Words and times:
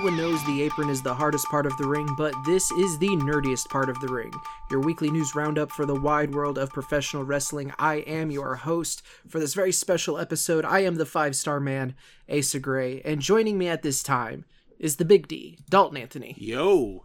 Everyone 0.00 0.16
knows 0.16 0.42
the 0.46 0.62
apron 0.62 0.88
is 0.88 1.02
the 1.02 1.12
hardest 1.12 1.46
part 1.48 1.66
of 1.66 1.76
the 1.76 1.86
ring, 1.86 2.08
but 2.16 2.32
this 2.46 2.70
is 2.70 2.96
the 2.96 3.08
nerdiest 3.08 3.68
part 3.68 3.90
of 3.90 4.00
the 4.00 4.08
ring. 4.08 4.32
Your 4.70 4.80
weekly 4.80 5.10
news 5.10 5.34
roundup 5.34 5.70
for 5.70 5.84
the 5.84 6.00
wide 6.00 6.34
world 6.34 6.56
of 6.56 6.70
professional 6.70 7.22
wrestling. 7.22 7.70
I 7.78 7.96
am 7.96 8.30
your 8.30 8.54
host 8.54 9.02
for 9.28 9.38
this 9.38 9.52
very 9.52 9.72
special 9.72 10.16
episode. 10.16 10.64
I 10.64 10.78
am 10.84 10.94
the 10.94 11.04
five 11.04 11.36
star 11.36 11.60
man, 11.60 11.94
Asa 12.34 12.60
Gray, 12.60 13.02
and 13.02 13.20
joining 13.20 13.58
me 13.58 13.68
at 13.68 13.82
this 13.82 14.02
time 14.02 14.46
is 14.78 14.96
the 14.96 15.04
Big 15.04 15.28
D, 15.28 15.58
Dalton 15.68 15.98
Anthony. 15.98 16.34
Yo, 16.38 17.02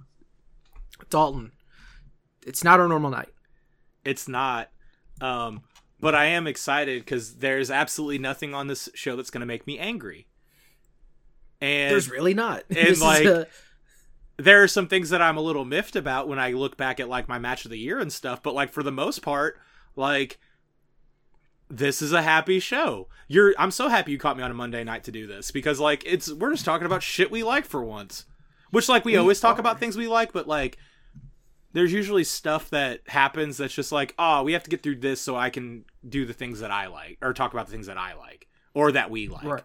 Dalton, 1.10 1.52
it's 2.48 2.64
not 2.64 2.80
our 2.80 2.88
normal 2.88 3.10
night. 3.12 3.34
it's 4.06 4.30
not. 4.30 4.70
Um, 5.20 5.64
but 6.00 6.16
I 6.16 6.28
am 6.28 6.48
excited 6.48 7.04
because 7.04 7.40
there's 7.40 7.70
absolutely 7.70 8.20
nothing 8.20 8.54
on 8.54 8.68
this 8.68 8.88
show 8.96 9.18
that's 9.18 9.32
going 9.32 9.42
to 9.42 9.46
make 9.46 9.68
me 9.68 9.78
angry. 9.78 10.28
And 11.66 11.92
There's 11.92 12.10
really 12.10 12.34
not. 12.34 12.64
and, 12.70 12.88
This 12.88 13.02
like, 13.02 13.26
a- 13.26 13.48
there 14.38 14.62
are 14.64 14.68
some 14.68 14.88
things 14.88 15.10
that 15.10 15.22
I'm 15.22 15.38
a 15.38 15.42
little 15.42 15.66
miffed 15.66 15.96
about 15.96 16.28
when 16.28 16.40
I 16.40 16.52
look 16.52 16.78
back 16.78 17.00
at 17.00 17.08
like 17.10 17.28
my 17.28 17.40
match 17.40 17.66
of 17.66 17.72
the 17.72 17.80
year 17.80 18.00
and 18.00 18.12
stuff, 18.12 18.44
but 18.44 18.54
like 18.54 18.72
for 18.72 18.84
the 18.84 18.92
most 18.92 19.22
part, 19.22 19.58
like 19.96 20.38
this 21.70 22.02
is 22.02 22.12
a 22.14 22.22
happy 22.22 22.60
show. 22.60 23.08
You're 23.28 23.54
I'm 23.58 23.72
so 23.72 23.88
happy 23.90 24.12
you 24.12 24.18
caught 24.20 24.38
me 24.38 24.44
on 24.44 24.52
a 24.52 24.54
Monday 24.56 24.84
night 24.84 25.04
to 25.06 25.12
do 25.12 25.26
this 25.26 25.52
because 25.52 25.80
like 25.80 26.04
it's 26.06 26.32
we're 26.32 26.52
just 26.52 26.66
talking 26.66 26.86
about 26.86 27.02
shit 27.02 27.32
we 27.32 27.44
like 27.44 27.66
for 27.66 27.84
once. 27.84 28.26
Which 28.72 28.90
like 28.90 29.06
we, 29.06 29.14
We 29.14 29.18
always 29.18 29.40
talk 29.40 29.58
are. 29.58 29.62
about 29.62 29.80
things 29.80 29.96
we 29.96 30.08
like, 30.08 30.34
but 30.34 30.48
like 30.48 30.78
there's 31.74 31.94
usually 31.94 32.24
stuff 32.24 32.70
that 32.72 33.02
happens 33.08 33.58
that's 33.58 33.74
just 33.74 33.92
like, 33.92 34.14
oh, 34.20 34.44
we 34.44 34.54
have 34.54 34.64
to 34.64 34.70
get 34.70 34.84
through 34.84 34.98
this 34.98 35.22
so 35.22 35.36
I 35.36 35.50
can 35.50 35.86
do 36.08 36.26
the 36.26 36.34
things 36.34 36.60
that 36.60 36.72
I 36.72 36.88
like 36.88 37.18
or 37.22 37.34
talk 37.34 37.54
about 37.54 37.66
the 37.68 37.72
things 37.72 37.88
that 37.88 37.98
I 37.98 38.16
like 38.16 38.48
or 38.74 38.92
that 38.92 39.10
we 39.10 39.28
like. 39.28 39.44
Right. 39.46 39.64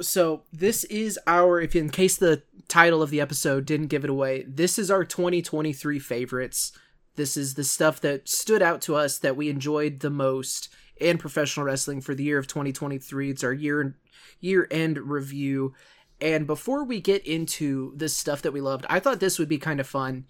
So 0.00 0.42
this 0.52 0.84
is 0.84 1.18
our 1.26 1.60
if 1.60 1.76
in 1.76 1.88
case 1.88 2.16
the 2.16 2.42
title 2.66 3.02
of 3.02 3.10
the 3.10 3.20
episode 3.20 3.64
didn't 3.64 3.88
give 3.88 4.04
it 4.04 4.10
away, 4.10 4.44
this 4.48 4.78
is 4.78 4.90
our 4.90 5.04
2023 5.04 5.98
favorites. 5.98 6.72
This 7.16 7.36
is 7.36 7.54
the 7.54 7.64
stuff 7.64 8.00
that 8.00 8.28
stood 8.28 8.60
out 8.60 8.82
to 8.82 8.96
us 8.96 9.18
that 9.18 9.36
we 9.36 9.48
enjoyed 9.48 10.00
the 10.00 10.10
most 10.10 10.68
in 10.96 11.18
professional 11.18 11.66
wrestling 11.66 12.00
for 12.00 12.14
the 12.14 12.24
year 12.24 12.38
of 12.38 12.46
2023. 12.46 13.30
It's 13.30 13.44
our 13.44 13.52
year 13.52 13.96
year 14.40 14.66
end 14.70 14.98
review. 14.98 15.74
And 16.20 16.46
before 16.46 16.84
we 16.84 17.00
get 17.00 17.26
into 17.26 17.92
this 17.96 18.16
stuff 18.16 18.42
that 18.42 18.52
we 18.52 18.60
loved, 18.60 18.86
I 18.88 19.00
thought 19.00 19.20
this 19.20 19.38
would 19.38 19.48
be 19.48 19.58
kind 19.58 19.80
of 19.80 19.86
fun 19.86 20.26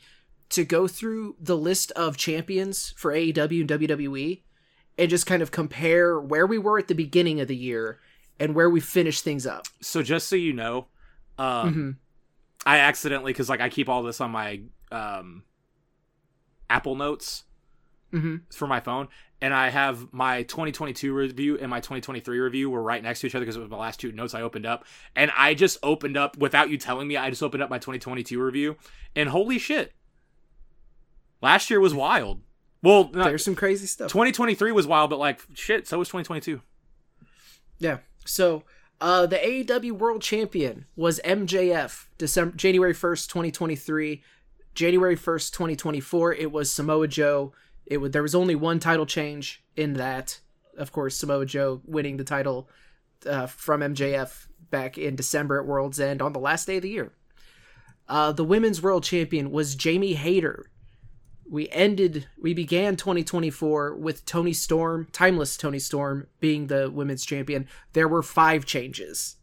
to 0.50 0.64
go 0.64 0.86
through 0.86 1.36
the 1.40 1.56
list 1.56 1.90
of 1.92 2.16
champions 2.16 2.92
for 2.96 3.12
AEW 3.12 3.60
and 3.60 3.70
WWE 3.70 4.42
and 4.98 5.10
just 5.10 5.26
kind 5.26 5.42
of 5.42 5.50
compare 5.50 6.20
where 6.20 6.46
we 6.46 6.58
were 6.58 6.78
at 6.78 6.88
the 6.88 6.94
beginning 6.94 7.40
of 7.40 7.48
the 7.48 7.56
year 7.56 7.98
and 8.40 8.54
where 8.54 8.68
we 8.70 8.80
finish 8.80 9.20
things 9.20 9.46
up. 9.46 9.66
So 9.80 10.02
just 10.02 10.28
so 10.28 10.36
you 10.36 10.52
know, 10.52 10.88
um 11.38 11.74
Mhm. 11.74 11.96
I 12.66 12.78
accidentally 12.78 13.32
because 13.32 13.48
like 13.48 13.60
I 13.60 13.68
keep 13.68 13.88
all 13.88 14.02
this 14.02 14.20
on 14.20 14.30
my 14.30 14.62
um 14.92 15.44
Apple 16.70 16.96
Notes 16.96 17.45
Mhm. 18.12 18.42
for 18.55 18.67
my 18.67 18.80
phone, 18.80 19.08
and 19.40 19.52
I 19.52 19.68
have 19.70 20.12
my 20.12 20.45
2022 20.45 21.12
review 21.12 21.58
and 21.58 21.68
my 21.68 21.80
2023 21.80 22.39
review 22.39 22.70
were 22.70 22.83
right 22.83 23.02
next 23.02 23.20
to 23.20 23.27
each 23.27 23.34
other 23.34 23.45
because 23.45 23.56
it 23.56 23.61
was 23.61 23.68
my 23.70 23.77
last 23.77 23.98
two 24.00 24.12
notes 24.12 24.34
I 24.34 24.40
opened 24.42 24.66
up, 24.66 24.84
and 25.16 25.30
I 25.36 25.55
just 25.55 25.78
opened 25.83 26.16
up 26.16 26.36
without 26.39 26.70
you 26.70 26.78
telling 26.78 27.08
me. 27.08 27.16
I 27.16 27.28
just 27.30 27.42
opened 27.42 27.62
up 27.62 27.70
my 27.70 27.78
2022 27.78 28.40
review, 28.40 28.77
and 29.16 29.28
holy 29.30 29.58
shit, 29.58 29.92
last 31.42 31.70
year 31.70 31.80
was 31.80 31.92
wild. 31.95 32.40
Well, 32.83 33.11
not, 33.12 33.24
There's 33.24 33.45
some 33.45 33.55
crazy 33.56 33.86
stuff. 33.86 34.11
2023 34.12 34.70
was 34.72 34.86
wild, 34.86 35.11
but 35.11 35.18
like 35.18 35.40
shit, 35.55 35.89
so 35.89 35.98
was 35.98 36.08
2022. 36.08 36.61
Yeah. 37.78 37.98
So, 38.24 38.64
uh, 39.01 39.27
the 39.27 39.36
AEW 39.36 39.92
World 39.92 40.23
Champion 40.23 40.86
was 40.96 41.20
MJF. 41.24 42.07
December 42.17 42.57
January 42.57 42.95
1st, 42.95 43.29
2023. 43.29 44.23
January 44.74 45.17
1st, 45.17 45.52
2024, 45.52 46.34
it 46.34 46.51
was 46.51 46.70
Samoa 46.70 47.07
Joe. 47.07 47.52
It 47.86 47.98
would 47.98 48.13
there 48.13 48.23
was 48.23 48.34
only 48.34 48.55
one 48.55 48.80
title 48.80 49.07
change 49.07 49.63
in 49.77 49.95
that. 49.95 50.40
Of 50.77 50.90
course, 50.90 51.17
Samoa 51.17 51.46
Joe 51.46 51.80
winning 51.84 52.17
the 52.17 52.24
title 52.24 52.68
uh, 53.27 53.46
from 53.46 53.80
MJF 53.80 54.48
back 54.70 54.98
in 54.98 55.14
December 55.14 55.61
at 55.61 55.67
World's 55.67 56.01
End 56.01 56.20
on 56.20 56.33
the 56.33 56.40
last 56.40 56.67
day 56.67 56.77
of 56.77 56.83
the 56.83 56.90
year. 56.90 57.13
Uh, 58.08 58.33
the 58.33 58.45
Women's 58.45 58.83
World 58.83 59.05
Champion 59.05 59.51
was 59.51 59.77
Jamie 59.77 60.14
Hayter. 60.14 60.67
We 61.48 61.68
ended, 61.70 62.27
we 62.40 62.55
began 62.55 62.96
2024 62.96 63.96
with 63.96 64.24
Toni 64.24 64.52
Storm, 64.52 65.08
timeless 65.12 65.56
Toni 65.56 65.78
Storm, 65.78 66.27
being 66.40 66.68
the 66.68 66.90
women's 66.90 67.24
champion. 67.24 67.68
There 67.92 68.08
were 68.08 68.22
five 68.22 68.64
changes 68.64 69.36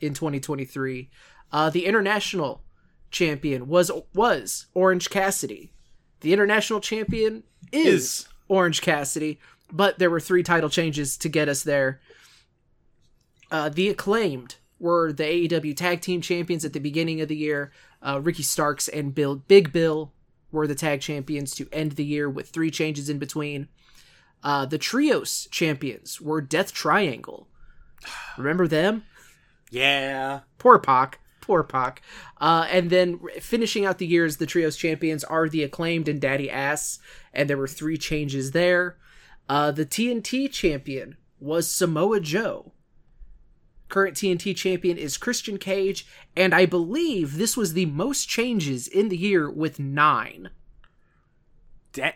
in 0.00 0.14
2023. 0.14 1.10
Uh, 1.50 1.70
the 1.70 1.86
international 1.86 2.62
champion 3.10 3.68
was 3.68 3.90
was 4.14 4.66
Orange 4.74 5.08
Cassidy. 5.10 5.72
The 6.20 6.32
international 6.32 6.80
champion 6.80 7.44
is, 7.72 7.86
Is. 7.86 8.28
Orange 8.48 8.82
Cassidy, 8.82 9.38
but 9.72 9.98
there 9.98 10.10
were 10.10 10.20
three 10.20 10.42
title 10.42 10.68
changes 10.68 11.16
to 11.18 11.28
get 11.28 11.48
us 11.48 11.62
there. 11.62 12.00
Uh, 13.50 13.68
the 13.68 13.88
acclaimed 13.88 14.56
were 14.78 15.12
the 15.12 15.24
AEW 15.24 15.76
Tag 15.76 16.00
Team 16.00 16.20
Champions 16.20 16.64
at 16.64 16.72
the 16.72 16.80
beginning 16.80 17.20
of 17.20 17.28
the 17.28 17.36
year. 17.36 17.72
Uh, 18.02 18.20
Ricky 18.22 18.42
Starks 18.42 18.88
and 18.88 19.14
Bill 19.14 19.36
Big 19.36 19.72
Bill 19.72 20.12
were 20.50 20.66
the 20.66 20.74
tag 20.74 21.00
champions 21.00 21.54
to 21.54 21.68
end 21.72 21.92
the 21.92 22.04
year 22.04 22.28
with 22.28 22.48
three 22.48 22.70
changes 22.70 23.08
in 23.08 23.18
between. 23.18 23.68
Uh, 24.42 24.66
the 24.66 24.78
Trios 24.78 25.48
champions 25.50 26.20
were 26.20 26.40
Death 26.40 26.72
Triangle. 26.72 27.48
Remember 28.36 28.68
them? 28.68 29.04
Yeah, 29.70 30.40
Poor 30.58 30.78
Pac. 30.78 31.20
Poor 31.40 31.62
Pac. 31.62 32.02
Uh, 32.40 32.66
and 32.70 32.90
then 32.90 33.20
finishing 33.40 33.84
out 33.84 33.98
the 33.98 34.06
year 34.06 34.24
as 34.24 34.36
the 34.36 34.46
Trios 34.46 34.76
champions 34.76 35.24
are 35.24 35.48
the 35.48 35.62
acclaimed 35.62 36.08
and 36.08 36.20
Daddy 36.20 36.50
Ass. 36.50 36.98
And 37.32 37.48
there 37.48 37.56
were 37.56 37.68
three 37.68 37.96
changes 37.96 38.52
there. 38.52 38.96
Uh, 39.48 39.70
the 39.70 39.86
TNT 39.86 40.50
champion 40.50 41.16
was 41.40 41.66
Samoa 41.70 42.20
Joe. 42.20 42.72
Current 43.88 44.16
TNT 44.16 44.54
champion 44.54 44.98
is 44.98 45.16
Christian 45.16 45.58
Cage. 45.58 46.06
And 46.36 46.54
I 46.54 46.66
believe 46.66 47.36
this 47.36 47.56
was 47.56 47.72
the 47.72 47.86
most 47.86 48.28
changes 48.28 48.86
in 48.86 49.08
the 49.08 49.16
year 49.16 49.50
with 49.50 49.78
nine. 49.78 50.50
Da- 51.92 52.12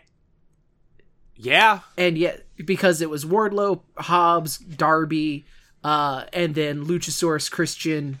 yeah. 1.35 1.79
And 1.97 2.17
yet, 2.17 2.45
because 2.63 3.01
it 3.01 3.09
was 3.09 3.25
Wardlow, 3.25 3.81
Hobbs, 3.97 4.57
Darby, 4.59 5.45
uh, 5.83 6.25
and 6.31 6.55
then 6.55 6.85
Luchasaurus 6.85 7.49
Christian, 7.51 8.19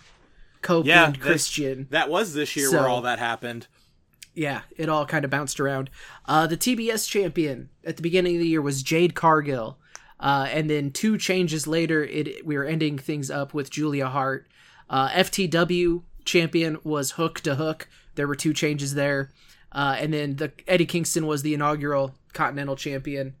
Copeland 0.61 0.87
Yeah, 0.87 1.05
that's- 1.11 1.21
Christian. 1.25 1.87
That 1.91 2.09
was 2.09 2.33
this 2.33 2.55
year 2.55 2.69
So- 2.69 2.79
where 2.79 2.89
all 2.89 3.01
that 3.01 3.19
happened. 3.19 3.67
Yeah, 4.35 4.61
it 4.75 4.89
all 4.89 5.05
kind 5.05 5.23
of 5.23 5.29
bounced 5.29 5.59
around. 5.59 5.91
Uh, 6.25 6.47
the 6.47 6.57
TBS 6.57 7.07
champion 7.07 7.69
at 7.85 7.97
the 7.97 8.01
beginning 8.01 8.35
of 8.35 8.41
the 8.41 8.47
year 8.47 8.63
was 8.63 8.81
Jade 8.81 9.13
Cargill. 9.13 9.77
Uh, 10.23 10.47
and 10.49 10.69
then 10.69 10.89
two 10.89 11.17
changes 11.17 11.67
later, 11.67 12.01
it 12.01 12.45
we 12.45 12.55
were 12.57 12.63
ending 12.63 12.97
things 12.97 13.29
up 13.29 13.53
with 13.53 13.69
Julia 13.69 14.07
Hart. 14.07 14.47
Uh, 14.89 15.09
FTW 15.09 16.03
champion 16.23 16.77
was 16.85 17.11
Hook 17.11 17.41
to 17.41 17.55
Hook. 17.55 17.89
There 18.15 18.25
were 18.25 18.35
two 18.35 18.53
changes 18.53 18.93
there. 18.93 19.31
Uh, 19.73 19.97
and 19.99 20.13
then 20.13 20.37
the 20.37 20.53
Eddie 20.65 20.85
Kingston 20.85 21.27
was 21.27 21.41
the 21.41 21.53
inaugural 21.53 22.15
Continental 22.31 22.77
champion. 22.77 23.35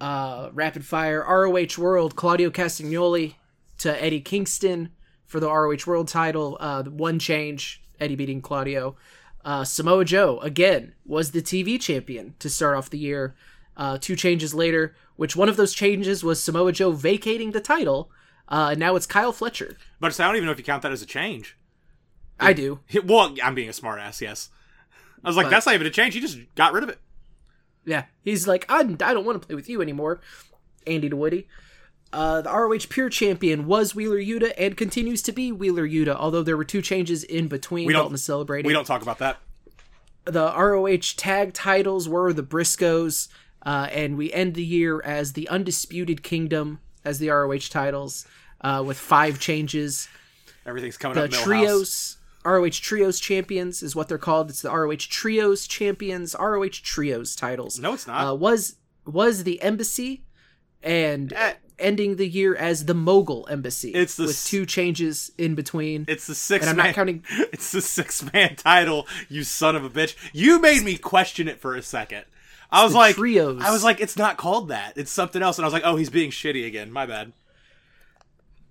Uh, 0.00 0.50
rapid 0.52 0.84
fire 0.84 1.24
ROH 1.26 1.78
World 1.78 2.16
Claudio 2.16 2.50
Castagnoli 2.50 3.34
to 3.78 4.02
Eddie 4.02 4.20
Kingston 4.20 4.90
for 5.26 5.38
the 5.38 5.48
ROH 5.48 5.86
World 5.86 6.08
title. 6.08 6.56
Uh, 6.58 6.82
one 6.82 7.20
change, 7.20 7.84
Eddie 8.00 8.16
beating 8.16 8.42
Claudio. 8.42 8.96
Uh, 9.44 9.62
Samoa 9.62 10.04
Joe 10.04 10.40
again 10.40 10.94
was 11.06 11.30
the 11.30 11.42
TV 11.42 11.80
champion 11.80 12.34
to 12.40 12.50
start 12.50 12.76
off 12.76 12.90
the 12.90 12.98
year. 12.98 13.36
Uh, 13.76 13.98
two 14.00 14.16
changes 14.16 14.54
later, 14.54 14.94
which 15.16 15.34
one 15.36 15.48
of 15.48 15.56
those 15.56 15.72
changes 15.74 16.22
was 16.22 16.42
Samoa 16.42 16.72
Joe 16.72 16.92
vacating 16.92 17.50
the 17.52 17.60
title. 17.60 18.10
Uh, 18.48 18.68
and 18.72 18.78
now 18.80 18.94
it's 18.94 19.06
Kyle 19.06 19.32
Fletcher. 19.32 19.76
But 20.00 20.18
I 20.20 20.26
don't 20.26 20.36
even 20.36 20.46
know 20.46 20.52
if 20.52 20.58
you 20.58 20.64
count 20.64 20.82
that 20.82 20.92
as 20.92 21.02
a 21.02 21.06
change. 21.06 21.56
I 22.38 22.52
do. 22.52 22.80
Well, 23.04 23.34
I'm 23.42 23.54
being 23.54 23.68
a 23.68 23.72
smartass, 23.72 24.20
yes. 24.20 24.50
I 25.24 25.28
was 25.28 25.36
like, 25.36 25.46
But- 25.46 25.50
that's 25.50 25.66
not 25.66 25.74
even 25.74 25.86
a 25.86 25.90
change. 25.90 26.14
He 26.14 26.20
just 26.20 26.38
got 26.54 26.72
rid 26.72 26.82
of 26.82 26.88
it. 26.90 26.98
Yeah, 27.86 28.04
he's 28.22 28.46
like, 28.48 28.64
I, 28.68 28.80
I 28.80 28.82
don't 29.14 29.24
want 29.26 29.40
to 29.40 29.46
play 29.46 29.54
with 29.54 29.68
you 29.68 29.82
anymore, 29.82 30.20
Andy 30.86 31.08
DeWitty. 31.10 31.46
Uh, 32.12 32.40
the 32.42 32.50
ROH 32.50 32.86
Pure 32.88 33.10
Champion 33.10 33.66
was 33.66 33.94
Wheeler 33.94 34.18
Yuta 34.20 34.52
and 34.56 34.76
continues 34.76 35.20
to 35.22 35.32
be 35.32 35.50
Wheeler 35.52 35.86
Yuta, 35.86 36.14
although 36.14 36.42
there 36.42 36.56
were 36.56 36.64
two 36.64 36.80
changes 36.80 37.24
in 37.24 37.48
between. 37.48 37.86
We 37.86 37.92
don't- 37.92 38.16
celebrating. 38.18 38.66
We 38.68 38.72
don't 38.72 38.86
talk 38.86 39.02
about 39.02 39.18
that. 39.18 39.38
the 40.24 40.46
ROH 40.56 41.14
tag 41.16 41.52
titles 41.52 42.08
were 42.08 42.32
the 42.32 42.42
Briscoes, 42.42 43.28
uh, 43.64 43.88
and 43.92 44.16
we 44.16 44.32
end 44.32 44.54
the 44.54 44.64
year 44.64 45.00
as 45.02 45.32
the 45.32 45.48
Undisputed 45.48 46.22
Kingdom 46.22 46.80
as 47.04 47.18
the 47.18 47.28
ROH 47.30 47.68
titles 47.70 48.26
uh, 48.60 48.82
with 48.86 48.98
five 48.98 49.38
changes. 49.40 50.08
Everything's 50.66 50.96
coming 50.96 51.16
The 51.16 51.24
up. 51.24 51.30
Millhouse. 51.30 51.42
trios, 51.42 52.16
ROH 52.44 52.68
Trios 52.70 53.20
Champions 53.20 53.82
is 53.82 53.94
what 53.96 54.08
they're 54.08 54.18
called. 54.18 54.50
It's 54.50 54.62
the 54.62 54.70
ROH 54.70 54.96
Trios 55.10 55.66
Champions, 55.66 56.34
ROH 56.38 56.68
Trios 56.82 57.34
titles. 57.36 57.78
No, 57.78 57.94
it's 57.94 58.06
not. 58.06 58.26
Uh, 58.30 58.34
was 58.34 58.76
was 59.06 59.44
the 59.44 59.60
Embassy 59.60 60.24
and 60.82 61.32
Eh, 61.34 61.54
ending 61.78 62.16
the 62.16 62.28
year 62.28 62.54
as 62.54 62.86
the 62.86 62.94
Mogul 62.94 63.46
Embassy. 63.50 63.90
It's 63.92 64.16
the 64.16 64.24
with 64.24 64.30
s- 64.36 64.48
two 64.48 64.64
changes 64.66 65.30
in 65.38 65.54
between. 65.54 66.04
It's 66.08 66.26
the 66.26 66.34
six 66.34 66.64
and 66.66 66.70
I'm 66.70 66.76
man. 66.76 66.86
not 66.86 66.94
counting. 66.94 67.24
It's 67.52 67.72
the 67.72 67.80
six 67.82 68.30
man 68.32 68.56
title. 68.56 69.06
You 69.28 69.44
son 69.44 69.76
of 69.76 69.84
a 69.84 69.90
bitch! 69.90 70.14
You 70.32 70.60
made 70.60 70.82
me 70.82 70.96
question 70.96 71.48
it 71.48 71.60
for 71.60 71.74
a 71.74 71.82
second. 71.82 72.24
I 72.74 72.84
was 72.84 72.94
like, 72.94 73.16
trios. 73.16 73.62
I 73.62 73.70
was 73.70 73.84
like, 73.84 74.00
it's 74.00 74.16
not 74.16 74.36
called 74.36 74.68
that. 74.68 74.94
It's 74.96 75.12
something 75.12 75.42
else. 75.42 75.58
And 75.58 75.64
I 75.64 75.66
was 75.66 75.72
like, 75.72 75.84
oh, 75.84 75.96
he's 75.96 76.10
being 76.10 76.30
shitty 76.30 76.66
again. 76.66 76.90
My 76.92 77.06
bad. 77.06 77.32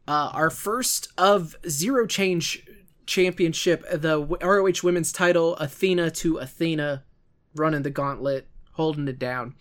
Uh, 0.08 0.30
our 0.34 0.50
first 0.50 1.08
of 1.18 1.56
zero 1.68 2.06
change 2.06 2.68
championship, 3.06 3.86
the 3.90 4.20
ROH 4.42 4.84
Women's 4.84 5.12
Title, 5.12 5.56
Athena 5.56 6.12
to 6.12 6.38
Athena, 6.38 7.04
running 7.56 7.84
the 7.84 7.90
gauntlet, 7.90 8.48
holding 8.74 9.08
it 9.08 9.20
down. 9.20 9.56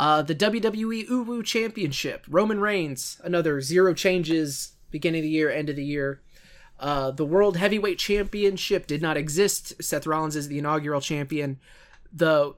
Uh, 0.00 0.22
the 0.22 0.34
WWE 0.34 1.08
Uwu 1.08 1.44
Championship, 1.44 2.24
Roman 2.28 2.60
Reigns, 2.60 3.20
another 3.24 3.60
zero 3.60 3.94
changes, 3.94 4.72
beginning 4.90 5.20
of 5.20 5.24
the 5.24 5.30
year, 5.30 5.50
end 5.50 5.68
of 5.68 5.76
the 5.76 5.84
year. 5.84 6.22
Uh, 6.78 7.10
the 7.10 7.24
World 7.24 7.56
Heavyweight 7.56 7.98
Championship 7.98 8.86
did 8.86 9.02
not 9.02 9.16
exist. 9.16 9.82
Seth 9.82 10.06
Rollins 10.06 10.36
is 10.36 10.46
the 10.46 10.58
inaugural 10.58 11.00
champion. 11.00 11.58
The 12.12 12.54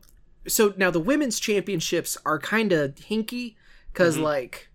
so 0.47 0.75
now 0.77 0.91
the 0.91 1.01
women's 1.01 1.39
championships 1.39 2.17
are 2.25 2.39
kind 2.39 2.73
of 2.73 2.95
hinky 2.95 3.57
because 3.93 4.17
like 4.17 4.69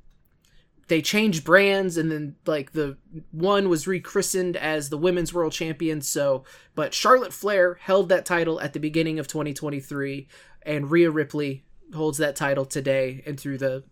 they 0.88 1.02
changed 1.02 1.44
brands 1.44 1.98
and 1.98 2.12
then 2.12 2.36
like 2.46 2.74
the 2.74 2.98
one 3.32 3.70
was 3.70 3.88
rechristened 3.88 4.56
as 4.56 4.90
the 4.90 4.98
women's 4.98 5.34
world 5.34 5.52
champion 5.52 6.02
so 6.02 6.44
but 6.76 6.94
charlotte 6.94 7.34
flair 7.34 7.76
held 7.82 8.10
that 8.10 8.26
title 8.26 8.62
at 8.62 8.74
the 8.74 8.80
beginning 8.80 9.18
of 9.18 9.28
2023 9.28 10.28
and 10.64 10.92
rhea 10.92 11.10
ripley 11.10 11.64
holds 11.94 12.18
that 12.18 12.36
title 12.36 12.66
today 12.66 13.22
and 13.26 13.40
through 13.40 13.58
the 13.58 13.84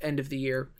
end 0.00 0.20
of 0.20 0.28
the 0.28 0.38
year. 0.38 0.70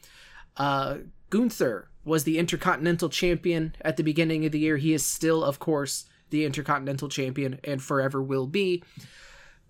Uh 0.57 0.99
gunther 1.31 1.91
was 2.05 2.25
the 2.25 2.39
intercontinental 2.39 3.09
champion 3.09 3.75
at 3.83 3.97
the 3.97 4.03
beginning 4.03 4.47
of 4.47 4.53
the 4.53 4.59
year. 4.59 4.77
He 4.77 4.93
is 4.93 5.05
still 5.05 5.45
of 5.45 5.59
course 5.59 6.07
the 6.31 6.45
intercontinental 6.45 7.09
champion 7.09 7.59
and 7.65 7.83
forever 7.83 8.23
will 8.23 8.47
be 8.47 8.83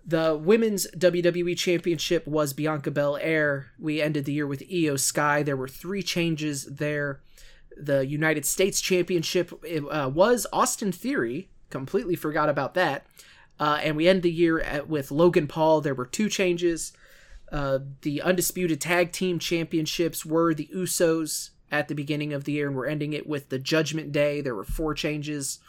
the 0.05 0.39
women's 0.41 0.87
WWE 0.91 1.57
Championship 1.57 2.25
was 2.25 2.53
Bianca 2.53 2.91
Belair. 2.91 3.71
We 3.77 4.01
ended 4.01 4.25
the 4.25 4.33
year 4.33 4.47
with 4.47 4.63
IYO 4.63 4.95
SKY. 4.95 5.43
There 5.43 5.57
were 5.57 5.67
three 5.67 6.01
changes 6.01 6.65
there. 6.65 7.21
The 7.77 8.05
United 8.05 8.45
States 8.45 8.81
Championship 8.81 9.53
uh, 9.91 10.09
was 10.13 10.47
Austin 10.51 10.91
Theory. 10.91 11.49
Completely 11.69 12.15
forgot 12.15 12.49
about 12.49 12.73
that. 12.73 13.05
Uh, 13.59 13.79
and 13.83 13.95
we 13.95 14.07
end 14.07 14.23
the 14.23 14.31
year 14.31 14.59
at, 14.59 14.89
with 14.89 15.11
Logan 15.11 15.47
Paul. 15.47 15.81
There 15.81 15.93
were 15.93 16.05
two 16.05 16.29
changes. 16.29 16.93
Uh, 17.51 17.79
the 18.01 18.21
Undisputed 18.21 18.79
Tag 18.79 19.11
Team 19.11 19.37
Championships 19.37 20.25
were 20.25 20.53
the 20.53 20.69
Usos 20.73 21.49
at 21.71 21.87
the 21.87 21.95
beginning 21.95 22.33
of 22.33 22.45
the 22.45 22.53
year, 22.53 22.67
and 22.67 22.75
we're 22.75 22.87
ending 22.87 23.13
it 23.13 23.27
with 23.27 23.49
the 23.49 23.59
Judgment 23.59 24.11
Day. 24.11 24.41
There 24.41 24.55
were 24.55 24.63
four 24.63 24.93
changes. 24.93 25.59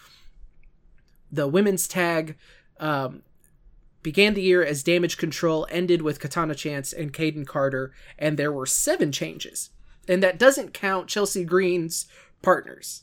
The 1.32 1.48
women's 1.48 1.86
tag 1.88 2.36
um, 2.78 3.22
began 4.02 4.34
the 4.34 4.42
year 4.42 4.64
as 4.64 4.82
Damage 4.82 5.16
Control, 5.18 5.66
ended 5.70 6.02
with 6.02 6.20
Katana 6.20 6.54
Chance 6.54 6.92
and 6.92 7.12
Kayden 7.12 7.46
Carter, 7.46 7.92
and 8.18 8.38
there 8.38 8.52
were 8.52 8.66
seven 8.66 9.12
changes. 9.12 9.70
And 10.08 10.22
that 10.22 10.38
doesn't 10.38 10.72
count 10.74 11.08
Chelsea 11.08 11.44
Green's 11.44 12.06
partners. 12.42 13.02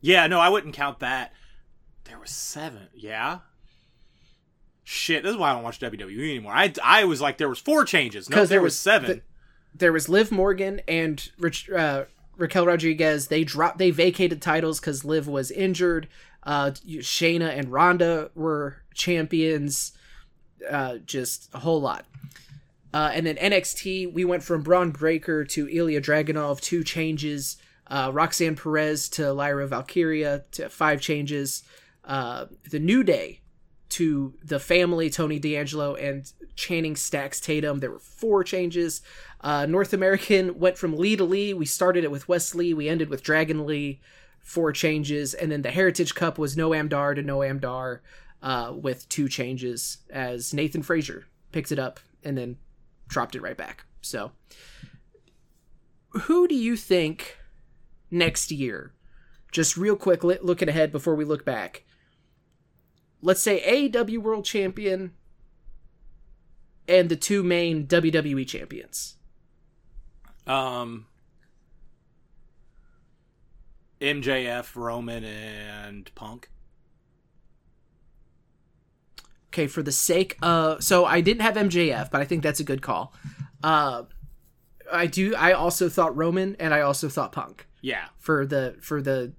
Yeah, 0.00 0.26
no, 0.26 0.38
I 0.40 0.48
wouldn't 0.48 0.74
count 0.74 1.00
that. 1.00 1.32
There 2.04 2.18
was 2.18 2.30
seven. 2.30 2.88
Yeah. 2.94 3.40
Shit, 4.84 5.24
this 5.24 5.32
is 5.32 5.36
why 5.36 5.50
I 5.50 5.54
don't 5.54 5.64
watch 5.64 5.80
WWE 5.80 6.30
anymore. 6.30 6.52
I, 6.52 6.72
I 6.82 7.04
was 7.04 7.20
like, 7.20 7.38
there 7.38 7.48
was 7.48 7.58
four 7.58 7.84
changes. 7.84 8.30
No, 8.30 8.36
there, 8.36 8.46
there 8.46 8.62
was, 8.62 8.72
was 8.74 8.78
seven. 8.78 9.10
the- 9.10 9.22
There 9.74 9.92
was 9.92 10.08
Liv 10.08 10.30
Morgan 10.30 10.80
and 10.86 11.28
Rich, 11.38 11.68
uh, 11.70 12.04
Raquel 12.36 12.66
Rodriguez. 12.66 13.26
They 13.26 13.42
dropped, 13.42 13.78
they 13.78 13.90
vacated 13.90 14.40
titles 14.40 14.78
because 14.78 15.04
Liv 15.04 15.26
was 15.26 15.50
injured. 15.50 16.06
Uh, 16.44 16.70
Shayna 16.70 17.48
and 17.58 17.72
Ronda 17.72 18.30
were 18.36 18.76
champions. 18.94 19.90
Uh, 20.70 20.98
just 20.98 21.48
a 21.54 21.58
whole 21.58 21.80
lot. 21.80 22.04
Uh, 22.92 23.10
and 23.12 23.26
then 23.26 23.36
NXT, 23.36 24.12
we 24.12 24.24
went 24.24 24.42
from 24.42 24.62
Bron 24.62 24.90
Breakker 24.90 25.44
to 25.44 25.66
Ilja 25.66 26.00
Dragunov, 26.00 26.60
two 26.60 26.82
changes. 26.82 27.58
Uh, 27.88 28.10
Roxanne 28.12 28.56
Perez 28.56 29.08
to 29.10 29.32
Lyra 29.32 29.66
Valkyria, 29.66 30.44
to 30.52 30.68
five 30.68 31.00
changes. 31.00 31.62
Uh, 32.04 32.46
the 32.70 32.78
New 32.78 33.02
Day 33.02 33.40
to 33.90 34.34
the 34.42 34.58
family, 34.58 35.10
Tony 35.10 35.38
D'Angelo 35.38 35.94
and 35.94 36.32
Channing 36.54 36.96
Stacks 36.96 37.40
Tatum. 37.40 37.80
There 37.80 37.90
were 37.90 37.98
four 37.98 38.42
changes. 38.42 39.02
Uh, 39.40 39.66
North 39.66 39.92
American 39.92 40.58
went 40.58 40.78
from 40.78 40.96
Lee 40.96 41.16
to 41.16 41.24
Lee. 41.24 41.54
We 41.54 41.66
started 41.66 42.02
it 42.02 42.10
with 42.10 42.28
Wesley. 42.28 42.74
We 42.74 42.88
ended 42.88 43.10
with 43.10 43.22
Dragon 43.22 43.66
Lee. 43.66 44.00
Four 44.40 44.72
changes. 44.72 45.34
And 45.34 45.52
then 45.52 45.62
the 45.62 45.70
Heritage 45.70 46.14
Cup 46.14 46.38
was 46.38 46.56
Noam 46.56 46.88
Dar 46.88 47.14
to 47.14 47.22
Noam 47.22 47.60
Dar 47.60 48.00
uh, 48.46 48.72
with 48.72 49.08
two 49.08 49.28
changes 49.28 49.98
as 50.08 50.54
Nathan 50.54 50.80
Frazer 50.80 51.26
picked 51.50 51.72
it 51.72 51.80
up 51.80 51.98
and 52.22 52.38
then 52.38 52.56
dropped 53.08 53.34
it 53.34 53.42
right 53.42 53.56
back. 53.56 53.86
So, 54.00 54.30
who 56.10 56.46
do 56.46 56.54
you 56.54 56.76
think 56.76 57.38
next 58.08 58.52
year? 58.52 58.92
Just 59.50 59.76
real 59.76 59.96
quick, 59.96 60.22
looking 60.22 60.68
ahead 60.68 60.92
before 60.92 61.16
we 61.16 61.24
look 61.24 61.44
back. 61.44 61.82
Let's 63.20 63.42
say 63.42 63.60
AEW 63.62 64.18
World 64.18 64.44
Champion 64.44 65.12
and 66.86 67.08
the 67.08 67.16
two 67.16 67.42
main 67.42 67.88
WWE 67.88 68.46
champions. 68.46 69.16
Um, 70.46 71.06
MJF, 74.00 74.76
Roman, 74.76 75.24
and 75.24 76.14
Punk. 76.14 76.48
Okay, 79.56 79.68
for 79.68 79.82
the 79.82 79.90
sake 79.90 80.36
of 80.42 80.82
so 80.84 81.06
I 81.06 81.22
didn't 81.22 81.40
have 81.40 81.54
MJF, 81.54 82.10
but 82.10 82.20
I 82.20 82.26
think 82.26 82.42
that's 82.42 82.60
a 82.60 82.64
good 82.64 82.82
call. 82.82 83.14
Uh, 83.62 84.02
I 84.92 85.06
do. 85.06 85.34
I 85.34 85.52
also 85.52 85.88
thought 85.88 86.14
Roman, 86.14 86.56
and 86.60 86.74
I 86.74 86.82
also 86.82 87.08
thought 87.08 87.32
Punk. 87.32 87.66
Yeah. 87.80 88.08
for 88.18 88.44
the 88.44 88.76
for 88.82 89.00
the 89.00 89.32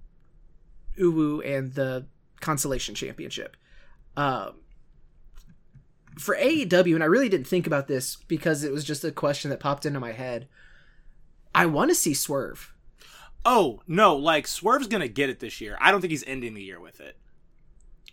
Uwu 0.99 1.45
and 1.45 1.71
the 1.75 2.07
Consolation 2.39 2.95
Championship. 2.95 3.57
Um, 4.15 4.53
for 6.17 6.35
AEW, 6.35 6.95
and 6.95 7.03
I 7.03 7.07
really 7.07 7.29
didn't 7.29 7.45
think 7.45 7.67
about 7.67 7.87
this 7.87 8.15
because 8.27 8.63
it 8.63 8.71
was 8.71 8.83
just 8.83 9.03
a 9.05 9.11
question 9.11 9.51
that 9.51 9.59
popped 9.59 9.85
into 9.85 9.99
my 9.99 10.13
head. 10.13 10.47
I 11.53 11.67
want 11.67 11.91
to 11.91 11.95
see 11.95 12.15
Swerve. 12.15 12.73
Oh 13.45 13.83
no, 13.87 14.15
like 14.15 14.47
Swerve's 14.47 14.87
gonna 14.87 15.07
get 15.07 15.29
it 15.29 15.41
this 15.41 15.61
year. 15.61 15.77
I 15.79 15.91
don't 15.91 16.01
think 16.01 16.09
he's 16.09 16.23
ending 16.25 16.55
the 16.55 16.63
year 16.63 16.79
with 16.79 16.99
it. 17.01 17.17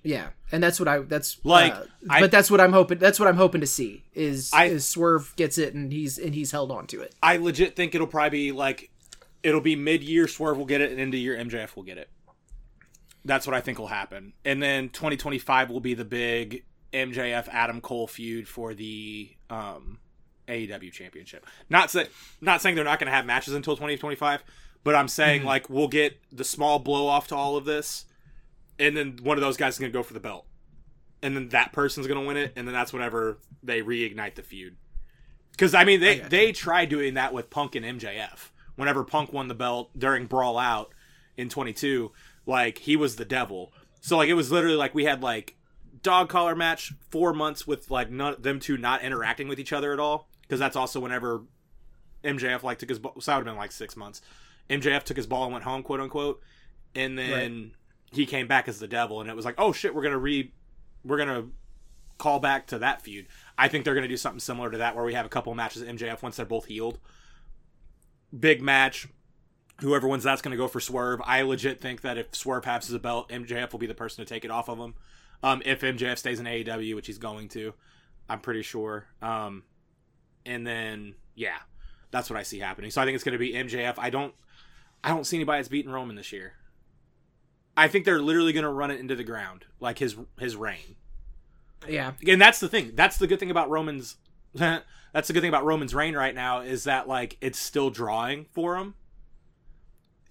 Yeah, 0.04 0.28
and 0.52 0.62
that's 0.62 0.78
what 0.78 0.86
I 0.86 0.98
that's 0.98 1.40
Like, 1.44 1.72
uh, 1.74 1.84
I- 2.10 2.20
but 2.20 2.30
that's 2.30 2.50
what 2.50 2.60
I'm 2.60 2.72
hoping. 2.72 2.98
That's 2.98 3.18
what 3.18 3.26
I'm 3.26 3.36
hoping 3.36 3.62
to 3.62 3.66
see 3.66 4.04
is 4.14 4.50
I- 4.52 4.66
is 4.66 4.86
Swerve 4.86 5.34
gets 5.36 5.56
it 5.58 5.72
and 5.74 5.90
he's 5.92 6.18
and 6.18 6.34
he's 6.34 6.50
held 6.50 6.70
on 6.70 6.86
to 6.88 7.00
it. 7.00 7.14
I 7.22 7.38
legit 7.38 7.74
think 7.74 7.94
it'll 7.94 8.06
probably 8.06 8.30
be 8.48 8.52
like 8.52 8.90
it'll 9.42 9.60
be 9.62 9.76
mid 9.76 10.02
year 10.02 10.28
Swerve 10.28 10.56
will 10.58 10.66
get 10.66 10.80
it 10.82 10.90
and 10.90 11.00
end 11.00 11.14
of 11.14 11.20
year 11.20 11.36
MJF 11.36 11.74
will 11.74 11.82
get 11.84 11.98
it. 11.98 12.08
That's 13.24 13.46
what 13.46 13.54
I 13.56 13.60
think 13.60 13.78
will 13.78 13.86
happen. 13.86 14.34
And 14.44 14.62
then 14.62 14.90
2025 14.90 15.70
will 15.70 15.80
be 15.80 15.94
the 15.94 16.04
big 16.04 16.64
MJF 16.92 17.48
Adam 17.48 17.80
Cole 17.80 18.06
feud 18.06 18.46
for 18.46 18.74
the 18.74 19.30
um 19.48 19.98
AEW 20.46 20.92
championship. 20.92 21.46
Not 21.70 21.90
say, 21.90 22.08
not 22.42 22.60
saying 22.60 22.74
they're 22.74 22.84
not 22.84 22.98
going 22.98 23.06
to 23.10 23.14
have 23.16 23.24
matches 23.24 23.54
until 23.54 23.74
2025, 23.76 24.44
but 24.84 24.94
I'm 24.94 25.08
saying 25.08 25.44
like 25.44 25.70
we'll 25.70 25.88
get 25.88 26.18
the 26.30 26.44
small 26.44 26.78
blow 26.78 27.06
off 27.06 27.28
to 27.28 27.34
all 27.34 27.56
of 27.56 27.64
this 27.64 28.04
and 28.78 28.96
then 28.96 29.18
one 29.22 29.36
of 29.36 29.42
those 29.42 29.56
guys 29.56 29.74
is 29.74 29.78
going 29.78 29.92
to 29.92 29.96
go 29.98 30.02
for 30.02 30.14
the 30.14 30.20
belt. 30.20 30.46
And 31.22 31.34
then 31.34 31.48
that 31.50 31.72
person's 31.72 32.06
going 32.06 32.20
to 32.20 32.26
win 32.26 32.36
it 32.36 32.52
and 32.56 32.66
then 32.66 32.74
that's 32.74 32.92
whenever 32.92 33.38
they 33.62 33.80
reignite 33.80 34.34
the 34.34 34.42
feud. 34.42 34.76
Cuz 35.56 35.74
I 35.74 35.84
mean 35.84 36.00
they 36.00 36.16
gotcha. 36.16 36.30
they 36.30 36.52
tried 36.52 36.88
doing 36.88 37.14
that 37.14 37.32
with 37.32 37.48
Punk 37.50 37.74
and 37.74 37.84
MJF. 38.00 38.50
Whenever 38.76 39.04
Punk 39.04 39.32
won 39.32 39.48
the 39.48 39.54
belt 39.54 39.90
during 39.96 40.26
Brawl 40.26 40.58
Out 40.58 40.92
in 41.36 41.48
22, 41.48 42.12
like 42.44 42.78
he 42.78 42.96
was 42.96 43.16
the 43.16 43.24
devil. 43.24 43.72
So 44.00 44.16
like 44.16 44.28
it 44.28 44.34
was 44.34 44.50
literally 44.50 44.76
like 44.76 44.94
we 44.94 45.04
had 45.04 45.22
like 45.22 45.56
dog 46.02 46.28
collar 46.28 46.54
match 46.54 46.92
4 47.10 47.32
months 47.32 47.66
with 47.66 47.90
like 47.90 48.10
none 48.10 48.36
them 48.40 48.60
two 48.60 48.76
not 48.76 49.02
interacting 49.02 49.48
with 49.48 49.58
each 49.58 49.72
other 49.72 49.92
at 49.92 50.00
all 50.00 50.28
because 50.42 50.58
that's 50.58 50.76
also 50.76 51.00
whenever 51.00 51.44
MJF 52.24 52.62
like 52.62 52.78
took 52.78 52.88
his 52.88 52.98
ball, 52.98 53.14
so 53.20 53.30
that 53.30 53.38
would 53.38 53.46
have 53.46 53.54
been 53.54 53.58
like 53.58 53.72
6 53.72 53.96
months. 53.96 54.20
MJF 54.68 55.04
took 55.04 55.16
his 55.16 55.26
ball 55.26 55.44
and 55.44 55.52
went 55.52 55.64
home, 55.64 55.82
quote 55.82 56.00
unquote. 56.00 56.42
And 56.94 57.18
then 57.18 57.72
he 58.14 58.26
came 58.26 58.46
back 58.46 58.68
as 58.68 58.78
the 58.78 58.88
devil 58.88 59.20
and 59.20 59.28
it 59.28 59.36
was 59.36 59.44
like, 59.44 59.56
"Oh 59.58 59.72
shit, 59.72 59.94
we're 59.94 60.02
to 60.12 60.18
re 60.18 60.52
we're 61.04 61.18
to 61.28 61.50
call 62.18 62.40
back 62.40 62.66
to 62.68 62.78
that 62.78 63.02
feud. 63.02 63.26
I 63.58 63.68
think 63.68 63.84
they're 63.84 63.94
to 64.02 64.08
do 64.08 64.16
something 64.16 64.40
similar 64.40 64.70
to 64.70 64.78
that 64.78 64.94
where 64.96 65.04
we 65.04 65.14
have 65.14 65.26
a 65.26 65.28
couple 65.28 65.52
of 65.52 65.56
matches 65.56 65.82
at 65.82 65.94
MJF 65.94 66.22
once 66.22 66.36
they're 66.36 66.46
both 66.46 66.66
healed. 66.66 66.98
Big 68.38 68.62
match. 68.62 69.08
Whoever 69.80 70.06
wins 70.06 70.22
that's 70.22 70.40
to 70.52 70.56
go 70.56 70.68
for 70.68 70.80
Swerve. 70.80 71.20
I 71.24 71.42
legit 71.42 71.80
think 71.80 72.02
that 72.02 72.16
if 72.16 72.34
Swerve 72.34 72.62
passes 72.62 72.94
a 72.94 72.98
belt, 73.00 73.28
MJF 73.28 73.72
will 73.72 73.80
be 73.80 73.86
the 73.86 73.94
person 73.94 74.24
to 74.24 74.28
take 74.28 74.44
it 74.44 74.50
off 74.50 74.68
of 74.68 74.78
him. 74.78 74.94
Um, 75.42 75.62
if 75.64 75.80
MJF 75.80 76.16
stays 76.16 76.38
in 76.38 76.46
AEW, 76.46 76.94
which 76.94 77.08
he's 77.08 77.18
going 77.18 77.48
to, 77.50 77.74
I'm 78.28 78.40
pretty 78.40 78.62
sure. 78.62 79.06
Um, 79.20 79.64
and 80.46 80.66
then 80.66 81.16
yeah, 81.34 81.58
That's 82.10 82.30
what 82.30 82.38
I 82.38 82.44
see 82.44 82.60
happening. 82.60 82.90
So 82.92 83.02
I 83.02 83.04
think 83.04 83.16
it's 83.16 83.24
going 83.24 83.32
to 83.32 83.38
be 83.38 83.52
MJF. 83.52 83.94
I 83.98 84.10
don't 84.10 84.34
I 85.02 85.08
don't 85.08 85.26
see 85.26 85.36
anybody 85.36 85.58
that's 85.58 85.68
beating 85.68 85.90
Roman 85.90 86.16
this 86.16 86.32
year. 86.32 86.54
I 87.76 87.88
think 87.88 88.04
they're 88.04 88.22
literally 88.22 88.52
going 88.52 88.64
to 88.64 88.70
run 88.70 88.90
it 88.90 89.00
into 89.00 89.16
the 89.16 89.24
ground, 89.24 89.64
like 89.80 89.98
his 89.98 90.16
his 90.38 90.56
reign. 90.56 90.96
Yeah, 91.88 92.12
And 92.26 92.40
that's 92.40 92.60
the 92.60 92.68
thing. 92.68 92.92
That's 92.94 93.18
the 93.18 93.26
good 93.26 93.38
thing 93.38 93.50
about 93.50 93.68
Roman's. 93.70 94.16
that's 94.54 95.28
the 95.28 95.32
good 95.32 95.40
thing 95.40 95.48
about 95.48 95.64
Roman's 95.64 95.94
reign 95.94 96.14
right 96.14 96.34
now 96.34 96.60
is 96.60 96.84
that 96.84 97.08
like 97.08 97.36
it's 97.40 97.58
still 97.58 97.90
drawing 97.90 98.46
for 98.52 98.76
him. 98.76 98.94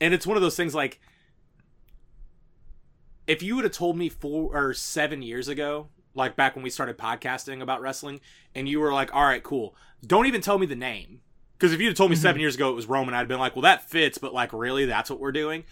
And 0.01 0.13
it's 0.13 0.27
one 0.27 0.35
of 0.35 0.41
those 0.41 0.55
things 0.55 0.73
like 0.73 1.00
if 3.27 3.41
you 3.41 3.55
would 3.55 3.63
have 3.63 3.73
told 3.73 3.97
me 3.97 4.09
four 4.09 4.55
or 4.55 4.73
seven 4.73 5.21
years 5.21 5.47
ago, 5.47 5.88
like 6.13 6.35
back 6.35 6.55
when 6.55 6.63
we 6.63 6.69
started 6.69 6.97
podcasting 6.97 7.62
about 7.62 7.81
wrestling, 7.81 8.19
and 8.53 8.67
you 8.67 8.79
were 8.79 8.93
like, 8.93 9.13
"All 9.13 9.23
right, 9.23 9.43
cool," 9.43 9.75
don't 10.05 10.25
even 10.25 10.41
tell 10.41 10.59
me 10.59 10.65
the 10.65 10.75
name. 10.75 11.21
Because 11.57 11.71
if 11.71 11.79
you'd 11.79 11.89
have 11.89 11.97
told 11.97 12.09
me 12.09 12.15
mm-hmm. 12.15 12.23
seven 12.23 12.41
years 12.41 12.55
ago 12.55 12.69
it 12.69 12.75
was 12.75 12.88
Roman, 12.88 13.13
I'd 13.13 13.19
have 13.19 13.27
been 13.27 13.39
like, 13.39 13.55
"Well, 13.55 13.63
that 13.63 13.89
fits," 13.89 14.17
but 14.17 14.33
like, 14.33 14.51
really, 14.53 14.85
that's 14.85 15.09
what 15.09 15.19
we're 15.19 15.31
doing. 15.31 15.63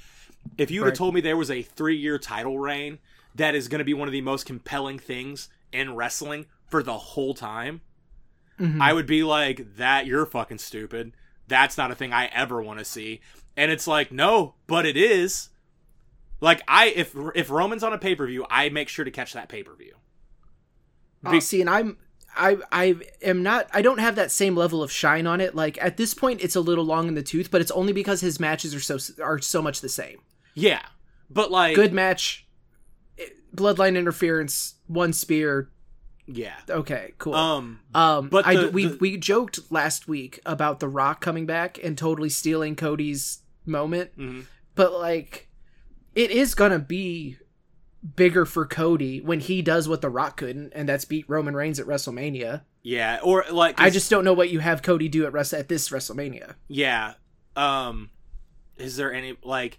If 0.57 0.71
you 0.71 0.81
would 0.81 0.87
have 0.89 0.97
told 0.97 1.13
me 1.13 1.21
there 1.21 1.37
was 1.37 1.51
a 1.51 1.61
three-year 1.61 2.17
title 2.19 2.59
reign 2.59 2.99
that 3.35 3.55
is 3.55 3.67
going 3.67 3.79
to 3.79 3.85
be 3.85 3.93
one 3.93 4.07
of 4.07 4.11
the 4.11 4.21
most 4.21 4.45
compelling 4.45 4.99
things 4.99 5.49
in 5.71 5.95
wrestling 5.95 6.45
for 6.67 6.83
the 6.83 6.97
whole 6.97 7.33
time, 7.33 7.81
Mhm. 8.59 8.81
I 8.81 8.93
would 8.93 9.07
be 9.07 9.23
like, 9.23 9.75
"That 9.77 10.05
you're 10.05 10.25
fucking 10.25 10.59
stupid. 10.59 11.13
That's 11.47 11.77
not 11.77 11.89
a 11.91 11.95
thing 11.95 12.13
I 12.13 12.25
ever 12.27 12.61
want 12.61 12.79
to 12.79 12.85
see." 12.85 13.21
And 13.57 13.71
it's 13.71 13.87
like, 13.87 14.11
no, 14.11 14.55
but 14.67 14.85
it 14.85 14.95
is. 14.95 15.49
Like 16.41 16.61
I, 16.67 16.87
if 16.87 17.15
if 17.35 17.49
Roman's 17.49 17.83
on 17.83 17.93
a 17.93 17.97
pay 17.97 18.15
per 18.15 18.27
view, 18.27 18.45
I 18.49 18.69
make 18.69 18.89
sure 18.89 19.05
to 19.05 19.11
catch 19.11 19.33
that 19.33 19.49
pay 19.49 19.63
per 19.63 19.73
view. 19.75 19.93
Oh, 21.25 21.39
see, 21.39 21.61
and 21.61 21.69
I'm 21.69 21.97
I 22.35 22.57
I 22.71 22.95
am 23.21 23.43
not 23.43 23.67
I 23.73 23.81
don't 23.81 23.99
have 23.99 24.15
that 24.15 24.31
same 24.31 24.55
level 24.55 24.81
of 24.81 24.91
shine 24.91 25.27
on 25.27 25.39
it. 25.41 25.55
Like 25.55 25.81
at 25.83 25.97
this 25.97 26.13
point, 26.13 26.41
it's 26.41 26.55
a 26.55 26.61
little 26.61 26.85
long 26.85 27.07
in 27.07 27.13
the 27.15 27.23
tooth, 27.23 27.51
but 27.51 27.61
it's 27.61 27.71
only 27.71 27.93
because 27.93 28.21
his 28.21 28.39
matches 28.39 28.73
are 28.73 28.79
so 28.79 28.97
are 29.23 29.39
so 29.39 29.61
much 29.61 29.81
the 29.81 29.89
same. 29.89 30.19
Yeah, 30.53 30.81
but 31.29 31.51
like, 31.51 31.75
Good 31.75 31.93
match, 31.93 32.47
bloodline 33.55 33.97
interference, 33.97 34.75
one 34.87 35.13
spear. 35.13 35.69
yeah. 36.27 36.55
Okay, 36.69 37.13
cool. 37.17 37.33
Um, 37.35 37.79
Um, 37.93 38.29
But 38.29 38.45
I, 38.45 38.55
the- 38.55 38.69
we 38.71 38.85
the- 38.85 38.97
we 38.97 39.17
joked 39.17 39.71
last 39.71 40.07
week 40.07 40.39
about 40.45 40.79
The 40.79 40.87
Rock 40.87 41.21
coming 41.21 41.45
back 41.45 41.79
and 41.83 41.97
totally 41.97 42.29
stealing 42.29 42.75
Cody's 42.75 43.39
moment, 43.65 44.17
mhm. 44.17 44.45
but 44.75 44.93
like, 44.93 45.49
it 46.15 46.31
is 46.31 46.55
gonna 46.55 46.79
be 46.79 47.37
bigger 48.15 48.45
for 48.45 48.65
Cody 48.65 49.21
when 49.21 49.39
he 49.39 49.61
does 49.61 49.87
what 49.87 50.01
The 50.01 50.09
Rock 50.09 50.37
couldn't, 50.37 50.71
and 50.73 50.87
that's 50.89 51.05
beat 51.05 51.25
Roman 51.29 51.53
Reigns 51.55 51.79
at 51.79 51.85
WrestleMania. 51.85 52.61
yeah, 52.83 53.19
or 53.23 53.45
like, 53.51 53.79
I 53.79 53.89
just 53.89 54.09
don't 54.09 54.23
know 54.25 54.33
what 54.33 54.49
you 54.49 54.59
have 54.59 54.81
Cody 54.81 55.07
do 55.07 55.25
at 55.25 55.33
Wrestle 55.33 55.59
at 55.59 55.67
this 55.69 55.89
WrestleMania. 55.89 56.55
yeah. 56.67 57.13
Um, 57.55 58.09
is 58.77 58.95
there 58.95 59.13
any 59.13 59.37
like? 59.43 59.77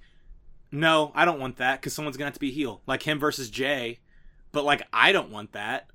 No, 0.72 1.12
I 1.14 1.24
don't 1.26 1.38
want 1.38 1.58
that 1.58 1.80
because 1.80 1.92
someone's 1.92 2.16
gonna 2.16 2.26
have 2.26 2.34
to 2.34 2.40
be 2.40 2.50
heel, 2.50 2.80
like 2.86 3.02
him 3.02 3.18
versus 3.18 3.50
Jay. 3.50 3.98
But 4.50 4.64
like, 4.64 4.82
I 4.92 5.12
don't 5.12 5.30
want 5.30 5.52
that 5.52 5.90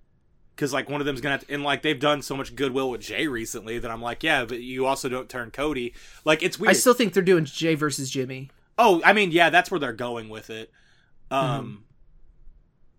because 0.55 0.71
like 0.71 0.89
one 0.89 1.01
of 1.01 1.05
them's 1.05 1.19
gonna 1.19 1.33
have 1.37 1.47
to, 1.47 1.53
and 1.53 1.63
like 1.63 1.81
they've 1.81 1.99
done 1.99 2.21
so 2.21 2.35
much 2.37 2.55
goodwill 2.55 2.91
with 2.91 3.01
Jay 3.01 3.27
recently 3.27 3.79
that 3.79 3.89
I'm 3.89 4.01
like, 4.01 4.23
yeah, 4.23 4.45
but 4.45 4.59
you 4.59 4.85
also 4.85 5.09
don't 5.09 5.27
turn 5.27 5.51
Cody. 5.51 5.93
Like 6.25 6.43
it's 6.43 6.59
weird. 6.59 6.69
I 6.69 6.73
still 6.73 6.93
think 6.93 7.13
they're 7.13 7.23
doing 7.23 7.45
Jay 7.45 7.75
versus 7.75 8.09
Jimmy. 8.09 8.49
Oh, 8.77 9.01
I 9.03 9.13
mean, 9.13 9.31
yeah, 9.31 9.49
that's 9.49 9.71
where 9.71 9.79
they're 9.79 9.93
going 9.93 10.29
with 10.29 10.51
it. 10.51 10.71
Um, 11.31 11.83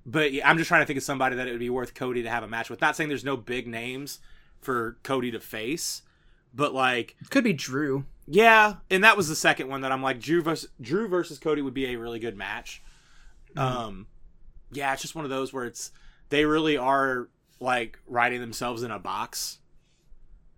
but 0.05 0.33
yeah, 0.33 0.49
I'm 0.49 0.59
just 0.59 0.69
trying 0.69 0.83
to 0.83 0.87
think 0.87 0.97
of 0.97 1.03
somebody 1.03 1.37
that 1.37 1.47
it 1.47 1.53
would 1.53 1.61
be 1.61 1.71
worth 1.71 1.95
Cody 1.95 2.23
to 2.23 2.31
have 2.31 2.43
a 2.43 2.49
match 2.49 2.71
with. 2.71 2.81
Not 2.81 2.97
saying 2.97 3.09
there's 3.09 3.25
no 3.25 3.37
big 3.37 3.69
names 3.69 4.19
for 4.61 4.97
Cody 5.03 5.31
to 5.31 5.41
face, 5.41 6.03
but 6.53 6.75
like, 6.75 7.17
it 7.21 7.31
Could 7.31 7.45
be 7.45 7.53
Drew. 7.53 8.05
Yeah, 8.31 8.75
and 8.91 9.05
that 9.05 9.17
was 9.17 9.29
the 9.29 9.37
second 9.37 9.69
one 9.69 9.81
that 9.81 9.93
I'm 9.93 10.03
like, 10.03 10.21
Drew 10.21 10.43
versus 10.43 10.71
Drew 10.81 11.09
versus 11.09 11.39
Cody 11.39 11.63
would 11.63 11.75
be 11.75 11.87
a 11.87 11.97
really 11.97 12.19
good 12.19 12.37
match. 12.37 12.83
Um, 13.57 14.07
yeah, 14.71 14.93
it's 14.93 15.03
just 15.03 15.15
one 15.15 15.25
of 15.25 15.31
those 15.31 15.53
where 15.53 15.65
it's 15.65 15.91
they 16.29 16.45
really 16.45 16.77
are 16.77 17.29
like 17.61 17.99
writing 18.07 18.41
themselves 18.41 18.83
in 18.83 18.91
a 18.91 18.99
box 18.99 19.59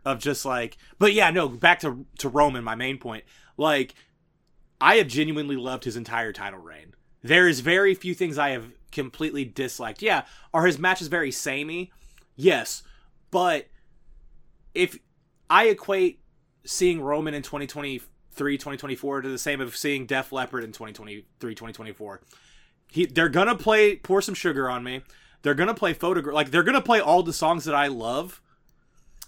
of 0.05 0.19
just 0.19 0.45
like, 0.45 0.77
but 0.99 1.12
yeah, 1.12 1.31
no, 1.31 1.49
back 1.49 1.81
to 1.81 2.05
to 2.19 2.29
Roman, 2.29 2.65
my 2.65 2.75
main 2.75 2.99
point, 2.99 3.25
like. 3.57 3.95
I 4.83 4.95
have 4.95 5.09
genuinely 5.09 5.57
loved 5.57 5.85
his 5.85 5.95
entire 5.95 6.33
title 6.33 6.59
reign. 6.59 6.95
There 7.23 7.47
is 7.47 7.61
very 7.61 7.95
few 7.95 8.15
things 8.15 8.39
I 8.39 8.49
have 8.53 8.73
completely 8.91 9.45
disliked. 9.45 10.00
Yeah, 10.00 10.23
are 10.55 10.65
his 10.65 10.79
matches 10.79 11.09
very 11.09 11.31
samey? 11.31 11.93
Yes, 12.35 12.83
but 13.31 13.67
if 14.75 14.99
I 15.50 15.67
equate 15.67 16.21
seeing 16.64 17.00
Roman 17.00 17.35
in 17.35 17.43
2023, 17.43 18.59
2024 18.59 19.23
to 19.23 19.29
the 19.29 19.38
same 19.38 19.61
of 19.61 19.76
seeing 19.76 20.07
Def 20.07 20.33
Leppard 20.33 20.64
in 20.64 20.73
2023, 20.73 21.55
2024. 21.55 22.21
He, 22.88 23.07
they're 23.07 23.29
gonna 23.29 23.55
play 23.55 23.97
"Pour 23.97 24.21
Some 24.21 24.35
Sugar 24.35 24.69
on 24.69 24.83
Me." 24.83 25.02
They're 25.43 25.55
gonna 25.55 25.75
play 25.75 25.93
"Photograph." 25.93 26.35
Like 26.35 26.50
they're 26.50 26.62
gonna 26.62 26.81
play 26.81 27.00
all 27.00 27.23
the 27.23 27.33
songs 27.33 27.64
that 27.64 27.75
I 27.75 27.87
love, 27.87 28.43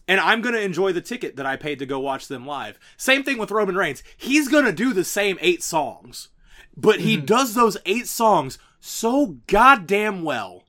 and 0.08 0.20
I'm 0.20 0.40
gonna 0.40 0.58
enjoy 0.58 0.92
the 0.92 1.00
ticket 1.00 1.36
that 1.36 1.46
I 1.46 1.56
paid 1.56 1.78
to 1.78 1.86
go 1.86 2.00
watch 2.00 2.28
them 2.28 2.46
live. 2.46 2.78
Same 2.96 3.22
thing 3.22 3.38
with 3.38 3.50
Roman 3.50 3.76
Reigns. 3.76 4.02
He's 4.16 4.48
gonna 4.48 4.72
do 4.72 4.92
the 4.92 5.04
same 5.04 5.38
eight 5.40 5.62
songs, 5.62 6.28
but 6.76 7.00
he 7.00 7.16
mm-hmm. 7.16 7.26
does 7.26 7.54
those 7.54 7.76
eight 7.86 8.08
songs 8.08 8.58
so 8.80 9.38
goddamn 9.46 10.24
well 10.24 10.64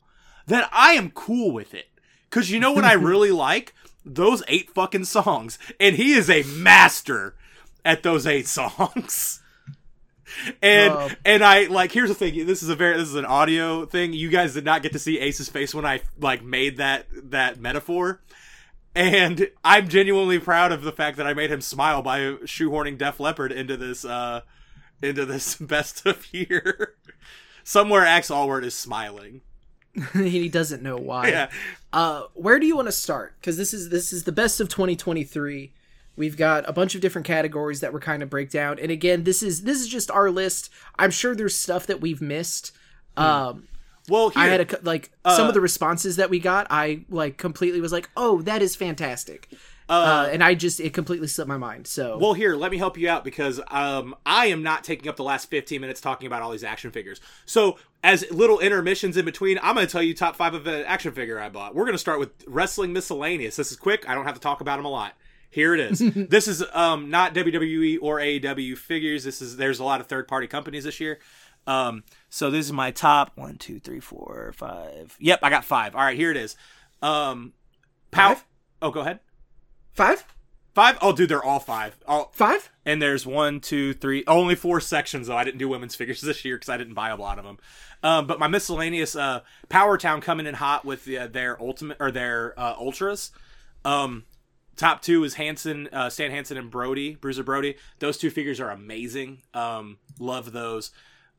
that 0.45 0.69
I 0.71 0.93
am 0.93 1.09
cool 1.11 1.51
with 1.51 1.73
it. 1.73 1.87
Cause 2.29 2.49
you 2.49 2.59
know 2.59 2.71
what 2.71 2.85
I 2.85 2.93
really 2.93 3.31
like? 3.31 3.73
Those 4.05 4.43
eight 4.47 4.69
fucking 4.71 5.05
songs. 5.05 5.57
And 5.79 5.95
he 5.95 6.13
is 6.13 6.29
a 6.29 6.43
master 6.43 7.35
at 7.85 8.03
those 8.03 8.25
eight 8.27 8.47
songs. 8.47 9.39
And 10.63 10.93
Wow. 10.95 11.09
and 11.25 11.43
I 11.43 11.65
like 11.65 11.91
here's 11.91 12.09
the 12.09 12.15
thing. 12.15 12.47
This 12.47 12.63
is 12.63 12.69
a 12.69 12.75
very 12.75 12.97
this 12.97 13.07
is 13.09 13.13
an 13.15 13.25
audio 13.25 13.85
thing. 13.85 14.13
You 14.13 14.29
guys 14.31 14.55
did 14.55 14.65
not 14.65 14.81
get 14.81 14.91
to 14.93 14.99
see 14.99 15.19
Asa's 15.21 15.47
face 15.47 15.75
when 15.75 15.85
I 15.85 16.01
like 16.19 16.43
made 16.43 16.77
that 16.77 17.05
that 17.29 17.59
metaphor. 17.59 18.19
And 18.95 19.47
I'm 19.63 19.89
genuinely 19.89 20.39
proud 20.39 20.71
of 20.71 20.81
the 20.81 20.91
fact 20.91 21.17
that 21.17 21.27
I 21.27 21.35
made 21.35 21.51
him 21.51 21.61
smile 21.61 22.01
by 22.01 22.19
shoehorning 22.45 22.97
Def 22.97 23.19
Leppard 23.19 23.51
into 23.51 23.77
this 23.77 24.05
uh 24.05 24.41
into 25.03 25.23
this 25.27 25.55
best 25.59 26.03
of 26.07 26.25
year. 26.33 26.95
Somewhere 27.63 28.03
Axe 28.05 28.31
Allward 28.31 28.63
is 28.65 28.73
smiling. 28.73 29.41
he 30.13 30.49
doesn't 30.49 30.81
know 30.81 30.97
why. 30.97 31.29
Yeah. 31.29 31.49
Uh, 31.91 32.23
where 32.33 32.59
do 32.59 32.65
you 32.65 32.75
want 32.75 32.87
to 32.87 32.91
start? 32.91 33.35
Because 33.39 33.57
this 33.57 33.73
is 33.73 33.89
this 33.89 34.11
is 34.11 34.23
the 34.23 34.31
best 34.31 34.59
of 34.59 34.69
2023. 34.69 35.71
We've 36.15 36.37
got 36.37 36.67
a 36.69 36.73
bunch 36.73 36.93
of 36.95 37.01
different 37.01 37.25
categories 37.25 37.79
that 37.79 37.91
we're 37.93 37.99
kind 37.99 38.21
of 38.23 38.29
break 38.29 38.49
down, 38.51 38.77
and 38.79 38.91
again, 38.91 39.23
this 39.23 39.41
is 39.43 39.63
this 39.63 39.81
is 39.81 39.87
just 39.87 40.11
our 40.11 40.29
list. 40.29 40.69
I'm 40.97 41.11
sure 41.11 41.35
there's 41.35 41.55
stuff 41.55 41.87
that 41.87 42.01
we've 42.01 42.21
missed. 42.21 42.71
Um, 43.17 43.67
Well, 44.09 44.29
here, 44.29 44.43
I 44.43 44.47
had 44.47 44.73
a 44.73 44.79
like 44.83 45.11
some 45.27 45.45
Uh, 45.45 45.47
of 45.49 45.53
the 45.53 45.61
responses 45.61 46.15
that 46.17 46.29
we 46.29 46.39
got. 46.39 46.67
I 46.69 47.05
like 47.09 47.37
completely 47.37 47.79
was 47.81 47.91
like, 47.91 48.09
"Oh, 48.17 48.41
that 48.43 48.61
is 48.61 48.75
fantastic," 48.75 49.49
uh, 49.93 50.29
and 50.31 50.43
I 50.43 50.55
just 50.55 50.79
it 50.79 50.93
completely 50.93 51.27
slipped 51.27 51.47
my 51.47 51.57
mind. 51.57 51.87
So 51.87 52.17
Well, 52.17 52.33
here, 52.33 52.55
let 52.55 52.71
me 52.71 52.77
help 52.77 52.97
you 52.97 53.09
out 53.09 53.23
because 53.23 53.59
um, 53.69 54.15
I 54.25 54.47
am 54.47 54.63
not 54.63 54.83
taking 54.83 55.07
up 55.07 55.15
the 55.15 55.23
last 55.23 55.49
15 55.49 55.79
minutes 55.81 56.01
talking 56.01 56.27
about 56.27 56.41
all 56.41 56.51
these 56.51 56.63
action 56.63 56.91
figures. 56.91 57.21
So, 57.45 57.77
as 58.03 58.29
little 58.31 58.59
intermissions 58.59 59.17
in 59.17 59.25
between, 59.25 59.59
I'm 59.61 59.75
going 59.75 59.85
to 59.87 59.91
tell 59.91 60.03
you 60.03 60.13
top 60.13 60.35
five 60.35 60.53
of 60.53 60.67
an 60.67 60.83
action 60.85 61.13
figure 61.13 61.39
I 61.39 61.49
bought. 61.49 61.75
We're 61.75 61.85
going 61.85 61.93
to 61.93 61.99
start 61.99 62.19
with 62.19 62.29
Wrestling 62.47 62.93
Miscellaneous. 62.93 63.55
This 63.55 63.71
is 63.71 63.77
quick. 63.77 64.07
I 64.07 64.15
don't 64.15 64.25
have 64.25 64.35
to 64.35 64.41
talk 64.41 64.61
about 64.61 64.77
them 64.77 64.85
a 64.85 64.89
lot. 64.89 65.13
Here 65.49 65.73
it 65.73 65.79
is. 65.79 65.99
this 66.29 66.47
is 66.47 66.63
um, 66.73 67.09
not 67.09 67.33
WWE 67.35 67.99
or 68.01 68.17
AEW 68.19 68.77
figures. 68.77 69.23
This 69.23 69.41
is 69.41 69.57
there's 69.57 69.79
a 69.79 69.83
lot 69.83 70.01
of 70.01 70.07
third 70.07 70.27
party 70.27 70.47
companies 70.47 70.83
this 70.83 70.99
year. 70.99 71.19
Um, 71.67 72.03
so 72.29 72.49
this 72.49 72.65
is 72.65 72.73
my 72.73 72.91
top 72.91 73.31
one, 73.35 73.57
two, 73.57 73.79
three, 73.79 73.99
four, 73.99 74.53
five. 74.57 75.15
Yep, 75.19 75.39
I 75.43 75.49
got 75.49 75.63
five. 75.63 75.95
All 75.95 76.01
right, 76.01 76.17
here 76.17 76.31
it 76.31 76.37
is. 76.37 76.57
Um, 77.01 77.53
Pow- 78.11 78.35
Five? 78.35 78.45
Oh, 78.81 78.91
go 78.91 79.01
ahead. 79.01 79.19
Five, 79.93 80.25
Five? 80.73 80.97
Oh, 81.01 81.13
dude, 81.13 81.29
they're 81.29 81.43
all 81.43 81.59
five. 81.59 81.95
All 82.07 82.31
five. 82.33 82.71
and 82.83 82.99
there's 82.99 83.27
one, 83.27 83.59
two, 83.59 83.93
three, 83.93 84.23
only 84.25 84.55
four 84.55 84.81
sections 84.81 85.27
though. 85.27 85.37
I 85.37 85.43
didn't 85.43 85.59
do 85.59 85.69
women's 85.69 85.93
figures 85.95 86.21
this 86.21 86.43
year 86.43 86.55
because 86.55 86.69
I 86.69 86.77
didn't 86.77 86.95
buy 86.95 87.09
a 87.09 87.15
lot 87.15 87.37
of 87.37 87.45
them. 87.45 87.59
Um, 88.01 88.27
but 88.27 88.39
my 88.39 88.47
miscellaneous 88.47 89.15
uh, 89.15 89.41
Power 89.69 89.97
Town 89.97 90.19
coming 90.19 90.47
in 90.47 90.55
hot 90.55 90.83
with 90.83 91.05
the, 91.05 91.27
their 91.27 91.61
ultimate 91.61 91.97
or 91.99 92.11
their 92.11 92.59
uh, 92.59 92.75
ultras. 92.77 93.31
Um, 93.85 94.25
top 94.75 95.01
two 95.01 95.23
is 95.23 95.35
Hanson, 95.35 95.89
uh, 95.93 96.09
Stan 96.09 96.31
Hansen 96.31 96.57
and 96.57 96.71
Brody, 96.71 97.15
Bruiser 97.15 97.43
Brody. 97.43 97.75
Those 97.99 98.17
two 98.17 98.31
figures 98.31 98.59
are 98.59 98.71
amazing. 98.71 99.43
Um, 99.53 99.99
love 100.19 100.53
those. 100.53 100.91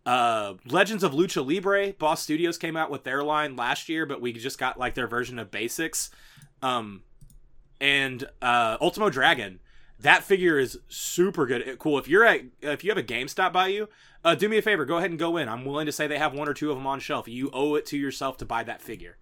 Uh, 0.07 0.55
Legends 0.65 1.03
of 1.03 1.13
Lucha 1.13 1.45
Libre, 1.45 1.93
Boss 1.95 2.23
Studios 2.23 2.57
came 2.57 2.77
out 2.77 2.91
with 2.91 3.05
their 3.05 3.25
line 3.25 3.57
last 3.57 3.89
year, 3.89 4.07
but 4.07 4.21
we 4.21 4.33
just 4.33 4.59
got 4.59 4.79
like 4.79 4.95
their 4.95 5.09
version 5.09 5.39
of 5.39 5.51
basics. 5.51 6.11
Um, 6.63 7.03
and 7.81 8.29
uh, 8.43 8.77
Ultimo 8.81 9.11
Dragon. 9.11 9.61
That 10.01 10.25
figure 10.25 10.59
is 10.59 10.79
super 10.89 11.47
good. 11.47 11.79
Cool. 11.79 11.99
If 11.99 12.09
you're 12.09 12.25
at, 12.25 12.41
if 12.61 12.85
you 12.85 12.91
have 12.91 12.99
a 12.99 13.03
GameStop 13.03 13.53
by 13.53 13.69
you, 13.69 13.89
uh, 14.25 14.35
do 14.35 14.49
me 14.49 14.59
a 14.59 14.63
favor. 14.63 14.85
Go 14.85 14.99
ahead 14.99 15.11
and 15.11 15.19
go 15.19 15.37
in. 15.37 15.49
I'm 15.49 15.65
willing 15.65 15.87
to 15.87 15.93
say 15.93 16.07
they 16.07 16.19
have 16.19 16.35
one 16.35 16.49
or 16.49 16.55
two 16.55 16.71
of 16.71 16.77
them 16.77 16.87
on 16.87 17.01
shelf. 17.01 17.29
You 17.29 17.51
owe 17.53 17.75
it 17.77 17.87
to 17.87 17.97
yourself 17.97 18.37
to 18.39 18.45
buy 18.45 18.65
that 18.65 18.83
figure. 18.83 19.17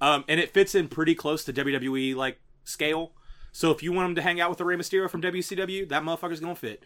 Um, 0.00 0.24
and 0.28 0.38
it 0.38 0.52
fits 0.52 0.74
in 0.74 0.88
pretty 0.88 1.14
close 1.14 1.44
to 1.44 1.52
WWE 1.52 2.14
like 2.14 2.38
scale. 2.64 3.12
So 3.52 3.70
if 3.70 3.82
you 3.82 3.92
want 3.92 4.10
him 4.10 4.14
to 4.16 4.22
hang 4.22 4.40
out 4.40 4.48
with 4.48 4.58
the 4.58 4.64
Rey 4.64 4.76
Mysterio 4.76 5.10
from 5.10 5.22
WCW, 5.22 5.88
that 5.88 6.02
motherfucker's 6.02 6.40
gonna 6.40 6.54
fit. 6.54 6.84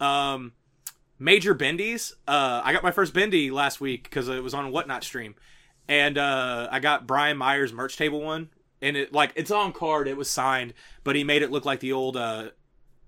Um, 0.00 0.52
major 1.18 1.54
bendies. 1.54 2.12
Uh, 2.26 2.60
I 2.64 2.72
got 2.72 2.82
my 2.82 2.90
first 2.90 3.14
bendy 3.14 3.50
last 3.50 3.80
week 3.80 4.04
because 4.04 4.28
it 4.28 4.42
was 4.42 4.54
on 4.54 4.66
a 4.66 4.70
whatnot 4.70 5.04
stream, 5.04 5.34
and 5.88 6.18
uh, 6.18 6.68
I 6.70 6.80
got 6.80 7.06
Brian 7.06 7.36
Myers 7.36 7.72
merch 7.72 7.96
table 7.96 8.20
one, 8.20 8.50
and 8.82 8.96
it 8.96 9.12
like 9.12 9.32
it's 9.34 9.50
on 9.50 9.72
card. 9.72 10.08
It 10.08 10.16
was 10.16 10.30
signed, 10.30 10.74
but 11.04 11.16
he 11.16 11.24
made 11.24 11.42
it 11.42 11.50
look 11.50 11.64
like 11.64 11.80
the 11.80 11.92
old 11.92 12.16
uh, 12.16 12.50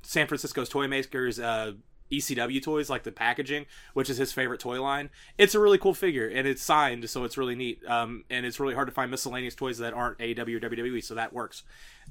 San 0.02 0.26
Francisco's 0.26 0.68
toy 0.68 0.88
makers 0.88 1.38
uh, 1.38 1.72
ECW 2.10 2.62
toys, 2.62 2.88
like 2.88 3.02
the 3.02 3.12
packaging, 3.12 3.66
which 3.94 4.08
is 4.08 4.16
his 4.16 4.32
favorite 4.32 4.60
toy 4.60 4.80
line. 4.80 5.10
It's 5.36 5.54
a 5.54 5.60
really 5.60 5.78
cool 5.78 5.94
figure, 5.94 6.26
and 6.26 6.46
it's 6.46 6.62
signed, 6.62 7.08
so 7.10 7.24
it's 7.24 7.36
really 7.36 7.54
neat. 7.54 7.82
Um, 7.86 8.24
and 8.30 8.46
it's 8.46 8.60
really 8.60 8.74
hard 8.74 8.88
to 8.88 8.94
find 8.94 9.10
miscellaneous 9.10 9.54
toys 9.54 9.78
that 9.78 9.94
aren't 9.94 10.18
AEW 10.18 10.56
or 10.56 10.60
WWE, 10.60 11.02
so 11.04 11.14
that 11.14 11.32
works. 11.32 11.62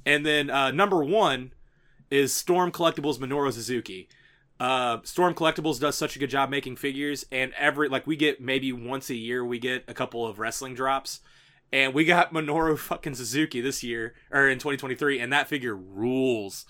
And 0.06 0.24
then 0.24 0.50
uh, 0.50 0.70
number 0.70 1.02
one 1.02 1.52
is 2.10 2.32
Storm 2.32 2.70
Collectibles 2.70 3.18
Minoru 3.18 3.52
Suzuki. 3.52 4.08
Uh, 4.60 4.98
Storm 5.04 5.34
Collectibles 5.34 5.78
does 5.78 5.96
such 5.96 6.16
a 6.16 6.18
good 6.18 6.30
job 6.30 6.50
making 6.50 6.76
figures, 6.76 7.24
and 7.30 7.52
every 7.56 7.88
like 7.88 8.06
we 8.06 8.16
get 8.16 8.40
maybe 8.40 8.72
once 8.72 9.08
a 9.10 9.14
year 9.14 9.44
we 9.44 9.58
get 9.58 9.84
a 9.86 9.94
couple 9.94 10.26
of 10.26 10.38
wrestling 10.38 10.74
drops, 10.74 11.20
and 11.72 11.94
we 11.94 12.04
got 12.04 12.32
Minoru 12.32 12.78
fucking 12.78 13.14
Suzuki 13.14 13.60
this 13.60 13.82
year 13.82 14.14
or 14.30 14.48
in 14.48 14.58
2023, 14.58 15.20
and 15.20 15.32
that 15.32 15.48
figure 15.48 15.74
rules. 15.76 16.66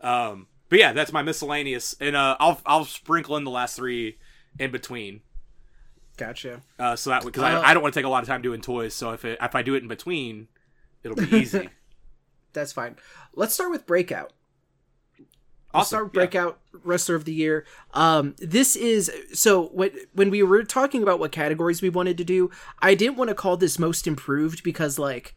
Um, 0.00 0.48
but 0.68 0.78
yeah, 0.78 0.92
that's 0.92 1.12
my 1.12 1.22
miscellaneous, 1.22 1.94
and 2.00 2.16
uh, 2.16 2.36
I'll 2.40 2.60
I'll 2.64 2.84
sprinkle 2.84 3.36
in 3.36 3.44
the 3.44 3.50
last 3.50 3.76
three 3.76 4.18
in 4.58 4.70
between. 4.70 5.20
Gotcha. 6.16 6.60
Uh, 6.78 6.96
so 6.96 7.10
that 7.10 7.24
because 7.24 7.42
Uh, 7.42 7.46
I, 7.46 7.70
I 7.70 7.74
don't 7.74 7.82
want 7.82 7.94
to 7.94 8.00
take 8.00 8.06
a 8.06 8.08
lot 8.10 8.22
of 8.22 8.28
time 8.28 8.42
doing 8.42 8.60
toys, 8.60 8.94
so 8.94 9.10
if 9.10 9.24
it, 9.24 9.38
if 9.40 9.54
I 9.54 9.62
do 9.62 9.74
it 9.74 9.82
in 9.82 9.88
between, 9.88 10.48
it'll 11.02 11.16
be 11.16 11.36
easy. 11.36 11.68
That's 12.52 12.72
fine. 12.72 12.96
Let's 13.34 13.54
start 13.54 13.70
with 13.70 13.86
Breakout. 13.86 14.32
Awesome, 15.74 15.88
start 15.88 16.04
with 16.04 16.14
yeah. 16.14 16.20
Breakout 16.20 16.60
Wrestler 16.84 17.14
of 17.14 17.24
the 17.24 17.32
Year. 17.32 17.64
Um, 17.94 18.34
this 18.38 18.76
is 18.76 19.10
so 19.32 19.68
when 19.68 19.90
when 20.12 20.30
we 20.30 20.42
were 20.42 20.64
talking 20.64 21.02
about 21.02 21.18
what 21.18 21.32
categories 21.32 21.82
we 21.82 21.88
wanted 21.88 22.18
to 22.18 22.24
do, 22.24 22.50
I 22.80 22.94
didn't 22.94 23.16
want 23.16 23.28
to 23.28 23.34
call 23.34 23.56
this 23.56 23.78
most 23.78 24.06
improved 24.06 24.62
because 24.62 24.98
like 24.98 25.34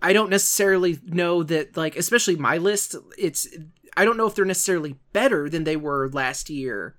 I 0.00 0.12
don't 0.12 0.30
necessarily 0.30 0.98
know 1.04 1.42
that 1.44 1.76
like 1.76 1.96
especially 1.96 2.36
my 2.36 2.58
list. 2.58 2.94
It's 3.18 3.48
I 3.96 4.04
don't 4.04 4.16
know 4.16 4.26
if 4.26 4.34
they're 4.34 4.44
necessarily 4.44 4.96
better 5.12 5.48
than 5.48 5.64
they 5.64 5.76
were 5.76 6.08
last 6.10 6.50
year, 6.50 6.96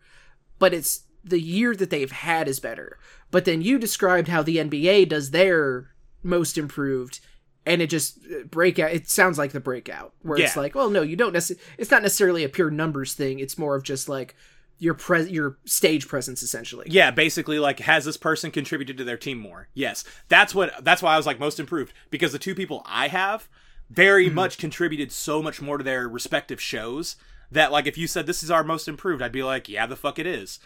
but 0.59 0.73
it's 0.73 1.03
the 1.23 1.39
year 1.39 1.75
that 1.75 1.89
they've 1.89 2.11
had 2.11 2.47
is 2.47 2.59
better. 2.59 2.97
But 3.31 3.45
then 3.45 3.61
you 3.61 3.79
described 3.79 4.27
how 4.27 4.43
the 4.43 4.57
NBA 4.57 5.09
does 5.09 5.31
their 5.31 5.89
most 6.21 6.57
improved, 6.57 7.19
and 7.65 7.81
it 7.81 7.89
just 7.89 8.19
uh, 8.25 8.43
breakout. 8.45 8.91
It 8.91 9.09
sounds 9.09 9.37
like 9.37 9.51
the 9.51 9.59
breakout, 9.59 10.13
where 10.21 10.37
it's 10.37 10.57
like, 10.57 10.75
well, 10.75 10.89
no, 10.89 11.01
you 11.01 11.15
don't 11.15 11.33
necessarily. 11.33 11.63
It's 11.77 11.91
not 11.91 12.01
necessarily 12.01 12.43
a 12.43 12.49
pure 12.49 12.69
numbers 12.71 13.13
thing. 13.13 13.39
It's 13.39 13.57
more 13.57 13.75
of 13.75 13.83
just 13.83 14.09
like 14.09 14.35
your 14.79 14.93
pres 14.93 15.29
your 15.29 15.57
stage 15.65 16.07
presence, 16.07 16.43
essentially. 16.43 16.87
Yeah, 16.89 17.11
basically, 17.11 17.59
like, 17.59 17.79
has 17.79 18.05
this 18.05 18.17
person 18.17 18.51
contributed 18.51 18.97
to 18.97 19.03
their 19.03 19.17
team 19.17 19.37
more? 19.37 19.69
Yes, 19.73 20.03
that's 20.27 20.53
what. 20.53 20.83
That's 20.83 21.01
why 21.01 21.13
I 21.13 21.17
was 21.17 21.25
like 21.25 21.39
most 21.39 21.59
improved 21.59 21.93
because 22.09 22.31
the 22.31 22.39
two 22.39 22.55
people 22.55 22.83
I 22.85 23.07
have 23.07 23.47
very 23.89 24.29
much 24.29 24.57
contributed 24.57 25.11
so 25.11 25.41
much 25.41 25.61
more 25.61 25.77
to 25.77 25.83
their 25.83 26.07
respective 26.07 26.59
shows 26.59 27.15
that, 27.51 27.71
like, 27.71 27.85
if 27.85 27.97
you 27.97 28.07
said 28.07 28.25
this 28.25 28.41
is 28.41 28.49
our 28.49 28.63
most 28.63 28.87
improved, 28.87 29.21
I'd 29.21 29.31
be 29.31 29.43
like, 29.43 29.69
yeah, 29.69 29.85
the 29.85 29.95
fuck 29.95 30.17
it 30.17 30.25
is. 30.25 30.59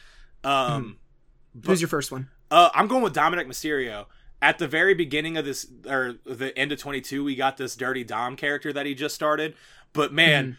Um, 0.43 0.97
Who's 1.65 1.81
your 1.81 1.89
first 1.89 2.12
one? 2.12 2.29
uh, 2.51 2.69
I'm 2.73 2.88
going 2.88 3.03
with 3.03 3.13
Dominic 3.13 3.47
Mysterio. 3.47 4.05
At 4.41 4.60
the 4.60 4.67
very 4.67 4.93
beginning 4.93 5.36
of 5.36 5.45
this, 5.45 5.65
or 5.88 6.15
the 6.23 6.58
end 6.58 6.71
of 6.71 6.80
22, 6.80 7.23
we 7.23 7.36
got 7.36 7.58
this 7.58 7.76
Dirty 7.76 8.04
Dom 8.04 8.36
character 8.36 8.71
that 8.71 8.86
he 8.86 8.93
just 8.93 9.15
started. 9.15 9.56
But 9.93 10.13
man, 10.13 10.58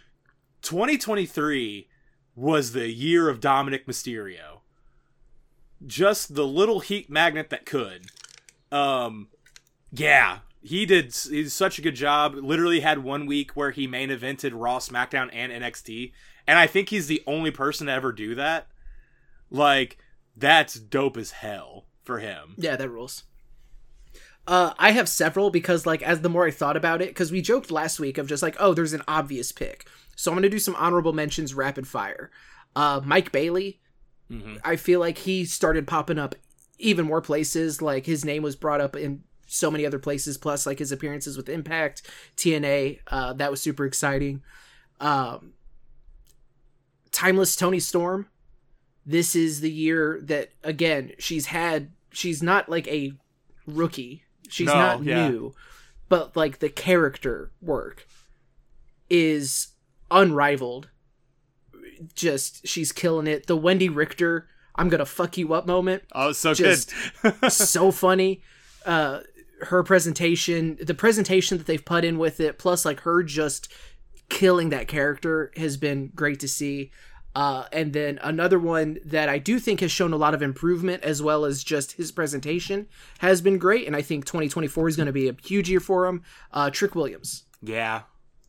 2023 0.62 1.88
was 2.34 2.72
the 2.72 2.88
year 2.88 3.28
of 3.28 3.40
Dominic 3.40 3.86
Mysterio. 3.86 4.60
Just 5.86 6.34
the 6.34 6.46
little 6.46 6.80
heat 6.80 7.08
magnet 7.08 7.50
that 7.50 7.66
could. 7.66 8.06
Um, 8.72 9.28
yeah, 9.92 10.38
he 10.60 10.84
did. 10.84 11.14
He 11.14 11.42
did 11.42 11.52
such 11.52 11.78
a 11.78 11.82
good 11.82 11.94
job. 11.94 12.34
Literally 12.34 12.80
had 12.80 13.04
one 13.04 13.26
week 13.26 13.52
where 13.52 13.70
he 13.70 13.86
main 13.86 14.10
evented 14.10 14.52
Raw, 14.54 14.78
SmackDown, 14.78 15.30
and 15.32 15.52
NXT, 15.52 16.12
and 16.46 16.58
I 16.58 16.66
think 16.66 16.88
he's 16.88 17.06
the 17.06 17.22
only 17.26 17.50
person 17.50 17.86
to 17.86 17.92
ever 17.92 18.12
do 18.12 18.34
that. 18.34 18.66
Like, 19.50 19.98
that's 20.36 20.74
dope 20.74 21.16
as 21.16 21.30
hell 21.30 21.86
for 22.04 22.18
him. 22.18 22.54
Yeah, 22.56 22.76
that 22.76 22.88
rules. 22.88 23.24
Uh, 24.48 24.72
I 24.78 24.92
have 24.92 25.10
several 25.10 25.50
because, 25.50 25.84
like, 25.84 26.00
as 26.02 26.22
the 26.22 26.30
more 26.30 26.46
I 26.46 26.50
thought 26.50 26.76
about 26.76 27.02
it, 27.02 27.08
because 27.08 27.30
we 27.30 27.42
joked 27.42 27.70
last 27.70 28.00
week 28.00 28.16
of 28.16 28.26
just 28.26 28.42
like, 28.42 28.56
oh, 28.58 28.72
there's 28.72 28.94
an 28.94 29.02
obvious 29.06 29.52
pick. 29.52 29.86
So 30.16 30.30
I'm 30.32 30.36
gonna 30.38 30.48
do 30.48 30.58
some 30.58 30.74
honorable 30.76 31.12
mentions, 31.12 31.52
rapid 31.54 31.86
fire. 31.86 32.30
Uh, 32.74 33.02
Mike 33.04 33.30
Bailey. 33.30 33.78
Mhm. 34.30 34.58
I 34.64 34.76
feel 34.76 35.00
like 35.00 35.18
he 35.18 35.44
started 35.44 35.86
popping 35.86 36.18
up 36.18 36.34
even 36.78 37.04
more 37.06 37.20
places. 37.20 37.82
Like 37.82 38.06
his 38.06 38.24
name 38.24 38.42
was 38.42 38.56
brought 38.56 38.80
up 38.80 38.96
in 38.96 39.22
so 39.46 39.70
many 39.70 39.84
other 39.86 39.98
places. 39.98 40.38
Plus, 40.38 40.64
like 40.66 40.78
his 40.78 40.92
appearances 40.92 41.36
with 41.36 41.48
Impact, 41.48 42.02
TNA. 42.36 43.00
Uh, 43.06 43.34
that 43.34 43.50
was 43.50 43.60
super 43.60 43.84
exciting. 43.84 44.42
Um, 44.98 45.52
Timeless 47.12 47.54
Toni 47.54 47.80
Storm. 47.80 48.28
This 49.04 49.34
is 49.36 49.60
the 49.60 49.70
year 49.70 50.20
that 50.22 50.50
again 50.64 51.12
she's 51.18 51.46
had. 51.46 51.90
She's 52.12 52.42
not 52.42 52.68
like 52.68 52.88
a 52.88 53.12
rookie. 53.66 54.24
She's 54.48 54.66
No, 54.66 54.74
not 54.74 55.02
yeah. 55.04 55.28
new, 55.28 55.54
but 56.08 56.36
like 56.36 56.58
the 56.58 56.68
character 56.68 57.50
work 57.60 58.06
is 59.10 59.68
unrivaled. 60.10 60.88
Just 62.14 62.66
she's 62.66 62.92
killing 62.92 63.26
it. 63.26 63.46
The 63.46 63.58
Wendi 63.58 63.94
Richter 63.94 64.48
"I'm 64.76 64.88
gonna 64.88 65.04
fuck 65.06 65.36
you 65.36 65.52
up" 65.54 65.66
moment 65.66 66.04
Oh, 66.12 66.32
so 66.32 66.54
Just- 66.54 66.92
good. 67.22 67.34
so 67.52 67.90
funny. 67.90 68.42
Uh, 68.86 69.20
her 69.62 69.82
presentation, 69.82 70.78
the 70.80 70.94
presentation 70.94 71.58
that 71.58 71.66
they've 71.66 71.84
put 71.84 72.04
in 72.04 72.16
with 72.16 72.38
it, 72.40 72.58
plus 72.58 72.84
like 72.84 73.00
her 73.00 73.22
just 73.24 73.72
killing 74.28 74.68
that 74.68 74.86
character 74.86 75.50
has 75.56 75.76
been 75.76 76.12
great 76.14 76.38
to 76.40 76.48
see. 76.48 76.92
Uh, 77.34 77.64
and 77.72 77.92
then 77.92 78.18
another 78.22 78.58
one 78.58 78.98
that 79.04 79.28
I 79.28 79.38
do 79.38 79.60
think 79.60 79.80
has 79.80 79.92
shown 79.92 80.12
a 80.12 80.16
lot 80.16 80.34
of 80.34 80.42
improvement, 80.42 81.04
as 81.04 81.22
well 81.22 81.44
as 81.44 81.62
just 81.62 81.92
his 81.92 82.10
presentation, 82.10 82.88
has 83.18 83.40
been 83.40 83.58
great. 83.58 83.86
And 83.86 83.94
I 83.94 84.02
think 84.02 84.24
2024 84.24 84.88
is 84.88 84.96
going 84.96 85.06
to 85.06 85.12
be 85.12 85.28
a 85.28 85.36
huge 85.44 85.70
year 85.70 85.78
for 85.80 86.06
him. 86.06 86.22
Uh, 86.52 86.70
Trick 86.70 86.94
Williams 86.96 87.44
yeah. 87.62 88.02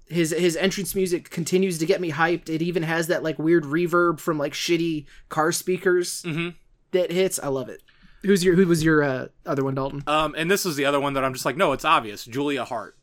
his 0.08 0.32
his 0.32 0.56
entrance 0.56 0.96
music 0.96 1.30
continues 1.30 1.78
to 1.80 1.86
get 1.86 2.02
me 2.02 2.12
hyped. 2.12 2.50
It 2.50 2.62
even 2.63 2.82
has 2.84 3.08
that 3.08 3.22
like 3.22 3.38
weird 3.38 3.63
reverb 3.65 4.20
from 4.20 4.38
like 4.39 4.54
shitty 4.54 5.06
car 5.30 5.52
speakers 5.52 6.24
Mhm. 6.24 6.56
that 6.92 7.12
hits. 7.12 7.39
I 7.44 7.48
love 7.50 7.70
it. 7.70 7.84
Who's 8.24 8.44
your 8.44 8.56
who 8.56 8.65
was 8.65 8.84
your 8.84 9.04
uh, 9.04 9.28
other 9.46 9.63
one, 9.63 9.76
Dalton? 9.76 10.04
Um, 10.08 10.34
and 10.38 10.50
this 10.50 10.65
was 10.65 10.76
the 10.78 10.86
other 10.86 11.00
one 11.00 11.13
that 11.13 11.24
I'm 11.24 11.34
just 11.34 11.46
like, 11.46 11.58
no, 11.58 11.74
it's 11.74 11.86
obvious. 11.86 12.26
Julia 12.26 12.65
Hart. 12.65 12.98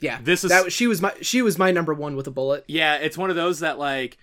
Yeah, 0.00 0.18
This 0.22 0.44
is- 0.44 0.50
that. 0.50 0.72
She 0.72 0.86
was 0.86 1.00
my 1.00 1.12
she 1.20 1.42
was 1.42 1.58
my 1.58 1.70
number 1.70 1.94
one 1.94 2.14
with 2.16 2.26
a 2.26 2.30
bullet. 2.30 2.64
Yeah, 2.68 2.96
it's 2.96 3.16
one 3.18 3.30
of 3.30 3.36
those 3.36 3.60
that 3.60 3.78
like 3.78 4.18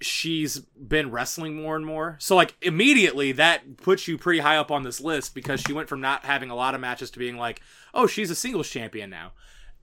she's 0.00 0.58
been 0.58 1.10
wrestling 1.10 1.54
more 1.56 1.76
and 1.76 1.84
more. 1.84 2.16
So 2.18 2.36
like 2.36 2.54
immediately 2.62 3.32
that 3.32 3.76
puts 3.78 4.08
you 4.08 4.16
pretty 4.18 4.40
high 4.40 4.56
up 4.56 4.70
on 4.70 4.82
this 4.82 5.00
list 5.00 5.34
because 5.34 5.60
she 5.60 5.72
went 5.72 5.88
from 5.88 6.00
not 6.00 6.24
having 6.24 6.50
a 6.50 6.54
lot 6.54 6.74
of 6.74 6.80
matches 6.80 7.10
to 7.12 7.18
being 7.18 7.36
like, 7.36 7.60
"Oh, 7.92 8.06
she's 8.06 8.30
a 8.30 8.34
singles 8.34 8.68
champion 8.70 9.10
now." 9.10 9.32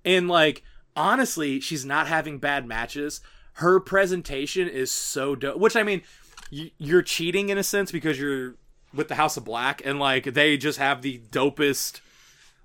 And 0.03 0.27
like 0.27 0.63
honestly, 0.95 1.59
she's 1.59 1.85
not 1.85 2.07
having 2.07 2.39
bad 2.39 2.65
matches. 2.65 3.21
Her 3.53 3.79
presentation 3.79 4.67
is 4.67 4.91
so 4.91 5.35
dope, 5.35 5.57
which 5.59 5.75
I 5.75 5.83
mean, 5.83 6.01
you're 6.49 7.01
cheating 7.01 7.49
in 7.49 7.57
a 7.57 7.63
sense 7.63 7.91
because 7.91 8.19
you're 8.19 8.55
with 8.93 9.07
the 9.07 9.15
House 9.15 9.37
of 9.37 9.45
Black 9.45 9.81
and 9.85 9.99
like 9.99 10.25
they 10.25 10.57
just 10.57 10.79
have 10.79 11.01
the 11.01 11.19
dopest 11.31 12.01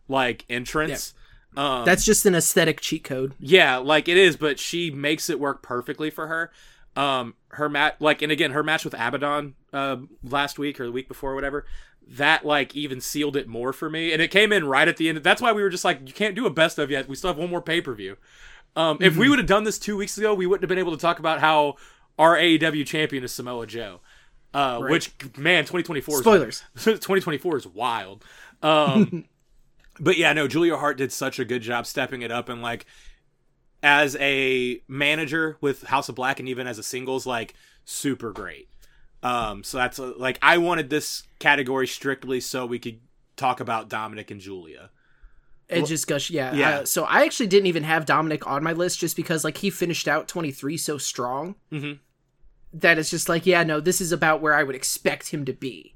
like 0.09 0.45
entrance. 0.49 1.15
Um, 1.57 1.85
That's 1.85 2.05
just 2.05 2.25
an 2.25 2.35
aesthetic 2.35 2.81
cheat 2.81 3.05
code. 3.05 3.35
yeah, 3.39 3.77
like 3.77 4.09
it 4.09 4.17
is, 4.17 4.37
but 4.37 4.59
she 4.59 4.91
makes 4.91 5.29
it 5.29 5.39
work 5.39 5.63
perfectly 5.63 6.09
for 6.09 6.27
her. 6.27 6.51
Um, 6.97 7.35
her 7.53 7.69
match, 7.69 7.95
like, 8.01 8.23
and 8.23 8.33
again, 8.33 8.51
her 8.53 8.63
match 8.63 8.85
with 8.85 8.95
Abaddon 8.95 9.55
uh, 9.73 9.97
last 10.23 10.59
week 10.59 10.81
or 10.81 10.87
the 10.87 10.93
week 10.93 11.09
before, 11.09 11.33
or 11.33 11.35
whatever, 11.35 11.65
that 12.09 12.45
like 12.45 12.75
even 12.75 13.01
sealed 13.01 13.37
it 13.37 13.47
more 13.47 13.73
for 13.73 13.89
me. 13.89 14.13
And 14.13 14.21
it 14.21 14.29
came 14.31 14.53
in 14.53 14.67
right 14.67 14.89
at 14.89 14.97
the 14.97 15.09
end. 15.09 15.19
That's 15.19 15.41
why 15.43 15.53
we 15.53 15.63
were 15.63 15.71
just 15.71 15.85
like, 15.85 16.01
you 16.07 16.13
can't 16.15 16.35
do 16.35 16.47
a 16.47 16.51
best 16.51 16.79
of 16.79 16.91
yet. 16.91 17.09
We 17.09 17.15
still 17.15 17.31
have 17.31 17.39
one 17.39 17.51
more 17.51 17.63
pay 17.63 17.81
per 17.81 17.95
view. 17.95 18.17
Um, 18.75 18.99
If 19.01 19.17
we 19.17 19.29
would 19.29 19.39
have 19.39 19.47
done 19.47 19.65
this 19.65 19.79
two 19.79 19.97
weeks 19.97 20.17
ago, 20.17 20.35
we 20.35 20.47
wouldn't 20.47 20.63
have 20.63 20.69
been 20.69 20.79
able 20.79 20.93
to 20.93 20.99
talk 20.99 21.19
about 21.19 21.41
how 21.41 21.77
our 22.19 22.37
AEW 22.37 22.87
champion 22.87 23.23
is 23.23 23.33
Samoa 23.33 23.67
Joe. 23.67 24.01
Uh, 24.55 24.79
Right. 24.83 24.91
Which 24.91 25.13
man, 25.37 25.65
2024 25.65 26.15
is 26.15 26.21
Spoilers. 26.21 26.63
2024 26.77 27.57
is 27.59 27.67
wild. 27.67 28.25
Um, 28.63 29.25
but 30.01 30.17
yeah, 30.17 30.33
no, 30.33 30.49
Julia 30.49 30.77
Hart 30.77 30.97
did 30.97 31.13
such 31.13 31.39
a 31.39 31.45
good 31.45 31.63
job 31.63 31.87
stepping 31.87 32.23
it 32.23 32.31
up 32.33 32.49
and 32.49 32.63
like 32.63 32.87
as 33.83 34.17
a 34.21 34.81
manager 34.89 35.57
with 35.61 35.83
House 35.85 36.09
of 36.09 36.15
Black 36.15 36.39
and 36.39 36.49
even 36.49 36.67
as 36.67 36.79
a 36.79 36.83
singles, 36.83 37.27
like 37.27 37.55
super 37.85 38.33
great. 38.33 38.69
Um, 39.23 39.63
so 39.63 39.79
that's 39.79 39.99
uh, 39.99 40.13
like 40.17 40.39
I 40.43 40.59
wanted 40.59 40.91
this 40.91 41.23
category 41.39 41.87
strictly 41.87 42.41
so 42.41 42.67
we 42.67 42.79
could 42.79 43.01
talk 43.37 43.61
about 43.61 43.89
Dominic 43.89 44.31
and 44.31 44.41
Julia. 44.41 44.91
It 45.69 45.87
just 45.87 46.07
gush, 46.07 46.31
yeah. 46.31 46.55
Yeah. 46.55 46.71
Uh, 46.71 46.85
so 46.85 47.05
I 47.05 47.25
actually 47.25 47.47
didn't 47.47 47.67
even 47.67 47.85
have 47.85 48.05
Dominic 48.05 48.47
on 48.47 48.63
my 48.63 48.73
list 48.73 48.99
just 48.99 49.17
because 49.17 49.43
like 49.43 49.57
he 49.59 49.71
finished 49.71 50.07
out 50.07 50.29
23 50.29 50.77
so 50.77 50.99
strong 50.99 51.55
mm-hmm. 51.71 51.95
that 52.75 52.99
it's 52.99 53.11
just 53.11 53.29
like, 53.29 53.47
yeah, 53.47 53.63
no, 53.63 53.81
this 53.81 54.01
is 54.01 54.13
about 54.13 54.43
where 54.43 54.55
I 54.55 54.65
would 54.65 54.75
expect 54.75 55.29
him 55.31 55.45
to 55.47 55.53
be. 55.53 55.95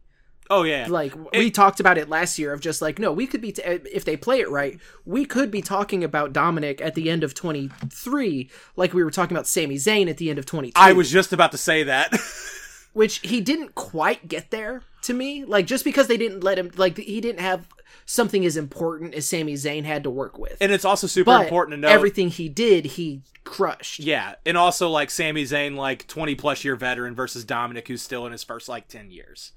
Oh 0.50 0.62
yeah. 0.62 0.86
Like 0.88 1.12
we 1.32 1.50
talked 1.50 1.80
about 1.80 1.98
it 1.98 2.08
last 2.08 2.38
year 2.38 2.52
of 2.52 2.60
just 2.60 2.80
like, 2.80 2.98
no, 2.98 3.12
we 3.12 3.26
could 3.26 3.40
be 3.40 3.52
t- 3.52 3.62
eh, 3.62 3.78
if 3.92 4.04
they 4.04 4.16
play 4.16 4.40
it 4.40 4.50
right, 4.50 4.78
we 5.04 5.24
could 5.24 5.50
be 5.50 5.62
talking 5.62 6.04
about 6.04 6.32
Dominic 6.32 6.80
at 6.80 6.94
the 6.94 7.10
end 7.10 7.24
of 7.24 7.34
23 7.34 8.50
like 8.76 8.92
we 8.94 9.02
were 9.04 9.10
talking 9.10 9.36
about 9.36 9.46
Sami 9.46 9.76
Zayn 9.76 10.08
at 10.08 10.18
the 10.18 10.30
end 10.30 10.38
of 10.38 10.46
22. 10.46 10.72
I 10.76 10.92
was 10.92 11.10
just 11.10 11.32
about 11.32 11.52
to 11.52 11.58
say 11.58 11.82
that. 11.84 12.14
which 12.96 13.18
he 13.18 13.42
didn't 13.42 13.74
quite 13.74 14.26
get 14.26 14.50
there 14.50 14.82
to 15.02 15.12
me. 15.12 15.44
Like 15.44 15.66
just 15.66 15.84
because 15.84 16.08
they 16.08 16.16
didn't 16.16 16.42
let 16.42 16.58
him 16.58 16.70
like 16.76 16.96
he 16.96 17.20
didn't 17.20 17.40
have 17.40 17.68
something 18.06 18.44
as 18.46 18.56
important 18.56 19.14
as 19.14 19.28
Sami 19.28 19.52
Zayn 19.52 19.84
had 19.84 20.04
to 20.04 20.10
work 20.10 20.38
with. 20.38 20.56
and 20.60 20.72
it's 20.72 20.84
also 20.84 21.06
super 21.06 21.26
but 21.26 21.42
important 21.42 21.74
to 21.74 21.80
know 21.80 21.88
everything 21.88 22.28
he 22.30 22.48
did, 22.48 22.86
he 22.86 23.20
crushed. 23.44 24.00
Yeah, 24.00 24.36
and 24.46 24.56
also 24.56 24.88
like 24.88 25.10
Sami 25.10 25.44
Zayn, 25.44 25.76
like 25.76 26.06
twenty 26.06 26.34
plus 26.34 26.64
year 26.64 26.74
veteran 26.74 27.14
versus 27.14 27.44
Dominic, 27.44 27.86
who's 27.88 28.00
still 28.00 28.24
in 28.24 28.32
his 28.32 28.42
first 28.42 28.68
like 28.68 28.88
ten 28.88 29.10
years. 29.10 29.52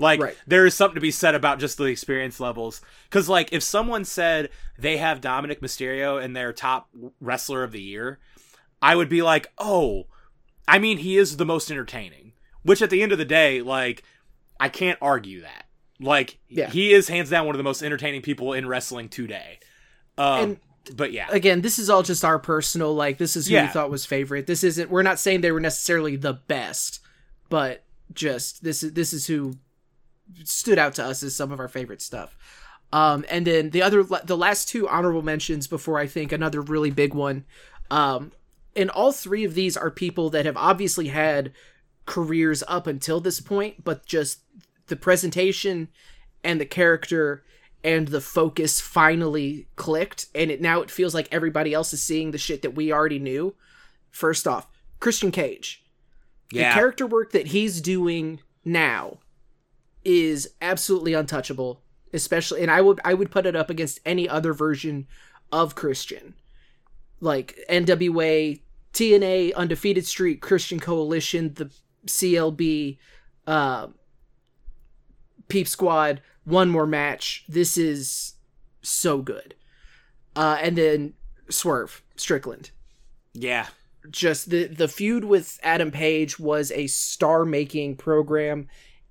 Like 0.00 0.20
Right. 0.20 0.36
there 0.46 0.64
is 0.66 0.74
something 0.74 0.94
to 0.94 1.00
be 1.00 1.10
said 1.10 1.34
about 1.34 1.60
just 1.60 1.76
the 1.78 1.84
experience 1.84 2.40
levels. 2.40 2.80
Because 3.08 3.28
like 3.28 3.52
if 3.52 3.62
someone 3.62 4.04
said 4.04 4.48
they 4.78 4.96
have 4.96 5.20
Dominic 5.20 5.60
Mysterio 5.60 6.20
in 6.22 6.32
their 6.32 6.52
top 6.52 6.88
wrestler 7.20 7.62
of 7.62 7.72
the 7.72 7.82
year, 7.82 8.18
I 8.80 8.96
would 8.96 9.08
be 9.10 9.20
like, 9.22 9.52
oh, 9.58 10.06
I 10.66 10.78
mean 10.78 10.98
he 10.98 11.16
is 11.18 11.36
the 11.36 11.44
most 11.44 11.70
entertaining. 11.70 12.32
Which 12.62 12.80
at 12.82 12.90
the 12.90 13.02
end 13.02 13.12
of 13.12 13.18
the 13.18 13.24
day, 13.24 13.60
like 13.62 14.02
I 14.58 14.68
can't 14.70 14.98
argue 15.02 15.42
that. 15.42 15.66
Like 16.00 16.38
Yeah. 16.48 16.70
he 16.70 16.92
is 16.94 17.08
hands 17.08 17.28
down 17.28 17.44
one 17.46 17.54
of 17.54 17.58
the 17.58 17.62
most 17.64 17.82
entertaining 17.82 18.22
people 18.22 18.54
in 18.54 18.66
wrestling 18.66 19.08
today. 19.10 19.58
Um, 20.16 20.42
And- 20.42 20.60
but 20.96 21.12
yeah, 21.12 21.26
Again, 21.30 21.60
this 21.60 21.78
is 21.78 21.90
all 21.90 22.02
just 22.02 22.24
our 22.24 22.38
personal 22.38 22.94
like 22.94 23.18
this 23.18 23.36
is 23.36 23.46
who 23.48 23.52
Yeah. 23.54 23.66
we 23.66 23.72
thought 23.72 23.90
was 23.90 24.06
favorite. 24.06 24.46
This 24.46 24.64
isn't 24.64 24.90
we're 24.90 25.02
not 25.02 25.18
saying 25.18 25.42
they 25.42 25.52
were 25.52 25.60
necessarily 25.60 26.16
the 26.16 26.32
best, 26.32 27.00
but 27.50 27.84
just 28.14 28.64
this 28.64 28.82
is 28.82 28.92
this 28.94 29.12
is 29.12 29.26
who 29.26 29.54
stood 30.44 30.78
out 30.78 30.94
to 30.94 31.04
us 31.04 31.22
as 31.22 31.34
some 31.34 31.52
of 31.52 31.60
our 31.60 31.68
favorite 31.68 32.02
stuff. 32.02 32.36
Um, 32.92 33.24
and 33.30 33.46
then 33.46 33.70
the 33.70 33.82
other, 33.82 34.02
the 34.02 34.36
last 34.36 34.68
two 34.68 34.88
honorable 34.88 35.22
mentions 35.22 35.66
before 35.66 35.98
I 35.98 36.06
think 36.06 36.32
another 36.32 36.60
really 36.60 36.90
big 36.90 37.14
one. 37.14 37.44
Um, 37.90 38.32
and 38.74 38.90
all 38.90 39.12
three 39.12 39.44
of 39.44 39.54
these 39.54 39.76
are 39.76 39.90
people 39.90 40.30
that 40.30 40.46
have 40.46 40.56
obviously 40.56 41.08
had 41.08 41.52
careers 42.06 42.64
up 42.66 42.86
until 42.86 43.20
this 43.20 43.40
point, 43.40 43.84
but 43.84 44.06
just 44.06 44.40
the 44.86 44.96
presentation 44.96 45.88
and 46.42 46.60
the 46.60 46.66
character 46.66 47.44
and 47.82 48.08
the 48.08 48.20
focus 48.20 48.80
finally 48.80 49.66
clicked, 49.76 50.26
and 50.34 50.50
it 50.50 50.60
now 50.60 50.82
it 50.82 50.90
feels 50.90 51.14
like 51.14 51.28
everybody 51.30 51.72
else 51.72 51.92
is 51.92 52.02
seeing 52.02 52.30
the 52.30 52.38
shit 52.38 52.62
that 52.62 52.74
we 52.74 52.92
already 52.92 53.18
knew. 53.18 53.54
First 54.10 54.46
off, 54.46 54.68
Christian 54.98 55.30
Cage 55.30 55.82
yeah, 56.50 56.70
the 56.70 56.74
character 56.74 57.06
work 57.06 57.32
that 57.32 57.48
he's 57.48 57.80
doing 57.80 58.40
now 58.64 59.18
is 60.04 60.54
absolutely 60.62 61.12
untouchable 61.14 61.82
especially 62.12 62.62
and 62.62 62.70
i 62.70 62.80
would 62.80 63.00
i 63.04 63.14
would 63.14 63.30
put 63.30 63.46
it 63.46 63.54
up 63.54 63.70
against 63.70 64.00
any 64.04 64.28
other 64.28 64.52
version 64.52 65.06
of 65.52 65.74
christian. 65.74 66.34
Like 67.20 67.58
nwa 67.68 68.60
tna 68.92 69.54
undefeated 69.54 70.06
Street, 70.06 70.40
christian 70.40 70.80
coalition 70.80 71.54
the 71.54 71.70
clb 72.06 72.98
uh 73.46 73.88
peep 75.48 75.68
squad 75.68 76.20
one 76.44 76.70
more 76.70 76.86
match. 76.86 77.44
This 77.48 77.76
is 77.76 78.34
so 78.82 79.18
good. 79.18 79.54
Uh 80.34 80.58
and 80.60 80.76
then 80.76 81.14
swerve 81.50 82.02
strickland. 82.16 82.70
Yeah. 83.34 83.66
just 84.10 84.50
the 84.50 84.64
the 84.64 84.88
feud 84.88 85.24
with 85.24 85.60
Adam 85.62 85.90
Page 85.90 86.38
was 86.38 86.72
a 86.72 86.86
star 86.86 87.44
making 87.44 87.96
program 87.96 88.68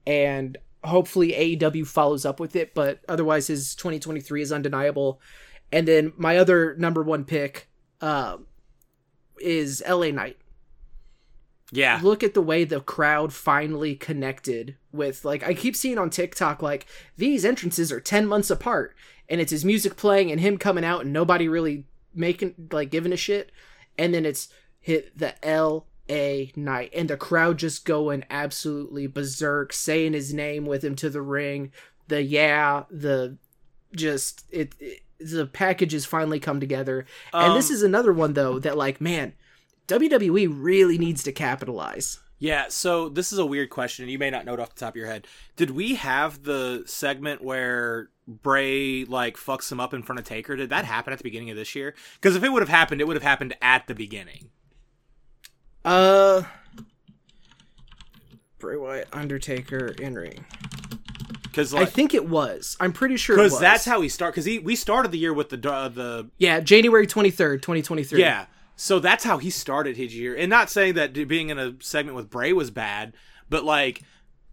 and 0.07 0.57
hopefully 0.83 1.31
AEW 1.31 1.85
follows 1.85 2.25
up 2.25 2.39
with 2.39 2.55
it 2.55 2.73
but 2.73 3.01
otherwise 3.07 3.47
his 3.47 3.75
2023 3.75 4.41
is 4.41 4.51
undeniable. 4.51 5.21
And 5.71 5.87
then 5.87 6.13
my 6.17 6.37
other 6.37 6.75
number 6.77 7.03
one 7.03 7.25
pick 7.25 7.69
uh, 8.01 8.37
is 9.39 9.83
LA 9.87 10.11
Knight. 10.11 10.37
Yeah. 11.71 11.99
look 12.01 12.23
at 12.23 12.33
the 12.33 12.41
way 12.41 12.63
the 12.63 12.79
crowd 12.79 13.31
finally 13.31 13.95
connected 13.95 14.75
with 14.91 15.23
like 15.23 15.43
I 15.43 15.53
keep 15.53 15.75
seeing 15.75 15.99
on 15.99 16.09
TikTok 16.09 16.63
like 16.63 16.87
these 17.15 17.45
entrances 17.45 17.91
are 17.91 17.99
10 17.99 18.25
months 18.25 18.49
apart 18.49 18.95
and 19.29 19.39
it's 19.39 19.51
his 19.51 19.63
music 19.63 19.95
playing 19.95 20.31
and 20.31 20.41
him 20.41 20.57
coming 20.57 20.83
out 20.83 21.01
and 21.01 21.13
nobody 21.13 21.47
really 21.47 21.85
making 22.13 22.55
like 22.71 22.89
giving 22.89 23.13
a 23.13 23.17
shit. 23.17 23.51
And 23.97 24.13
then 24.13 24.25
it's 24.25 24.49
hit 24.79 25.17
the 25.17 25.43
LA 26.09 26.51
Knight 26.55 26.91
and 26.93 27.09
the 27.09 27.17
crowd 27.17 27.59
just 27.59 27.85
going 27.85 28.25
absolutely 28.29 29.07
berserk 29.07 29.71
saying 29.73 30.13
his 30.13 30.33
name 30.33 30.65
with 30.65 30.83
him 30.83 30.95
to 30.95 31.09
the 31.09 31.21
ring 31.21 31.71
the 32.07 32.21
yeah 32.23 32.83
the 32.89 33.37
just 33.95 34.45
it, 34.49 34.73
it 34.79 35.01
the 35.19 35.45
packages 35.45 36.05
finally 36.05 36.39
come 36.39 36.59
together 36.59 37.05
and 37.33 37.55
this 37.55 37.69
Um, 37.69 37.75
is 37.75 37.83
another 37.83 38.13
one 38.13 38.33
though 38.33 38.57
that 38.59 38.77
like 38.77 38.99
man 39.01 39.33
WWE 39.89 40.47
really 40.55 40.99
needs 40.99 41.23
to 41.23 41.31
capitalize. 41.31 42.19
Yeah, 42.37 42.67
so 42.69 43.09
this 43.09 43.33
is 43.33 43.39
a 43.39 43.45
weird 43.45 43.69
question, 43.69 44.07
you 44.07 44.19
may 44.19 44.29
not 44.29 44.45
know 44.45 44.53
it 44.53 44.59
off 44.59 44.73
the 44.73 44.79
top 44.79 44.93
of 44.93 44.95
your 44.95 45.07
head. 45.07 45.27
Did 45.57 45.71
we 45.71 45.95
have 45.95 46.43
the 46.43 46.83
segment 46.85 47.43
where 47.43 48.09
Bray 48.27 49.03
like 49.03 49.35
fucks 49.35 49.69
him 49.69 49.79
up 49.79 49.93
in 49.93 50.03
front 50.03 50.19
of 50.19 50.25
Taker? 50.25 50.55
Did 50.55 50.69
that 50.69 50.85
happen 50.85 51.11
at 51.11 51.17
the 51.19 51.23
beginning 51.23 51.49
of 51.49 51.57
this 51.57 51.75
year? 51.75 51.95
Because 52.13 52.37
if 52.37 52.43
it 52.43 52.49
would 52.49 52.61
have 52.61 52.69
happened, 52.69 53.01
it 53.01 53.07
would 53.07 53.17
have 53.17 53.23
happened 53.23 53.55
at 53.61 53.87
the 53.87 53.95
beginning. 53.95 54.51
Uh 55.85 56.43
Bray 58.59 58.75
Wyatt, 58.75 59.07
Undertaker, 59.13 59.87
in 59.99 60.15
ring. 60.15 60.45
Because 61.43 61.73
I 61.73 61.85
think 61.85 62.13
it 62.13 62.27
was. 62.27 62.77
I'm 62.79 62.93
pretty 62.93 63.17
sure 63.17 63.35
because 63.35 63.59
that's 63.59 63.85
how 63.85 64.01
he 64.01 64.09
started. 64.09 64.33
Because 64.33 64.45
he 64.45 64.59
we 64.59 64.75
started 64.75 65.11
the 65.11 65.17
year 65.17 65.33
with 65.33 65.49
the 65.49 65.71
uh, 65.71 65.87
the 65.89 66.29
Yeah, 66.37 66.59
January 66.59 67.07
23rd, 67.07 67.61
2023. 67.61 68.19
Yeah. 68.19 68.45
So 68.75 68.99
that's 68.99 69.23
how 69.23 69.39
he 69.39 69.49
started 69.49 69.97
his 69.97 70.15
year. 70.15 70.35
And 70.35 70.49
not 70.49 70.69
saying 70.69 70.93
that 70.93 71.13
being 71.27 71.49
in 71.49 71.59
a 71.59 71.75
segment 71.81 72.15
with 72.15 72.29
Bray 72.29 72.53
was 72.53 72.71
bad, 72.71 73.13
but 73.49 73.65
like 73.65 74.03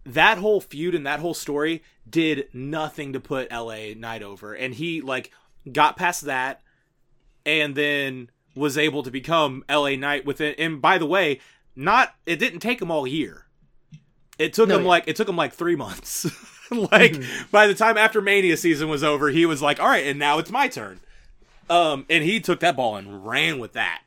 that 0.05 0.37
whole 0.37 0.59
feud 0.59 0.95
and 0.95 1.05
that 1.05 1.19
whole 1.19 1.33
story 1.33 1.83
did 2.09 2.47
nothing 2.53 3.13
to 3.13 3.19
put 3.19 3.51
LA 3.51 3.93
Knight 3.95 4.23
over. 4.23 4.53
And 4.53 4.73
he 4.73 5.01
like 5.01 5.31
got 5.71 5.97
past 5.97 6.23
that 6.23 6.61
and 7.45 7.75
then 7.75 8.29
was 8.57 8.77
able 8.77 9.03
to 9.03 9.11
become 9.11 9.63
LA 9.69 9.91
Knight 9.95 10.25
within 10.25 10.55
and 10.57 10.81
by 10.81 10.97
the 10.97 11.05
way, 11.05 11.39
not 11.75 12.15
it 12.25 12.37
didn't 12.37 12.59
take 12.59 12.81
him 12.81 12.91
all 12.91 13.05
year. 13.07 13.45
It 14.37 14.53
took 14.53 14.69
No, 14.69 14.75
him 14.77 14.81
yeah. 14.83 14.87
like 14.89 15.03
it 15.07 15.15
took 15.15 15.29
him 15.29 15.35
like 15.37 15.53
3 15.53 15.75
months. 15.75 16.25
like 16.71 17.15
by 17.51 17.67
the 17.67 17.73
time 17.73 17.97
after 17.97 18.21
Mania 18.21 18.57
season 18.57 18.89
was 18.89 19.03
over, 19.03 19.29
he 19.29 19.45
was 19.45 19.61
like, 19.61 19.79
"All 19.79 19.87
right, 19.87 20.05
and 20.05 20.19
now 20.19 20.37
it's 20.39 20.51
my 20.51 20.67
turn." 20.67 20.99
Um, 21.69 22.05
and 22.09 22.23
he 22.23 22.39
took 22.39 22.59
that 22.61 22.75
ball 22.75 22.95
and 22.97 23.25
ran 23.25 23.59
with 23.59 23.73
that. 23.73 24.01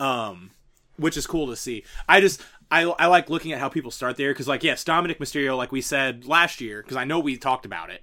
Um, 0.00 0.50
which 0.96 1.16
is 1.16 1.26
cool 1.26 1.46
to 1.48 1.56
see. 1.56 1.84
I 2.08 2.20
just 2.20 2.42
I 2.70 2.82
I 2.82 3.06
like 3.06 3.28
looking 3.30 3.52
at 3.52 3.60
how 3.60 3.68
people 3.68 3.90
start 3.90 4.16
there 4.16 4.32
because 4.32 4.48
like 4.48 4.62
yes, 4.64 4.82
Dominic 4.84 5.18
Mysterio, 5.18 5.56
like 5.56 5.72
we 5.72 5.80
said 5.80 6.24
last 6.26 6.60
year, 6.60 6.82
because 6.82 6.96
I 6.96 7.04
know 7.04 7.18
we 7.18 7.36
talked 7.36 7.66
about 7.66 7.90
it. 7.90 8.02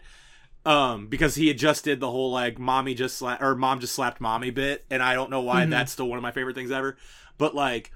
Um, 0.65 1.07
because 1.07 1.35
he 1.35 1.49
had 1.49 1.57
just 1.57 1.83
did 1.83 1.99
the 1.99 2.09
whole 2.09 2.31
like 2.31 2.57
mommy 2.57 2.93
just 2.93 3.21
sla- 3.21 3.41
or 3.41 3.53
mom 3.53 3.81
just 3.81 3.93
slapped 3.93 4.21
mommy 4.21 4.49
bit, 4.49 4.85
and 4.89 5.03
I 5.03 5.13
don't 5.13 5.29
know 5.29 5.41
why 5.41 5.65
that's 5.65 5.91
still 5.91 6.07
one 6.07 6.17
of 6.17 6.23
my 6.23 6.31
favorite 6.31 6.55
things 6.55 6.71
ever. 6.71 6.95
But 7.37 7.53
like, 7.53 7.91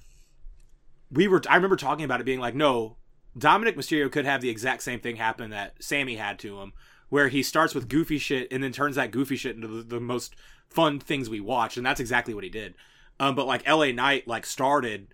we 1.10 1.28
were 1.28 1.42
I 1.50 1.56
remember 1.56 1.78
talking 1.78 2.04
about 2.04 2.20
it 2.20 2.26
being 2.26 2.42
like, 2.42 2.56
no, 2.56 2.98
Dominic 3.38 3.78
Mysterio 3.78 4.12
could 4.12 4.26
have 4.26 4.42
the 4.42 4.50
exact 4.50 4.84
same 4.84 5.00
thing 5.00 5.16
happen 5.16 5.52
that 5.52 5.82
Sami 5.82 6.16
had 6.16 6.40
to 6.40 6.60
him, 6.60 6.74
where 7.10 7.30
he 7.30 7.42
starts 7.42 7.74
with 7.74 7.88
goofy 7.88 8.18
shit 8.18 8.52
and 8.52 8.62
then 8.62 8.74
turns 8.74 8.98
that 8.98 9.12
goofy 9.12 9.38
shit 9.38 9.56
into 9.56 9.68
the, 9.68 9.84
the 9.84 10.00
most 10.02 10.36
fun 10.70 11.00
things 11.00 11.30
we 11.30 11.40
watch, 11.40 11.78
and 11.78 11.86
that's 11.86 12.02
exactly 12.02 12.34
what 12.34 12.44
he 12.44 12.50
did. 12.50 12.74
Um, 13.20 13.36
but 13.36 13.48
like 13.48 13.68
LA 13.68 13.92
Knight 13.92 14.28
like 14.28 14.46
started 14.46 15.08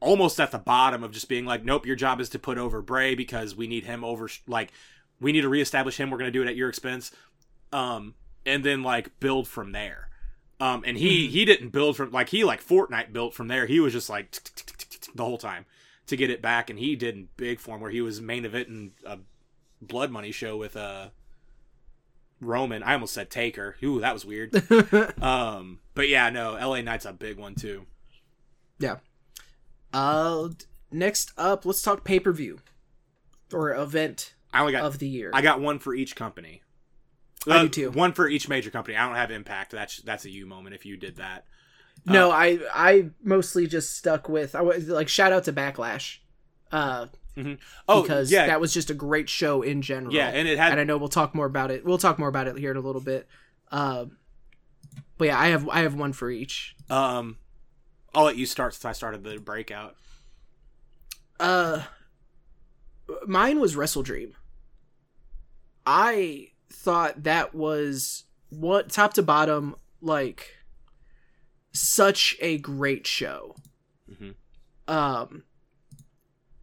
almost 0.00 0.40
at 0.40 0.50
the 0.50 0.58
bottom 0.58 1.04
of 1.04 1.12
just 1.12 1.28
being 1.28 1.44
like, 1.44 1.64
nope, 1.64 1.86
your 1.86 1.96
job 1.96 2.20
is 2.20 2.30
to 2.30 2.38
put 2.38 2.58
over 2.58 2.82
Bray 2.82 3.14
because 3.14 3.54
we 3.54 3.66
need 3.66 3.84
him 3.84 4.02
over. 4.02 4.28
Like, 4.46 4.72
we 5.20 5.32
need 5.32 5.42
to 5.42 5.48
reestablish 5.48 5.98
him. 5.98 6.10
We're 6.10 6.18
gonna 6.18 6.30
do 6.30 6.42
it 6.42 6.48
at 6.48 6.56
your 6.56 6.68
expense. 6.68 7.12
Um, 7.72 8.14
and 8.44 8.64
then 8.64 8.82
like 8.82 9.18
build 9.20 9.46
from 9.48 9.72
there. 9.72 10.08
Um, 10.60 10.82
and 10.86 10.96
he 10.96 11.28
he 11.28 11.44
didn't 11.44 11.70
build 11.70 11.96
from 11.96 12.10
like 12.10 12.28
he 12.28 12.44
like 12.44 12.64
Fortnite 12.64 13.12
built 13.12 13.34
from 13.34 13.48
there. 13.48 13.66
He 13.66 13.80
was 13.80 13.92
just 13.92 14.10
like 14.10 14.30
the 15.14 15.24
whole 15.24 15.38
time 15.38 15.64
to 16.06 16.16
get 16.16 16.30
it 16.30 16.42
back, 16.42 16.68
and 16.68 16.78
he 16.78 16.96
did 16.96 17.14
in 17.14 17.28
big 17.36 17.60
form 17.60 17.80
where 17.80 17.90
he 17.90 18.00
was 18.00 18.20
main 18.20 18.44
event 18.44 18.68
in 18.68 18.92
a 19.06 19.18
Blood 19.80 20.10
Money 20.10 20.32
show 20.32 20.56
with 20.56 20.76
uh 20.76 21.08
Roman. 22.40 22.82
I 22.82 22.94
almost 22.94 23.14
said 23.14 23.30
Taker. 23.30 23.76
Ooh, 23.82 24.00
that 24.00 24.12
was 24.12 24.24
weird. 24.24 24.54
um, 25.22 25.80
but 25.94 26.08
yeah, 26.08 26.28
no, 26.28 26.52
LA 26.52 26.82
Knight's 26.82 27.06
a 27.06 27.12
big 27.12 27.38
one 27.38 27.54
too. 27.54 27.86
Yeah. 28.78 28.96
Uh, 29.92 30.50
next 30.90 31.32
up, 31.38 31.64
let's 31.64 31.82
talk 31.82 32.04
pay 32.04 32.20
per 32.20 32.32
view 32.32 32.58
or 33.52 33.74
event 33.74 34.34
I 34.52 34.60
only 34.60 34.72
got 34.72 34.82
of 34.84 34.98
the 34.98 35.08
year. 35.08 35.30
I 35.32 35.42
got 35.42 35.60
one 35.60 35.78
for 35.78 35.94
each 35.94 36.16
company. 36.16 36.62
I 37.46 37.58
Uh, 37.58 37.62
do 37.62 37.68
too. 37.68 37.90
One 37.90 38.12
for 38.12 38.28
each 38.28 38.48
major 38.48 38.70
company. 38.70 38.96
I 38.96 39.06
don't 39.06 39.16
have 39.16 39.30
Impact. 39.30 39.70
That's 39.72 39.98
that's 39.98 40.24
a 40.24 40.30
you 40.30 40.46
moment 40.46 40.74
if 40.74 40.84
you 40.84 40.96
did 40.96 41.16
that. 41.16 41.46
No, 42.06 42.30
I 42.30 42.58
I 42.74 43.10
mostly 43.22 43.66
just 43.66 43.96
stuck 43.96 44.28
with 44.28 44.54
I 44.54 44.62
was 44.62 44.88
like 44.88 45.08
shout 45.08 45.32
out 45.32 45.44
to 45.44 45.52
Backlash. 45.52 46.18
Uh 46.72 47.06
Oh, 47.88 48.02
because 48.02 48.30
yeah, 48.30 48.48
that 48.48 48.60
was 48.60 48.74
just 48.74 48.90
a 48.90 48.94
great 48.94 49.28
show 49.30 49.62
in 49.62 49.80
general. 49.82 50.12
yeah, 50.12 50.28
and 50.28 50.46
it 50.46 50.58
had 50.58 50.72
and 50.72 50.80
I 50.80 50.84
know 50.84 50.98
we'll 50.98 51.08
talk 51.08 51.34
more 51.34 51.46
about 51.46 51.70
it. 51.70 51.84
We'll 51.84 51.96
talk 51.98 52.18
more 52.18 52.28
about 52.28 52.48
it 52.48 52.58
here 52.58 52.70
in 52.70 52.76
a 52.76 52.80
little 52.80 53.00
bit. 53.00 53.26
Um 53.70 54.18
but 55.16 55.26
yeah, 55.26 55.38
I 55.38 55.48
have 55.48 55.68
I 55.68 55.80
have 55.80 55.94
one 55.94 56.12
for 56.12 56.30
each. 56.30 56.74
um. 56.90 57.38
I'll 58.14 58.24
let 58.24 58.36
you 58.36 58.44
start 58.46 58.74
since 58.74 58.84
I 58.84 58.92
started 58.92 59.22
the 59.22 59.38
breakout. 59.38 59.94
Uh 61.38 61.82
mine 63.26 63.60
was 63.60 63.76
Wrestle 63.76 64.02
Dream. 64.02 64.34
I 65.92 66.48
thought 66.72 67.24
that 67.24 67.52
was 67.54 68.24
what 68.50 68.90
top 68.90 69.14
to 69.14 69.22
bottom 69.22 69.74
like 70.00 70.56
such 71.72 72.36
a 72.40 72.58
great 72.58 73.06
show. 73.06 73.56
Mhm. 74.10 74.34
Um 74.86 75.42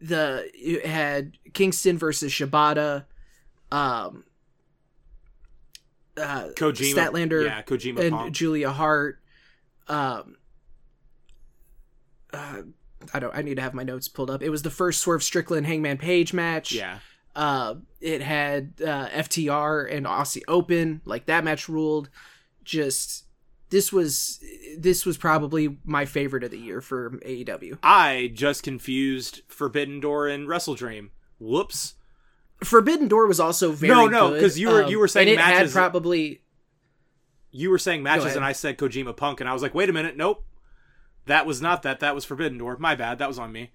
the 0.00 0.48
it 0.54 0.86
had 0.86 1.36
Kingston 1.52 1.98
versus 1.98 2.32
Shibata 2.32 3.04
um 3.70 4.24
uh 6.16 6.48
Kojima, 6.56 6.94
Statlander 6.94 7.44
yeah, 7.44 7.62
Kojima, 7.62 8.00
and 8.00 8.10
Punk. 8.12 8.34
Julia 8.34 8.70
Hart. 8.70 9.20
Um, 9.88 10.36
uh, 12.32 12.62
I 13.14 13.18
don't. 13.20 13.34
I 13.34 13.42
need 13.42 13.54
to 13.56 13.62
have 13.62 13.72
my 13.74 13.84
notes 13.84 14.08
pulled 14.08 14.30
up. 14.30 14.42
It 14.42 14.50
was 14.50 14.62
the 14.62 14.70
first 14.70 15.00
Swerve 15.00 15.22
Strickland 15.22 15.66
Hangman 15.66 15.96
Page 15.96 16.32
match. 16.34 16.72
yeah, 16.72 16.98
Uh, 17.38 17.74
it 18.00 18.20
had 18.20 18.72
uh, 18.82 19.06
FTR 19.10 19.94
and 19.94 20.06
Aussie 20.06 20.42
Open. 20.48 21.00
Like 21.04 21.26
that 21.26 21.44
match 21.44 21.68
ruled. 21.68 22.10
Just 22.64 23.24
this 23.70 23.92
was 23.92 24.42
this 24.76 25.06
was 25.06 25.16
probably 25.16 25.78
my 25.84 26.04
favorite 26.04 26.42
of 26.42 26.50
the 26.50 26.58
year 26.58 26.80
for 26.80 27.10
AEW. 27.24 27.78
I 27.82 28.32
just 28.34 28.62
confused 28.64 29.42
Forbidden 29.46 30.00
Door 30.00 30.26
and 30.28 30.48
Wrestle 30.48 30.74
Dream. 30.74 31.12
Whoops. 31.38 31.94
Forbidden 32.64 33.06
Door 33.06 33.28
was 33.28 33.38
also 33.38 33.70
very 33.70 33.94
No, 33.94 34.06
no, 34.08 34.32
because 34.32 34.58
you 34.58 34.68
were- 34.68 34.82
um, 34.82 34.90
you 34.90 34.98
were 34.98 35.06
saying 35.06 35.36
matches- 35.36 35.72
had 35.72 35.78
probably 35.80 36.42
You 37.52 37.70
were 37.70 37.78
saying 37.78 38.02
matches, 38.02 38.34
and 38.36 38.44
I 38.44 38.52
said 38.52 38.78
Kojima 38.78 39.16
Punk, 39.16 39.40
and 39.40 39.48
I 39.48 39.52
was 39.52 39.62
like, 39.62 39.74
wait 39.74 39.88
a 39.88 39.92
minute, 39.92 40.16
nope, 40.16 40.44
that 41.26 41.46
was 41.46 41.62
not 41.62 41.82
that. 41.84 42.00
That 42.00 42.14
was 42.16 42.24
Forbidden 42.24 42.58
Door. 42.58 42.78
My 42.78 42.94
bad. 42.96 43.18
That 43.18 43.28
was 43.28 43.38
on 43.38 43.52
me. 43.52 43.70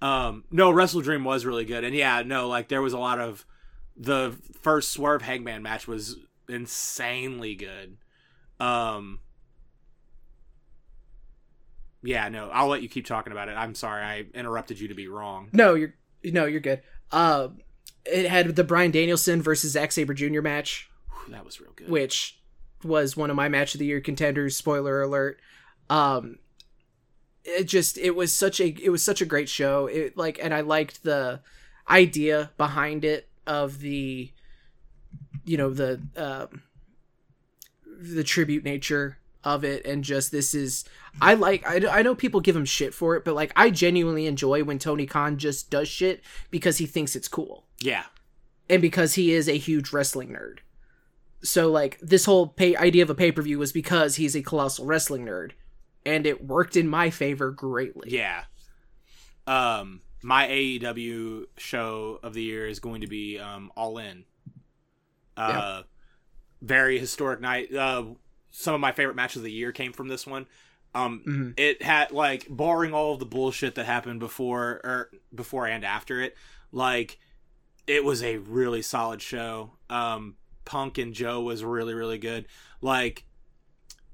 Um, 0.00 0.44
no, 0.50 0.70
Wrestle 0.70 1.00
Dream 1.00 1.24
was 1.24 1.44
really 1.44 1.64
good, 1.64 1.82
and 1.84 1.94
yeah, 1.94 2.22
no, 2.24 2.48
like 2.48 2.68
there 2.68 2.82
was 2.82 2.92
a 2.92 2.98
lot 2.98 3.18
of 3.20 3.44
the 3.96 4.36
first 4.62 4.92
Swerve 4.92 5.22
Hangman 5.22 5.62
match 5.62 5.88
was 5.88 6.16
insanely 6.48 7.54
good. 7.56 7.96
Um, 8.60 9.18
yeah, 12.02 12.28
no, 12.28 12.48
I'll 12.50 12.68
let 12.68 12.82
you 12.82 12.88
keep 12.88 13.06
talking 13.06 13.32
about 13.32 13.48
it. 13.48 13.52
I'm 13.52 13.74
sorry, 13.74 14.02
I 14.02 14.24
interrupted 14.34 14.78
you 14.78 14.88
to 14.88 14.94
be 14.94 15.08
wrong. 15.08 15.48
No, 15.52 15.74
you're 15.74 15.94
no, 16.24 16.44
you're 16.46 16.60
good. 16.60 16.80
Uh, 17.10 17.48
it 18.04 18.28
had 18.28 18.54
the 18.54 18.64
Bryan 18.64 18.90
Danielson 18.90 19.42
versus 19.42 19.72
Zack 19.72 19.92
Sabre 19.92 20.14
Jr. 20.14 20.40
match, 20.40 20.88
Whew, 21.10 21.32
that 21.32 21.44
was 21.44 21.60
real 21.60 21.72
good. 21.74 21.88
which 21.90 22.38
was 22.84 23.16
one 23.16 23.30
of 23.30 23.36
my 23.36 23.48
match 23.48 23.74
of 23.74 23.80
the 23.80 23.86
year 23.86 24.00
contenders. 24.00 24.56
Spoiler 24.56 25.02
alert. 25.02 25.40
Um, 25.90 26.38
it 27.48 27.64
just 27.64 27.98
it 27.98 28.14
was 28.14 28.32
such 28.32 28.60
a 28.60 28.68
it 28.82 28.90
was 28.90 29.02
such 29.02 29.20
a 29.20 29.26
great 29.26 29.48
show. 29.48 29.86
It 29.86 30.16
like 30.16 30.38
and 30.42 30.54
I 30.54 30.60
liked 30.60 31.02
the 31.02 31.40
idea 31.88 32.50
behind 32.56 33.04
it 33.04 33.28
of 33.46 33.80
the 33.80 34.30
you 35.44 35.56
know 35.56 35.70
the 35.70 36.00
um 36.16 36.62
the 38.00 38.22
tribute 38.22 38.64
nature 38.64 39.18
of 39.44 39.64
it 39.64 39.84
and 39.86 40.04
just 40.04 40.30
this 40.30 40.54
is 40.54 40.84
i 41.22 41.32
like 41.32 41.66
I, 41.66 41.98
I 41.98 42.02
know 42.02 42.14
people 42.14 42.40
give 42.40 42.54
him 42.54 42.64
shit 42.64 42.92
for 42.92 43.16
it 43.16 43.24
but 43.24 43.34
like 43.34 43.52
i 43.56 43.70
genuinely 43.70 44.26
enjoy 44.26 44.62
when 44.64 44.78
tony 44.78 45.06
khan 45.06 45.38
just 45.38 45.70
does 45.70 45.88
shit 45.88 46.22
because 46.50 46.78
he 46.78 46.86
thinks 46.86 47.16
it's 47.16 47.28
cool. 47.28 47.64
Yeah, 47.80 48.04
and 48.68 48.82
because 48.82 49.14
he 49.14 49.32
is 49.32 49.48
a 49.48 49.56
huge 49.56 49.92
wrestling 49.92 50.30
nerd. 50.30 50.58
So 51.42 51.70
like 51.70 51.98
this 52.00 52.24
whole 52.24 52.48
pay 52.48 52.76
idea 52.76 53.04
of 53.04 53.10
a 53.10 53.14
pay-per-view 53.14 53.58
was 53.58 53.72
because 53.72 54.16
he's 54.16 54.34
a 54.34 54.42
colossal 54.42 54.86
wrestling 54.86 55.24
nerd 55.24 55.52
and 56.08 56.26
it 56.26 56.44
worked 56.44 56.76
in 56.76 56.88
my 56.88 57.10
favor 57.10 57.50
greatly 57.50 58.10
Yeah. 58.10 58.44
Um, 59.46 60.00
my 60.22 60.46
AEW 60.48 61.46
show 61.56 62.18
of 62.22 62.34
the 62.34 62.42
year 62.42 62.66
is 62.66 62.80
going 62.80 63.00
to 63.02 63.06
be 63.06 63.38
um, 63.38 63.70
All 63.76 63.98
In. 63.98 64.24
Uh, 65.36 65.82
very 66.60 66.98
historic 66.98 67.40
night. 67.40 67.72
Uh, 67.72 68.04
some 68.50 68.74
of 68.74 68.80
my 68.80 68.92
favorite 68.92 69.14
matches 69.14 69.36
of 69.38 69.42
the 69.44 69.52
year 69.52 69.70
came 69.72 69.92
from 69.92 70.08
this 70.08 70.26
one. 70.26 70.46
Um, 70.94 71.22
Mhm. 71.26 71.54
it 71.58 71.82
had 71.82 72.10
like 72.10 72.46
barring 72.50 72.92
all 72.94 73.12
of 73.14 73.20
the 73.20 73.26
bullshit 73.26 73.74
that 73.76 73.84
happened 73.86 74.20
before 74.20 74.80
or 74.82 75.10
before 75.34 75.66
and 75.66 75.84
after 75.84 76.20
it, 76.20 76.36
like 76.72 77.18
it 77.86 78.02
was 78.04 78.22
a 78.22 78.38
really 78.38 78.82
solid 78.82 79.22
show. 79.22 79.74
Um, 79.88 80.36
Punk 80.64 80.98
and 80.98 81.14
Joe 81.14 81.42
was 81.42 81.62
really 81.62 81.94
really 81.94 82.18
good. 82.18 82.46
Like 82.80 83.24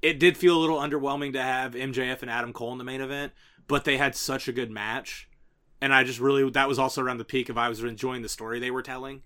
it 0.05 0.19
did 0.19 0.37
feel 0.37 0.57
a 0.57 0.61
little 0.61 0.77
underwhelming 0.77 1.33
to 1.33 1.41
have 1.41 1.73
MJF 1.73 2.21
and 2.21 2.29
Adam 2.29 2.53
Cole 2.53 2.71
in 2.71 2.77
the 2.77 2.83
main 2.83 3.01
event, 3.01 3.33
but 3.67 3.83
they 3.85 3.97
had 3.97 4.15
such 4.15 4.47
a 4.47 4.51
good 4.51 4.69
match, 4.71 5.27
and 5.81 5.93
I 5.93 6.03
just 6.03 6.19
really 6.19 6.49
that 6.51 6.67
was 6.67 6.77
also 6.79 7.01
around 7.01 7.17
the 7.17 7.25
peak 7.25 7.49
of 7.49 7.57
I 7.57 7.69
was 7.69 7.83
enjoying 7.83 8.21
the 8.21 8.29
story 8.29 8.59
they 8.59 8.71
were 8.71 8.83
telling. 8.83 9.23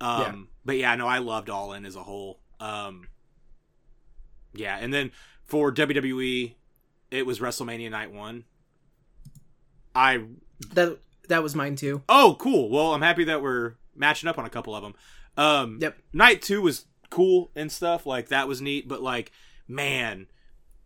Um, 0.00 0.20
Yeah. 0.20 0.34
but 0.64 0.76
yeah, 0.76 0.94
no, 0.96 1.06
I 1.06 1.18
loved 1.18 1.50
All 1.50 1.72
In 1.72 1.84
as 1.84 1.96
a 1.96 2.02
whole. 2.02 2.40
Um, 2.60 3.08
yeah, 4.52 4.78
and 4.80 4.92
then 4.94 5.10
for 5.44 5.72
WWE, 5.72 6.54
it 7.10 7.26
was 7.26 7.40
WrestleMania 7.40 7.90
Night 7.90 8.12
One. 8.12 8.44
I 9.94 10.24
that 10.74 10.98
that 11.28 11.42
was 11.42 11.54
mine 11.54 11.76
too 11.76 12.02
oh 12.08 12.36
cool. 12.38 12.68
Well, 12.70 12.92
I'm 12.94 13.02
happy 13.02 13.24
that 13.24 13.42
we're 13.42 13.74
matching 13.94 14.28
up 14.28 14.38
on 14.38 14.44
a 14.44 14.50
couple 14.50 14.74
of 14.74 14.82
them. 14.82 14.94
Um, 15.36 15.78
Yep. 15.80 15.98
Night 16.12 16.42
Two 16.42 16.62
was 16.62 16.86
cool 17.10 17.50
and 17.54 17.70
stuff 17.70 18.06
like 18.06 18.28
that 18.28 18.48
was 18.48 18.60
neat, 18.60 18.88
but 18.88 19.02
like 19.02 19.30
man, 19.68 20.26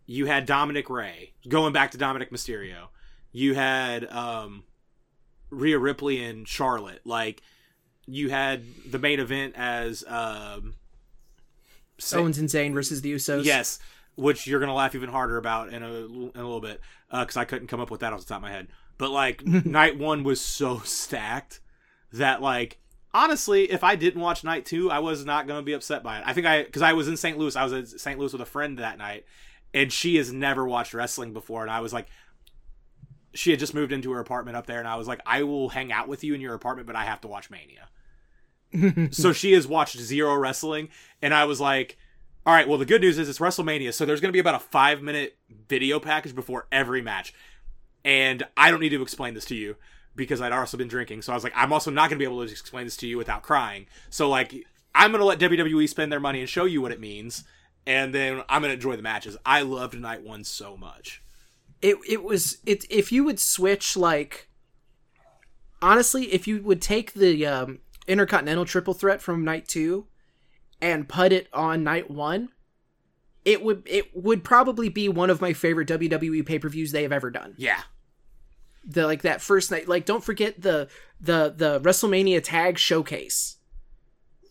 you 0.05 0.25
had 0.25 0.45
Dominic 0.45 0.89
Ray 0.89 1.33
going 1.47 1.73
back 1.73 1.91
to 1.91 1.97
Dominic 1.97 2.31
Mysterio. 2.31 2.87
You 3.31 3.53
had 3.53 4.05
um, 4.11 4.63
Rhea 5.49 5.77
Ripley 5.77 6.23
and 6.23 6.47
Charlotte. 6.47 7.01
Like 7.05 7.41
you 8.07 8.29
had 8.29 8.63
the 8.89 8.99
main 8.99 9.19
event 9.19 9.53
as 9.55 10.03
um, 10.07 10.75
Sa- 11.99 12.19
owens 12.19 12.37
and 12.37 12.49
Zayn 12.49 12.73
versus 12.73 13.01
the 13.01 13.13
usos 13.13 13.45
Yes, 13.45 13.79
which 14.15 14.47
you're 14.47 14.59
gonna 14.59 14.73
laugh 14.73 14.95
even 14.95 15.09
harder 15.09 15.37
about 15.37 15.69
in 15.69 15.83
a, 15.83 15.87
in 15.87 16.31
a 16.35 16.43
little 16.43 16.61
bit 16.61 16.81
because 17.11 17.37
I 17.37 17.45
couldn't 17.45 17.67
come 17.67 17.79
up 17.79 17.91
with 17.91 18.01
that 18.01 18.13
off 18.13 18.21
the 18.21 18.25
top 18.25 18.37
of 18.37 18.43
my 18.43 18.51
head. 18.51 18.67
But 18.97 19.11
like 19.11 19.45
night 19.45 19.97
one 19.97 20.23
was 20.23 20.41
so 20.41 20.79
stacked 20.79 21.59
that 22.13 22.41
like 22.41 22.79
honestly, 23.13 23.71
if 23.71 23.83
I 23.83 23.95
didn't 23.95 24.21
watch 24.21 24.43
night 24.43 24.65
two, 24.65 24.89
I 24.91 24.99
was 24.99 25.25
not 25.25 25.47
gonna 25.47 25.61
be 25.61 25.73
upset 25.73 26.03
by 26.03 26.19
it. 26.19 26.23
I 26.25 26.33
think 26.33 26.47
I 26.47 26.63
because 26.63 26.81
I 26.81 26.93
was 26.93 27.07
in 27.07 27.17
St. 27.17 27.37
Louis, 27.37 27.55
I 27.55 27.63
was 27.63 27.73
in 27.73 27.85
St. 27.85 28.19
Louis 28.19 28.33
with 28.33 28.41
a 28.41 28.45
friend 28.45 28.77
that 28.79 28.97
night, 28.97 29.25
and 29.73 29.91
she 29.91 30.17
has 30.17 30.31
never 30.31 30.65
watched 30.67 30.93
wrestling 30.93 31.33
before, 31.33 31.61
and 31.61 31.71
I 31.71 31.79
was 31.81 31.93
like. 31.93 32.07
She 33.35 33.51
had 33.51 33.59
just 33.59 33.75
moved 33.75 33.91
into 33.91 34.11
her 34.13 34.19
apartment 34.19 34.57
up 34.57 34.65
there, 34.65 34.79
and 34.79 34.87
I 34.87 34.95
was 34.95 35.07
like, 35.07 35.21
"I 35.23 35.43
will 35.43 35.69
hang 35.69 35.91
out 35.91 36.07
with 36.07 36.23
you 36.23 36.33
in 36.33 36.41
your 36.41 36.55
apartment, 36.55 36.87
but 36.87 36.95
I 36.95 37.03
have 37.03 37.21
to 37.21 37.27
watch 37.27 37.51
Mania." 37.51 37.87
so 39.11 39.33
she 39.33 39.53
has 39.53 39.67
watched 39.67 39.97
zero 39.97 40.35
wrestling 40.35 40.89
and 41.21 41.33
i 41.33 41.43
was 41.43 41.59
like 41.59 41.97
all 42.45 42.53
right 42.53 42.67
well 42.67 42.77
the 42.77 42.85
good 42.85 43.01
news 43.01 43.17
is 43.17 43.27
it's 43.27 43.39
wrestlemania 43.39 43.93
so 43.93 44.05
there's 44.05 44.21
going 44.21 44.29
to 44.29 44.33
be 44.33 44.39
about 44.39 44.55
a 44.55 44.59
five 44.59 45.01
minute 45.01 45.37
video 45.67 45.99
package 45.99 46.35
before 46.35 46.67
every 46.71 47.01
match 47.01 47.33
and 48.05 48.43
i 48.55 48.69
don't 48.69 48.79
need 48.79 48.89
to 48.89 49.01
explain 49.01 49.33
this 49.33 49.45
to 49.45 49.55
you 49.55 49.75
because 50.19 50.41
i'd 50.41 50.51
also 50.51 50.77
been 50.77 50.87
drinking. 50.87 51.23
So 51.23 51.33
i 51.33 51.35
was 51.35 51.43
like 51.43 51.53
i'm 51.55 51.73
also 51.73 51.89
not 51.89 52.09
going 52.09 52.19
to 52.19 52.23
be 52.23 52.31
able 52.31 52.45
to 52.45 52.51
explain 52.51 52.85
this 52.85 52.97
to 52.97 53.07
you 53.07 53.17
without 53.17 53.41
crying. 53.41 53.87
So 54.09 54.29
like 54.29 54.53
i'm 54.93 55.11
going 55.11 55.19
to 55.19 55.25
let 55.25 55.39
wwe 55.39 55.89
spend 55.89 56.11
their 56.11 56.19
money 56.19 56.39
and 56.39 56.49
show 56.49 56.65
you 56.65 56.81
what 56.81 56.91
it 56.91 56.99
means 56.99 57.43
and 57.87 58.13
then 58.13 58.43
i'm 58.49 58.61
going 58.61 58.69
to 58.69 58.75
enjoy 58.75 58.95
the 58.95 59.01
matches. 59.01 59.35
I 59.45 59.61
loved 59.61 59.99
night 59.99 60.21
one 60.23 60.43
so 60.43 60.77
much. 60.77 61.23
It 61.81 61.97
it 62.07 62.23
was 62.23 62.57
it 62.65 62.85
if 62.89 63.11
you 63.11 63.23
would 63.23 63.39
switch 63.39 63.97
like 63.97 64.49
honestly 65.81 66.25
if 66.33 66.47
you 66.47 66.61
would 66.61 66.81
take 66.81 67.13
the 67.13 67.45
um 67.45 67.79
intercontinental 68.07 68.65
triple 68.65 68.93
threat 68.93 69.21
from 69.21 69.45
night 69.45 69.67
2 69.67 70.05
and 70.81 71.07
put 71.07 71.31
it 71.31 71.47
on 71.53 71.83
night 71.83 72.09
1 72.09 72.49
it 73.45 73.63
would 73.63 73.83
it 73.85 74.15
would 74.15 74.43
probably 74.43 74.89
be 74.89 75.07
one 75.07 75.29
of 75.29 75.41
my 75.41 75.53
favorite 75.53 75.87
WWE 75.87 76.45
pay-per-views 76.45 76.91
they 76.91 77.03
have 77.03 77.11
ever 77.11 77.29
done. 77.29 77.53
yeah 77.57 77.81
The 78.83 79.05
like 79.05 79.21
that 79.23 79.41
first 79.41 79.71
night 79.71 79.87
like 79.87 80.05
don't 80.05 80.23
forget 80.23 80.61
the 80.61 80.87
the 81.19 81.53
the 81.55 81.79
WrestleMania 81.81 82.41
tag 82.43 82.77
showcase. 82.77 83.57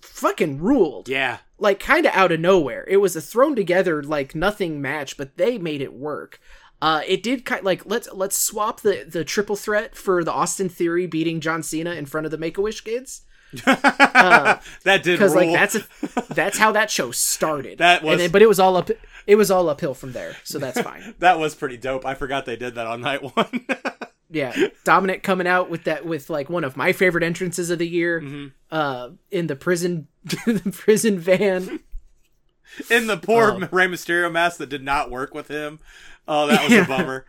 Fucking 0.02 0.58
ruled 0.60 1.08
yeah 1.08 1.38
like 1.58 1.80
kind 1.80 2.06
of 2.06 2.12
out 2.14 2.32
of 2.32 2.40
nowhere. 2.40 2.84
It 2.88 2.98
was 2.98 3.16
a 3.16 3.20
thrown 3.20 3.56
together 3.56 4.02
like 4.02 4.34
nothing 4.34 4.80
match, 4.80 5.16
but 5.16 5.36
they 5.36 5.58
made 5.58 5.80
it 5.80 5.92
work. 5.92 6.40
Uh, 6.80 7.02
it 7.06 7.22
did 7.22 7.44
kind 7.44 7.64
like 7.64 7.84
let's 7.86 8.08
let's 8.12 8.38
swap 8.38 8.80
the 8.82 9.04
the 9.08 9.24
triple 9.24 9.56
threat 9.56 9.96
for 9.96 10.22
the 10.22 10.32
Austin 10.32 10.68
Theory 10.68 11.06
beating 11.06 11.40
John 11.40 11.62
Cena 11.62 11.92
in 11.92 12.06
front 12.06 12.24
of 12.24 12.30
the 12.30 12.38
Make 12.38 12.56
a 12.56 12.60
Wish 12.60 12.82
kids. 12.82 13.22
that 13.64 14.60
did 14.84 15.04
because 15.04 15.34
like 15.34 15.50
that's 15.52 15.74
a, 15.74 15.84
that's 16.34 16.58
how 16.58 16.72
that 16.72 16.90
show 16.90 17.10
started. 17.10 17.78
That 17.78 18.02
was- 18.02 18.18
then, 18.18 18.30
but 18.30 18.42
it 18.42 18.48
was 18.48 18.60
all 18.60 18.76
up. 18.76 18.90
It 19.26 19.34
was 19.34 19.50
all 19.50 19.68
uphill 19.68 19.94
from 19.94 20.12
there, 20.12 20.36
so 20.44 20.58
that's 20.58 20.80
fine. 20.80 21.14
that 21.18 21.38
was 21.38 21.54
pretty 21.54 21.76
dope. 21.76 22.06
I 22.06 22.14
forgot 22.14 22.46
they 22.46 22.56
did 22.56 22.76
that 22.76 22.86
on 22.86 23.00
night 23.00 23.22
one. 23.22 23.66
Yeah, 24.30 24.54
Dominic 24.84 25.22
coming 25.22 25.46
out 25.46 25.70
with 25.70 25.84
that 25.84 26.04
with 26.04 26.28
like 26.30 26.48
one 26.50 26.64
of 26.64 26.76
my 26.76 26.92
favorite 26.92 27.24
entrances 27.24 27.70
of 27.70 27.78
the 27.78 27.88
year, 27.88 28.20
Mm-hmm. 28.20 28.46
uh, 28.70 29.10
in 29.30 29.46
the 29.46 29.56
prison 29.56 30.08
the 30.24 30.70
prison 30.74 31.18
van. 31.18 31.80
In 32.90 33.06
the 33.06 33.16
poor 33.16 33.52
Oh. 33.52 33.68
Rey 33.72 33.86
Mysterio 33.86 34.30
mask 34.30 34.58
that 34.58 34.68
did 34.68 34.84
not 34.84 35.10
work 35.10 35.34
with 35.34 35.48
him. 35.48 35.80
Oh, 36.26 36.46
that 36.46 36.62
was 36.62 36.72
Yeah. 36.72 36.84
a 36.84 36.86
bummer. 36.86 37.26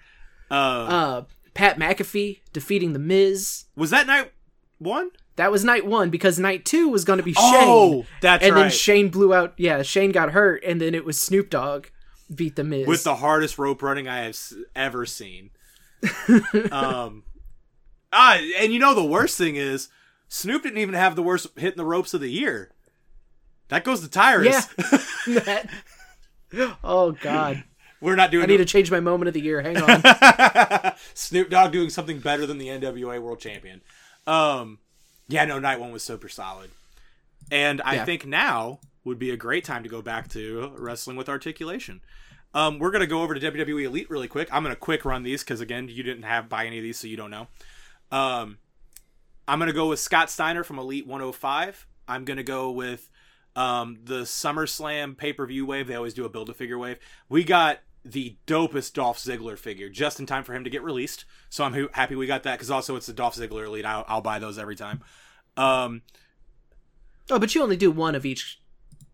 Uh, 0.51 0.53
Uh, 0.53 1.23
Pat 1.53 1.77
McAfee 1.79 2.41
defeating 2.53 2.93
the 2.93 2.99
Miz. 2.99 3.65
was 3.75 3.89
that 3.91 4.05
night 4.07 4.31
one? 4.77 5.11
That 5.37 5.51
was 5.51 5.63
night 5.63 5.85
one 5.85 6.09
because 6.09 6.37
night 6.37 6.65
two 6.65 6.89
was 6.89 7.05
going 7.05 7.17
to 7.17 7.23
be 7.23 7.33
Shane. 7.33 7.43
Oh, 7.45 8.05
that's 8.21 8.43
and 8.43 8.53
right. 8.55 8.63
then 8.63 8.71
Shane 8.71 9.09
blew 9.09 9.33
out. 9.33 9.53
Yeah, 9.57 9.81
Shane 9.83 10.11
got 10.11 10.31
hurt, 10.31 10.61
and 10.65 10.81
then 10.81 10.93
it 10.93 11.05
was 11.05 11.19
Snoop 11.19 11.49
Dogg 11.49 11.87
beat 12.33 12.57
the 12.57 12.63
Miz. 12.65 12.85
with 12.85 13.03
the 13.05 13.15
hardest 13.15 13.57
rope 13.57 13.81
running 13.81 14.07
I 14.07 14.23
have 14.23 14.37
ever 14.75 15.05
seen. 15.05 15.51
um, 16.71 17.23
ah, 18.13 18.37
and 18.57 18.71
you 18.73 18.79
know 18.79 18.93
the 18.93 19.03
worst 19.03 19.37
thing 19.37 19.55
is 19.55 19.89
Snoop 20.27 20.63
didn't 20.63 20.77
even 20.79 20.95
have 20.95 21.15
the 21.15 21.23
worst 21.23 21.47
hitting 21.57 21.77
the 21.77 21.85
ropes 21.85 22.13
of 22.13 22.21
the 22.21 22.31
year. 22.31 22.71
That 23.69 23.83
goes 23.83 24.01
to 24.01 24.09
Tyrus. 24.09 24.67
Yeah. 25.27 25.39
That- 26.51 26.77
oh 26.83 27.11
God, 27.11 27.63
We're 28.01 28.15
not 28.15 28.31
doing. 28.31 28.43
I 28.43 28.47
need 28.47 28.57
to 28.57 28.65
change 28.65 28.89
my 28.89 28.99
moment 28.99 29.27
of 29.27 29.33
the 29.35 29.41
year. 29.41 29.61
Hang 29.61 29.77
on. 29.77 30.93
Snoop 31.13 31.49
Dogg 31.51 31.71
doing 31.71 31.89
something 31.91 32.19
better 32.19 32.47
than 32.47 32.57
the 32.57 32.67
NWA 32.69 33.21
World 33.21 33.39
Champion. 33.39 33.81
Um, 34.25 34.79
yeah, 35.27 35.45
no, 35.45 35.59
night 35.59 35.79
one 35.79 35.91
was 35.91 36.01
super 36.03 36.27
solid, 36.29 36.71
and 37.51 37.81
I 37.83 37.95
Yeah. 37.95 38.05
think 38.05 38.25
now 38.25 38.79
would 39.03 39.19
be 39.19 39.29
a 39.29 39.37
great 39.37 39.63
time 39.63 39.83
to 39.83 39.89
go 39.89 40.01
back 40.01 40.27
to 40.29 40.71
wrestling 40.77 41.17
with 41.17 41.29
articulation. 41.29 42.01
Um, 42.53 42.79
we're 42.79 42.91
gonna 42.91 43.07
go 43.07 43.21
over 43.21 43.33
to 43.35 43.51
WWE 43.51 43.85
Elite 43.85 44.09
really 44.09 44.27
quick. 44.27 44.49
I'm 44.51 44.63
gonna 44.63 44.75
quick 44.75 45.05
run 45.05 45.23
these 45.23 45.43
because 45.43 45.61
again, 45.61 45.87
you 45.87 46.03
didn't 46.03 46.23
have 46.23 46.49
buy 46.49 46.65
any 46.65 46.77
of 46.77 46.83
these, 46.83 46.97
so 46.97 47.07
you 47.07 47.17
don't 47.17 47.31
know. 47.31 47.47
Um, 48.11 48.57
I'm 49.47 49.59
gonna 49.59 49.73
go 49.73 49.89
with 49.89 49.99
Scott 49.99 50.29
Steiner 50.29 50.63
from 50.63 50.79
Elite 50.79 51.05
105. 51.05 51.87
I'm 52.07 52.25
gonna 52.25 52.43
go 52.43 52.71
with 52.71 53.09
um, 53.55 53.99
the 54.03 54.21
SummerSlam 54.21 55.17
pay 55.17 55.33
per 55.33 55.45
view 55.45 55.65
wave. 55.65 55.87
They 55.87 55.95
always 55.95 56.13
do 56.13 56.25
a 56.25 56.29
build 56.29 56.49
a 56.49 56.53
figure 56.53 56.77
wave. 56.77 56.97
We 57.27 57.43
got 57.43 57.79
the 58.05 58.37
dopest 58.47 58.93
Dolph 58.93 59.19
Ziggler 59.19 59.57
figure 59.57 59.89
just 59.89 60.19
in 60.19 60.25
time 60.25 60.43
for 60.43 60.53
him 60.53 60.63
to 60.63 60.69
get 60.69 60.83
released. 60.83 61.25
So 61.49 61.63
I'm 61.63 61.89
happy 61.91 62.15
we 62.15 62.27
got 62.27 62.43
that 62.43 62.53
because 62.55 62.71
also 62.71 62.95
it's 62.95 63.07
the 63.07 63.13
Dolph 63.13 63.35
Ziggler 63.35 63.65
Elite. 63.65 63.85
I'll, 63.85 64.05
I'll 64.07 64.21
buy 64.21 64.39
those 64.39 64.57
every 64.57 64.75
time. 64.75 65.01
Um, 65.57 66.01
oh, 67.29 67.39
but 67.39 67.53
you 67.53 67.61
only 67.61 67.77
do 67.77 67.91
one 67.91 68.15
of 68.15 68.25
each 68.25 68.58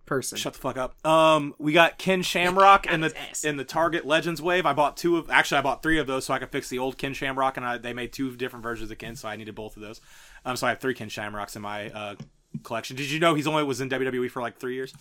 person. 0.05 0.37
Shut 0.37 0.53
the 0.53 0.59
fuck 0.59 0.77
up. 0.77 1.05
Um, 1.05 1.55
we 1.57 1.73
got 1.73 1.97
Ken 1.97 2.21
Shamrock 2.21 2.85
in 2.91 3.01
the 3.01 3.13
in 3.43 3.57
the 3.57 3.63
Target 3.63 4.05
Legends 4.05 4.41
wave. 4.41 4.65
I 4.65 4.73
bought 4.73 4.97
two 4.97 5.17
of 5.17 5.29
actually 5.29 5.57
I 5.59 5.61
bought 5.61 5.81
three 5.83 5.97
of 5.99 6.07
those 6.07 6.25
so 6.25 6.33
I 6.33 6.39
could 6.39 6.49
fix 6.51 6.69
the 6.69 6.79
old 6.79 6.97
Ken 6.97 7.13
Shamrock, 7.13 7.57
and 7.57 7.65
I, 7.65 7.77
they 7.77 7.93
made 7.93 8.13
two 8.13 8.35
different 8.35 8.63
versions 8.63 8.91
of 8.91 8.97
Ken, 8.97 9.15
so 9.15 9.27
I 9.27 9.35
needed 9.35 9.55
both 9.55 9.75
of 9.75 9.81
those. 9.81 10.01
Um, 10.45 10.55
so 10.55 10.67
I 10.67 10.71
have 10.71 10.79
three 10.79 10.93
Ken 10.93 11.09
Shamrocks 11.09 11.55
in 11.55 11.61
my 11.61 11.89
uh, 11.89 12.15
collection. 12.63 12.95
Did 12.95 13.09
you 13.09 13.19
know 13.19 13.33
he's 13.33 13.47
only 13.47 13.63
was 13.63 13.81
in 13.81 13.89
WWE 13.89 14.29
for 14.29 14.41
like 14.41 14.57
three 14.57 14.75
years? 14.75 14.93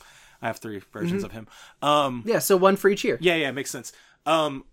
I 0.43 0.49
have 0.49 0.59
three 0.59 0.81
versions 0.93 1.25
of 1.25 1.33
him. 1.33 1.47
Um, 1.81 2.23
Yeah, 2.27 2.39
so 2.39 2.57
one 2.57 2.77
for 2.77 2.89
each 2.91 3.05
year. 3.05 3.17
yeah, 3.21 3.37
yeah, 3.37 3.51
makes 3.51 3.71
sense. 3.71 3.93
Um, 4.27 4.65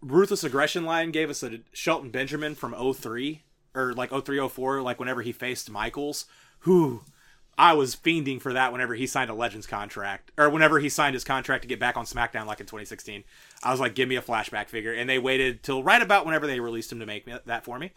Ruthless 0.00 0.44
Aggression 0.44 0.84
Line 0.84 1.10
gave 1.10 1.28
us 1.28 1.42
a 1.42 1.60
Shelton 1.72 2.10
Benjamin 2.10 2.54
from 2.54 2.72
03 2.94 3.42
or 3.74 3.92
like 3.94 4.10
03 4.10 4.48
04, 4.48 4.80
like 4.80 4.98
whenever 4.98 5.22
he 5.22 5.32
faced 5.32 5.70
Michaels, 5.70 6.24
who 6.60 7.02
I 7.58 7.72
was 7.72 7.96
fiending 7.96 8.40
for 8.40 8.52
that 8.52 8.70
whenever 8.70 8.94
he 8.94 9.08
signed 9.08 9.30
a 9.30 9.34
Legends 9.34 9.66
contract 9.66 10.30
or 10.38 10.48
whenever 10.48 10.78
he 10.78 10.88
signed 10.88 11.14
his 11.14 11.24
contract 11.24 11.62
to 11.62 11.68
get 11.68 11.80
back 11.80 11.96
on 11.96 12.04
SmackDown 12.04 12.46
like 12.46 12.60
in 12.60 12.66
2016. 12.66 13.24
I 13.64 13.72
was 13.72 13.80
like, 13.80 13.96
give 13.96 14.08
me 14.08 14.14
a 14.14 14.22
flashback 14.22 14.68
figure. 14.68 14.92
And 14.92 15.10
they 15.10 15.18
waited 15.18 15.64
till 15.64 15.82
right 15.82 16.00
about 16.00 16.24
whenever 16.24 16.46
they 16.46 16.60
released 16.60 16.92
him 16.92 17.00
to 17.00 17.06
make 17.06 17.26
me, 17.26 17.34
that 17.46 17.64
for 17.64 17.80
me. 17.80 17.90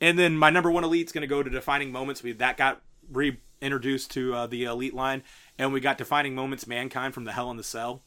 And 0.00 0.18
then 0.18 0.38
my 0.38 0.48
number 0.48 0.70
one 0.70 0.84
elite's 0.84 1.12
going 1.12 1.22
to 1.22 1.28
go 1.28 1.42
to 1.42 1.50
Defining 1.50 1.92
Moments. 1.92 2.22
We 2.22 2.32
that 2.32 2.56
got 2.56 2.80
reintroduced 3.12 4.10
to 4.12 4.34
uh, 4.34 4.46
the 4.46 4.64
elite 4.64 4.94
line, 4.94 5.22
and 5.58 5.72
we 5.72 5.80
got 5.80 5.98
Defining 5.98 6.34
Moments 6.34 6.66
Mankind 6.66 7.12
from 7.12 7.24
the 7.24 7.32
Hell 7.32 7.50
in 7.50 7.58
the 7.58 7.62
Cell. 7.62 8.02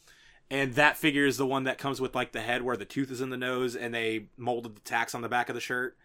And 0.49 0.73
that 0.73 0.97
figure 0.97 1.25
is 1.25 1.37
the 1.37 1.45
one 1.45 1.65
that 1.65 1.77
comes 1.77 2.01
with 2.01 2.15
like 2.15 2.31
the 2.31 2.41
head 2.41 2.63
where 2.63 2.77
the 2.77 2.85
tooth 2.85 3.11
is 3.11 3.21
in 3.21 3.29
the 3.29 3.37
nose, 3.37 3.75
and 3.75 3.93
they 3.93 4.27
molded 4.35 4.75
the 4.75 4.81
tax 4.81 5.13
on 5.13 5.21
the 5.21 5.29
back 5.29 5.47
of 5.49 5.55
the 5.55 5.61
shirt. 5.61 5.95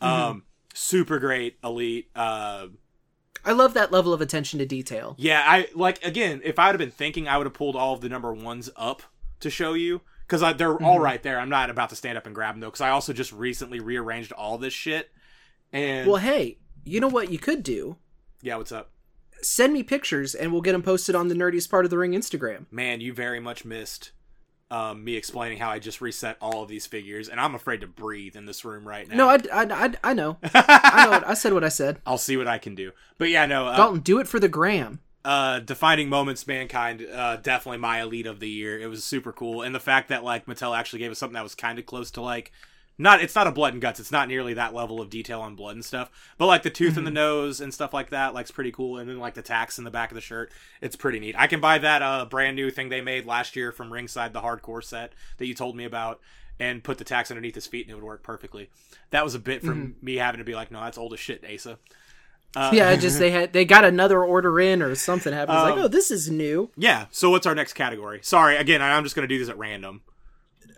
Um, 0.00 0.44
super 0.74 1.18
great 1.18 1.56
elite. 1.64 2.10
Uh, 2.14 2.68
I 3.48 3.52
love 3.52 3.72
that 3.74 3.90
level 3.90 4.12
of 4.12 4.20
attention 4.20 4.58
to 4.58 4.66
detail. 4.66 5.14
yeah, 5.18 5.42
I 5.46 5.68
like 5.74 6.04
again. 6.04 6.42
If 6.44 6.58
I 6.58 6.66
would 6.66 6.74
have 6.74 6.86
been 6.86 6.90
thinking, 6.90 7.26
I 7.26 7.38
would 7.38 7.46
have 7.46 7.54
pulled 7.54 7.76
all 7.76 7.94
of 7.94 8.02
the 8.02 8.08
number 8.08 8.32
ones 8.32 8.68
up 8.76 9.02
to 9.40 9.48
show 9.48 9.72
you 9.72 10.02
because 10.26 10.40
they're 10.56 10.72
all 10.82 10.96
mm-hmm. 10.96 11.02
right 11.02 11.22
there. 11.22 11.40
I'm 11.40 11.48
not 11.48 11.70
about 11.70 11.88
to 11.88 11.96
stand 11.96 12.18
up 12.18 12.26
and 12.26 12.34
grab 12.34 12.54
them 12.54 12.60
though, 12.60 12.68
because 12.68 12.82
I 12.82 12.90
also 12.90 13.14
just 13.14 13.32
recently 13.32 13.80
rearranged 13.80 14.32
all 14.32 14.58
this 14.58 14.74
shit. 14.74 15.10
And 15.72 16.06
Well, 16.06 16.20
hey, 16.20 16.58
you 16.84 17.00
know 17.00 17.08
what 17.08 17.30
you 17.30 17.38
could 17.38 17.62
do? 17.62 17.96
yeah, 18.42 18.56
what's 18.56 18.72
up, 18.72 18.90
Send 19.40 19.72
me 19.72 19.82
pictures, 19.82 20.34
and 20.34 20.52
we'll 20.52 20.62
get 20.62 20.72
them 20.72 20.82
posted 20.82 21.14
on 21.14 21.28
the 21.28 21.34
nerdiest 21.34 21.70
part 21.70 21.84
of 21.84 21.90
the 21.90 21.98
ring 21.98 22.12
Instagram. 22.12 22.66
man? 22.70 23.00
You 23.00 23.12
very 23.12 23.40
much 23.40 23.64
missed 23.64 24.12
um, 24.70 25.02
me 25.04 25.16
explaining 25.16 25.58
how 25.58 25.70
I 25.70 25.78
just 25.78 26.00
reset 26.00 26.36
all 26.40 26.62
of 26.62 26.68
these 26.68 26.86
figures, 26.86 27.28
and 27.28 27.40
I'm 27.40 27.54
afraid 27.54 27.80
to 27.80 27.86
breathe 27.86 28.36
in 28.36 28.44
this 28.46 28.64
room 28.64 28.86
right 28.86 29.08
now. 29.08 29.16
No, 29.16 29.28
I, 29.28 29.36
I, 29.52 29.84
I, 29.86 29.94
I 30.10 30.14
know. 30.14 30.36
I 30.54 31.04
know. 31.04 31.10
What, 31.10 31.26
I 31.26 31.34
said 31.34 31.52
what 31.52 31.64
I 31.64 31.68
said. 31.70 32.00
I'll 32.06 32.18
see 32.18 32.36
what 32.36 32.46
I 32.48 32.58
can 32.58 32.74
do. 32.74 32.92
But 33.16 33.30
yeah, 33.30 33.46
no. 33.46 33.66
Uh, 33.68 33.76
Dalton, 33.76 34.00
do 34.00 34.18
it 34.18 34.28
for 34.28 34.38
the 34.38 34.48
gram. 34.48 35.00
uh 35.24 35.58
defining 35.58 36.08
moments 36.08 36.46
mankind 36.46 37.04
uh 37.12 37.36
definitely 37.36 37.78
my 37.78 38.00
elite 38.00 38.26
of 38.26 38.38
the 38.38 38.48
year 38.48 38.78
it 38.78 38.86
was 38.86 39.02
super 39.02 39.32
cool 39.32 39.62
and 39.62 39.74
the 39.74 39.80
fact 39.80 40.08
that 40.10 40.22
like 40.22 40.46
mattel 40.46 40.78
actually 40.78 41.00
gave 41.00 41.10
us 41.10 41.18
something 41.18 41.34
that 41.34 41.42
was 41.42 41.56
kind 41.56 41.76
of 41.78 41.84
close 41.86 42.12
to 42.12 42.20
like 42.20 42.52
not 42.98 43.22
it's 43.22 43.34
not 43.34 43.46
a 43.46 43.52
blood 43.52 43.72
and 43.72 43.80
guts 43.80 44.00
it's 44.00 44.12
not 44.12 44.28
nearly 44.28 44.52
that 44.54 44.74
level 44.74 45.00
of 45.00 45.08
detail 45.08 45.40
on 45.40 45.54
blood 45.54 45.74
and 45.74 45.84
stuff 45.84 46.10
but 46.36 46.46
like 46.46 46.62
the 46.62 46.70
tooth 46.70 46.96
and 46.96 47.06
the 47.06 47.10
nose 47.10 47.60
and 47.60 47.72
stuff 47.72 47.94
like 47.94 48.10
that 48.10 48.34
like's 48.34 48.50
pretty 48.50 48.72
cool 48.72 48.98
and 48.98 49.08
then 49.08 49.18
like 49.18 49.34
the 49.34 49.42
tax 49.42 49.78
in 49.78 49.84
the 49.84 49.90
back 49.90 50.10
of 50.10 50.14
the 50.14 50.20
shirt 50.20 50.50
it's 50.80 50.96
pretty 50.96 51.18
neat 51.20 51.34
i 51.38 51.46
can 51.46 51.60
buy 51.60 51.78
that 51.78 52.02
uh 52.02 52.24
brand 52.24 52.56
new 52.56 52.70
thing 52.70 52.88
they 52.88 53.00
made 53.00 53.24
last 53.24 53.56
year 53.56 53.72
from 53.72 53.92
ringside 53.92 54.32
the 54.32 54.40
hardcore 54.40 54.82
set 54.82 55.12
that 55.38 55.46
you 55.46 55.54
told 55.54 55.76
me 55.76 55.84
about 55.84 56.20
and 56.60 56.82
put 56.82 56.98
the 56.98 57.04
tax 57.04 57.30
underneath 57.30 57.54
his 57.54 57.68
feet 57.68 57.86
and 57.86 57.92
it 57.92 57.94
would 57.94 58.04
work 58.04 58.22
perfectly 58.22 58.68
that 59.10 59.24
was 59.24 59.34
a 59.34 59.38
bit 59.38 59.62
from 59.62 59.94
me 60.02 60.16
having 60.16 60.38
to 60.38 60.44
be 60.44 60.54
like 60.54 60.70
no 60.70 60.80
that's 60.80 60.98
old 60.98 61.12
as 61.12 61.20
shit 61.20 61.44
asa 61.50 61.78
uh, 62.56 62.70
yeah, 62.72 62.96
just 62.96 63.18
they 63.20 63.30
had 63.30 63.52
they 63.52 63.64
got 63.64 63.84
another 63.84 64.24
order 64.24 64.58
in 64.58 64.82
or 64.82 64.94
something 64.94 65.32
happened. 65.32 65.58
Um, 65.58 65.70
like, 65.70 65.78
oh, 65.78 65.88
this 65.88 66.10
is 66.10 66.30
new. 66.30 66.70
Yeah. 66.76 67.06
So 67.10 67.30
what's 67.30 67.46
our 67.46 67.54
next 67.54 67.74
category? 67.74 68.20
Sorry, 68.22 68.56
again, 68.56 68.80
I'm 68.80 69.04
just 69.04 69.14
gonna 69.14 69.28
do 69.28 69.38
this 69.38 69.48
at 69.48 69.58
random. 69.58 70.02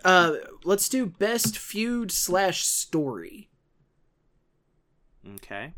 Uh, 0.03 0.33
let's 0.63 0.89
do 0.89 1.05
best 1.05 1.57
feud 1.57 2.11
slash 2.11 2.63
story, 2.65 3.49
Okay. 5.35 5.73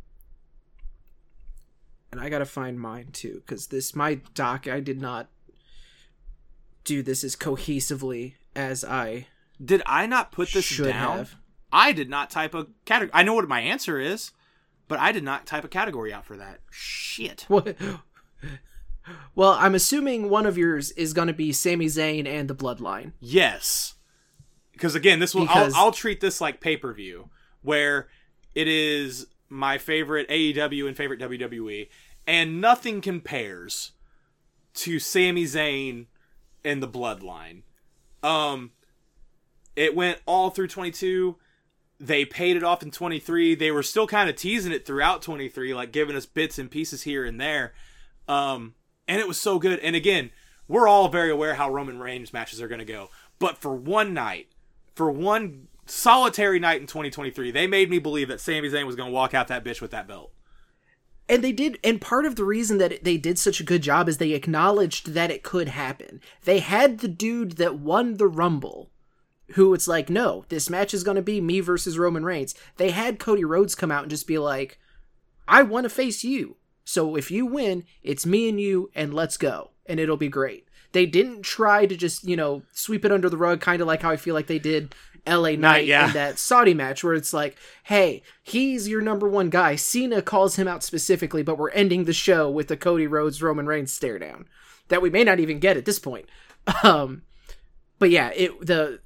and 2.12 2.22
I 2.22 2.30
gotta 2.30 2.46
find 2.46 2.80
mine 2.80 3.08
too 3.12 3.42
because 3.46 3.68
this 3.68 3.96
my 3.96 4.22
doc 4.34 4.68
I 4.68 4.80
did 4.80 5.02
not 5.02 5.28
do 6.84 7.02
this 7.02 7.24
as 7.24 7.36
cohesively 7.36 8.34
as 8.56 8.84
I 8.86 9.28
Did 9.64 9.82
I 9.86 10.06
not 10.06 10.32
put 10.32 10.52
this 10.52 10.78
down? 10.78 11.18
have. 11.18 11.36
I 11.72 11.92
did 11.92 12.10
not 12.10 12.30
type 12.30 12.54
a 12.54 12.68
category. 12.86 13.12
I 13.14 13.24
know 13.24 13.34
what 13.34 13.48
my 13.48 13.62
answer 13.62 14.00
is, 14.00 14.32
but 14.88 15.00
I 15.00 15.12
did 15.12 15.24
not 15.24 15.46
type 15.48 15.64
a 15.64 15.68
category 15.70 16.14
out 16.14 16.26
for 16.26 16.38
that. 16.38 16.60
Shit. 16.72 17.46
What? 17.50 17.76
Well, 19.36 19.52
I'm 19.60 19.76
assuming 19.76 20.30
one 20.30 20.46
of 20.46 20.58
yours 20.58 20.92
is 20.92 21.12
going 21.14 21.28
to 21.28 21.34
be 21.34 21.52
Sami 21.52 21.88
Zayn 21.88 22.26
and 22.26 22.50
the 22.50 22.56
Bloodline. 22.56 23.12
Yes. 23.20 23.96
Because 24.74 24.96
again, 24.96 25.20
this 25.20 25.34
will 25.34 25.44
Because- 25.46 25.74
I'll, 25.74 25.86
I'll 25.86 25.92
treat 25.92 26.20
this 26.20 26.42
like 26.42 26.60
pay 26.60 26.78
per 26.78 26.94
view, 26.94 27.30
where 27.62 28.08
it 28.56 28.68
is 28.68 29.28
my 29.50 29.78
favorite 29.78 30.28
AEW 30.30 30.88
and 30.88 30.98
favorite 30.98 31.20
WWE, 31.20 31.88
and 32.28 32.60
nothing 32.60 33.02
compares 33.02 33.92
to 34.76 35.00
Sami 35.00 35.46
Zayn 35.46 36.08
and 36.66 36.82
the 36.82 36.88
Bloodline. 36.88 37.62
Um, 38.24 38.72
it 39.76 39.96
went 39.96 40.20
all 40.26 40.50
through 40.50 40.68
22. 40.70 41.36
They 42.00 42.26
paid 42.26 42.58
it 42.58 42.64
off 42.64 42.82
in 42.82 42.90
23. 42.92 43.56
They 43.56 43.72
were 43.72 43.84
still 43.84 44.08
kind 44.08 44.30
of 44.30 44.36
teasing 44.36 44.72
it 44.72 44.86
throughout 44.86 45.22
23, 45.22 45.74
like 45.74 45.92
giving 45.92 46.16
us 46.16 46.26
bits 46.26 46.58
and 46.58 46.72
pieces 46.72 47.04
here 47.04 47.24
and 47.24 47.40
there. 47.40 47.74
Um, 48.28 48.74
and 49.08 49.20
it 49.20 49.28
was 49.28 49.40
so 49.40 49.60
good. 49.60 49.80
And 49.80 49.96
again, 49.96 50.32
we're 50.68 50.88
all 50.88 51.10
very 51.10 51.30
aware 51.30 51.56
how 51.56 51.70
Roman 51.72 52.00
Reigns 52.00 52.34
matches 52.34 52.62
are 52.62 52.68
going 52.68 52.80
to 52.80 52.86
go. 52.86 53.10
But 53.40 53.58
for 53.58 53.76
one 53.76 54.14
night, 54.14 54.48
for 54.96 55.12
one 55.12 55.68
solitary 55.86 56.60
night 56.60 56.82
in 56.82 56.88
2023, 56.88 57.52
they 57.52 57.68
made 57.68 57.90
me 57.90 58.00
believe 58.00 58.28
that 58.28 58.40
Sami 58.40 58.70
Zayn 58.70 58.86
was 58.86 58.96
going 58.96 59.10
to 59.10 59.14
walk 59.14 59.34
out 59.34 59.48
that 59.48 59.64
bitch 59.64 59.82
with 59.82 59.92
that 59.92 60.08
belt. 60.08 60.32
And 61.30 61.44
they 61.44 61.54
did, 61.54 61.80
and 61.84 62.02
part 62.02 62.26
of 62.26 62.36
the 62.36 62.44
reason 62.44 62.80
that 62.80 63.04
they 63.04 63.18
did 63.18 63.40
such 63.40 63.60
a 63.60 63.66
good 63.66 63.82
job 63.82 64.10
is 64.10 64.18
they 64.18 64.34
acknowledged 64.34 65.14
that 65.14 65.32
it 65.32 65.42
could 65.42 65.70
happen. 65.70 66.20
They 66.44 66.60
had 66.60 67.00
the 67.00 67.08
dude 67.08 67.54
that 67.54 67.80
won 67.80 68.18
the 68.18 68.28
Rumble, 68.28 68.90
who 69.52 69.74
it's 69.74 69.88
like, 69.88 70.10
no, 70.10 70.44
this 70.50 70.70
match 70.70 70.94
is 70.94 71.04
going 71.04 71.16
to 71.16 71.22
be 71.22 71.40
me 71.40 71.62
versus 71.62 71.98
Roman 71.98 72.26
Reigns. 72.26 72.56
They 72.76 72.92
had 72.92 73.20
Cody 73.20 73.46
Rhodes 73.46 73.74
come 73.74 73.92
out 73.92 74.04
and 74.04 74.12
just 74.12 74.28
be 74.28 74.38
like, 74.38 74.80
I 75.48 75.64
want 75.64 75.86
to 75.86 75.90
face 75.90 76.24
you. 76.24 76.58
So 76.84 77.16
if 77.16 77.32
you 77.32 77.46
win, 77.46 77.86
it's 78.02 78.26
me 78.26 78.50
and 78.50 78.60
you, 78.60 78.92
and 78.94 79.14
let's 79.14 79.38
go, 79.38 79.72
and 79.86 80.02
it'll 80.02 80.18
be 80.18 80.28
great. 80.28 80.63
They 80.94 81.06
didn't 81.06 81.42
try 81.42 81.86
to 81.86 81.96
just, 81.98 82.24
you 82.24 82.36
know, 82.36 82.64
sweep 82.72 83.04
it 83.04 83.12
under 83.12 83.30
the 83.30 83.38
rug, 83.38 83.60
kind 83.62 83.82
of 83.82 83.88
like 83.88 84.02
how 84.02 84.12
I 84.12 84.16
feel 84.18 84.34
like 84.34 84.48
they 84.48 84.60
did 84.60 84.96
LA 85.28 85.52
Knight 85.52 85.86
yeah. 85.86 86.08
in 86.08 86.14
that 86.14 86.40
Saudi 86.40 86.74
match, 86.74 87.04
where 87.04 87.14
it's 87.14 87.34
like, 87.34 87.58
hey, 87.84 88.22
he's 88.42 88.88
your 88.88 89.02
number 89.02 89.28
one 89.28 89.50
guy. 89.50 89.76
Cena 89.76 90.22
calls 90.22 90.56
him 90.56 90.68
out 90.68 90.84
specifically, 90.84 91.44
but 91.44 91.58
we're 91.58 91.72
ending 91.72 92.06
the 92.06 92.14
show 92.14 92.50
with 92.50 92.68
the 92.68 92.78
Cody 92.78 93.08
Rhodes 93.08 93.42
Roman 93.42 93.66
Reigns 93.66 93.94
stare 93.94 94.20
down 94.20 94.48
that 94.90 95.02
we 95.02 95.10
may 95.10 95.24
not 95.24 95.40
even 95.40 95.60
get 95.60 95.78
at 95.78 95.86
this 95.86 96.00
point. 96.00 96.26
Um, 96.84 97.24
but 98.00 98.10
yeah, 98.10 98.30
it 98.36 98.66
the 98.66 99.02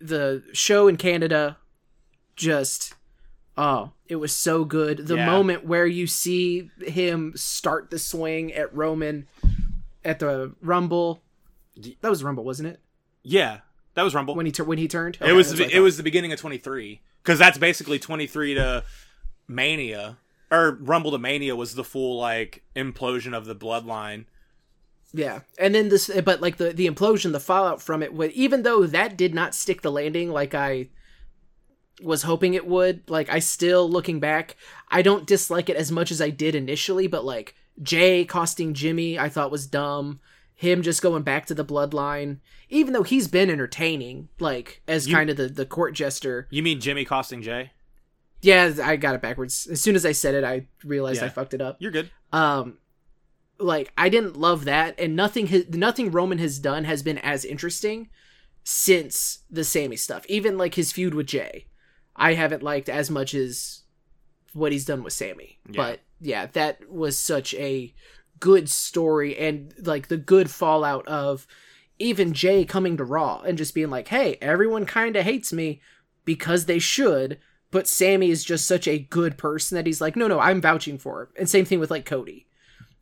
the 0.00 0.42
show 0.52 0.88
in 0.88 0.96
Canada 0.96 1.56
just 2.34 2.94
oh, 3.56 3.92
it 4.08 4.16
was 4.16 4.32
so 4.32 4.64
good. 4.64 5.06
The 5.06 5.16
Yeah. 5.16 5.26
moment 5.26 5.64
where 5.64 5.86
you 5.86 6.06
see 6.06 6.70
him 6.84 7.32
start 7.36 7.90
the 7.90 7.98
swing 7.98 8.52
at 8.52 8.74
Roman 8.74 9.26
at 10.04 10.18
the 10.18 10.54
Rumble. 10.60 11.22
That 12.00 12.08
was 12.08 12.24
Rumble, 12.24 12.44
wasn't 12.44 12.68
it? 12.68 12.80
Yeah, 13.22 13.60
that 13.94 14.02
was 14.02 14.14
Rumble. 14.14 14.34
When 14.34 14.46
he 14.46 14.52
tur- 14.52 14.64
when 14.64 14.78
he 14.78 14.88
turned, 14.88 15.16
it 15.16 15.22
Okay, 15.22 15.32
was 15.32 15.54
the, 15.54 15.68
it 15.74 15.80
was 15.80 15.96
the 15.96 16.02
beginning 16.02 16.32
of 16.32 16.38
23 16.38 17.00
because 17.22 17.38
that's 17.38 17.58
basically 17.58 17.98
23 17.98 18.54
to 18.54 18.84
Mania 19.48 20.18
or 20.50 20.78
Rumble 20.80 21.10
to 21.10 21.18
Mania 21.18 21.56
was 21.56 21.74
the 21.74 21.84
full 21.84 22.18
like 22.18 22.62
implosion 22.74 23.36
of 23.36 23.46
the 23.46 23.54
bloodline. 23.54 24.24
Yeah, 25.12 25.40
and 25.58 25.74
then 25.74 25.88
this, 25.88 26.10
but 26.24 26.40
like 26.40 26.56
the 26.56 26.72
the 26.72 26.86
implosion, 26.88 27.32
the 27.32 27.40
fallout 27.40 27.80
from 27.80 28.02
it, 28.02 28.12
even 28.32 28.62
though 28.62 28.86
that 28.86 29.16
did 29.16 29.34
not 29.34 29.54
stick 29.54 29.82
the 29.82 29.92
landing 29.92 30.30
like 30.30 30.54
I 30.54 30.88
was 32.02 32.22
hoping 32.22 32.54
it 32.54 32.66
would. 32.66 33.08
Like 33.08 33.30
I 33.30 33.38
still 33.38 33.88
looking 33.88 34.20
back, 34.20 34.56
I 34.88 35.02
don't 35.02 35.26
dislike 35.26 35.68
it 35.68 35.76
as 35.76 35.90
much 35.90 36.10
as 36.10 36.20
I 36.20 36.30
did 36.30 36.54
initially. 36.54 37.06
But 37.06 37.24
like 37.24 37.54
Jay 37.82 38.24
costing 38.24 38.74
Jimmy, 38.74 39.18
I 39.18 39.28
thought 39.28 39.50
was 39.50 39.66
dumb. 39.66 40.20
Him 40.58 40.80
just 40.82 41.02
going 41.02 41.22
back 41.22 41.44
to 41.46 41.54
the 41.54 41.64
bloodline, 41.64 42.38
even 42.70 42.92
though 42.94 43.02
he's 43.02 43.28
been 43.28 43.50
entertaining, 43.50 44.28
like 44.40 44.82
as 44.88 45.06
You- 45.06 45.14
kind 45.14 45.30
of 45.30 45.36
the 45.36 45.48
the 45.48 45.66
court 45.66 45.94
jester. 45.94 46.48
You 46.50 46.62
mean 46.62 46.80
Jimmy 46.80 47.04
costing 47.04 47.42
Jay? 47.42 47.72
Yeah, 48.42 48.72
I 48.82 48.96
got 48.96 49.14
it 49.14 49.22
backwards. 49.22 49.66
As 49.66 49.80
soon 49.80 49.96
as 49.96 50.04
I 50.06 50.12
said 50.12 50.34
it, 50.34 50.44
I 50.44 50.66
realized 50.84 51.22
I 51.22 51.28
fucked 51.28 51.52
it 51.54 51.60
up. 51.60 51.76
You're 51.78 51.90
good. 51.92 52.10
um 52.32 52.78
like 53.58 53.90
i 53.96 54.10
didn't 54.10 54.36
love 54.36 54.66
that 54.66 54.94
and 55.00 55.16
nothing 55.16 55.46
has, 55.46 55.66
nothing 55.70 56.10
roman 56.10 56.36
has 56.36 56.58
done 56.58 56.84
has 56.84 57.02
been 57.02 57.16
as 57.16 57.42
interesting 57.42 58.06
since 58.64 59.44
the 59.50 59.64
Sami 59.64 59.96
stuff 59.96 60.26
even 60.28 60.58
like 60.58 60.74
his 60.74 60.92
feud 60.92 61.14
with 61.14 61.26
jay 61.26 61.66
i 62.14 62.34
haven't 62.34 62.62
liked 62.62 62.90
as 62.90 63.10
much 63.10 63.32
as 63.32 63.82
what 64.52 64.72
he's 64.72 64.84
done 64.84 65.02
with 65.02 65.14
Sami 65.14 65.58
Yeah. 65.70 65.76
but 65.76 66.00
yeah 66.20 66.46
that 66.52 66.90
was 66.90 67.18
such 67.18 67.54
a 67.54 67.94
good 68.40 68.68
story 68.68 69.36
and 69.38 69.72
like 69.82 70.08
the 70.08 70.16
good 70.16 70.50
fallout 70.50 71.06
of 71.08 71.46
even 71.98 72.32
jay 72.34 72.64
coming 72.64 72.96
to 72.96 73.04
raw 73.04 73.40
and 73.46 73.56
just 73.56 73.74
being 73.74 73.88
like 73.90 74.08
hey 74.08 74.36
everyone 74.42 74.84
kind 74.84 75.16
of 75.16 75.24
hates 75.24 75.52
me 75.52 75.80
because 76.24 76.66
they 76.66 76.78
should 76.78 77.38
but 77.70 77.88
Sami 77.88 78.30
is 78.30 78.44
just 78.44 78.66
such 78.66 78.86
a 78.86 78.98
good 78.98 79.38
person 79.38 79.76
that 79.76 79.86
he's 79.86 80.00
like 80.00 80.16
no 80.16 80.28
no 80.28 80.38
i'm 80.40 80.60
vouching 80.60 80.98
for 80.98 81.22
him 81.22 81.28
and 81.38 81.48
same 81.48 81.64
thing 81.64 81.80
with 81.80 81.90
like 81.90 82.04
cody 82.04 82.46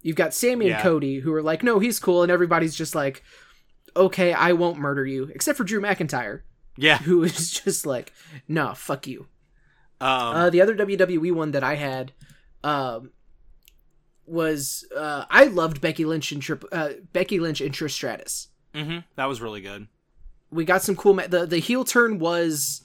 You've 0.06 0.16
got 0.16 0.34
Sami 0.34 0.66
Yeah. 0.66 0.74
and 0.74 0.82
Cody 0.82 1.20
who 1.20 1.32
are 1.32 1.40
like, 1.42 1.62
no, 1.62 1.78
he's 1.78 1.98
cool, 1.98 2.22
and 2.22 2.30
everybody's 2.30 2.76
just 2.76 2.94
like, 2.94 3.22
okay, 3.96 4.34
I 4.34 4.52
won't 4.52 4.78
murder 4.78 5.06
you, 5.06 5.30
except 5.34 5.56
for 5.56 5.64
Drew 5.64 5.80
McIntyre, 5.80 6.42
Yeah. 6.76 6.98
who 6.98 7.22
is 7.24 7.50
just 7.52 7.86
like, 7.86 8.12
no, 8.46 8.74
fuck 8.74 9.06
you. 9.06 9.28
Um, 10.02 10.08
Uh, 10.36 10.50
the 10.50 10.60
other 10.60 10.76
WWE 10.76 11.32
one 11.32 11.52
that 11.52 11.64
I 11.64 11.76
had, 11.76 12.12
um, 12.62 13.12
was 14.26 14.84
uh, 14.96 15.24
I 15.30 15.44
loved 15.44 15.80
Becky 15.80 16.04
Lynch 16.04 16.32
and 16.32 16.40
Trip, 16.42 16.64
uh, 16.72 16.90
Becky 17.12 17.38
Lynch 17.40 17.60
and 17.60 17.72
Trish 17.72 17.90
Stratus. 17.92 18.48
mhm, 18.74 19.04
that 19.16 19.26
was 19.26 19.40
really 19.40 19.60
good. 19.60 19.86
We 20.50 20.64
got 20.64 20.82
some 20.82 20.96
cool. 20.96 21.14
Ma- 21.14 21.26
the 21.26 21.46
the 21.46 21.58
heel 21.58 21.84
turn 21.84 22.18
was 22.18 22.82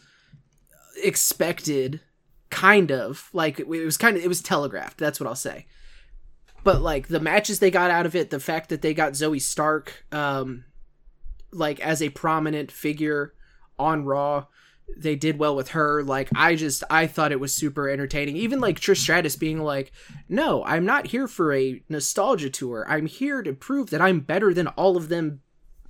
expected, 1.03 2.01
kind 2.49 2.91
of 2.91 3.29
like 3.33 3.59
it 3.59 3.67
was 3.67 3.97
kind 3.97 4.17
of 4.17 4.23
it 4.23 4.27
was 4.27 4.41
telegraphed. 4.41 4.97
That's 4.97 5.19
what 5.19 5.27
I'll 5.27 5.35
say. 5.35 5.65
But 6.63 6.81
like 6.81 7.07
the 7.07 7.19
matches 7.19 7.59
they 7.59 7.71
got 7.71 7.91
out 7.91 8.05
of 8.05 8.15
it, 8.15 8.29
the 8.31 8.39
fact 8.39 8.69
that 8.69 8.81
they 8.81 8.93
got 8.93 9.13
Zoey 9.13 9.41
Stark, 9.41 10.05
um, 10.11 10.65
like 11.51 11.79
as 11.79 12.01
a 12.01 12.09
prominent 12.09 12.71
figure 12.71 13.33
on 13.77 14.03
Raw, 14.03 14.47
they 14.97 15.15
did 15.15 15.39
well 15.39 15.55
with 15.55 15.69
her. 15.69 16.03
Like 16.03 16.29
I 16.35 16.55
just 16.55 16.83
I 16.89 17.07
thought 17.07 17.31
it 17.31 17.39
was 17.39 17.53
super 17.53 17.89
entertaining. 17.89 18.35
Even 18.35 18.59
like 18.59 18.79
Trish 18.79 18.97
Stratus 18.97 19.35
being 19.35 19.59
like, 19.59 19.91
"No, 20.27 20.63
I'm 20.65 20.85
not 20.85 21.07
here 21.07 21.27
for 21.27 21.53
a 21.53 21.81
nostalgia 21.89 22.49
tour. 22.49 22.85
I'm 22.87 23.05
here 23.05 23.41
to 23.41 23.53
prove 23.53 23.89
that 23.89 24.01
I'm 24.01 24.19
better 24.19 24.53
than 24.53 24.67
all 24.67 24.97
of 24.97 25.09
them 25.09 25.41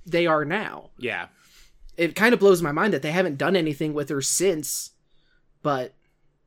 they 0.06 0.26
are 0.26 0.44
now." 0.44 0.90
Yeah. 0.98 1.26
It 1.96 2.16
kind 2.16 2.32
of 2.32 2.40
blows 2.40 2.62
my 2.62 2.72
mind 2.72 2.94
that 2.94 3.02
they 3.02 3.10
haven't 3.10 3.36
done 3.36 3.56
anything 3.56 3.92
with 3.92 4.08
her 4.08 4.22
since. 4.22 4.92
But 5.62 5.94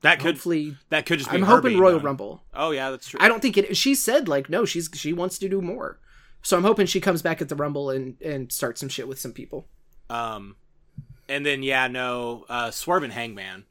That 0.02 0.20
could 0.20 0.36
hopefully, 0.36 0.78
that 0.90 1.06
could 1.06 1.20
just 1.20 1.30
be 1.30 1.38
I'm 1.38 1.44
hoping 1.44 1.78
Royal. 1.78 2.00
Rumble. 2.00 2.44
Oh 2.54 2.72
yeah, 2.72 2.90
that's 2.90 3.08
true. 3.08 3.20
I 3.22 3.28
don't 3.28 3.42
think 3.42 3.58
it. 3.58 3.78
She 3.78 3.94
said 3.94 4.28
like 4.28 4.50
no, 4.50 4.66
she's 4.66 4.90
she 4.94 5.14
wants 5.14 5.38
to 5.40 5.50
do 5.50 5.62
more. 5.62 6.00
So 6.42 6.58
I'm 6.58 6.64
hoping 6.64 6.88
she 6.88 7.00
comes 7.00 7.22
back 7.22 7.42
at 7.42 7.50
the 7.50 7.56
Rumble 7.56 7.90
and 7.90 8.20
and 8.22 8.52
starts 8.52 8.80
some 8.80 8.90
shit 8.90 9.08
with 9.08 9.20
some 9.20 9.32
people. 9.32 9.68
Um, 10.10 10.56
and 11.30 11.46
then 11.46 11.64
yeah, 11.64 11.88
no, 11.88 12.46
uh, 12.50 12.72
Swerve 12.72 13.04
and 13.04 13.14
Hangman. 13.14 13.66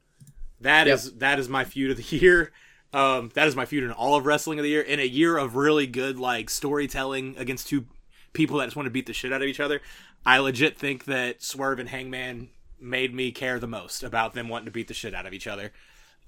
That 0.61 0.87
Yep. 0.87 0.95
is 0.95 1.13
that 1.15 1.39
is 1.39 1.49
my 1.49 1.65
feud 1.65 1.91
of 1.91 1.97
the 1.97 2.17
year. 2.17 2.53
Um, 2.93 3.31
that 3.35 3.49
is 3.49 3.57
my 3.57 3.65
feud 3.65 3.85
in 3.85 3.91
all 3.91 4.17
of 4.17 4.27
wrestling 4.27 4.59
of 4.59 4.63
the 4.65 4.69
year. 4.71 4.83
In 4.83 5.01
a 5.01 5.05
year 5.07 5.37
of 5.39 5.57
really 5.57 5.87
good 5.87 6.19
like 6.19 6.51
storytelling 6.51 7.35
against 7.39 7.67
two 7.69 7.87
people 8.33 8.59
that 8.59 8.67
just 8.67 8.77
want 8.77 8.87
to 8.87 8.91
beat 8.91 9.07
the 9.07 9.13
shit 9.15 9.33
out 9.33 9.41
of 9.43 9.49
each 9.49 9.61
other, 9.61 9.81
I 10.27 10.39
legit 10.39 10.79
think 10.79 11.07
that 11.07 11.43
Swerve 11.43 11.79
and 11.79 11.89
Hangman 11.89 12.51
made 12.81 13.15
me 13.15 13.31
care 13.33 13.59
the 13.59 13.67
most 13.67 14.03
about 14.03 14.35
them 14.35 14.49
wanting 14.49 14.67
to 14.67 14.71
beat 14.73 14.89
the 14.89 14.95
shit 14.95 15.15
out 15.15 15.25
of 15.27 15.33
each 15.33 15.47
other. 15.47 15.73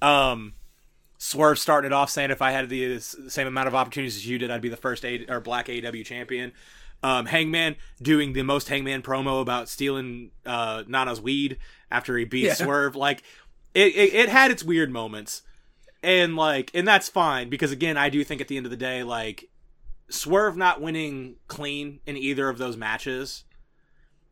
Um, 0.01 0.55
Swerve 1.19 1.59
starting 1.59 1.91
it 1.91 1.95
off 1.95 2.11
saying 2.11 2.31
if 2.31 2.43
I 2.43 2.51
had 2.51 2.69
the 2.69 2.99
same 2.99 3.47
amount 3.47 3.69
of 3.69 3.75
opportunities 3.75 4.17
as 4.17 4.27
you 4.27 4.39
did, 4.39 4.51
I'd 4.51 4.61
be 4.61 4.69
the 4.69 4.77
first 4.77 5.05
A- 5.05 5.27
or 5.29 5.41
black 5.41 5.67
AEW 5.69 6.05
champion. 6.05 6.53
Um, 7.05 7.27
Hangman 7.27 7.77
doing 8.01 8.33
the 8.33 8.43
most 8.43 8.69
Hangman 8.71 9.03
promo 9.03 9.43
about 9.43 9.69
stealing 9.69 10.31
uh, 10.47 10.85
Nana's 10.89 11.21
weed 11.21 11.59
after 11.91 12.17
he 12.17 12.25
beats 12.25 12.59
Yeah. 12.59 12.65
Swerve. 12.65 12.97
Like 12.97 13.23
it, 13.75 13.95
it, 13.95 14.15
it 14.15 14.29
had 14.31 14.51
its 14.51 14.65
weird 14.65 14.91
moments, 14.91 15.43
and 16.03 16.35
like, 16.35 16.71
and 16.73 16.89
that's 16.89 17.11
fine 17.11 17.51
because 17.51 17.73
again, 17.73 17.99
I 17.99 18.09
do 18.09 18.25
think 18.25 18.41
at 18.41 18.49
the 18.49 18.57
end 18.57 18.65
of 18.65 18.71
the 18.71 18.79
day, 18.79 19.03
like 19.03 19.51
Swerve 20.09 20.57
not 20.57 20.81
winning 20.81 21.37
clean 21.47 22.01
in 22.07 22.17
either 22.17 22.49
of 22.49 22.57
those 22.57 22.77
matches 22.77 23.45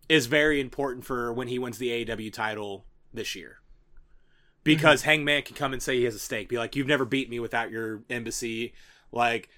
is 0.08 0.26
very 0.26 0.58
important 0.58 1.04
for 1.04 1.30
when 1.32 1.48
he 1.48 1.58
wins 1.58 1.76
the 1.78 2.04
AEW 2.06 2.32
title 2.32 2.86
this 3.12 3.34
year. 3.34 3.58
Because 4.64 5.02
Hangman 5.02 5.42
can 5.42 5.56
come 5.56 5.72
and 5.72 5.82
say 5.82 5.96
he 5.96 6.04
has 6.04 6.14
a 6.14 6.20
stake, 6.20 6.48
be 6.48 6.56
like, 6.56 6.74
"You've 6.76 6.86
never 6.86 7.04
beat 7.04 7.28
me 7.28 7.38
without 7.40 7.70
your 7.70 8.02
embassy." 8.08 8.72
Like, 9.10 9.48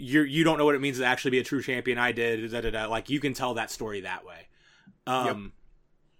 you 0.00 0.22
you 0.22 0.44
don't 0.44 0.58
know 0.58 0.64
what 0.64 0.74
it 0.74 0.80
means 0.80 0.98
to 0.98 1.04
actually 1.04 1.32
be 1.32 1.38
a 1.38 1.44
true 1.44 1.62
champion. 1.62 1.98
I 1.98 2.12
did. 2.12 2.50
Da, 2.50 2.60
da, 2.60 2.70
da. 2.70 2.86
Like, 2.86 3.10
you 3.10 3.20
can 3.20 3.34
tell 3.34 3.54
that 3.54 3.70
story 3.70 4.00
that 4.00 4.24
way. 4.24 4.48
Um, 5.06 5.52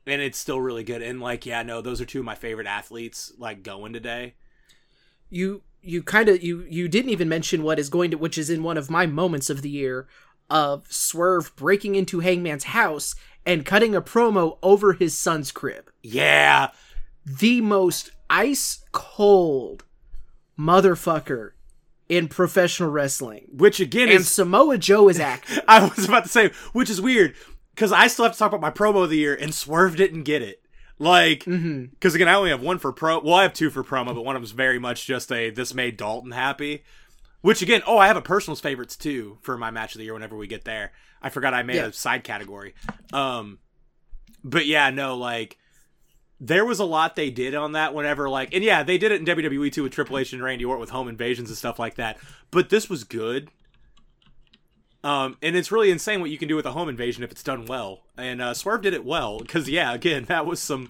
and 0.06 0.20
it's 0.20 0.38
still 0.38 0.60
really 0.60 0.84
good. 0.84 1.02
And 1.02 1.20
like, 1.20 1.46
yeah, 1.46 1.62
no, 1.62 1.80
those 1.80 2.00
are 2.00 2.04
two 2.06 2.20
of 2.20 2.24
my 2.24 2.34
favorite 2.34 2.66
athletes. 2.66 3.32
Like 3.38 3.62
going 3.62 3.92
today. 3.92 4.34
You 5.28 5.62
you 5.82 6.02
kind 6.02 6.28
of 6.28 6.42
you 6.42 6.66
you 6.68 6.88
didn't 6.88 7.10
even 7.10 7.28
mention 7.28 7.62
what 7.62 7.78
is 7.78 7.88
going 7.88 8.10
to 8.10 8.18
which 8.18 8.36
is 8.36 8.50
in 8.50 8.62
one 8.62 8.76
of 8.76 8.90
my 8.90 9.06
moments 9.06 9.48
of 9.48 9.62
the 9.62 9.70
year 9.70 10.08
of 10.48 10.92
Swerve 10.92 11.54
breaking 11.56 11.94
into 11.94 12.20
Hangman's 12.20 12.64
house 12.64 13.14
and 13.46 13.64
cutting 13.64 13.94
a 13.94 14.02
promo 14.02 14.58
over 14.62 14.94
his 14.94 15.16
son's 15.16 15.52
crib. 15.52 15.90
Yeah, 16.02 16.70
the 17.24 17.60
most 17.60 18.10
ice 18.28 18.84
cold 18.92 19.84
motherfucker 20.58 21.52
in 22.10 22.28
professional 22.28 22.90
wrestling. 22.90 23.46
which 23.52 23.80
again 23.80 24.08
And 24.08 24.18
is 24.20 24.28
Samoa 24.28 24.76
Joe 24.78 25.08
is 25.08 25.18
acting. 25.32 25.58
I 25.68 25.86
was 25.88 26.04
about 26.06 26.24
to 26.24 26.28
say, 26.28 26.50
which 26.72 26.90
is 26.90 27.00
weird 27.00 27.34
because 27.74 27.92
I 27.92 28.08
still 28.08 28.24
have 28.24 28.32
to 28.32 28.38
talk 28.38 28.52
about 28.52 28.60
my 28.60 28.70
promo 28.70 29.04
of 29.04 29.10
the 29.10 29.16
year, 29.18 29.34
and 29.34 29.54
Swerve 29.54 29.96
didn't 29.96 30.24
get 30.24 30.42
it. 30.42 30.62
Like, 30.98 31.40
because 31.46 31.58
Mhm. 31.58 32.14
again, 32.14 32.28
I 32.28 32.34
only 32.34 32.50
have 32.50 32.60
one 32.60 32.78
for 32.78 32.92
pro. 32.92 33.20
Well, 33.20 33.34
I 33.34 33.42
have 33.44 33.54
two 33.54 33.70
for 33.70 33.82
promo, 33.82 34.14
but 34.14 34.24
one 34.24 34.36
of 34.36 34.42
them's 34.42 34.50
very 34.50 34.78
much 34.78 35.06
just 35.06 35.32
a 35.32 35.48
this 35.50 35.72
made 35.72 35.96
Dalton 35.96 36.32
happy. 36.32 36.82
Which 37.42 37.62
again, 37.62 37.80
oh, 37.86 37.96
I 37.96 38.06
have 38.08 38.18
a 38.18 38.20
personals 38.22 38.60
favorites 38.60 38.96
too 38.96 39.38
for 39.40 39.56
my 39.56 39.70
match 39.70 39.94
of 39.94 39.98
the 40.00 40.04
year. 40.04 40.12
Whenever 40.12 40.36
we 40.36 40.46
get 40.46 40.64
there, 40.64 40.92
I 41.22 41.30
forgot 41.30 41.54
I 41.54 41.62
made 41.62 41.76
Yeah. 41.76 41.86
a 41.86 41.92
side 41.94 42.22
category. 42.22 42.74
Um, 43.14 43.60
but 44.44 44.66
yeah, 44.66 44.90
no, 44.90 45.16
like 45.16 45.56
there 46.40 46.64
was 46.64 46.78
a 46.78 46.84
lot 46.84 47.16
they 47.16 47.30
did 47.30 47.54
on 47.54 47.72
that. 47.72 47.94
Whenever 47.94 48.28
like, 48.28 48.54
and 48.54 48.64
yeah, 48.64 48.82
they 48.82 48.96
did 48.96 49.12
it 49.12 49.20
in 49.20 49.26
WWE 49.26 49.70
too 49.72 49.82
with 49.82 49.92
Triple 49.92 50.18
H 50.18 50.32
and 50.32 50.42
Randy 50.42 50.64
Orton 50.64 50.80
with 50.80 50.90
home 50.90 51.06
invasions 51.08 51.50
and 51.50 51.58
stuff 51.58 51.78
like 51.78 51.96
that. 51.96 52.18
But 52.50 52.70
this 52.70 52.88
was 52.88 53.04
good. 53.04 53.50
Um, 55.02 55.36
and 55.42 55.56
it's 55.56 55.72
really 55.72 55.90
insane 55.90 56.20
what 56.20 56.30
you 56.30 56.38
can 56.38 56.48
do 56.48 56.56
with 56.56 56.66
a 56.66 56.72
home 56.72 56.88
invasion 56.88 57.22
if 57.22 57.30
it's 57.30 57.42
done 57.42 57.66
well. 57.66 58.02
And 58.16 58.42
uh, 58.42 58.54
Swerve 58.54 58.82
did 58.82 58.94
it 58.94 59.04
well 59.04 59.38
because 59.38 59.68
yeah, 59.68 59.92
again, 59.92 60.24
that 60.28 60.46
was 60.46 60.60
some 60.60 60.88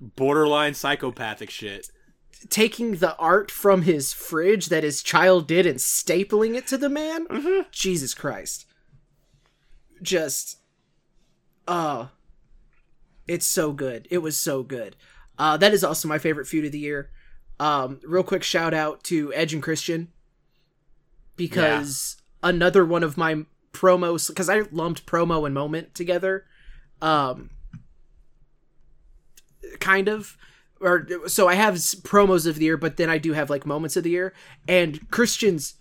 borderline 0.00 0.74
psychopathic 0.74 1.50
shit. 1.50 1.90
taking 2.50 2.96
the 2.96 3.16
art 3.16 3.50
from 3.50 3.82
his 3.82 4.12
fridge 4.12 4.66
that 4.66 4.84
his 4.84 5.02
child 5.02 5.46
did 5.48 5.66
and 5.66 5.78
stapling 5.78 6.56
it 6.56 6.66
to 6.68 6.78
the 6.78 6.88
man. 6.88 7.26
Mm-hmm. 7.26 7.62
Jesus 7.70 8.14
Christ. 8.14 8.66
Just 10.00 10.58
uh 11.66 12.06
it's 13.28 13.46
so 13.46 13.72
good. 13.72 14.08
It 14.10 14.18
was 14.18 14.36
so 14.36 14.62
good. 14.62 14.96
Uh 15.38 15.56
that 15.58 15.72
is 15.72 15.84
also 15.84 16.08
my 16.08 16.18
favorite 16.18 16.46
feud 16.46 16.64
of 16.64 16.72
the 16.72 16.78
year. 16.78 17.10
Um 17.60 18.00
real 18.02 18.22
quick 18.24 18.42
shout 18.42 18.74
out 18.74 19.04
to 19.04 19.32
Edge 19.34 19.54
and 19.54 19.62
Christian 19.62 20.08
because 21.36 22.16
another 22.42 22.84
one 22.84 23.02
of 23.02 23.16
my 23.16 23.44
promos 23.72 24.34
cuz 24.34 24.48
I 24.48 24.62
lumped 24.72 25.06
promo 25.06 25.44
and 25.46 25.54
moment 25.54 25.94
together. 25.94 26.46
Um 27.00 27.50
kind 29.80 30.08
of 30.08 30.36
or 30.80 31.06
so 31.26 31.48
I 31.48 31.54
have 31.54 31.74
promos 31.74 32.46
of 32.46 32.56
the 32.56 32.64
year, 32.64 32.76
but 32.76 32.96
then 32.96 33.10
I 33.10 33.18
do 33.18 33.32
have 33.32 33.50
like 33.50 33.66
moments 33.66 33.96
of 33.96 34.04
the 34.04 34.10
year. 34.10 34.32
And 34.66 35.10
Christians, 35.10 35.74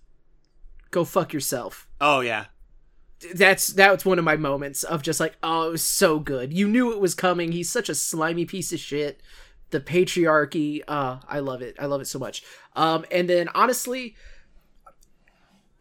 go 0.91 1.05
fuck 1.05 1.33
yourself. 1.33 1.87
Oh 2.01 2.21
yeah. 2.21 2.45
That's 3.33 3.67
that's 3.67 4.05
one 4.05 4.19
of 4.19 4.25
my 4.25 4.35
moments 4.37 4.83
of 4.83 5.01
just 5.01 5.19
like, 5.19 5.37
oh, 5.41 5.67
it 5.69 5.71
was 5.71 5.81
so 5.83 6.19
good. 6.19 6.53
You 6.53 6.67
knew 6.67 6.91
it 6.91 6.99
was 6.99 7.15
coming. 7.15 7.51
He's 7.51 7.69
such 7.69 7.89
a 7.89 7.95
slimy 7.95 8.45
piece 8.45 8.71
of 8.71 8.79
shit. 8.79 9.21
The 9.71 9.79
patriarchy, 9.81 10.81
uh, 10.87 11.17
I 11.27 11.39
love 11.39 11.61
it. 11.61 11.75
I 11.79 11.87
love 11.87 11.99
it 12.01 12.05
so 12.07 12.19
much. 12.19 12.43
Um, 12.75 13.05
and 13.11 13.27
then 13.29 13.49
honestly, 13.49 14.15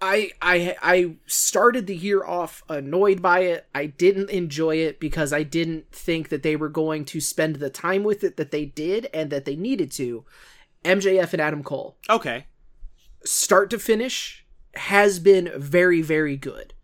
I 0.00 0.30
I 0.42 0.76
I 0.82 1.16
started 1.26 1.86
the 1.86 1.96
year 1.96 2.24
off 2.24 2.62
annoyed 2.68 3.22
by 3.22 3.40
it. 3.40 3.66
I 3.74 3.86
didn't 3.86 4.30
enjoy 4.30 4.76
it 4.76 5.00
because 5.00 5.32
I 5.32 5.42
didn't 5.42 5.90
think 5.92 6.28
that 6.30 6.42
they 6.42 6.56
were 6.56 6.68
going 6.68 7.04
to 7.06 7.20
spend 7.20 7.56
the 7.56 7.70
time 7.70 8.02
with 8.02 8.22
it 8.24 8.36
that 8.36 8.50
they 8.50 8.64
did 8.66 9.08
and 9.14 9.30
that 9.30 9.44
they 9.44 9.56
needed 9.56 9.90
to. 9.92 10.24
MJF 10.84 11.32
and 11.32 11.42
Adam 11.42 11.62
Cole, 11.62 11.96
Okay. 12.08 12.46
start 13.24 13.70
to 13.70 13.78
finish, 13.78 14.44
has 14.74 15.18
been 15.18 15.50
very 15.56 16.02
very 16.02 16.36
good. 16.36 16.74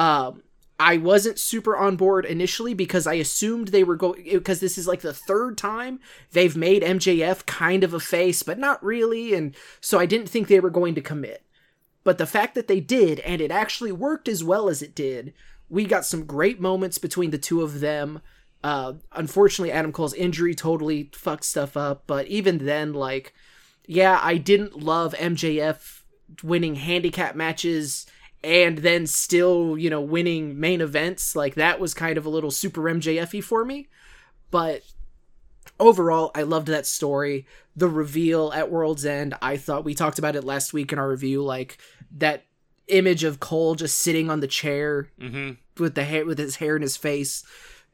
Um 0.00 0.42
I 0.80 0.96
wasn't 0.96 1.38
super 1.38 1.76
on 1.76 1.96
board 1.96 2.24
initially 2.24 2.72
because 2.72 3.06
I 3.06 3.14
assumed 3.14 3.68
they 3.68 3.84
were 3.84 3.96
going 3.96 4.24
because 4.24 4.60
this 4.60 4.78
is 4.78 4.88
like 4.88 5.02
the 5.02 5.12
third 5.12 5.58
time 5.58 6.00
they've 6.32 6.56
made 6.56 6.82
MJF 6.82 7.44
kind 7.44 7.84
of 7.84 7.92
a 7.92 8.00
face, 8.00 8.42
but 8.42 8.58
not 8.58 8.82
really, 8.82 9.34
and 9.34 9.54
so 9.82 9.98
I 9.98 10.06
didn't 10.06 10.28
think 10.28 10.48
they 10.48 10.58
were 10.58 10.70
going 10.70 10.94
to 10.94 11.02
commit. 11.02 11.44
But 12.02 12.16
the 12.16 12.26
fact 12.26 12.54
that 12.54 12.66
they 12.66 12.80
did, 12.80 13.20
and 13.20 13.42
it 13.42 13.50
actually 13.50 13.92
worked 13.92 14.26
as 14.26 14.42
well 14.42 14.70
as 14.70 14.80
it 14.80 14.94
did, 14.94 15.34
we 15.68 15.84
got 15.84 16.06
some 16.06 16.24
great 16.24 16.62
moments 16.62 16.96
between 16.96 17.30
the 17.30 17.36
two 17.36 17.60
of 17.60 17.80
them. 17.80 18.22
Uh, 18.64 18.94
unfortunately, 19.12 19.70
Adam 19.70 19.92
Cole's 19.92 20.14
injury 20.14 20.54
totally 20.54 21.10
fucked 21.12 21.44
stuff 21.44 21.76
up, 21.76 22.04
but 22.06 22.26
even 22.28 22.64
then, 22.64 22.94
like, 22.94 23.34
yeah, 23.86 24.18
I 24.22 24.38
didn't 24.38 24.82
love 24.82 25.14
MJF 25.18 26.04
winning 26.42 26.76
handicap 26.76 27.36
matches 27.36 28.06
and 28.42 28.78
then 28.78 29.06
still, 29.06 29.76
you 29.78 29.90
know, 29.90 30.00
winning 30.00 30.58
main 30.58 30.80
events. 30.80 31.36
Like, 31.36 31.54
that 31.56 31.78
was 31.80 31.94
kind 31.94 32.16
of 32.18 32.24
a 32.26 32.30
little 32.30 32.50
super 32.50 32.82
MJF 32.82 33.42
for 33.44 33.64
me. 33.64 33.88
But 34.50 34.82
overall, 35.78 36.30
I 36.34 36.42
loved 36.42 36.68
that 36.68 36.86
story. 36.86 37.46
The 37.76 37.88
reveal 37.88 38.52
at 38.52 38.70
World's 38.70 39.04
End, 39.04 39.34
I 39.40 39.56
thought 39.56 39.84
we 39.84 39.94
talked 39.94 40.18
about 40.18 40.36
it 40.36 40.44
last 40.44 40.72
week 40.72 40.92
in 40.92 40.98
our 40.98 41.08
review, 41.08 41.42
like 41.42 41.78
that 42.16 42.44
image 42.88 43.22
of 43.24 43.40
Cole 43.40 43.74
just 43.76 43.98
sitting 43.98 44.30
on 44.30 44.40
the 44.40 44.48
chair 44.48 45.08
Mm-hmm. 45.20 45.52
with 45.82 45.94
the 45.94 46.04
hair 46.04 46.26
with 46.26 46.38
his 46.38 46.56
hair 46.56 46.76
in 46.76 46.82
his 46.82 46.96
face. 46.96 47.44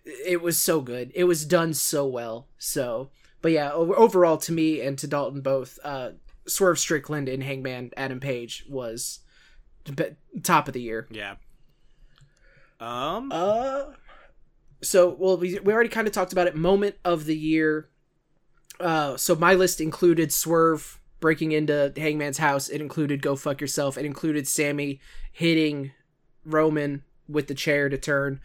It 0.04 0.40
was 0.40 0.56
so 0.58 0.80
good. 0.80 1.12
It 1.14 1.24
was 1.24 1.44
done 1.44 1.74
so 1.74 2.06
well. 2.06 2.46
So, 2.58 3.10
but 3.42 3.52
yeah, 3.52 3.72
overall 3.72 4.38
to 4.38 4.52
me 4.52 4.80
and 4.80 4.96
to 4.98 5.06
Dalton 5.06 5.40
both, 5.40 5.78
uh, 5.84 6.12
Swerve 6.46 6.78
Strickland 6.78 7.28
and 7.28 7.42
Hangman 7.42 7.90
Adam 7.96 8.20
Page 8.20 8.64
was 8.68 9.18
top 10.42 10.68
of 10.68 10.74
the 10.74 10.80
year. 10.80 11.06
Yeah. 11.10 11.36
Um. 12.80 13.30
Uh, 13.32 13.84
so 14.82 15.16
well, 15.18 15.36
we 15.36 15.58
we 15.60 15.72
already 15.72 15.88
kind 15.88 16.06
of 16.06 16.12
talked 16.12 16.32
about 16.32 16.46
it. 16.46 16.54
Moment 16.54 16.96
of 17.04 17.24
the 17.24 17.36
year. 17.36 17.88
Uh, 18.78 19.16
so 19.16 19.34
my 19.34 19.54
list 19.54 19.80
included 19.80 20.32
Swerve 20.32 21.00
breaking 21.20 21.52
into 21.52 21.92
Hangman's 21.96 22.38
house. 22.38 22.68
It 22.68 22.80
included 22.80 23.22
Go 23.22 23.36
Fuck 23.36 23.60
Yourself. 23.60 23.96
It 23.96 24.04
included 24.04 24.46
Sami 24.46 25.00
hitting 25.32 25.92
Roman 26.44 27.02
with 27.28 27.48
the 27.48 27.54
chair 27.54 27.88
to 27.88 27.98
turn. 27.98 28.40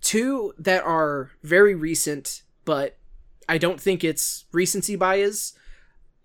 Two 0.00 0.54
that 0.58 0.82
are 0.84 1.30
very 1.42 1.74
recent, 1.74 2.42
but 2.64 2.98
I 3.48 3.58
don't 3.58 3.80
think 3.80 4.04
it's 4.04 4.44
recency 4.52 4.96
bias. 4.96 5.54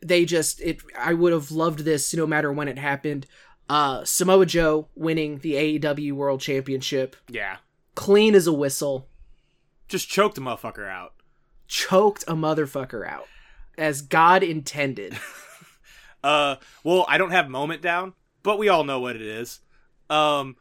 They 0.02 0.26
just 0.26 0.62
it. 0.62 0.82
I 0.98 1.14
would 1.14 1.34
have 1.34 1.52
loved 1.52 1.80
this 1.80 2.14
no 2.14 2.28
matter 2.28 2.52
when 2.52 2.68
it 2.68 2.78
happened. 2.78 3.26
Uh, 3.70 4.04
Samoa 4.04 4.46
Joe 4.48 4.88
winning 4.96 5.38
the 5.40 5.54
AEW 5.54 6.14
World 6.14 6.42
Championship 6.42 7.16
yeah. 7.30 7.58
clean 7.96 8.34
as 8.34 8.48
a 8.48 8.54
whistle, 8.54 9.08
Just 9.88 10.10
choked 10.10 10.34
the 10.36 10.42
motherfucker 10.42 10.90
out. 10.90 11.14
choked 11.68 12.24
a 12.28 12.34
motherfucker 12.34 13.08
out 13.08 13.28
as 13.78 14.02
God 14.02 14.44
intended. 14.44 15.18
Uh. 16.22 16.58
Well, 16.84 17.06
I 17.08 17.18
don't 17.18 17.32
have 17.32 17.48
moment 17.48 17.82
down, 17.82 18.12
but 18.44 18.60
we 18.60 18.68
all 18.68 18.84
know 18.84 19.00
what 19.00 19.16
it 19.16 19.22
is. 19.22 19.62
Um. 20.10 20.58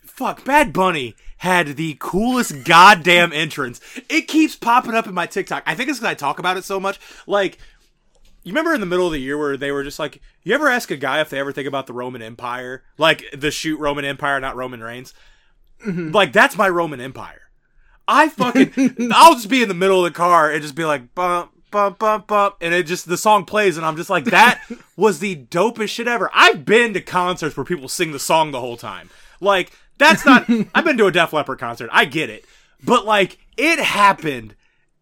Fuck. 0.00 0.42
Bad 0.42 0.72
Bunny 0.72 1.14
had 1.36 1.76
the 1.76 1.98
coolest 2.00 2.64
goddamn 2.64 3.30
entrance. 3.30 3.82
It 4.08 4.22
keeps 4.22 4.56
popping 4.56 4.94
up 4.94 5.06
in 5.06 5.12
my 5.12 5.26
TikTok. 5.26 5.64
I 5.66 5.74
think 5.74 5.90
it's 5.90 5.98
because 5.98 6.10
I 6.10 6.14
talk 6.14 6.38
about 6.38 6.56
it 6.56 6.64
so 6.64 6.80
much. 6.80 6.98
Like. 7.26 7.58
You 8.46 8.52
remember 8.52 8.74
in 8.74 8.80
the 8.80 8.86
middle 8.86 9.06
of 9.06 9.12
the 9.12 9.18
year 9.18 9.36
where 9.36 9.56
they 9.56 9.72
were 9.72 9.82
just 9.82 9.98
like, 9.98 10.22
you 10.44 10.54
ever 10.54 10.68
ask 10.68 10.92
a 10.92 10.96
guy 10.96 11.20
if 11.20 11.30
they 11.30 11.40
ever 11.40 11.50
think 11.50 11.66
about 11.66 11.88
the 11.88 11.92
Roman 11.92 12.22
Empire? 12.22 12.84
Like 12.96 13.24
the 13.36 13.50
shoot 13.50 13.80
Roman 13.80 14.04
Empire, 14.04 14.38
not 14.38 14.54
Roman 14.54 14.80
Reigns? 14.80 15.14
Mm-hmm. 15.84 16.12
Like, 16.12 16.32
that's 16.32 16.56
my 16.56 16.68
Roman 16.68 17.00
Empire. 17.00 17.50
I 18.06 18.28
fucking, 18.28 19.10
I'll 19.12 19.34
just 19.34 19.48
be 19.48 19.62
in 19.62 19.68
the 19.68 19.74
middle 19.74 20.06
of 20.06 20.12
the 20.12 20.16
car 20.16 20.48
and 20.48 20.62
just 20.62 20.76
be 20.76 20.84
like, 20.84 21.12
bump, 21.12 21.50
bump, 21.72 21.98
bump, 21.98 22.28
bump. 22.28 22.54
And 22.60 22.72
it 22.72 22.84
just, 22.84 23.08
the 23.08 23.16
song 23.16 23.46
plays 23.46 23.76
and 23.76 23.84
I'm 23.84 23.96
just 23.96 24.10
like, 24.10 24.26
that 24.26 24.62
was 24.96 25.18
the 25.18 25.34
dopest 25.34 25.88
shit 25.88 26.06
ever. 26.06 26.30
I've 26.32 26.64
been 26.64 26.94
to 26.94 27.00
concerts 27.00 27.56
where 27.56 27.66
people 27.66 27.88
sing 27.88 28.12
the 28.12 28.20
song 28.20 28.52
the 28.52 28.60
whole 28.60 28.76
time. 28.76 29.10
Like, 29.40 29.72
that's 29.98 30.24
not, 30.24 30.48
I've 30.72 30.84
been 30.84 30.98
to 30.98 31.06
a 31.06 31.10
Def 31.10 31.32
Leppard 31.32 31.58
concert. 31.58 31.90
I 31.92 32.04
get 32.04 32.30
it. 32.30 32.44
But 32.84 33.04
like, 33.06 33.38
it 33.56 33.80
happened 33.80 34.54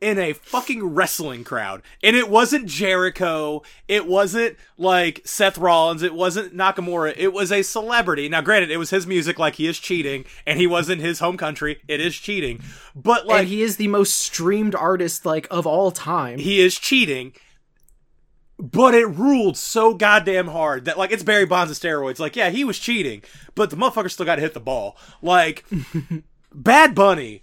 in 0.05 0.19
a 0.19 0.35
fucking 0.35 0.85
wrestling 0.85 1.45
crowd. 1.45 1.81
And 2.03 2.15
it 2.15 2.29
wasn't 2.29 2.67
Jericho. 2.67 3.63
It 3.89 4.07
wasn't 4.07 4.59
like 4.77 5.23
Seth 5.25 5.57
Rollins. 5.57 6.03
It 6.03 6.13
wasn't 6.13 6.55
Nakamura. 6.55 7.15
It 7.17 7.33
was 7.33 7.51
a 7.51 7.63
celebrity. 7.63 8.29
Now, 8.29 8.43
granted, 8.43 8.71
it 8.71 8.77
was 8.77 8.91
his 8.91 9.07
music, 9.07 9.39
like 9.39 9.55
he 9.55 9.67
is 9.67 9.79
cheating, 9.79 10.27
and 10.47 10.61
he 10.61 10.67
was 10.67 10.91
in 10.91 10.99
his 10.99 11.21
home 11.21 11.39
country. 11.39 11.81
It 11.89 12.03
is 12.03 12.15
cheating. 12.15 12.61
But 12.95 13.27
like, 13.27 13.41
and 13.41 13.49
he 13.49 13.63
is 13.63 13.79
the 13.79 13.89
most 13.89 14.15
streamed 14.19 14.75
artist 14.75 15.25
like 15.25 15.49
of 15.51 15.67
all 15.67 15.91
time. 15.91 16.39
he 16.39 16.61
is 16.61 16.79
cheating. 16.79 17.33
But 18.59 18.95
it 18.95 19.07
ruled 19.07 19.57
so 19.57 19.95
goddamn 19.95 20.49
hard 20.49 20.85
that 20.85 20.99
like 20.99 21.13
it's 21.13 21.23
Barry 21.23 21.47
Bonds 21.47 21.73
of 21.73 21.79
steroids. 21.79 22.19
Like, 22.19 22.37
yeah, 22.37 22.51
he 22.51 22.63
was 22.63 22.79
cheating, 22.79 23.23
but 23.55 23.71
the 23.71 23.77
motherfucker 23.77 24.11
still 24.11 24.27
got 24.27 24.37
to 24.37 24.43
hit 24.43 24.53
the 24.53 24.61
ball. 24.61 24.97
Like, 25.23 25.65
Bad 26.55 26.95
Bunny 26.95 27.43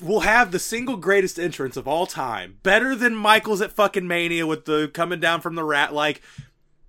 will 0.00 0.20
have 0.20 0.52
the 0.52 0.58
single 0.58 0.96
greatest 0.96 1.38
entrance 1.38 1.76
of 1.76 1.88
all 1.88 2.06
time, 2.06 2.58
better 2.62 2.94
than 2.94 3.14
Michael's 3.14 3.60
at 3.60 3.72
fucking 3.72 4.06
Mania 4.06 4.46
with 4.46 4.64
the 4.64 4.90
coming 4.92 5.20
down 5.20 5.40
from 5.40 5.54
the 5.54 5.64
rat. 5.64 5.92
Like, 5.92 6.22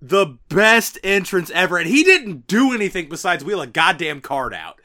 the 0.02 0.38
best 0.48 0.98
entrance 1.04 1.50
ever, 1.50 1.76
and 1.76 1.88
he 1.88 2.02
didn't 2.02 2.46
do 2.46 2.72
anything 2.72 3.08
besides 3.08 3.44
wheel 3.44 3.60
a 3.60 3.66
goddamn 3.66 4.20
card 4.20 4.54
out. 4.54 4.80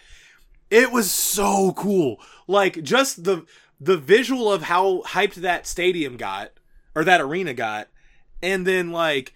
It 0.69 0.91
was 0.91 1.11
so 1.11 1.73
cool. 1.73 2.19
Like 2.47 2.83
just 2.83 3.23
the 3.23 3.45
the 3.79 3.97
visual 3.97 4.51
of 4.51 4.63
how 4.63 5.03
hyped 5.07 5.35
that 5.35 5.67
stadium 5.67 6.17
got 6.17 6.51
or 6.95 7.03
that 7.03 7.21
arena 7.21 7.53
got 7.53 7.89
and 8.41 8.65
then 8.65 8.91
like 8.91 9.33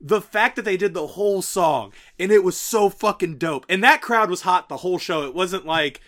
the 0.00 0.20
fact 0.20 0.56
that 0.56 0.64
they 0.64 0.76
did 0.76 0.94
the 0.94 1.08
whole 1.08 1.42
song 1.42 1.92
and 2.18 2.30
it 2.30 2.44
was 2.44 2.56
so 2.56 2.88
fucking 2.88 3.38
dope. 3.38 3.66
And 3.68 3.82
that 3.82 4.02
crowd 4.02 4.30
was 4.30 4.42
hot 4.42 4.68
the 4.68 4.78
whole 4.78 4.98
show. 4.98 5.26
It 5.26 5.34
wasn't 5.34 5.66
like 5.66 6.00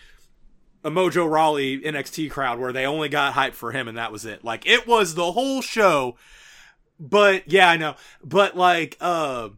a 0.83 0.89
Mojo 0.89 1.29
Rawley 1.29 1.79
NXT 1.79 2.31
crowd 2.31 2.59
where 2.59 2.73
they 2.73 2.85
only 2.85 3.09
got 3.09 3.33
hype 3.33 3.53
for 3.53 3.71
him 3.71 3.87
and 3.87 3.97
that 3.97 4.11
was 4.11 4.25
it. 4.25 4.43
Like 4.43 4.65
it 4.65 4.87
was 4.87 5.15
the 5.15 5.31
whole 5.31 5.61
show. 5.61 6.17
But 6.99 7.51
yeah, 7.51 7.69
I 7.69 7.77
know. 7.77 7.95
But 8.23 8.55
like 8.55 8.97
uh 8.99 9.49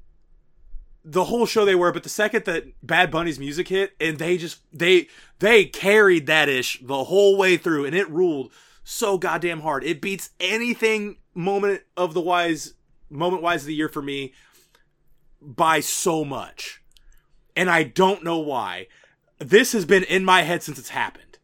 the 1.06 1.26
whole 1.26 1.46
show 1.46 1.66
they 1.66 1.76
were, 1.76 1.92
but 1.92 2.04
the 2.04 2.10
second 2.10 2.46
that 2.46 2.66
Bad 2.82 3.12
Bunny's 3.12 3.40
music 3.40 3.68
hit, 3.68 3.94
and 4.00 4.18
they 4.18 4.38
just 4.38 4.62
they 4.72 5.08
they 5.40 5.66
carried 5.66 6.28
that 6.28 6.48
ish 6.48 6.80
the 6.82 7.06
whole 7.06 7.38
way 7.38 7.58
through, 7.58 7.86
and 7.86 7.96
it 7.96 8.10
ruled 8.10 8.52
so 8.84 9.18
goddamn 9.18 9.62
hard. 9.62 9.84
It 9.84 10.02
beats 10.02 10.30
anything 10.40 11.18
moment 11.34 11.82
of 11.98 12.14
the 12.14 12.22
wise 12.22 12.74
moment 13.10 13.42
wise 13.42 13.62
of 13.62 13.68
the 13.68 13.76
year 13.76 13.90
for 13.90 14.02
me 14.02 14.34
by 15.42 15.82
so 15.82 16.24
much, 16.24 16.82
and 17.56 17.70
I 17.70 17.84
don't 17.84 18.24
know 18.24 18.40
why. 18.40 18.88
This 19.44 19.74
has 19.74 19.86
been 19.86 20.04
in 20.04 20.24
my 20.26 20.42
head 20.42 20.64
since 20.64 20.80
it's 20.80 20.90
happened. 20.90 21.38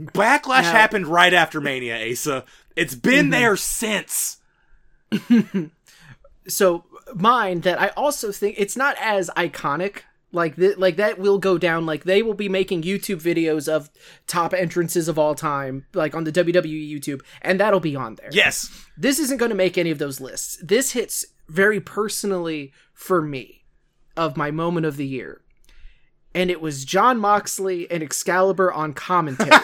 Backlash 0.00 0.62
Now- 0.62 0.72
happened 0.72 1.06
right 1.06 1.32
after 1.32 1.60
Mania, 1.60 2.10
Asa. 2.10 2.44
It's 2.76 2.94
been 2.94 3.26
mm-hmm. 3.26 3.30
there 3.30 3.56
since. 3.56 4.38
so 6.48 6.84
mine 7.14 7.60
that 7.60 7.80
I 7.80 7.88
also 7.88 8.32
think 8.32 8.56
it's 8.58 8.76
not 8.76 8.96
as 9.00 9.30
iconic. 9.36 10.00
Like 10.32 10.56
th- 10.56 10.78
like 10.78 10.96
that 10.96 11.18
will 11.20 11.38
go 11.38 11.58
down. 11.58 11.86
Like 11.86 12.02
they 12.02 12.22
will 12.22 12.34
be 12.34 12.48
making 12.48 12.82
YouTube 12.82 13.22
videos 13.22 13.68
of 13.68 13.88
top 14.26 14.52
entrances 14.52 15.06
of 15.06 15.16
all 15.16 15.36
time, 15.36 15.86
like 15.94 16.16
on 16.16 16.24
the 16.24 16.32
WWE 16.32 16.90
YouTube, 16.90 17.22
and 17.40 17.60
that'll 17.60 17.78
be 17.78 17.94
on 17.94 18.16
there. 18.16 18.30
Yes. 18.32 18.68
This 18.96 19.20
isn't 19.20 19.38
going 19.38 19.50
to 19.50 19.56
make 19.56 19.78
any 19.78 19.92
of 19.92 19.98
those 19.98 20.20
lists. 20.20 20.58
This 20.60 20.90
hits 20.90 21.24
very 21.48 21.80
personally 21.80 22.72
for 22.92 23.22
me 23.22 23.64
of 24.16 24.36
my 24.36 24.50
moment 24.50 24.86
of 24.86 24.96
the 24.96 25.06
year. 25.06 25.43
And 26.34 26.50
it 26.50 26.60
was 26.60 26.84
Jon 26.84 27.18
Moxley 27.18 27.90
and 27.90 28.02
Excalibur 28.02 28.72
on 28.72 28.92
commentary. 28.92 29.50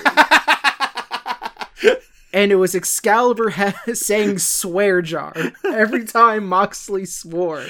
and 2.33 2.53
it 2.53 2.57
was 2.57 2.75
Excalibur 2.75 3.51
ha- 3.51 3.75
saying 3.95 4.39
swear 4.39 5.03
jar 5.03 5.33
every 5.65 6.05
time 6.05 6.47
Moxley 6.47 7.05
swore, 7.05 7.65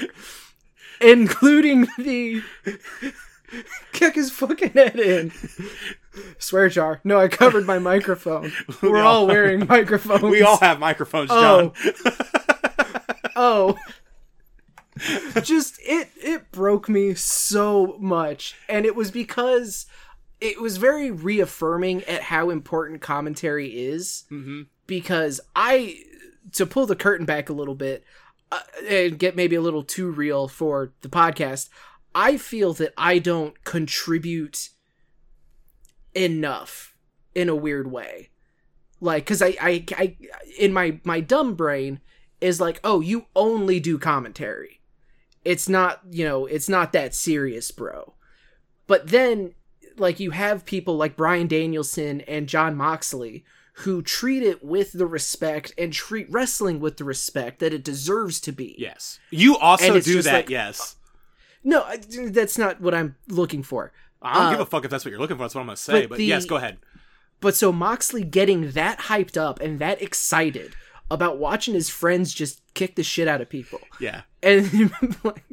including 0.99 1.87
the 1.97 2.43
kick 3.93 4.15
his 4.15 4.31
fucking 4.31 4.71
head 4.71 4.99
in. 4.99 5.31
Swear 6.39 6.69
jar. 6.69 6.99
No, 7.03 7.19
I 7.19 7.27
covered 7.27 7.65
my 7.65 7.79
microphone. 7.79 8.51
We're 8.81 9.03
all 9.03 9.27
wearing 9.27 9.65
microphones. 9.67 10.23
We 10.23 10.41
all 10.41 10.57
have 10.57 10.79
microphones, 10.79 11.29
John. 11.29 11.71
Oh. 13.35 13.77
oh. 13.77 13.77
Just 15.43 15.79
it 15.83 16.09
it 16.17 16.51
broke 16.51 16.89
me 16.89 17.13
so 17.13 17.97
much. 17.99 18.55
And 18.67 18.85
it 18.85 18.95
was 18.95 19.11
because 19.11 19.85
it 20.39 20.59
was 20.61 20.77
very 20.77 21.11
reaffirming 21.11 22.03
at 22.03 22.23
how 22.23 22.49
important 22.49 23.01
commentary 23.01 23.69
is. 23.69 24.25
Mm-hmm. 24.31 24.63
Because 24.87 25.39
I 25.55 26.03
to 26.53 26.65
pull 26.65 26.85
the 26.85 26.95
curtain 26.95 27.25
back 27.25 27.49
a 27.49 27.53
little 27.53 27.75
bit 27.75 28.03
uh, 28.51 28.59
and 28.87 29.17
get 29.17 29.35
maybe 29.35 29.55
a 29.55 29.61
little 29.61 29.83
too 29.83 30.09
real 30.09 30.47
for 30.47 30.91
the 31.01 31.09
podcast, 31.09 31.69
I 32.13 32.37
feel 32.37 32.73
that 32.73 32.93
I 32.97 33.19
don't 33.19 33.63
contribute 33.63 34.69
enough 36.13 36.95
in 37.33 37.47
a 37.47 37.55
weird 37.55 37.89
way. 37.89 38.29
Like, 38.99 39.25
cause 39.25 39.41
I, 39.41 39.55
I, 39.61 39.85
I, 39.97 40.17
in 40.59 40.73
my, 40.73 40.99
my 41.03 41.21
dumb 41.21 41.55
brain 41.55 42.01
is 42.41 42.59
like, 42.59 42.79
oh, 42.83 42.99
you 42.99 43.27
only 43.35 43.79
do 43.79 43.97
commentary. 43.97 44.80
It's 45.43 45.67
not, 45.67 46.01
you 46.09 46.23
know, 46.25 46.45
it's 46.45 46.69
not 46.69 46.93
that 46.93 47.15
serious, 47.15 47.71
bro. 47.71 48.13
But 48.87 49.07
then, 49.07 49.53
like, 49.97 50.19
you 50.19 50.31
have 50.31 50.65
people 50.65 50.97
like 50.97 51.17
Bryan 51.17 51.47
Danielson 51.47 52.21
and 52.21 52.47
Jon 52.47 52.75
Moxley 52.75 53.43
who 53.75 54.01
treat 54.01 54.43
it 54.43 54.63
with 54.63 54.91
the 54.91 55.05
respect 55.07 55.73
and 55.77 55.91
treat 55.93 56.27
wrestling 56.29 56.79
with 56.79 56.97
the 56.97 57.03
respect 57.05 57.59
that 57.59 57.73
it 57.73 57.83
deserves 57.83 58.39
to 58.41 58.51
be. 58.51 58.75
Yes. 58.77 59.17
You 59.31 59.57
also 59.57 59.99
do 59.99 60.21
that, 60.21 60.33
like- 60.33 60.49
yes. 60.49 60.97
No, 61.63 61.83
I- 61.83 61.97
that's 62.27 62.57
not 62.57 62.81
what 62.81 62.93
I'm 62.93 63.15
looking 63.27 63.63
for. 63.63 63.93
I 64.21 64.33
don't 64.35 64.43
Uh, 64.47 64.51
give 64.51 64.59
a 64.59 64.65
fuck 64.65 64.83
if 64.85 64.91
that's 64.91 65.05
what 65.05 65.11
you're 65.11 65.19
looking 65.19 65.37
for. 65.37 65.43
That's 65.43 65.55
what 65.55 65.61
I'm 65.61 65.67
going 65.67 65.77
to 65.77 65.81
say. 65.81 66.01
but 66.01 66.09
But, 66.09 66.17
the- 66.17 66.25
yes, 66.25 66.45
go 66.45 66.57
ahead. 66.57 66.77
But 67.39 67.55
so 67.55 67.71
Moxley 67.71 68.23
getting 68.23 68.71
that 68.71 68.99
hyped 68.99 69.35
up 69.37 69.59
and 69.61 69.79
that 69.79 69.99
excited 70.01 70.75
about 71.11 71.37
watching 71.37 71.73
his 71.73 71.89
friends 71.89 72.33
just 72.33 72.61
kick 72.73 72.95
the 72.95 73.03
shit 73.03 73.27
out 73.27 73.41
of 73.41 73.49
people. 73.49 73.79
Yeah. 73.99 74.21
And 74.41 74.91
like, 75.23 75.43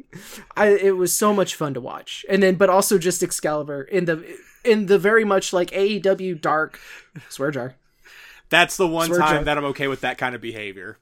I, 0.55 0.69
it 0.69 0.97
was 0.97 1.13
so 1.13 1.33
much 1.33 1.55
fun 1.55 1.73
to 1.75 1.81
watch. 1.81 2.25
And 2.29 2.41
then, 2.41 2.55
but 2.55 2.69
also 2.69 2.97
just 2.97 3.21
Excalibur 3.21 3.83
in 3.83 4.05
the 4.05 4.25
in 4.63 4.87
the 4.87 4.97
very 4.99 5.23
much 5.23 5.53
like 5.53 5.71
AEW 5.71 6.39
dark 6.41 6.79
swear 7.29 7.51
jar. 7.51 7.75
That's 8.49 8.77
the 8.77 8.87
one 8.87 9.07
Swear 9.07 9.19
time 9.19 9.35
jar. 9.35 9.43
that 9.43 9.57
I'm 9.57 9.65
okay 9.65 9.87
with 9.87 10.01
that 10.01 10.17
kind 10.17 10.33
of 10.33 10.41
behavior. 10.41 10.97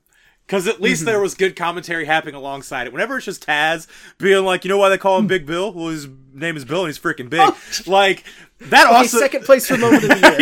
Because 0.47 0.65
at 0.67 0.79
least 0.81 1.01
Mm-hmm. 1.01 1.07
there 1.07 1.19
was 1.19 1.35
good 1.35 1.55
commentary 1.57 2.05
happening 2.05 2.33
alongside 2.33 2.87
it. 2.87 2.93
Whenever 2.93 3.17
it's 3.17 3.25
just 3.25 3.45
Taz 3.45 3.85
being 4.17 4.45
like, 4.45 4.63
you 4.63 4.69
know 4.69 4.77
why 4.77 4.87
they 4.87 4.97
call 4.97 5.19
him 5.19 5.27
Big 5.27 5.45
Bill? 5.45 5.73
Well, 5.73 5.89
his 5.89 6.07
name 6.33 6.55
is 6.55 6.63
Bill 6.63 6.85
and 6.85 6.87
he's 6.87 6.97
freaking 6.97 7.29
big. 7.29 7.53
Like, 7.85 8.23
that 8.61 8.87
Okay, 8.87 8.95
also, 8.95 9.19
second 9.19 9.43
place 9.43 9.67
for 9.67 9.77
moment 9.77 10.03
of 10.03 10.09
the 10.09 10.39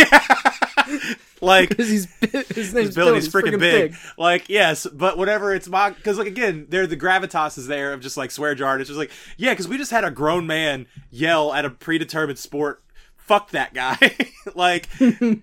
year 0.88 1.16
like, 1.42 1.76
he's 1.78 2.08
his 2.22 2.74
name's 2.74 2.94
Bill 2.96 3.06
Bill. 3.08 3.16
and 3.16 3.24
he's 3.24 3.34
freaking 3.34 3.60
big. 3.60 3.96
Like, 4.18 4.48
yes, 4.48 4.86
but 4.86 5.18
whatever. 5.18 5.54
it's 5.56 5.68
mock, 5.68 5.96
because 5.96 6.18
like 6.20 6.28
again, 6.28 6.68
there 6.70 6.86
the 6.88 6.96
gravitas 6.98 7.58
is 7.58 7.66
there 7.68 7.92
of 7.92 8.00
just 8.02 8.16
like 8.16 8.30
swear 8.32 8.54
jar. 8.56 8.74
and 8.74 8.82
It's 8.82 8.90
just 8.90 9.00
like, 9.00 9.12
yeah, 9.38 9.54
because 9.54 9.68
we 9.68 9.78
just 9.78 9.92
had 9.92 10.04
a 10.04 10.12
grown 10.12 10.46
man 10.48 10.86
yell 11.10 11.52
at 11.52 11.66
a 11.66 11.70
predetermined 11.72 12.38
sport. 12.40 12.84
Fuck 13.18 13.50
that 13.52 13.74
guy. 13.74 13.98
like, 14.56 14.88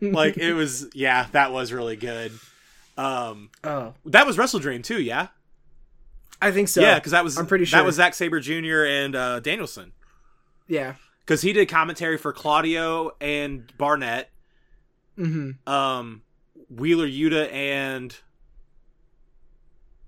like 0.00 0.36
it 0.38 0.54
was. 0.54 0.88
Yeah, 0.94 1.26
that 1.32 1.52
was 1.52 1.72
really 1.72 1.96
good. 1.96 2.30
Um, 2.96 3.50
Oh, 3.64 3.94
that 4.04 4.26
was 4.26 4.36
Wrestle 4.38 4.60
Dream 4.60 4.82
too. 4.82 5.00
Yeah, 5.00 5.28
I 6.40 6.50
think 6.50 6.68
so. 6.68 6.80
yeah, 6.80 6.96
because 6.98 7.12
that 7.12 7.24
was 7.24 7.38
I'm 7.38 7.46
pretty 7.46 7.64
sure 7.64 7.78
that 7.80 7.86
was 7.86 7.96
Zack 7.96 8.14
Sabre 8.14 8.40
Jr. 8.40 8.84
and 8.84 9.14
uh, 9.16 9.40
Danielson 9.40 9.92
yeah. 10.68 10.94
because 11.20 11.42
he 11.42 11.52
did 11.52 11.68
commentary 11.68 12.18
for 12.18 12.32
Claudio 12.32 13.12
and 13.20 13.72
Barnett, 13.78 14.30
hmm 15.16 15.52
um, 15.66 16.22
Wheeler 16.68 17.06
Yuta 17.08 17.50
and. 17.52 18.16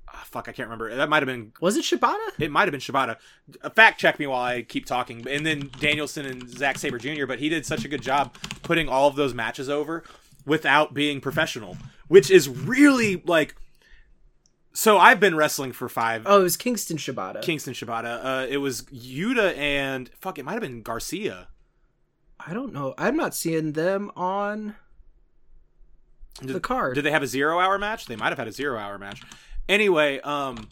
ah, 0.08 0.24
fuck, 0.26 0.48
I 0.48 0.52
can't 0.52 0.68
remember. 0.68 0.94
That 0.94 1.08
might 1.08 1.22
have 1.22 1.26
been 1.26 1.52
Was 1.60 1.76
it 1.76 1.84
Shibata? 1.84 2.18
It 2.38 2.50
might 2.50 2.62
have 2.62 2.72
been 2.72 2.80
Shibata. 2.80 3.16
Uh, 3.62 3.70
Fact 3.70 3.98
check 4.00 4.18
me 4.18 4.26
while 4.26 4.42
I 4.42 4.62
keep 4.62 4.86
talking. 4.86 5.26
And 5.28 5.44
then 5.46 5.70
Danielson 5.80 6.26
and 6.26 6.48
Zack 6.50 6.78
Sabre 6.78 6.98
Jr. 6.98 7.26
But 7.26 7.38
he 7.38 7.48
did 7.48 7.64
such 7.66 7.84
a 7.84 7.88
good 7.88 8.02
job 8.02 8.34
putting 8.62 8.88
all 8.88 9.08
of 9.08 9.16
those 9.16 9.34
matches 9.34 9.68
over 9.68 10.04
without 10.46 10.92
being 10.94 11.20
professional, 11.20 11.76
which 12.08 12.30
is 12.30 12.48
really 12.48 13.22
like. 13.24 13.54
So 14.72 14.98
I've 14.98 15.20
been 15.20 15.36
wrestling 15.36 15.72
for 15.72 15.88
five. 15.88 16.22
Oh, 16.26 16.40
it 16.40 16.42
was 16.42 16.56
Kingston 16.56 16.96
Shibata. 16.96 17.42
Kingston 17.42 17.74
Shibata. 17.74 18.24
Uh, 18.24 18.46
it 18.48 18.56
was 18.56 18.82
Yuta 18.82 19.56
and 19.56 20.10
fuck. 20.20 20.38
It 20.38 20.44
might 20.44 20.54
have 20.54 20.62
been 20.62 20.82
Garcia. 20.82 21.48
I 22.44 22.52
don't 22.52 22.72
know. 22.72 22.94
I'm 22.98 23.16
not 23.16 23.34
seeing 23.34 23.72
them 23.72 24.10
on 24.16 24.74
Did, 26.40 26.56
the 26.56 26.60
card. 26.60 26.96
Did 26.96 27.04
they 27.04 27.12
have 27.12 27.22
a 27.22 27.26
zero 27.26 27.60
hour 27.60 27.78
match? 27.78 28.06
They 28.06 28.16
might 28.16 28.30
have 28.30 28.38
had 28.38 28.48
a 28.48 28.52
zero 28.52 28.78
hour 28.78 28.98
match. 28.98 29.22
Anyway, 29.68 30.20
um, 30.20 30.68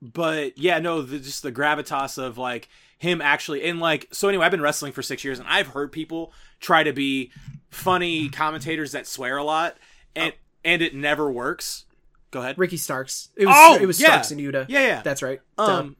but 0.00 0.56
yeah, 0.58 0.78
no, 0.78 1.02
the, 1.02 1.18
just 1.18 1.42
the 1.42 1.50
gravitas 1.50 2.22
of 2.22 2.38
like 2.38 2.68
him 2.98 3.20
actually, 3.20 3.64
and 3.64 3.80
like, 3.80 4.08
so 4.12 4.28
anyway, 4.28 4.44
I've 4.44 4.52
been 4.52 4.60
wrestling 4.60 4.92
for 4.92 5.02
six 5.02 5.24
years, 5.24 5.38
and 5.38 5.48
I've 5.48 5.68
heard 5.68 5.90
people 5.90 6.32
try 6.60 6.82
to 6.82 6.92
be 6.92 7.32
funny 7.70 8.28
commentators 8.28 8.92
that 8.92 9.06
swear 9.06 9.38
a 9.38 9.44
lot, 9.44 9.76
and 10.14 10.32
and 10.64 10.82
it 10.82 10.94
never 10.94 11.30
works. 11.30 11.84
Go 12.30 12.40
ahead. 12.40 12.58
Ricky 12.58 12.76
Starks. 12.76 13.30
It 13.36 13.46
was 13.46 13.54
Oh, 13.58 13.78
it 13.80 13.86
was 13.86 14.00
yeah. 14.00 14.08
Starks 14.08 14.30
and 14.30 14.40
Yuta. 14.40 14.66
Yeah, 14.68 14.80
yeah. 14.86 15.02
That's 15.02 15.22
right. 15.22 15.40
Duh. 15.56 15.64
Um, 15.64 15.96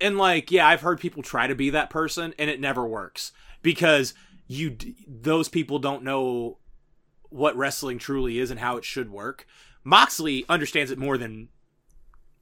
and 0.00 0.16
like, 0.16 0.50
yeah, 0.50 0.66
I've 0.66 0.80
heard 0.80 1.00
people 1.00 1.22
try 1.22 1.46
to 1.46 1.54
be 1.54 1.70
that 1.70 1.90
person, 1.90 2.32
and 2.38 2.48
it 2.48 2.60
never 2.60 2.86
works 2.86 3.32
because 3.62 4.14
you 4.46 4.70
d- 4.70 4.94
those 5.06 5.48
people 5.48 5.78
don't 5.78 6.02
know 6.02 6.58
what 7.28 7.56
wrestling 7.56 7.98
truly 7.98 8.38
is 8.38 8.50
and 8.50 8.58
how 8.58 8.76
it 8.76 8.84
should 8.84 9.10
work. 9.10 9.46
Moxley 9.84 10.44
understands 10.48 10.90
it 10.90 10.98
more 10.98 11.18
than 11.18 11.48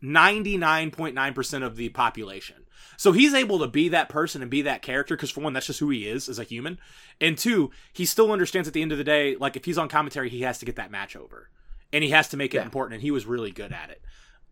ninety 0.01 0.57
nine 0.57 0.91
point 0.91 1.15
nine 1.15 1.35
percent 1.35 1.65
of 1.65 1.77
the 1.77 1.89
population. 1.91 2.65
So 2.97 3.13
he's 3.13 3.33
able 3.33 3.61
to 3.61 3.69
be 3.69 3.89
that 3.91 4.09
person 4.09 4.43
and 4.43 4.51
be 4.51 4.63
that 4.63 4.83
character 4.83 5.15
because 5.17 5.31
for 5.31 5.41
one, 5.41 5.53
that's 5.53 5.67
just 5.67 5.79
who 5.79 5.89
he 5.91 6.09
is 6.09 6.29
as 6.29 6.39
a 6.41 6.45
human, 6.45 6.79
and 7.21 7.39
two, 7.39 7.71
he 7.93 8.05
still 8.05 8.33
understands 8.33 8.67
at 8.67 8.75
the 8.75 8.83
end 8.83 8.91
of 8.93 8.99
the 8.99 9.05
day, 9.05 9.37
like 9.37 9.57
if 9.57 9.65
he's 9.65 9.79
on 9.79 9.89
commentary, 9.89 10.29
he 10.29 10.43
has 10.43 10.59
to 10.59 10.65
get 10.65 10.77
that 10.77 10.91
match 10.91 11.15
over, 11.15 11.49
and 11.93 12.03
he 12.03 12.11
has 12.11 12.29
to 12.31 12.37
make 12.37 12.55
it 12.55 12.59
Yeah. 12.59 12.65
important, 12.65 12.95
and 12.95 13.03
he 13.03 13.11
was 13.13 13.25
really 13.25 13.53
good 13.53 13.73
at 13.73 13.91
it. 13.91 14.03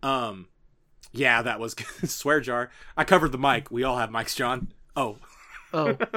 Um, 0.03 0.47
yeah, 1.13 1.43
that 1.43 1.59
was 1.59 1.75
swear 2.05 2.41
jar. 2.41 2.71
I 2.97 3.03
covered 3.05 3.33
the 3.33 3.39
mic. 3.39 3.71
We 3.71 3.83
all 3.83 3.97
have 3.99 4.11
mics, 4.11 4.37
Jon. 4.37 4.73
Oh, 4.95 5.17
oh, 5.75 5.97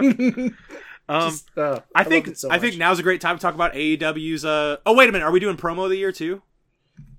um, 1.10 1.32
Just, 1.32 1.50
uh, 1.58 1.80
I 1.96 2.00
loved 2.02 2.10
think 2.10 2.36
so 2.38 2.52
I 2.52 2.60
think 2.60 2.78
now's 2.78 3.00
a 3.00 3.04
great 3.04 3.22
time 3.22 3.38
to 3.38 3.42
talk 3.42 3.56
about 3.56 3.74
AEW's. 3.74 4.46
Uh, 4.46 4.78
oh 4.86 4.94
wait 4.94 5.10
a 5.10 5.12
minute, 5.12 5.26
are 5.26 5.32
we 5.32 5.40
doing 5.40 5.58
promo 5.58 5.86
of 5.86 5.90
the 5.90 5.98
year 5.98 6.12
too? 6.12 6.44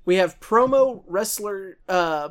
We 0.04 0.16
have 0.16 0.40
promo 0.40 1.02
wrestler, 1.06 1.78
uh, 1.88 2.30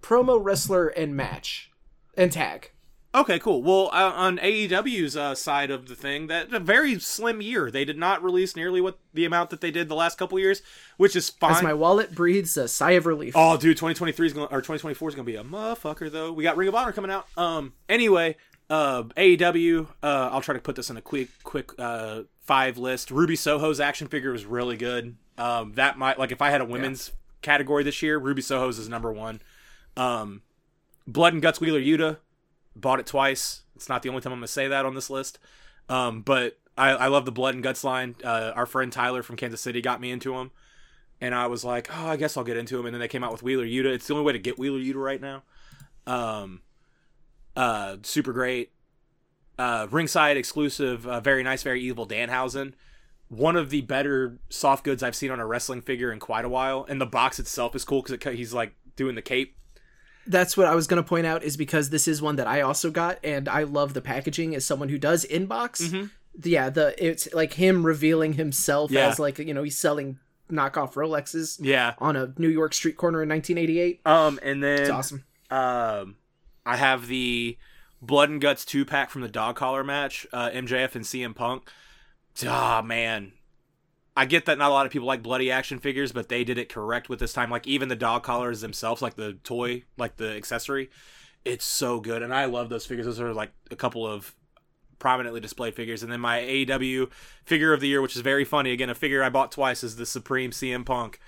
promo 0.00 0.38
wrestler 0.42 0.88
and 0.88 1.16
match 1.16 1.70
and 2.16 2.32
tag. 2.32 2.72
Okay, 3.12 3.40
cool. 3.40 3.60
Well, 3.60 3.90
uh, 3.92 4.12
on 4.14 4.38
AEW's 4.38 5.16
uh, 5.16 5.34
side 5.34 5.72
of 5.72 5.88
the 5.88 5.96
thing, 5.96 6.28
that 6.28 6.52
a 6.52 6.60
very 6.60 6.96
slim 7.00 7.42
year. 7.42 7.68
They 7.68 7.84
did 7.84 7.98
not 7.98 8.22
release 8.22 8.54
nearly 8.54 8.80
what 8.80 8.98
the 9.12 9.24
amount 9.24 9.50
that 9.50 9.60
they 9.60 9.72
did 9.72 9.88
the 9.88 9.96
last 9.96 10.16
couple 10.16 10.38
years, 10.38 10.62
which 10.96 11.16
is 11.16 11.28
fine. 11.28 11.56
As 11.56 11.62
my 11.62 11.74
wallet 11.74 12.14
breathes 12.14 12.56
a 12.56 12.68
sigh 12.68 12.92
of 12.92 13.06
relief. 13.06 13.32
Oh, 13.36 13.56
dude, 13.56 13.76
2023 13.76 14.26
is 14.28 14.32
gonna, 14.32 14.46
or 14.46 14.60
2024 14.60 15.08
is 15.08 15.14
going 15.16 15.26
to 15.26 15.32
be 15.32 15.36
a 15.36 15.42
motherfucker 15.42 16.10
though. 16.10 16.32
We 16.32 16.44
got 16.44 16.56
Ring 16.56 16.68
of 16.68 16.74
Honor 16.76 16.92
coming 16.92 17.10
out. 17.10 17.26
Um 17.36 17.72
anyway, 17.88 18.36
uh 18.68 19.02
AEW, 19.16 19.88
uh 20.04 20.28
I'll 20.30 20.40
try 20.40 20.54
to 20.54 20.60
put 20.60 20.76
this 20.76 20.88
in 20.88 20.96
a 20.96 21.02
quick 21.02 21.30
quick 21.42 21.72
uh 21.80 22.22
5 22.42 22.78
list. 22.78 23.10
Ruby 23.10 23.34
Soho's 23.34 23.80
action 23.80 24.06
figure 24.06 24.30
was 24.30 24.44
really 24.44 24.76
good. 24.76 25.16
Um 25.40 25.72
that 25.74 25.98
might 25.98 26.18
like 26.18 26.32
if 26.32 26.42
I 26.42 26.50
had 26.50 26.60
a 26.60 26.64
women's 26.64 27.12
category 27.42 27.82
this 27.82 28.02
year, 28.02 28.18
Ruby 28.18 28.42
Soho's 28.42 28.78
is 28.78 28.88
number 28.88 29.12
1. 29.12 29.40
Um 29.96 30.42
Blood 31.06 31.32
and 31.32 31.42
Guts 31.42 31.60
Wheeler 31.60 31.80
Yuta 31.80 32.18
bought 32.76 33.00
it 33.00 33.06
twice. 33.06 33.62
It's 33.74 33.88
not 33.88 34.02
the 34.02 34.08
only 34.10 34.20
time 34.20 34.32
I'm 34.32 34.38
going 34.40 34.46
to 34.46 34.52
say 34.52 34.68
that 34.68 34.84
on 34.86 34.94
this 34.94 35.10
list. 35.10 35.38
Um 35.88 36.20
but 36.22 36.58
I, 36.78 36.90
I 36.90 37.06
love 37.08 37.24
the 37.24 37.32
Blood 37.32 37.54
and 37.54 37.62
Guts 37.64 37.84
line. 37.84 38.14
Uh, 38.24 38.52
our 38.54 38.64
friend 38.66 38.92
Tyler 38.92 39.22
from 39.22 39.36
Kansas 39.36 39.60
City 39.60 39.80
got 39.82 40.00
me 40.00 40.10
into 40.10 40.34
him. 40.36 40.50
and 41.20 41.34
I 41.34 41.46
was 41.46 41.64
like, 41.64 41.88
oh, 41.94 42.06
I 42.06 42.16
guess 42.16 42.36
I'll 42.36 42.44
get 42.44 42.56
into 42.56 42.78
him. 42.78 42.86
And 42.86 42.94
then 42.94 43.00
they 43.00 43.08
came 43.08 43.22
out 43.22 43.32
with 43.32 43.42
Wheeler 43.42 43.66
Yuta. 43.66 43.86
It's 43.86 44.06
the 44.06 44.14
only 44.14 44.24
way 44.24 44.32
to 44.32 44.38
get 44.38 44.58
Wheeler 44.58 44.78
Yuta 44.78 44.94
right 44.94 45.20
now. 45.20 45.42
Um, 46.06 46.62
uh, 47.56 47.96
super 48.02 48.32
great. 48.32 48.70
Uh, 49.58 49.86
ringside 49.90 50.38
exclusive, 50.38 51.06
uh, 51.06 51.20
very 51.20 51.42
nice, 51.42 51.62
very 51.62 51.82
evil 51.82 52.06
Danhausen. 52.06 52.72
One 53.30 53.56
of 53.56 53.70
the 53.70 53.80
better 53.80 54.38
soft 54.50 54.84
goods 54.84 55.02
I've 55.02 55.14
seen 55.16 55.30
on 55.30 55.40
a 55.40 55.46
wrestling 55.46 55.80
figure 55.80 56.12
in 56.12 56.18
quite 56.18 56.44
a 56.44 56.48
while. 56.48 56.84
And 56.88 57.00
the 57.00 57.06
box 57.06 57.38
itself 57.38 57.74
is 57.74 57.84
cool 57.84 58.02
because 58.02 58.36
he's 58.36 58.52
like 58.52 58.74
doing 58.96 59.14
the 59.14 59.22
cape. 59.22 59.56
That's 60.26 60.56
what 60.56 60.66
I 60.66 60.74
was 60.74 60.86
going 60.86 61.02
to 61.02 61.08
point 61.08 61.26
out 61.26 61.42
is 61.42 61.56
because 61.56 61.90
this 61.90 62.06
is 62.06 62.20
one 62.20 62.36
that 62.36 62.46
I 62.46 62.60
also 62.60 62.90
got, 62.90 63.18
and 63.24 63.48
I 63.48 63.62
love 63.62 63.94
the 63.94 64.02
packaging 64.02 64.54
as 64.54 64.66
someone 64.66 64.88
who 64.90 64.98
does 64.98 65.24
inbox. 65.24 65.80
Mm-hmm. 65.82 66.06
Yeah, 66.44 66.70
the 66.70 66.94
it's 67.04 67.32
like 67.32 67.54
him 67.54 67.84
revealing 67.86 68.34
himself 68.34 68.90
Yeah. 68.90 69.08
as 69.08 69.18
like 69.18 69.38
you 69.38 69.54
know 69.54 69.62
he's 69.62 69.78
selling 69.78 70.18
knockoff 70.50 70.94
Rolexes 70.94 71.58
Yeah. 71.60 71.94
on 71.98 72.16
a 72.16 72.32
New 72.36 72.48
York 72.48 72.74
street 72.74 72.96
corner 72.96 73.22
in 73.22 73.28
1988. 73.28 74.00
Um, 74.06 74.38
and 74.42 74.62
then 74.62 74.80
It's 74.80 74.90
awesome. 74.90 75.24
Um, 75.50 76.16
I 76.66 76.76
have 76.76 77.06
the 77.08 77.56
Blood 78.02 78.30
and 78.30 78.40
Guts 78.40 78.64
two 78.64 78.84
pack 78.84 79.10
from 79.10 79.22
the 79.22 79.28
dog 79.28 79.56
collar 79.56 79.82
match, 79.84 80.26
uh, 80.32 80.50
MJF 80.50 80.94
and 80.94 81.04
CM 81.04 81.34
Punk. 81.34 81.68
Ah, 82.46 82.82
man. 82.82 83.32
I 84.16 84.26
get 84.26 84.46
that 84.46 84.58
not 84.58 84.70
a 84.70 84.74
lot 84.74 84.86
of 84.86 84.92
people 84.92 85.06
like 85.06 85.22
bloody 85.22 85.50
action 85.50 85.78
figures, 85.78 86.12
but 86.12 86.28
they 86.28 86.44
did 86.44 86.58
it 86.58 86.68
correct 86.68 87.08
with 87.08 87.20
this 87.20 87.32
time. 87.32 87.50
Like 87.50 87.66
even 87.66 87.88
the 87.88 87.96
dog 87.96 88.22
collars 88.22 88.60
themselves, 88.60 89.00
like 89.00 89.14
the 89.14 89.34
toy, 89.44 89.84
like 89.96 90.16
the 90.16 90.32
accessory, 90.32 90.90
it's 91.44 91.64
so 91.64 92.00
good, 92.00 92.22
and 92.22 92.34
I 92.34 92.44
love 92.44 92.68
those 92.68 92.86
figures. 92.86 93.06
Those 93.06 93.20
are 93.20 93.32
like 93.32 93.52
a 93.70 93.76
couple 93.76 94.06
of 94.06 94.34
prominently 94.98 95.40
displayed 95.40 95.74
figures, 95.74 96.02
and 96.02 96.12
then 96.12 96.20
my 96.20 96.40
AEW 96.40 97.10
figure 97.44 97.72
of 97.72 97.80
the 97.80 97.88
year, 97.88 98.02
which 98.02 98.16
is 98.16 98.22
very 98.22 98.44
funny. 98.44 98.72
Again, 98.72 98.90
a 98.90 98.94
figure 98.94 99.22
I 99.22 99.30
bought 99.30 99.52
twice 99.52 99.82
is 99.82 99.96
the 99.96 100.04
Supreme 100.04 100.50
CM 100.50 100.84
Punk 100.84 101.18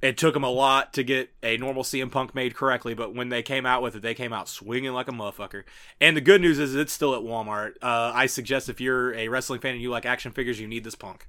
it 0.00 0.16
took 0.16 0.34
them 0.34 0.44
a 0.44 0.50
lot 0.50 0.92
to 0.92 1.02
get 1.02 1.30
a 1.42 1.56
normal 1.56 1.82
CM 1.82 2.10
Punk 2.10 2.34
made 2.34 2.54
correctly, 2.54 2.94
but 2.94 3.14
when 3.14 3.30
they 3.30 3.42
came 3.42 3.66
out 3.66 3.82
with 3.82 3.96
it, 3.96 4.02
they 4.02 4.14
came 4.14 4.32
out 4.32 4.48
swinging 4.48 4.92
like 4.92 5.08
a 5.08 5.12
motherfucker. 5.12 5.64
And 6.00 6.16
the 6.16 6.20
good 6.20 6.40
news 6.40 6.58
is 6.60 6.74
it's 6.76 6.92
still 6.92 7.14
at 7.14 7.22
Walmart. 7.22 7.74
Uh, 7.82 8.12
I 8.14 8.26
suggest 8.26 8.68
if 8.68 8.80
you're 8.80 9.12
a 9.14 9.28
wrestling 9.28 9.60
fan 9.60 9.72
and 9.72 9.82
you 9.82 9.90
like 9.90 10.06
action 10.06 10.30
figures, 10.30 10.60
you 10.60 10.68
need 10.68 10.84
this 10.84 10.94
Punk. 10.94 11.26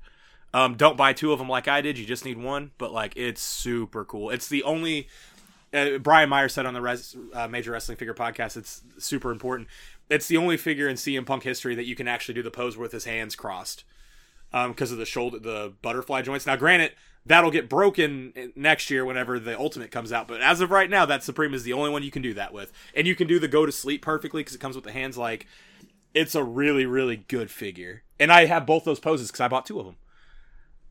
Um, 0.53 0.75
don't 0.75 0.97
buy 0.97 1.13
two 1.13 1.31
of 1.31 1.39
them 1.39 1.49
like 1.49 1.67
I 1.67 1.81
did. 1.81 1.97
You 1.97 2.05
just 2.05 2.25
need 2.25 2.37
one, 2.37 2.71
but 2.77 2.91
like 2.91 3.13
it's 3.15 3.41
super 3.41 4.05
cool. 4.05 4.29
It's 4.29 4.47
the 4.47 4.63
only. 4.63 5.07
Uh, 5.71 5.99
Brian 5.99 6.29
Meyer 6.29 6.49
said 6.49 6.65
on 6.65 6.73
the 6.73 6.81
res, 6.81 7.15
uh, 7.33 7.47
Major 7.47 7.71
Wrestling 7.71 7.97
Figure 7.97 8.15
podcast, 8.15 8.57
it's 8.57 8.81
super 8.97 9.31
important. 9.31 9.67
It's 10.09 10.27
the 10.27 10.37
only 10.37 10.57
figure 10.57 10.87
in 10.87 10.95
CM 10.95 11.25
Punk 11.25 11.43
history 11.43 11.75
that 11.75 11.85
you 11.85 11.95
can 11.95 12.07
actually 12.07 12.33
do 12.33 12.41
the 12.41 12.49
pose 12.49 12.75
with 12.75 12.91
his 12.91 13.05
hands 13.05 13.35
crossed 13.35 13.83
because 14.51 14.91
of 14.91 14.97
the 14.97 15.05
shoulder, 15.05 15.37
the 15.37 15.73
butterfly 15.83 16.23
joints. 16.23 16.47
Now, 16.47 16.55
granted, 16.55 16.93
that'll 17.29 17.51
get 17.51 17.69
broken 17.69 18.51
next 18.57 18.89
year 18.89 19.05
whenever 19.05 19.39
the 19.39 19.57
Ultimate 19.57 19.91
comes 19.91 20.11
out, 20.11 20.27
but 20.27 20.41
as 20.41 20.59
of 20.59 20.69
right 20.71 20.89
now, 20.89 21.05
that 21.05 21.23
Supreme 21.23 21.53
is 21.53 21.63
the 21.63 21.71
only 21.71 21.89
one 21.89 22.03
you 22.03 22.11
can 22.11 22.21
do 22.21 22.33
that 22.33 22.51
with, 22.51 22.73
and 22.93 23.07
you 23.07 23.15
can 23.15 23.27
do 23.27 23.39
the 23.39 23.47
go 23.47 23.65
to 23.65 23.71
sleep 23.71 24.01
perfectly 24.01 24.41
because 24.41 24.55
it 24.55 24.59
comes 24.59 24.75
with 24.75 24.83
the 24.83 24.91
hands. 24.91 25.17
Like, 25.17 25.47
it's 26.13 26.35
a 26.35 26.43
really, 26.43 26.85
really 26.85 27.15
good 27.15 27.49
figure, 27.49 28.03
and 28.19 28.31
I 28.31 28.45
have 28.47 28.65
both 28.65 28.83
those 28.83 28.99
poses 28.99 29.27
because 29.29 29.39
I 29.39 29.47
bought 29.47 29.65
two 29.65 29.79
of 29.79 29.85
them. 29.85 29.95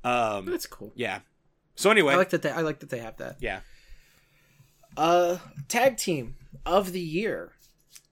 Um, 0.04 0.46
That's 0.46 0.66
cool. 0.66 0.92
yeah. 0.96 1.20
So 1.74 1.90
anyway, 1.90 2.14
I 2.14 2.16
like 2.16 2.30
that. 2.30 2.42
They, 2.42 2.50
I 2.50 2.62
like 2.62 2.78
that 2.80 2.88
they 2.90 3.00
have 3.00 3.16
that. 3.18 3.36
yeah, 3.40 3.60
Uh, 4.96 5.38
tag 5.68 5.96
team 5.96 6.34
of 6.64 6.92
the 6.92 7.00
year. 7.00 7.52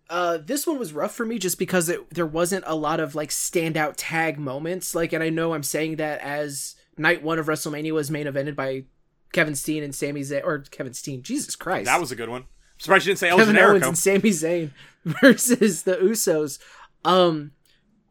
Uh, 0.08 0.38
this 0.38 0.66
one 0.68 0.78
was 0.78 0.92
rough 0.92 1.12
for 1.14 1.26
me 1.26 1.36
just 1.38 1.58
because 1.58 1.88
it, 1.88 2.08
there 2.10 2.26
wasn't 2.26 2.62
a 2.66 2.76
lot 2.76 3.00
of 3.00 3.16
like 3.16 3.30
standout 3.30 3.94
tag 3.96 4.38
moments. 4.38 4.94
Like, 4.94 5.12
and 5.12 5.22
I 5.22 5.30
know 5.30 5.52
I'm 5.52 5.64
saying 5.64 5.96
that 5.96 6.20
as 6.20 6.76
night 6.96 7.22
one 7.22 7.38
of 7.38 7.46
WrestleMania 7.46 7.92
was 7.92 8.10
main 8.10 8.26
evented 8.26 8.54
by 8.56 8.84
Kevin 9.32 9.54
Steen 9.54 9.82
and 9.82 9.94
Sami 9.94 10.22
Zayn, 10.22 10.44
or 10.44 10.60
Kevin 10.70 10.94
Steen. 10.94 11.22
Jesus 11.22 11.56
Christ, 11.56 11.86
that 11.86 12.00
was 12.00 12.10
a 12.12 12.16
good 12.16 12.28
one. 12.28 12.42
I'm 12.42 12.80
surprised 12.80 13.06
you 13.06 13.10
didn't 13.10 13.18
say 13.20 13.28
El 13.30 13.38
Kevin 13.38 13.56
Owens 13.58 13.82
Generico. 13.82 13.88
and 13.88 13.98
Sami 13.98 14.20
Zayn 14.30 14.70
versus 15.04 15.82
the 15.84 15.96
Usos. 15.96 16.58
Um, 17.04 17.52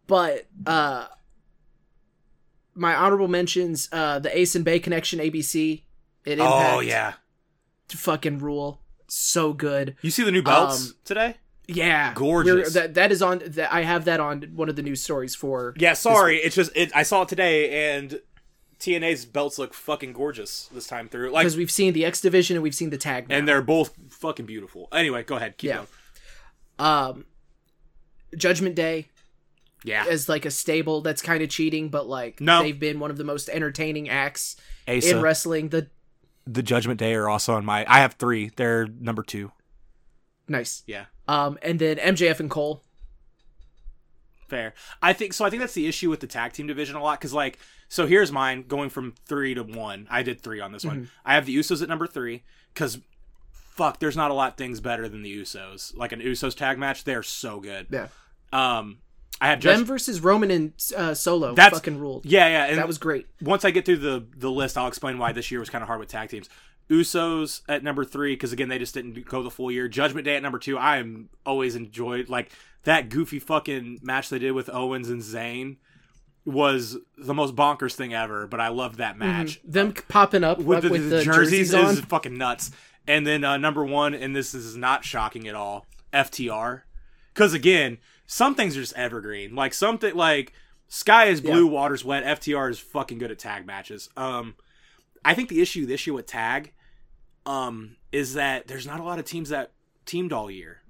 but 0.08 0.46
uh, 0.66 1.08
my 2.74 2.96
honorable 2.96 3.28
mentions: 3.28 3.90
uh, 3.92 4.20
the 4.20 4.38
Ace 4.38 4.56
and 4.56 4.66
Bey 4.66 4.80
connection, 4.80 5.20
ABC. 5.20 5.84
It 6.26 6.40
Oh 6.42 6.80
yeah, 6.80 7.14
fucking 7.90 8.40
rule. 8.40 8.82
So 9.08 9.54
good. 9.54 9.96
you 10.02 10.10
see 10.10 10.24
the 10.24 10.32
new 10.32 10.42
belts 10.42 10.90
Um, 10.90 10.96
today? 11.06 11.36
Yeah, 11.68 12.14
Gorgeous. 12.16 12.52
We're- 12.54 12.70
That 12.88 12.94
that 12.96 13.12
is 13.12 13.22
on. 13.22 13.42
That 13.46 13.72
I 13.74 13.82
have 13.82 14.06
that 14.06 14.20
on 14.20 14.42
one 14.56 14.70
of 14.70 14.76
the 14.76 14.82
news 14.82 15.02
stories 15.02 15.36
for. 15.36 15.74
Yeah, 15.78 15.94
sorry. 15.94 16.38
It's 16.38 16.56
just 16.56 16.72
it, 16.76 16.92
I 16.96 17.04
saw 17.04 17.24
it 17.24 17.30
today, 17.30 17.96
and 17.96 18.20
TNA's 18.80 19.26
belts 19.26 19.58
look 19.58 19.74
fucking 19.74 20.14
gorgeous 20.14 20.70
this 20.74 20.88
time 20.88 21.08
through. 21.10 21.32
Like, 21.32 21.44
because 21.44 21.58
we've 21.58 21.72
seen 21.72 21.94
the 21.94 22.06
X 22.06 22.22
division 22.22 22.56
and 22.58 22.64
we've 22.64 22.76
seen 22.76 22.90
the 22.90 22.98
tag. 22.98 23.30
Now. 23.30 23.38
and 23.38 23.48
they're 23.48 23.62
both 23.62 23.94
fucking 24.10 24.46
beautiful. 24.46 24.88
Anyway, 24.92 25.24
go 25.24 25.36
ahead. 25.38 25.58
Keep 25.58 25.68
Yeah. 25.70 25.76
going. 25.76 25.88
um, 26.80 27.26
Judgment 28.38 28.76
Day 28.76 29.08
Yeah, 29.84 30.06
is 30.08 30.28
like 30.28 30.46
a 30.46 30.52
stable 30.52 31.02
that's 31.02 31.22
kind 31.22 31.42
of 31.44 31.50
cheating, 31.50 31.90
but 31.90 32.08
like 32.08 32.42
No. 32.42 32.62
they've 32.64 32.80
been 32.80 33.00
one 33.00 33.12
of 33.12 33.18
the 33.18 33.24
most 33.24 33.50
entertaining 33.50 34.10
acts 34.10 34.56
Asa, 34.88 35.18
in 35.18 35.22
wrestling. 35.22 35.70
The 35.70 35.90
the 36.48 36.62
Judgment 36.62 37.00
Day 37.00 37.14
are 37.16 37.28
also 37.30 37.54
on 37.56 37.66
my. 37.66 37.86
I 37.88 38.00
have 38.02 38.14
three. 38.14 38.52
They're 38.56 38.86
number 38.88 39.24
two. 39.24 39.52
nice. 40.48 40.84
Yeah, 40.86 41.06
Um, 41.28 41.58
and 41.64 41.80
then 41.80 41.98
MJF 41.98 42.40
and 42.40 42.52
Cole. 42.52 42.84
Fair. 44.48 44.74
I 45.02 45.14
think 45.14 45.34
so. 45.34 45.46
I 45.46 45.50
think 45.50 45.62
that's 45.62 45.74
the 45.74 45.88
issue 45.88 46.10
with 46.10 46.20
the 46.20 46.28
tag 46.28 46.54
team 46.54 46.68
division 46.68 46.96
a 46.96 47.02
lot 47.04 47.20
because 47.20 47.34
like, 47.34 47.60
so 47.90 48.06
here's 48.08 48.32
mine 48.32 48.66
going 48.68 48.90
from 48.90 49.14
three 49.26 49.54
to 49.54 49.64
one. 49.64 50.08
I 50.10 50.24
did 50.24 50.42
three 50.42 50.60
on 50.60 50.72
this 50.72 50.84
one. 50.86 51.10
I 51.26 51.36
have 51.36 51.46
the 51.46 51.56
Usos 51.56 51.82
at 51.82 51.90
number 51.90 52.08
three 52.08 52.44
because. 52.74 53.00
Fuck, 53.76 54.00
there's 54.00 54.16
not 54.16 54.32
a 54.32 54.34
lot 54.34 54.52
of 54.54 54.58
things 54.58 54.80
better 54.80 55.10
than 55.10 55.22
the 55.22 55.42
Usos. 55.42 55.94
Like 55.98 56.14
an 56.14 56.22
Usos 56.22 56.56
tag 56.56 56.78
match, 56.78 57.04
they're 57.04 57.22
so 57.24 57.60
good. 57.60 57.88
Yeah, 57.90 58.08
Um, 58.54 59.00
I 59.42 59.48
have 59.50 59.60
them 59.60 59.84
versus 59.84 60.22
Roman 60.22 60.50
and 60.50 60.72
uh, 60.96 61.14
Solo. 61.14 61.54
That's- 61.54 61.78
fucking 61.78 62.00
ruled. 62.00 62.26
yeah, 62.26 62.48
yeah, 62.48 62.66
and 62.68 62.78
that 62.78 62.88
was 62.88 62.98
great. 62.98 63.28
once 63.42 63.66
I 63.66 63.72
get 63.72 63.86
through 63.86 63.98
the 63.98 64.26
the 64.38 64.50
list, 64.50 64.78
I'll 64.78 64.88
explain 64.88 65.18
why 65.18 65.34
this 65.34 65.52
year 65.52 65.60
was 65.60 65.70
kind 65.70 65.82
of 65.82 65.88
hard 65.88 66.00
with 66.00 66.08
tag 66.08 66.30
teams. 66.30 66.48
Usos 66.90 67.62
at 67.68 67.84
number 67.84 68.06
three 68.06 68.34
because 68.34 68.54
again 68.54 68.70
they 68.70 68.78
just 68.78 68.94
didn't 68.94 69.26
go 69.26 69.42
the 69.42 69.50
full 69.50 69.72
year. 69.72 69.88
Judgment 69.88 70.26
Day 70.26 70.36
at 70.36 70.44
number 70.44 70.60
two. 70.60 70.78
I 70.78 70.98
am 70.98 71.30
always 71.46 71.76
enjoyed 71.76 72.30
like 72.30 72.52
that 72.84 73.10
goofy 73.10 73.40
fucking 73.40 74.00
match 74.04 74.30
they 74.30 74.40
did 74.40 74.52
with 74.52 74.70
Owens 74.70 75.10
and 75.10 75.22
Zayn 75.22 75.78
was 76.46 76.98
the 77.18 77.34
most 77.34 77.56
bonkers 77.56 77.96
thing 77.96 78.14
ever. 78.14 78.46
But 78.48 78.60
I 78.62 78.68
loved 78.68 78.98
that 78.98 79.18
match 79.18 79.60
Them 79.64 79.94
popping 79.94 80.44
up 80.44 80.60
with, 80.60 80.84
the, 80.84 80.90
with 80.90 81.10
the 81.10 81.18
the, 81.18 81.24
jerseys, 81.24 81.72
jerseys, 81.72 81.74
on. 81.74 81.94
is 81.94 82.00
fucking 82.02 82.38
nuts. 82.38 82.72
And 83.08 83.26
then 83.26 83.44
uh, 83.44 83.58
number 83.58 83.84
one, 83.84 84.14
and 84.14 84.36
this 84.36 84.54
is 84.54 84.76
not 84.76 85.04
shocking 85.04 85.48
at 85.48 85.56
all, 85.56 85.86
FTR. 86.14 86.84
Because 87.34 87.54
again, 87.54 87.98
some 88.26 88.56
things 88.56 88.78
are 88.78 88.82
just 88.82 88.94
evergreen. 88.94 89.56
Like 89.56 89.74
something 89.74 90.16
like 90.16 90.54
Sky 90.88 91.26
is 91.26 91.42
blue, 91.42 91.68
water's 91.68 92.06
wet. 92.06 92.24
FTR 92.24 92.70
is 92.70 92.80
fucking 92.80 93.18
good 93.18 93.32
at 93.32 93.40
tag 93.40 93.66
matches. 93.66 94.10
Um, 94.16 94.56
I 95.24 95.34
think 95.34 95.50
the 95.50 95.62
issue 95.62 95.86
this 95.86 96.06
year 96.06 96.14
with 96.14 96.28
tag, 96.28 96.72
um, 97.46 97.98
is 98.12 98.34
that 98.34 98.68
there's 98.68 98.88
not 98.88 99.00
a 99.00 99.04
lot 99.04 99.20
of 99.20 99.26
teams 99.26 99.50
that 99.50 99.72
teamed 100.06 100.34
all 100.34 100.50
year. 100.50 100.82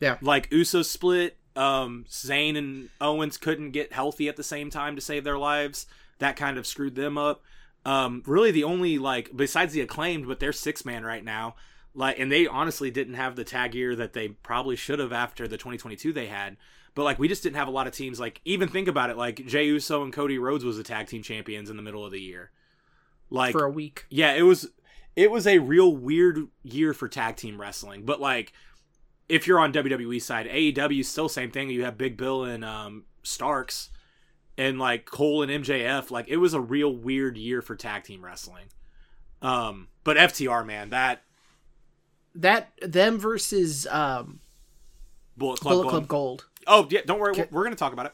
Yeah. 0.00 0.18
Like 0.20 0.48
Uso 0.50 0.82
split. 0.82 1.36
Um, 1.54 2.04
Zayn 2.10 2.58
and 2.58 2.90
Owens 3.00 3.38
couldn't 3.38 3.70
get 3.70 3.92
healthy 3.92 4.28
at 4.28 4.36
the 4.36 4.42
same 4.42 4.68
time 4.68 4.94
to 4.94 5.00
save 5.00 5.24
their 5.24 5.38
lives. 5.38 5.86
That 6.18 6.36
kind 6.36 6.58
of 6.58 6.66
screwed 6.66 6.94
them 6.94 7.16
up. 7.16 7.42
Um, 7.86 8.22
really 8.26 8.50
the 8.50 8.64
only 8.64 8.98
like 8.98 9.30
besides 9.34 9.72
the 9.72 9.80
acclaimed, 9.80 10.26
but 10.26 10.40
they're 10.40 10.52
six 10.52 10.84
man 10.84 11.04
right 11.04 11.24
now. 11.24 11.54
Like, 11.94 12.18
and 12.18 12.30
they 12.30 12.46
honestly 12.46 12.90
didn't 12.90 13.14
have 13.14 13.36
the 13.36 13.44
tag 13.44 13.74
year 13.74 13.96
that 13.96 14.12
they 14.12 14.28
probably 14.28 14.76
should 14.76 14.98
have 14.98 15.14
after 15.14 15.48
the 15.48 15.56
2022 15.56 16.12
they 16.12 16.26
had. 16.26 16.58
But 16.94 17.04
like, 17.04 17.18
we 17.18 17.26
just 17.26 17.42
didn't 17.42 17.56
have 17.56 17.68
a 17.68 17.70
lot 17.70 17.86
of 17.86 17.94
teams. 17.94 18.20
Like, 18.20 18.42
even 18.44 18.68
think 18.68 18.86
about 18.86 19.08
it. 19.08 19.16
Like, 19.16 19.46
Jey 19.46 19.64
Uso 19.64 20.02
and 20.02 20.12
Cody 20.12 20.38
Rhodes 20.38 20.62
was 20.64 20.76
the 20.76 20.82
tag 20.82 21.06
team 21.06 21.22
champions 21.22 21.70
in 21.70 21.76
the 21.76 21.82
middle 21.82 22.04
of 22.04 22.12
the 22.12 22.20
year. 22.20 22.50
Like, 23.30 23.52
for 23.52 23.64
a 23.64 23.70
week. 23.70 24.04
yeah, 24.10 24.34
it 24.34 24.42
was 24.42 24.68
it 25.16 25.30
was 25.30 25.46
a 25.46 25.58
real 25.58 25.92
weird 25.96 26.46
year 26.62 26.92
for 26.92 27.08
tag 27.08 27.36
team 27.36 27.60
wrestling. 27.60 28.04
But 28.04 28.20
like 28.20 28.52
if 29.28 29.46
you're 29.46 29.58
on 29.58 29.72
WWE 29.72 30.22
side, 30.22 30.46
AEW 30.46 31.04
still 31.04 31.28
same 31.28 31.50
thing. 31.50 31.70
You 31.70 31.84
have 31.84 31.98
Big 31.98 32.16
Bill 32.16 32.44
and 32.44 32.64
um 32.64 33.04
Starks 33.22 33.90
and 34.56 34.78
like 34.78 35.04
Cole 35.06 35.42
and 35.42 35.64
MJF. 35.64 36.10
Like 36.10 36.28
it 36.28 36.36
was 36.36 36.54
a 36.54 36.60
real 36.60 36.94
weird 36.94 37.36
year 37.36 37.60
for 37.62 37.74
tag 37.74 38.04
team 38.04 38.24
wrestling. 38.24 38.66
Um 39.42 39.88
but 40.04 40.16
FTR 40.16 40.64
man, 40.64 40.90
that 40.90 41.22
That 42.34 42.70
them 42.82 43.18
versus 43.18 43.86
um, 43.88 44.40
Bullet 45.36 45.60
Club, 45.60 45.72
Bullet 45.72 45.82
Gold- 45.82 45.90
Club 45.90 46.08
Gold. 46.08 46.46
Oh, 46.66 46.86
yeah, 46.90 47.00
don't 47.06 47.18
worry. 47.20 47.32
We're, 47.32 47.48
we're 47.50 47.62
going 47.62 47.74
to 47.74 47.78
talk 47.78 47.92
about 47.92 48.06
it. 48.06 48.12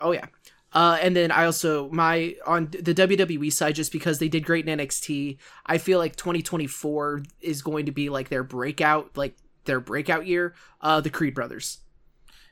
Oh 0.00 0.12
yeah. 0.12 0.26
Uh, 0.72 0.98
and 1.00 1.16
then 1.16 1.30
I 1.30 1.46
also 1.46 1.88
my 1.90 2.36
on 2.46 2.68
the 2.70 2.94
WWE 2.94 3.52
side 3.52 3.74
just 3.76 3.92
because 3.92 4.18
they 4.18 4.28
did 4.28 4.44
great 4.44 4.68
in 4.68 4.78
NXT. 4.78 5.38
I 5.64 5.78
feel 5.78 5.98
like 5.98 6.16
2024 6.16 7.22
is 7.40 7.62
going 7.62 7.86
to 7.86 7.92
be 7.92 8.08
like 8.08 8.28
their 8.28 8.42
breakout, 8.42 9.16
like 9.16 9.36
their 9.64 9.80
breakout 9.80 10.26
year. 10.26 10.54
Uh, 10.80 11.00
the 11.00 11.10
Creed 11.10 11.34
brothers, 11.34 11.78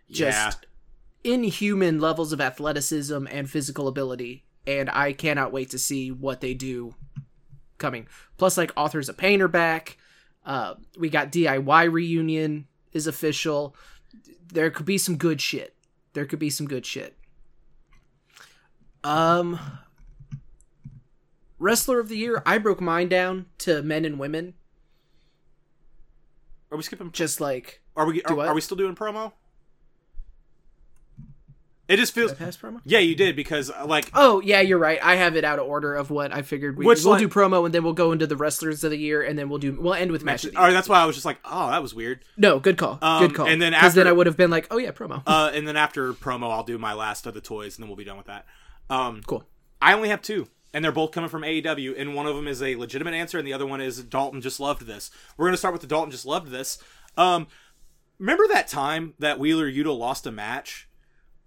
yeah. 0.06 0.30
just 0.30 0.66
inhuman 1.22 2.00
levels 2.00 2.32
of 2.32 2.40
athleticism 2.40 3.26
and 3.30 3.50
physical 3.50 3.88
ability 3.88 4.44
and 4.66 4.90
I 4.90 5.12
cannot 5.12 5.52
wait 5.52 5.70
to 5.70 5.78
see 5.78 6.10
what 6.10 6.40
they 6.40 6.54
do 6.54 6.94
coming. 7.78 8.06
Plus, 8.38 8.56
like 8.56 8.72
authors 8.76 9.08
of 9.08 9.16
pain 9.16 9.42
are 9.42 9.48
back. 9.48 9.98
Uh, 10.44 10.74
we 10.98 11.08
got 11.08 11.32
DIY 11.32 11.92
reunion 11.92 12.66
is 12.92 13.06
official. 13.06 13.76
There 14.46 14.70
could 14.70 14.86
be 14.86 14.98
some 14.98 15.16
good 15.16 15.40
shit. 15.40 15.74
There 16.12 16.26
could 16.26 16.38
be 16.38 16.50
some 16.50 16.66
good 16.66 16.86
shit. 16.86 17.16
Um, 19.04 19.60
wrestler 21.58 22.00
of 22.00 22.08
the 22.08 22.16
year. 22.16 22.42
I 22.44 22.58
broke 22.58 22.80
mine 22.80 23.08
down 23.08 23.46
to 23.58 23.82
men 23.82 24.04
and 24.04 24.18
women. 24.18 24.54
Are 26.70 26.76
we 26.76 26.82
skipping? 26.82 27.12
Just 27.12 27.40
like 27.40 27.82
Are 27.94 28.06
we? 28.06 28.22
Are, 28.22 28.38
are 28.48 28.54
we 28.54 28.60
still 28.60 28.76
doing 28.76 28.96
promo? 28.96 29.32
It 31.86 31.98
just 31.98 32.14
feels. 32.14 32.32
Pass 32.32 32.56
promo. 32.56 32.80
Yeah, 32.84 33.00
you 33.00 33.14
did 33.14 33.36
because 33.36 33.70
uh, 33.70 33.84
like 33.86 34.10
Oh 34.14 34.40
yeah, 34.40 34.62
you're 34.62 34.78
right. 34.78 34.98
I 35.02 35.16
have 35.16 35.36
it 35.36 35.44
out 35.44 35.58
of 35.58 35.66
order 35.66 35.94
of 35.94 36.10
what 36.10 36.32
I 36.32 36.40
figured. 36.40 36.78
We, 36.78 36.86
Which, 36.86 37.04
we'll 37.04 37.12
like- 37.12 37.20
do 37.20 37.28
promo 37.28 37.66
and 37.66 37.74
then 37.74 37.84
we'll 37.84 37.92
go 37.92 38.10
into 38.12 38.26
the 38.26 38.36
wrestlers 38.36 38.82
of 38.84 38.90
the 38.90 38.96
year 38.96 39.22
and 39.22 39.38
then 39.38 39.50
we'll 39.50 39.58
do 39.58 39.78
we'll 39.78 39.92
end 39.92 40.10
with 40.10 40.24
match 40.24 40.44
year. 40.44 40.54
Or 40.58 40.72
that's 40.72 40.88
why 40.88 41.00
I 41.00 41.04
was 41.04 41.14
just 41.14 41.26
like, 41.26 41.38
oh, 41.44 41.70
that 41.70 41.82
was 41.82 41.94
weird. 41.94 42.24
No, 42.38 42.58
good 42.58 42.78
call. 42.78 42.98
Um, 43.02 43.26
good 43.26 43.36
call. 43.36 43.46
and 43.46 43.60
then 43.60 43.72
because 43.72 43.92
then 43.94 44.06
I 44.06 44.12
would 44.12 44.26
have 44.26 44.36
been 44.36 44.50
like, 44.50 44.66
oh 44.70 44.78
yeah, 44.78 44.92
promo. 44.92 45.22
Uh, 45.26 45.50
and 45.52 45.68
then 45.68 45.76
after 45.76 46.14
promo, 46.14 46.50
I'll 46.50 46.64
do 46.64 46.78
my 46.78 46.94
last 46.94 47.26
of 47.26 47.34
the 47.34 47.42
toys, 47.42 47.76
and 47.76 47.82
then 47.82 47.88
we'll 47.90 47.96
be 47.96 48.04
done 48.04 48.16
with 48.16 48.26
that. 48.26 48.46
Um, 48.90 49.22
cool. 49.26 49.44
I 49.80 49.92
only 49.94 50.08
have 50.08 50.22
two, 50.22 50.48
and 50.72 50.84
they're 50.84 50.92
both 50.92 51.12
coming 51.12 51.30
from 51.30 51.42
AEW, 51.42 51.94
and 51.98 52.14
one 52.14 52.26
of 52.26 52.36
them 52.36 52.46
is 52.48 52.62
a 52.62 52.76
legitimate 52.76 53.14
answer, 53.14 53.38
and 53.38 53.46
the 53.46 53.52
other 53.52 53.66
one 53.66 53.80
is 53.80 54.02
Dalton 54.02 54.40
just 54.40 54.60
loved 54.60 54.86
this. 54.86 55.10
We're 55.36 55.46
gonna 55.46 55.56
start 55.56 55.72
with 55.72 55.80
the 55.82 55.86
Dalton 55.88 56.10
just 56.10 56.26
loved 56.26 56.48
this. 56.50 56.78
Um, 57.16 57.46
remember 58.18 58.44
that 58.48 58.68
time 58.68 59.14
that 59.18 59.38
Wheeler 59.38 59.70
Yuta 59.70 59.96
lost 59.96 60.26
a 60.26 60.32
match, 60.32 60.88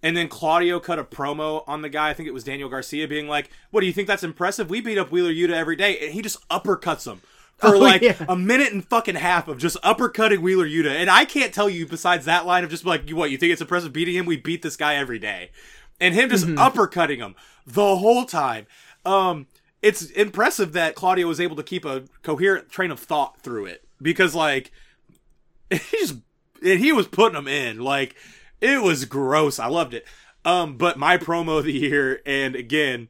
and 0.03 0.15
then 0.15 0.27
Claudio 0.27 0.79
cut 0.79 0.99
a 0.99 1.03
promo 1.03 1.63
on 1.67 1.81
the 1.81 1.89
guy. 1.89 2.09
I 2.09 2.13
think 2.13 2.27
it 2.27 2.33
was 2.33 2.43
Daniel 2.43 2.69
Garcia, 2.69 3.07
being 3.07 3.27
like, 3.27 3.49
"What 3.71 3.81
do 3.81 3.87
you 3.87 3.93
think 3.93 4.07
that's 4.07 4.23
impressive? 4.23 4.69
We 4.69 4.81
beat 4.81 4.97
up 4.97 5.11
Wheeler 5.11 5.31
Yuta 5.33 5.51
every 5.53 5.75
day," 5.75 5.97
and 5.99 6.13
he 6.13 6.21
just 6.21 6.47
uppercuts 6.49 7.11
him. 7.11 7.21
For 7.57 7.73
Oh, 7.75 7.79
like 7.79 8.03
yeah. 8.03 8.23
a 8.29 8.35
minute 8.35 8.71
and 8.71 8.87
fucking 8.87 9.15
half 9.15 9.47
of 9.47 9.57
just 9.57 9.81
uppercutting 9.81 10.39
Wheeler 10.41 10.67
Yuta, 10.67 10.91
and 10.91 11.09
I 11.09 11.25
can't 11.25 11.51
tell 11.51 11.67
you 11.67 11.87
besides 11.87 12.25
that 12.25 12.45
line 12.45 12.63
of 12.63 12.69
just 12.69 12.85
like, 12.85 13.09
what 13.09 13.31
you 13.31 13.37
think 13.39 13.51
it's 13.51 13.61
impressive 13.63 13.91
beating 13.91 14.13
him? 14.13 14.27
We 14.27 14.37
beat 14.37 14.61
this 14.61 14.75
guy 14.77 14.93
every 14.93 15.17
day, 15.17 15.49
and 15.99 16.13
him 16.13 16.29
just 16.29 16.45
uppercutting 16.47 17.17
him 17.17 17.35
the 17.65 17.97
whole 17.97 18.25
time. 18.25 18.67
Um, 19.05 19.47
it's 19.81 20.05
impressive 20.11 20.73
that 20.73 20.95
Claudio 20.95 21.27
was 21.27 21.39
able 21.39 21.55
to 21.55 21.63
keep 21.63 21.85
a 21.85 22.03
coherent 22.23 22.69
train 22.69 22.91
of 22.91 22.99
thought 22.99 23.41
through 23.41 23.65
it 23.65 23.83
because 24.01 24.35
like 24.35 24.71
he 25.69 25.97
just 25.97 26.15
and 26.63 26.79
he 26.79 26.91
was 26.91 27.07
putting 27.07 27.35
them 27.35 27.47
in 27.47 27.79
like 27.79 28.15
it 28.61 28.81
was 28.81 29.05
gross. 29.05 29.59
I 29.59 29.67
loved 29.67 29.93
it. 29.93 30.05
Um, 30.43 30.77
but 30.77 30.97
my 30.97 31.17
promo 31.17 31.59
of 31.59 31.65
the 31.65 31.73
year, 31.73 32.21
and 32.25 32.55
again, 32.55 33.09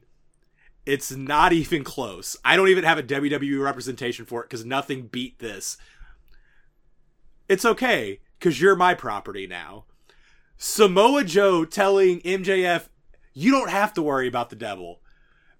it's 0.84 1.12
not 1.12 1.52
even 1.52 1.84
close. 1.84 2.36
I 2.44 2.56
don't 2.56 2.68
even 2.68 2.84
have 2.84 2.98
a 2.98 3.02
WWE 3.02 3.62
representation 3.62 4.24
for 4.24 4.40
it 4.42 4.46
because 4.46 4.64
nothing 4.64 5.06
beat 5.06 5.38
this. 5.38 5.76
It's 7.48 7.64
okay 7.64 8.20
because 8.38 8.60
you're 8.60 8.76
my 8.76 8.94
property 8.94 9.46
now. 9.46 9.84
Samoa 10.58 11.24
Joe 11.24 11.64
telling 11.64 12.20
MJF, 12.20 12.88
you 13.32 13.52
don't 13.52 13.70
have 13.70 13.94
to 13.94 14.02
worry 14.02 14.26
about 14.26 14.50
the 14.50 14.56
devil 14.56 15.00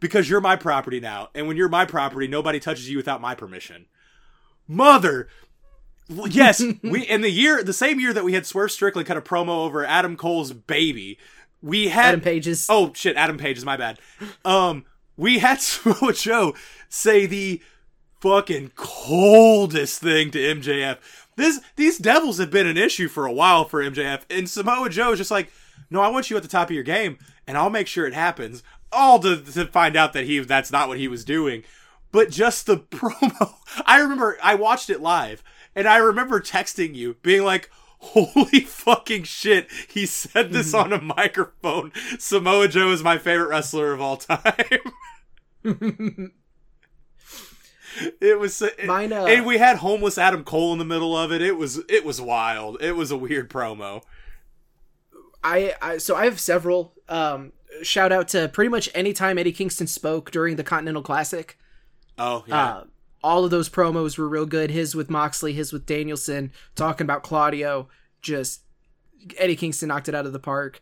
because 0.00 0.28
you're 0.28 0.40
my 0.40 0.56
property 0.56 1.00
now. 1.00 1.28
And 1.34 1.46
when 1.46 1.56
you're 1.56 1.68
my 1.68 1.86
property, 1.86 2.26
nobody 2.26 2.60
touches 2.60 2.90
you 2.90 2.96
without 2.96 3.20
my 3.20 3.34
permission. 3.34 3.86
Mother. 4.66 5.28
Yes, 6.08 6.62
we 6.82 7.02
in 7.02 7.20
the 7.20 7.30
year 7.30 7.62
the 7.62 7.72
same 7.72 8.00
year 8.00 8.12
that 8.12 8.24
we 8.24 8.32
had 8.32 8.46
Swerve 8.46 8.72
Strickland 8.72 9.06
cut 9.06 9.16
a 9.16 9.22
promo 9.22 9.64
over 9.64 9.84
Adam 9.84 10.16
Cole's 10.16 10.52
baby, 10.52 11.18
we 11.62 11.88
had 11.88 12.08
Adam 12.08 12.20
Pages. 12.20 12.66
Oh 12.68 12.92
shit, 12.94 13.16
Adam 13.16 13.38
Pages, 13.38 13.64
my 13.64 13.76
bad. 13.76 13.98
Um, 14.44 14.84
we 15.16 15.38
had 15.38 15.60
Samoa 15.60 16.12
Joe 16.12 16.54
say 16.88 17.26
the 17.26 17.62
fucking 18.20 18.72
coldest 18.74 20.00
thing 20.00 20.30
to 20.32 20.38
MJF. 20.38 20.98
This 21.38 21.60
these 21.76 21.98
devils 21.98 22.38
have 22.38 22.50
been 22.50 22.66
an 22.66 22.76
issue 22.76 23.06
for 23.06 23.24
a 23.24 23.32
while 23.32 23.64
for 23.64 23.80
MJF, 23.80 24.22
and 24.28 24.50
Samoa 24.50 24.90
Joe 24.90 25.12
is 25.12 25.18
just 25.18 25.30
like, 25.30 25.52
no, 25.88 26.00
I 26.00 26.08
want 26.08 26.30
you 26.30 26.36
at 26.36 26.42
the 26.42 26.48
top 26.48 26.68
of 26.68 26.74
your 26.74 26.82
game, 26.82 27.16
and 27.46 27.56
I'll 27.56 27.70
make 27.70 27.86
sure 27.86 28.08
it 28.08 28.12
happens. 28.12 28.64
All 28.90 29.20
to 29.20 29.40
to 29.40 29.66
find 29.66 29.94
out 29.94 30.14
that 30.14 30.24
he 30.24 30.40
that's 30.40 30.72
not 30.72 30.88
what 30.88 30.98
he 30.98 31.06
was 31.06 31.24
doing, 31.24 31.62
but 32.10 32.30
just 32.30 32.66
the 32.66 32.76
promo. 32.90 33.54
I 33.86 34.00
remember 34.00 34.36
I 34.42 34.56
watched 34.56 34.90
it 34.90 35.00
live, 35.00 35.44
and 35.76 35.86
I 35.86 35.98
remember 35.98 36.40
texting 36.40 36.94
you, 36.94 37.14
being 37.22 37.44
like. 37.44 37.70
Holy 38.00 38.60
fucking 38.60 39.24
shit, 39.24 39.66
he 39.88 40.06
said 40.06 40.52
this 40.52 40.72
mm-hmm. 40.72 40.92
on 40.92 41.00
a 41.00 41.02
microphone. 41.02 41.90
Samoa 42.20 42.68
Joe 42.68 42.92
is 42.92 43.02
my 43.02 43.18
favorite 43.18 43.48
wrestler 43.48 43.92
of 43.92 44.00
all 44.00 44.16
time. 44.16 44.38
it 48.20 48.38
was 48.38 48.62
Mine, 48.84 49.12
uh, 49.12 49.26
and 49.26 49.46
we 49.46 49.58
had 49.58 49.78
homeless 49.78 50.18
Adam 50.18 50.44
Cole 50.44 50.72
in 50.72 50.78
the 50.78 50.84
middle 50.84 51.16
of 51.16 51.32
it. 51.32 51.42
It 51.42 51.56
was 51.56 51.80
it 51.88 52.04
was 52.04 52.20
wild. 52.20 52.80
It 52.82 52.92
was 52.92 53.10
a 53.10 53.16
weird 53.16 53.50
promo. 53.50 54.02
I, 55.42 55.74
I 55.80 55.98
so 55.98 56.16
I 56.16 56.24
have 56.24 56.40
several. 56.40 56.92
Um, 57.08 57.52
shout 57.82 58.12
out 58.12 58.28
to 58.28 58.48
pretty 58.48 58.68
much 58.68 58.90
any 58.94 59.12
time 59.12 59.38
Eddie 59.38 59.52
Kingston 59.52 59.86
spoke 59.86 60.30
during 60.30 60.56
the 60.56 60.64
Continental 60.64 61.02
Classic. 61.02 61.58
Oh 62.18 62.44
yeah. 62.46 62.64
Uh, 62.64 62.84
all 63.22 63.44
of 63.44 63.50
those 63.50 63.68
promos 63.68 64.16
were 64.16 64.28
real 64.28 64.46
good. 64.46 64.70
His 64.70 64.94
with 64.94 65.10
Moxley, 65.10 65.52
his 65.52 65.72
with 65.72 65.86
Danielson, 65.86 66.52
talking 66.76 67.04
about 67.04 67.22
Claudio. 67.22 67.88
Just 68.22 68.62
Eddie 69.36 69.56
Kingston 69.56 69.88
knocked 69.88 70.08
it 70.08 70.14
out 70.14 70.26
of 70.26 70.32
the 70.32 70.38
park. 70.38 70.80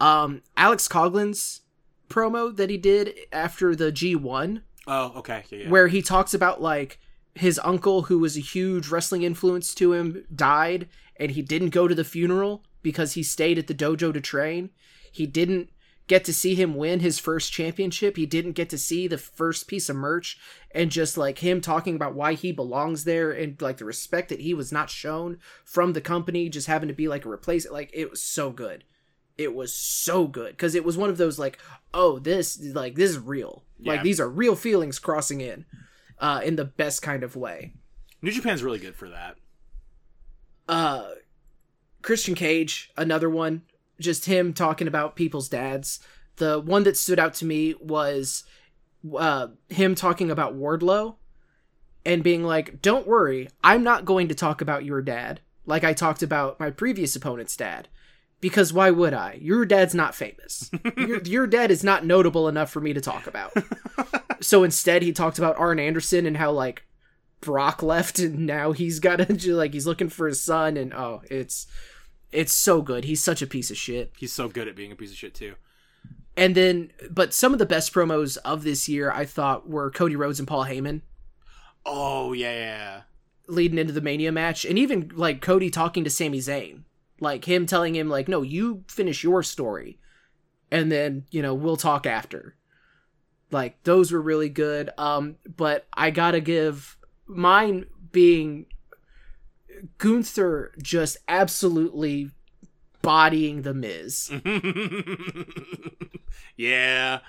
Um, 0.00 0.42
Alex 0.56 0.88
Coughlin's 0.88 1.62
promo 2.08 2.54
that 2.56 2.70
he 2.70 2.76
did 2.76 3.14
after 3.32 3.74
the 3.74 3.90
G1 3.90 4.62
oh 4.86 5.12
okay. 5.16 5.44
Yeah, 5.50 5.58
yeah. 5.58 5.68
where 5.70 5.88
he 5.88 6.02
talks 6.02 6.34
about 6.34 6.60
like 6.62 6.98
his 7.34 7.60
uncle 7.62 8.02
who 8.02 8.18
was 8.18 8.36
a 8.36 8.40
huge 8.40 8.88
wrestling 8.88 9.22
influence 9.22 9.74
to 9.74 9.92
him 9.92 10.24
died 10.34 10.88
and 11.18 11.32
he 11.32 11.42
didn't 11.42 11.70
go 11.70 11.86
to 11.86 11.94
the 11.94 12.04
funeral 12.04 12.64
because 12.82 13.12
he 13.12 13.22
stayed 13.22 13.58
at 13.58 13.66
the 13.66 13.74
dojo 13.74 14.12
to 14.12 14.20
train 14.20 14.70
he 15.12 15.26
didn't 15.26 15.70
get 16.08 16.24
to 16.24 16.32
see 16.32 16.54
him 16.54 16.76
win 16.76 17.00
his 17.00 17.18
first 17.18 17.52
championship 17.52 18.16
he 18.16 18.26
didn't 18.26 18.52
get 18.52 18.70
to 18.70 18.78
see 18.78 19.06
the 19.06 19.18
first 19.18 19.68
piece 19.68 19.88
of 19.88 19.96
merch 19.96 20.38
and 20.70 20.90
just 20.90 21.18
like 21.18 21.38
him 21.38 21.60
talking 21.60 21.94
about 21.94 22.14
why 22.14 22.32
he 22.32 22.52
belongs 22.52 23.04
there 23.04 23.30
and 23.30 23.60
like 23.60 23.76
the 23.76 23.84
respect 23.84 24.28
that 24.28 24.40
he 24.40 24.54
was 24.54 24.72
not 24.72 24.88
shown 24.88 25.38
from 25.64 25.92
the 25.92 26.00
company 26.00 26.48
just 26.48 26.68
having 26.68 26.88
to 26.88 26.94
be 26.94 27.08
like 27.08 27.24
a 27.24 27.30
replace 27.30 27.68
like 27.70 27.90
it 27.92 28.10
was 28.10 28.22
so 28.22 28.50
good 28.50 28.84
it 29.38 29.54
was 29.54 29.72
so 29.72 30.26
good. 30.26 30.50
Because 30.50 30.74
it 30.74 30.84
was 30.84 30.96
one 30.96 31.10
of 31.10 31.16
those 31.18 31.38
like 31.38 31.58
oh 31.94 32.18
this 32.18 32.60
like 32.74 32.94
this 32.94 33.10
is 33.10 33.18
real. 33.18 33.64
Like 33.78 34.02
these 34.02 34.20
are 34.20 34.28
real 34.28 34.56
feelings 34.56 34.98
crossing 34.98 35.40
in 35.40 35.64
uh 36.18 36.40
in 36.44 36.56
the 36.56 36.64
best 36.64 37.02
kind 37.02 37.22
of 37.22 37.36
way. 37.36 37.72
New 38.22 38.30
Japan's 38.30 38.62
really 38.62 38.78
good 38.78 38.96
for 38.96 39.08
that. 39.10 39.36
uh 40.68 41.10
christian 42.02 42.34
cage 42.34 42.90
another 42.96 43.28
one. 43.30 43.62
Just 44.00 44.26
him 44.26 44.52
talking 44.52 44.88
about 44.88 45.16
people's 45.16 45.48
dads. 45.48 46.00
The 46.36 46.60
one 46.60 46.82
that 46.84 46.96
stood 46.96 47.18
out 47.18 47.34
to 47.34 47.44
me 47.46 47.74
was 47.80 48.44
uh 49.18 49.48
him 49.68 49.94
talking 49.94 50.30
about 50.30 50.56
wardlow 50.56 51.16
and 52.04 52.22
being 52.22 52.42
like 52.44 52.80
don't 52.82 53.06
worry 53.06 53.48
i'm 53.62 53.82
not 53.84 54.04
going 54.04 54.28
to 54.28 54.34
talk 54.34 54.60
about 54.60 54.84
your 54.84 55.00
dad 55.02 55.40
like 55.64 55.84
i 55.84 55.92
talked 55.92 56.22
about 56.22 56.58
my 56.58 56.70
previous 56.70 57.14
opponent's 57.14 57.56
dad 57.56 57.88
because 58.46 58.72
why 58.72 58.90
would 58.90 59.12
i 59.12 59.36
your 59.40 59.64
dad's 59.64 59.94
not 59.94 60.14
famous 60.14 60.70
your, 60.96 61.20
your 61.24 61.46
dad 61.48 61.70
is 61.70 61.82
not 61.82 62.06
notable 62.06 62.48
enough 62.48 62.70
for 62.70 62.80
me 62.80 62.92
to 62.92 63.00
talk 63.00 63.26
about 63.26 63.52
so 64.40 64.62
instead 64.62 65.02
he 65.02 65.12
talked 65.12 65.38
about 65.38 65.58
arn 65.58 65.80
anderson 65.80 66.26
and 66.26 66.36
how 66.36 66.50
like 66.52 66.86
Brock 67.40 67.82
left 67.82 68.18
and 68.18 68.46
now 68.46 68.72
he's 68.72 68.98
got 68.98 69.16
to 69.16 69.54
like 69.54 69.72
he's 69.72 69.86
looking 69.86 70.08
for 70.08 70.26
his 70.26 70.40
son 70.40 70.76
and 70.76 70.92
oh 70.94 71.22
it's 71.30 71.66
it's 72.32 72.52
so 72.52 72.82
good. 72.82 73.04
He's 73.04 73.22
such 73.22 73.40
a 73.40 73.46
piece 73.46 73.70
of 73.70 73.76
shit. 73.76 74.12
He's 74.18 74.32
so 74.32 74.48
good 74.48 74.68
at 74.68 74.76
being 74.76 74.92
a 74.92 74.96
piece 74.96 75.10
of 75.10 75.16
shit 75.16 75.34
too. 75.34 75.54
And 76.36 76.54
then 76.54 76.92
but 77.10 77.32
some 77.32 77.52
of 77.52 77.58
the 77.58 77.66
best 77.66 77.92
promos 77.92 78.36
of 78.44 78.64
this 78.64 78.88
year 78.88 79.10
I 79.10 79.24
thought 79.24 79.68
were 79.68 79.90
Cody 79.90 80.16
Rhodes 80.16 80.38
and 80.38 80.48
Paul 80.48 80.64
Heyman 80.64 81.02
Oh 81.84 82.32
yeah, 82.32 82.52
yeah. 82.52 83.00
leading 83.48 83.78
into 83.78 83.92
the 83.92 84.00
Mania 84.00 84.32
match 84.32 84.64
and 84.64 84.78
even 84.78 85.10
like 85.14 85.40
Cody 85.40 85.70
talking 85.70 86.04
to 86.04 86.10
Sami 86.10 86.38
Zayn. 86.38 86.82
Like 87.20 87.44
him 87.46 87.66
telling 87.66 87.94
him 87.94 88.08
like 88.08 88.28
no, 88.28 88.42
you 88.42 88.84
finish 88.88 89.24
your 89.24 89.42
story 89.42 89.98
and 90.70 90.90
then, 90.92 91.24
you 91.30 91.42
know, 91.42 91.54
we'll 91.54 91.76
talk 91.76 92.06
after. 92.06 92.54
Like 93.50 93.82
those 93.84 94.12
were 94.12 94.20
really 94.20 94.48
good. 94.48 94.90
Um 94.98 95.36
but 95.56 95.86
I 95.94 96.10
got 96.10 96.32
to 96.32 96.40
give 96.40 96.96
mine 97.26 97.86
being 98.12 98.66
Gunther 99.98 100.72
just 100.82 101.16
absolutely 101.28 102.30
bodying 103.02 103.62
the 103.62 103.74
Miz. 103.74 104.30
yeah. 106.56 107.20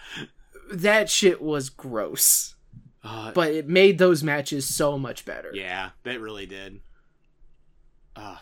That 0.71 1.09
shit 1.09 1.41
was 1.41 1.69
gross, 1.69 2.55
Uh, 3.03 3.31
but 3.31 3.51
it 3.53 3.67
made 3.67 3.97
those 3.97 4.23
matches 4.23 4.67
so 4.67 4.97
much 4.97 5.23
better. 5.23 5.51
yeah, 5.53 5.91
that 6.03 6.19
really 6.19 6.45
did. 6.45 6.81
Uh, 8.15 8.38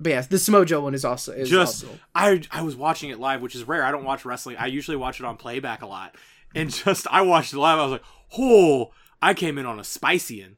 But 0.00 0.10
yeah, 0.10 0.20
the 0.22 0.36
Smojo 0.36 0.82
one 0.82 0.94
is 0.94 1.04
also 1.04 1.32
is 1.32 1.50
just 1.50 1.84
also 1.84 1.98
I 2.14 2.42
I 2.50 2.62
was 2.62 2.74
watching 2.74 3.10
it 3.10 3.20
live, 3.20 3.42
which 3.42 3.54
is 3.54 3.64
rare. 3.64 3.84
I 3.84 3.90
don't 3.92 4.04
watch 4.04 4.24
wrestling. 4.24 4.56
I 4.58 4.66
usually 4.66 4.96
watch 4.96 5.20
it 5.20 5.26
on 5.26 5.36
playback 5.36 5.82
a 5.82 5.86
lot. 5.86 6.16
and 6.54 6.70
just 6.84 7.06
I 7.10 7.20
watched 7.22 7.52
it 7.52 7.58
live. 7.58 7.78
I 7.78 7.82
was 7.82 7.92
like, 7.92 8.04
oh, 8.38 8.92
I 9.20 9.34
came 9.34 9.58
in 9.58 9.66
on 9.66 9.78
a 9.78 9.84
spicy 9.84 10.42
one. 10.42 10.56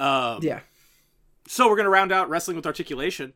Um, 0.00 0.40
Yeah. 0.42 0.60
so 1.46 1.68
we're 1.68 1.76
gonna 1.76 1.90
round 1.90 2.10
out 2.12 2.28
wrestling 2.28 2.56
with 2.56 2.66
articulation. 2.66 3.32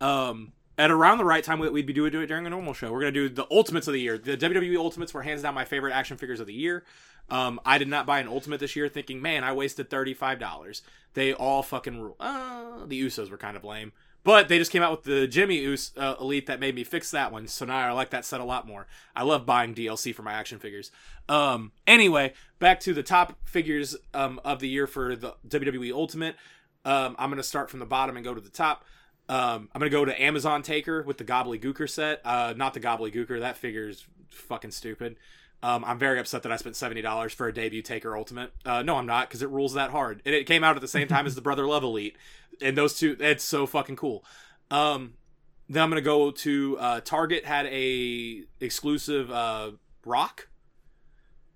Um, 0.00 0.52
at 0.78 0.90
around 0.90 1.18
the 1.18 1.24
right 1.26 1.44
time 1.44 1.60
that 1.60 1.72
we'd 1.74 1.84
be 1.86 1.92
doing 1.92 2.10
do 2.10 2.20
it 2.22 2.26
during 2.26 2.46
a 2.46 2.50
normal 2.50 2.72
show. 2.72 2.90
We're 2.92 3.00
gonna 3.00 3.12
do 3.12 3.28
the 3.28 3.46
ultimates 3.50 3.86
of 3.86 3.92
the 3.94 4.00
year. 4.00 4.16
The 4.18 4.36
WWE 4.36 4.76
Ultimates 4.78 5.12
were 5.12 5.22
hands 5.22 5.42
down 5.42 5.54
my 5.54 5.64
favorite 5.66 5.92
action 5.92 6.16
figures 6.16 6.40
of 6.40 6.46
the 6.46 6.54
year. 6.54 6.84
Um, 7.28 7.60
I 7.66 7.78
did 7.78 7.88
not 7.88 8.06
buy 8.06 8.18
an 8.20 8.28
ultimate 8.28 8.60
this 8.60 8.74
year, 8.76 8.88
thinking, 8.88 9.20
man, 9.22 9.44
I 9.44 9.52
wasted 9.52 9.88
thirty 9.90 10.14
five 10.14 10.38
dollars. 10.38 10.82
They 11.14 11.32
all 11.34 11.62
fucking 11.62 12.00
rule. 12.00 12.16
Uh, 12.18 12.86
the 12.86 13.00
Usos 13.02 13.30
were 13.30 13.36
kind 13.36 13.56
of 13.56 13.64
lame, 13.64 13.92
but 14.22 14.48
they 14.48 14.58
just 14.58 14.70
came 14.70 14.82
out 14.82 14.90
with 14.90 15.04
the 15.04 15.26
Jimmy 15.26 15.64
Us 15.66 15.92
uh, 15.96 16.14
Elite 16.20 16.46
that 16.46 16.60
made 16.60 16.74
me 16.74 16.84
fix 16.84 17.10
that 17.10 17.32
one. 17.32 17.46
So 17.48 17.64
now 17.64 17.76
I 17.76 17.92
like 17.92 18.10
that 18.10 18.24
set 18.24 18.40
a 18.40 18.44
lot 18.44 18.66
more. 18.66 18.86
I 19.16 19.22
love 19.22 19.46
buying 19.46 19.74
DLC 19.74 20.14
for 20.14 20.22
my 20.22 20.32
action 20.32 20.58
figures. 20.58 20.90
Um, 21.28 21.72
anyway, 21.86 22.34
back 22.58 22.80
to 22.80 22.92
the 22.92 23.02
top 23.02 23.38
figures 23.44 23.96
um, 24.12 24.40
of 24.44 24.60
the 24.60 24.68
year 24.68 24.86
for 24.86 25.16
the 25.16 25.34
WWE 25.48 25.92
Ultimate. 25.92 26.36
Um, 26.84 27.16
I'm 27.18 27.30
gonna 27.30 27.42
start 27.42 27.70
from 27.70 27.80
the 27.80 27.86
bottom 27.86 28.16
and 28.16 28.24
go 28.24 28.34
to 28.34 28.40
the 28.40 28.50
top. 28.50 28.84
Um, 29.28 29.68
I'm 29.74 29.78
gonna 29.78 29.90
go 29.90 30.04
to 30.04 30.22
Amazon 30.22 30.62
Taker 30.62 31.02
with 31.02 31.18
the 31.18 31.24
Gobbledygooker 31.24 31.88
set. 31.88 32.20
Uh, 32.24 32.54
not 32.56 32.74
the 32.74 32.80
Gobbledygooker. 32.80 33.40
That 33.40 33.56
figure 33.56 33.88
is 33.88 34.04
fucking 34.28 34.70
stupid. 34.72 35.16
Um, 35.62 35.84
I'm 35.84 35.98
very 35.98 36.18
upset 36.18 36.42
that 36.44 36.52
I 36.52 36.56
spent 36.56 36.76
seventy 36.76 37.02
dollars 37.02 37.32
for 37.32 37.48
a 37.48 37.52
debut 37.52 37.82
Taker 37.82 38.16
Ultimate. 38.16 38.52
Uh, 38.64 38.82
no, 38.82 38.96
I'm 38.96 39.06
not 39.06 39.28
because 39.28 39.42
it 39.42 39.50
rules 39.50 39.74
that 39.74 39.90
hard, 39.90 40.22
and 40.24 40.34
it 40.34 40.46
came 40.46 40.64
out 40.64 40.76
at 40.76 40.82
the 40.82 40.88
same 40.88 41.08
time 41.08 41.26
as 41.26 41.34
the 41.34 41.42
Brother 41.42 41.66
Love 41.66 41.82
Elite, 41.82 42.16
and 42.62 42.76
those 42.76 42.98
two. 42.98 43.16
It's 43.20 43.44
so 43.44 43.66
fucking 43.66 43.96
cool. 43.96 44.24
Um, 44.70 45.14
then 45.68 45.82
I'm 45.82 45.90
gonna 45.90 46.00
go 46.00 46.30
to 46.30 46.78
uh, 46.78 47.00
Target 47.00 47.44
had 47.44 47.66
a 47.66 48.44
exclusive 48.60 49.30
uh, 49.30 49.72
Rock. 50.04 50.48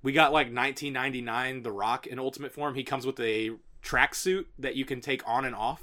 We 0.03 0.13
got 0.13 0.33
like 0.33 0.49
1999 0.49 1.63
The 1.63 1.73
Rock 1.73 2.07
in 2.07 2.19
Ultimate 2.19 2.53
form. 2.53 2.75
He 2.75 2.85
comes 2.85 3.07
with 3.07 3.19
a 3.21 3.53
tracksuit 3.83 4.45
that 4.59 4.77
you 4.77 4.85
can 4.85 5.01
take 5.01 5.27
on 5.27 5.47
and 5.47 5.55
off. 5.55 5.83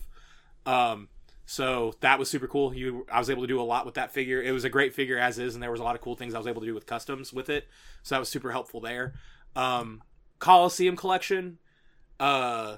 Um, 0.65 1.09
so 1.51 1.93
that 1.99 2.17
was 2.17 2.29
super 2.29 2.47
cool. 2.47 2.73
You, 2.73 3.05
I 3.11 3.19
was 3.19 3.29
able 3.29 3.41
to 3.41 3.47
do 3.47 3.59
a 3.59 3.61
lot 3.61 3.85
with 3.85 3.95
that 3.95 4.13
figure. 4.13 4.41
It 4.41 4.53
was 4.53 4.63
a 4.63 4.69
great 4.69 4.93
figure 4.93 5.17
as 5.17 5.37
is, 5.37 5.53
and 5.53 5.61
there 5.61 5.69
was 5.69 5.81
a 5.81 5.83
lot 5.83 5.95
of 5.95 6.01
cool 6.01 6.15
things 6.15 6.33
I 6.33 6.37
was 6.37 6.47
able 6.47 6.61
to 6.61 6.65
do 6.65 6.73
with 6.73 6.85
customs 6.85 7.33
with 7.33 7.49
it. 7.49 7.67
So 8.03 8.15
that 8.15 8.19
was 8.19 8.29
super 8.29 8.53
helpful 8.53 8.79
there. 8.79 9.15
Um, 9.53 10.01
Coliseum 10.39 10.95
collection 10.95 11.57
uh, 12.21 12.77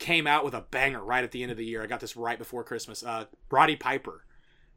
came 0.00 0.26
out 0.26 0.44
with 0.44 0.54
a 0.54 0.60
banger 0.60 1.04
right 1.04 1.22
at 1.22 1.30
the 1.30 1.40
end 1.44 1.52
of 1.52 1.56
the 1.56 1.64
year. 1.64 1.84
I 1.84 1.86
got 1.86 2.00
this 2.00 2.16
right 2.16 2.36
before 2.36 2.64
Christmas. 2.64 3.04
Uh, 3.04 3.26
Roddy 3.48 3.76
Piper 3.76 4.24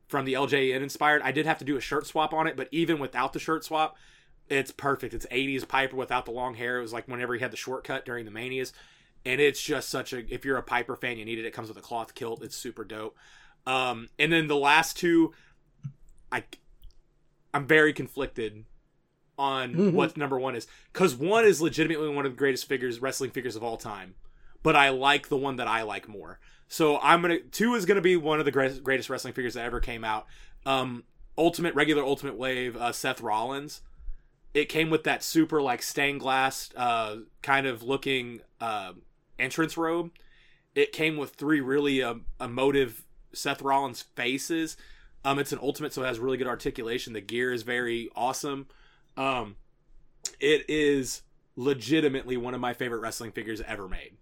from 0.07 0.25
the 0.25 0.33
LJN 0.33 0.83
inspired. 0.83 1.23
I 1.23 1.31
did 1.31 1.47
have 1.47 1.57
to 1.57 1.65
do 1.65 1.75
a 1.75 1.81
shirt 1.81 2.05
swap 2.05 2.35
on 2.35 2.45
it, 2.45 2.55
but 2.55 2.67
even 2.71 2.99
without 2.99 3.33
the 3.33 3.39
shirt 3.39 3.65
swap, 3.65 3.97
it's 4.47 4.69
perfect. 4.69 5.11
It's 5.11 5.25
80s 5.25 5.67
Piper 5.67 5.95
without 5.95 6.25
the 6.25 6.31
long 6.31 6.53
hair. 6.53 6.77
It 6.77 6.83
was 6.83 6.93
like 6.93 7.07
whenever 7.07 7.33
he 7.33 7.39
had 7.39 7.49
the 7.49 7.57
shortcut 7.57 8.05
during 8.05 8.25
the 8.25 8.31
Manias 8.31 8.73
and 9.25 9.39
it's 9.41 9.61
just 9.61 9.89
such 9.89 10.13
a 10.13 10.19
if 10.33 10.45
you're 10.45 10.57
a 10.57 10.63
Piper 10.63 10.95
fan, 10.95 11.17
you 11.17 11.25
need 11.25 11.39
it. 11.39 11.45
It 11.45 11.53
comes 11.53 11.69
with 11.69 11.77
a 11.77 11.81
cloth 11.81 12.13
kilt. 12.15 12.43
It's 12.43 12.55
super 12.55 12.83
dope. 12.83 13.17
Um, 13.65 14.09
and 14.19 14.31
then 14.31 14.47
the 14.47 14.57
last 14.57 14.97
two, 14.97 15.33
I 16.31 16.43
I'm 17.53 17.67
very 17.67 17.93
conflicted 17.93 18.65
on 19.37 19.73
Mhm. 19.73 19.93
what 19.93 20.15
number 20.17 20.37
one 20.37 20.55
is 20.55 20.67
because 20.91 21.15
one 21.15 21.45
is 21.45 21.61
legitimately 21.61 22.09
one 22.09 22.25
of 22.25 22.31
the 22.33 22.37
greatest 22.37 22.67
figures 22.67 22.99
wrestling 22.99 23.31
figures 23.31 23.55
of 23.55 23.63
all 23.63 23.77
time, 23.77 24.15
but 24.61 24.75
I 24.75 24.89
like 24.89 25.29
the 25.29 25.37
one 25.37 25.55
that 25.57 25.67
I 25.67 25.81
like 25.83 26.07
more. 26.07 26.39
So 26.67 26.99
I'm 26.99 27.21
gonna 27.21 27.39
two 27.39 27.73
is 27.75 27.85
gonna 27.85 28.01
be 28.01 28.15
one 28.15 28.39
of 28.39 28.45
the 28.45 28.51
greatest, 28.51 28.83
greatest 28.83 29.09
wrestling 29.09 29.33
figures 29.33 29.53
that 29.55 29.65
ever 29.65 29.79
came 29.79 30.03
out. 30.03 30.27
Um, 30.65 31.03
Ultimate 31.37 31.73
regular 31.73 32.03
Ultimate 32.03 32.35
Wave 32.37 32.75
uh, 32.77 32.91
Seth 32.91 33.21
Rollins. 33.21 33.81
It 34.53 34.65
came 34.69 34.91
with 34.91 35.03
that 35.05 35.23
super 35.23 35.61
like 35.63 35.81
stained 35.81 36.19
glass 36.19 36.69
uh, 36.75 37.17
kind 37.41 37.65
of 37.65 37.81
looking 37.81 38.41
uh, 38.61 38.93
entrance 39.39 39.77
robe. 39.77 40.11
It 40.75 40.91
came 40.91 41.17
with 41.17 41.31
three 41.31 41.61
really 41.61 42.01
um, 42.01 42.25
emotive 42.41 43.05
Seth 43.33 43.61
Rollins 43.61 44.01
faces. 44.01 44.77
Um, 45.25 45.39
it's 45.39 45.51
an 45.51 45.59
ultimate, 45.61 45.93
so 45.93 46.03
it 46.03 46.07
has 46.07 46.19
really 46.19 46.37
good 46.37 46.47
articulation. 46.47 47.13
The 47.13 47.21
gear 47.21 47.53
is 47.53 47.63
very 47.63 48.09
awesome. 48.15 48.67
Um, 49.15 49.55
it 50.39 50.65
is 50.69 51.21
legitimately 51.55 52.37
one 52.37 52.53
of 52.53 52.61
my 52.61 52.73
favorite 52.73 52.99
wrestling 52.99 53.31
figures 53.31 53.61
ever 53.61 53.87
made. 53.87 54.17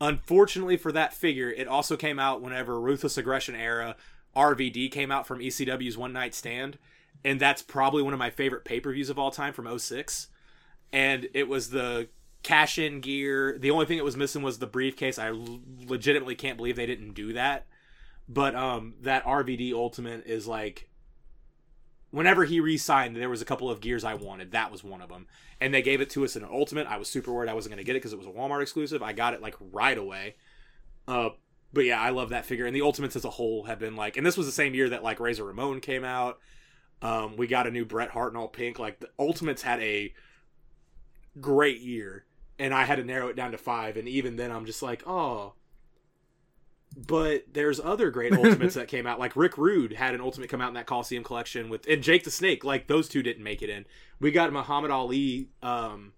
Unfortunately 0.00 0.76
for 0.76 0.92
that 0.92 1.12
figure, 1.12 1.50
it 1.50 1.68
also 1.68 1.96
came 1.96 2.18
out 2.18 2.40
whenever 2.40 2.80
Ruthless 2.80 3.18
Aggression 3.18 3.54
era 3.54 3.96
RVD 4.36 4.90
came 4.90 5.10
out 5.10 5.26
from 5.26 5.40
ECW's 5.40 5.98
One 5.98 6.12
Night 6.12 6.34
Stand, 6.34 6.78
and 7.24 7.40
that's 7.40 7.62
probably 7.62 8.02
one 8.02 8.12
of 8.12 8.18
my 8.18 8.30
favorite 8.30 8.64
pay 8.64 8.80
per 8.80 8.92
views 8.92 9.10
of 9.10 9.18
all 9.18 9.30
time 9.30 9.52
from 9.52 9.78
06. 9.78 10.28
And 10.92 11.28
it 11.34 11.48
was 11.48 11.70
the 11.70 12.08
cash 12.42 12.78
in 12.78 13.00
gear. 13.00 13.58
The 13.58 13.70
only 13.70 13.86
thing 13.86 13.98
it 13.98 14.04
was 14.04 14.16
missing 14.16 14.42
was 14.42 14.58
the 14.58 14.66
briefcase. 14.66 15.18
I 15.18 15.28
l- 15.28 15.60
legitimately 15.86 16.34
can't 16.34 16.56
believe 16.56 16.76
they 16.76 16.86
didn't 16.86 17.14
do 17.14 17.32
that. 17.34 17.66
But 18.28 18.54
um, 18.54 18.94
that 19.02 19.24
RVD 19.24 19.72
Ultimate 19.72 20.24
is 20.26 20.46
like, 20.46 20.88
whenever 22.10 22.44
he 22.44 22.60
re-signed, 22.60 23.16
there 23.16 23.28
was 23.28 23.42
a 23.42 23.46
couple 23.46 23.68
of 23.70 23.80
gears 23.80 24.04
I 24.04 24.14
wanted. 24.14 24.52
That 24.52 24.70
was 24.70 24.84
one 24.84 25.02
of 25.02 25.08
them, 25.08 25.26
and 25.60 25.74
they 25.74 25.82
gave 25.82 26.00
it 26.00 26.10
to 26.10 26.24
us 26.24 26.36
in 26.36 26.44
an 26.44 26.48
Ultimate. 26.50 26.86
I 26.86 26.96
was 26.96 27.08
super 27.08 27.32
worried 27.32 27.50
I 27.50 27.54
wasn't 27.54 27.72
going 27.72 27.84
to 27.84 27.86
get 27.86 27.96
it 27.96 28.00
because 28.00 28.12
it 28.12 28.18
was 28.18 28.28
a 28.28 28.30
Walmart 28.30 28.62
exclusive. 28.62 29.02
I 29.02 29.12
got 29.12 29.34
it 29.34 29.42
like 29.42 29.56
right 29.72 29.98
away. 29.98 30.36
Uh, 31.08 31.30
but 31.72 31.84
yeah, 31.84 32.00
I 32.00 32.10
love 32.10 32.30
that 32.30 32.46
figure, 32.46 32.66
and 32.66 32.74
the 32.74 32.82
Ultimates 32.82 33.16
as 33.16 33.24
a 33.24 33.30
whole 33.30 33.64
have 33.64 33.78
been 33.78 33.96
like, 33.96 34.16
and 34.16 34.24
this 34.24 34.36
was 34.36 34.46
the 34.46 34.52
same 34.52 34.74
year 34.74 34.88
that 34.90 35.02
like 35.02 35.20
Razor 35.20 35.44
Ramon 35.44 35.80
came 35.80 36.04
out. 36.04 36.38
Um, 37.02 37.36
we 37.36 37.46
got 37.46 37.66
a 37.66 37.70
new 37.70 37.84
Bret 37.84 38.10
Hart 38.10 38.32
in 38.32 38.36
all 38.36 38.48
pink. 38.48 38.78
Like 38.78 39.00
the 39.00 39.08
Ultimates 39.18 39.62
had 39.62 39.80
a 39.80 40.12
great 41.40 41.80
year, 41.80 42.24
and 42.60 42.74
I 42.74 42.84
had 42.84 42.96
to 42.96 43.04
narrow 43.04 43.28
it 43.28 43.36
down 43.36 43.52
to 43.52 43.58
five. 43.58 43.96
And 43.96 44.06
even 44.06 44.36
then, 44.36 44.52
I'm 44.52 44.66
just 44.66 44.82
like, 44.82 45.02
oh. 45.06 45.54
But 46.94 47.44
there's 47.52 47.80
other 47.80 48.10
great 48.10 48.32
Ultimates 48.32 48.74
that 48.76 48.86
came 48.86 49.06
out. 49.06 49.18
Like 49.18 49.34
Rick 49.34 49.56
Rude 49.56 49.94
had 49.94 50.14
an 50.14 50.20
Ultimate 50.20 50.50
come 50.50 50.60
out 50.60 50.68
in 50.68 50.74
that 50.74 50.86
Coliseum 50.86 51.24
collection 51.24 51.70
with, 51.70 51.86
and 51.88 52.02
Jake 52.02 52.24
the 52.24 52.30
Snake. 52.30 52.62
Like 52.62 52.86
those 52.86 53.08
two 53.08 53.22
didn't 53.22 53.42
make 53.42 53.62
it 53.62 53.70
in. 53.70 53.86
We 54.20 54.30
got 54.30 54.52
Muhammad 54.52 54.90
Ali, 54.90 55.48
um, 55.62 56.12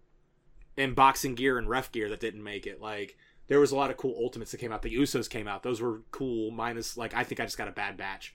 in 0.76 0.94
boxing 0.94 1.34
gear 1.34 1.58
and 1.58 1.68
ref 1.68 1.92
gear 1.92 2.08
that 2.08 2.20
didn't 2.20 2.42
make 2.42 2.66
it. 2.66 2.80
Like 2.80 3.16
there 3.46 3.60
was 3.60 3.70
a 3.70 3.76
lot 3.76 3.90
of 3.90 3.96
cool 3.96 4.16
Ultimates 4.18 4.50
that 4.50 4.58
came 4.58 4.72
out. 4.72 4.82
The 4.82 4.96
Usos 4.96 5.30
came 5.30 5.46
out. 5.46 5.62
Those 5.62 5.80
were 5.80 6.00
cool. 6.10 6.50
Minus 6.50 6.96
like 6.96 7.14
I 7.14 7.22
think 7.22 7.40
I 7.40 7.44
just 7.44 7.58
got 7.58 7.68
a 7.68 7.72
bad 7.72 7.96
batch. 7.96 8.34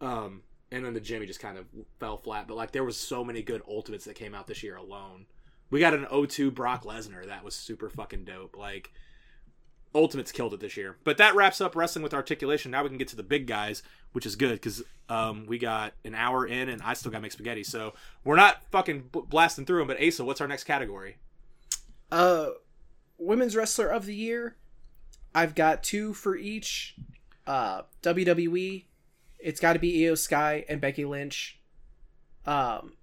Um, 0.00 0.42
and 0.70 0.84
then 0.84 0.94
the 0.94 1.00
Jimmy 1.00 1.26
just 1.26 1.40
kind 1.40 1.58
of 1.58 1.66
fell 1.98 2.16
flat. 2.16 2.48
But 2.48 2.56
like 2.56 2.72
there 2.72 2.84
was 2.84 2.96
so 2.96 3.22
many 3.22 3.42
good 3.42 3.62
Ultimates 3.68 4.06
that 4.06 4.14
came 4.14 4.34
out 4.34 4.46
this 4.46 4.62
year 4.62 4.76
alone. 4.76 5.26
We 5.70 5.80
got 5.80 5.94
an 5.94 6.06
0-2 6.06 6.54
Brock 6.54 6.84
Lesnar 6.84 7.26
that 7.26 7.44
was 7.44 7.54
super 7.54 7.88
fucking 7.88 8.24
dope. 8.24 8.56
Like 8.56 8.92
Ultimates 9.94 10.32
killed 10.32 10.54
it 10.54 10.60
this 10.60 10.76
year. 10.76 10.96
But 11.04 11.18
that 11.18 11.34
wraps 11.34 11.60
up 11.60 11.76
wrestling 11.76 12.02
with 12.02 12.14
articulation. 12.14 12.70
Now 12.70 12.82
we 12.82 12.88
can 12.88 12.98
get 12.98 13.08
to 13.08 13.16
the 13.16 13.22
big 13.22 13.46
guys, 13.46 13.82
which 14.12 14.26
is 14.26 14.36
good 14.36 14.52
because 14.52 14.82
um, 15.08 15.46
we 15.46 15.58
got 15.58 15.94
an 16.04 16.14
hour 16.14 16.46
in 16.46 16.68
and 16.68 16.82
I 16.82 16.94
still 16.94 17.10
got 17.10 17.18
to 17.18 17.22
make 17.22 17.32
spaghetti. 17.32 17.64
So 17.64 17.94
we're 18.24 18.36
not 18.36 18.62
fucking 18.70 19.10
b- 19.12 19.22
blasting 19.28 19.66
through 19.66 19.78
them. 19.78 19.88
But 19.88 20.02
Asa, 20.02 20.24
what's 20.24 20.40
our 20.40 20.48
next 20.48 20.64
category? 20.64 21.16
Uh, 22.10 22.50
women's 23.18 23.54
wrestler 23.54 23.88
of 23.88 24.06
the 24.06 24.14
year. 24.14 24.56
I've 25.34 25.54
got 25.54 25.82
two 25.82 26.12
for 26.12 26.36
each. 26.36 26.96
Uh, 27.46 27.82
WWE. 28.02 28.84
It's 29.38 29.60
got 29.60 29.74
to 29.74 29.78
be 29.78 30.04
IYO 30.04 30.14
SKY 30.14 30.64
and 30.68 30.80
Becky 30.80 31.04
Lynch. 31.04 31.60
Um, 32.46 32.94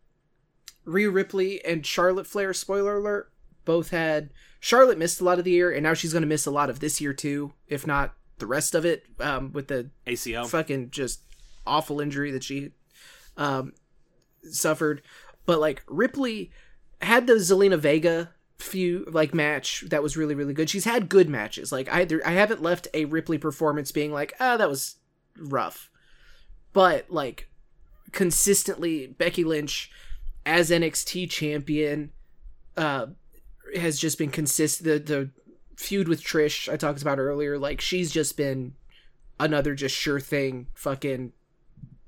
Rhea 0.85 1.09
Ripley 1.09 1.63
and 1.63 1.85
Charlotte 1.85 2.27
Flair. 2.27 2.53
Spoiler 2.53 2.97
alert. 2.97 3.31
Both 3.65 3.91
had 3.91 4.31
Charlotte 4.59 4.97
missed 4.97 5.21
a 5.21 5.23
lot 5.23 5.37
of 5.37 5.45
the 5.45 5.51
year, 5.51 5.71
and 5.71 5.83
now 5.83 5.93
she's 5.93 6.13
going 6.13 6.23
to 6.23 6.27
miss 6.27 6.45
a 6.45 6.51
lot 6.51 6.69
of 6.69 6.79
this 6.79 6.99
year 6.99 7.13
too, 7.13 7.53
if 7.67 7.85
not 7.85 8.15
the 8.39 8.47
rest 8.47 8.73
of 8.73 8.85
it. 8.85 9.05
Um, 9.19 9.51
with 9.53 9.67
the 9.67 9.89
ACL. 10.07 10.47
fucking 10.47 10.89
just 10.89 11.21
awful 11.65 12.01
injury 12.01 12.31
that 12.31 12.43
she 12.43 12.71
um 13.37 13.73
suffered 14.49 15.01
but 15.45 15.59
like 15.59 15.83
ripley 15.87 16.51
had 17.01 17.27
the 17.27 17.33
zelina 17.33 17.77
vega 17.77 18.31
few 18.59 19.05
like 19.11 19.33
match 19.33 19.83
that 19.89 20.03
was 20.03 20.17
really 20.17 20.35
really 20.35 20.53
good 20.53 20.69
she's 20.69 20.85
had 20.85 21.09
good 21.09 21.29
matches 21.29 21.71
like 21.71 21.91
i 21.91 22.05
there, 22.05 22.21
i 22.25 22.31
haven't 22.31 22.61
left 22.61 22.87
a 22.93 23.05
ripley 23.05 23.37
performance 23.37 23.91
being 23.91 24.11
like 24.11 24.33
ah 24.39 24.57
that 24.57 24.69
was 24.69 24.95
rough 25.37 25.89
but 26.73 27.05
like 27.09 27.47
consistently 28.11 29.07
becky 29.07 29.43
lynch 29.43 29.91
as 30.45 30.69
nxt 30.69 31.29
champion 31.29 32.11
uh 32.77 33.07
has 33.75 33.99
just 33.99 34.17
been 34.17 34.31
consistent 34.31 35.05
the 35.05 35.13
the 35.13 35.29
feud 35.77 36.07
with 36.07 36.23
trish 36.23 36.71
i 36.71 36.75
talked 36.75 37.01
about 37.01 37.19
earlier 37.19 37.57
like 37.57 37.81
she's 37.81 38.11
just 38.11 38.37
been 38.37 38.73
another 39.39 39.73
just 39.73 39.95
sure 39.95 40.19
thing 40.19 40.67
fucking 40.75 41.33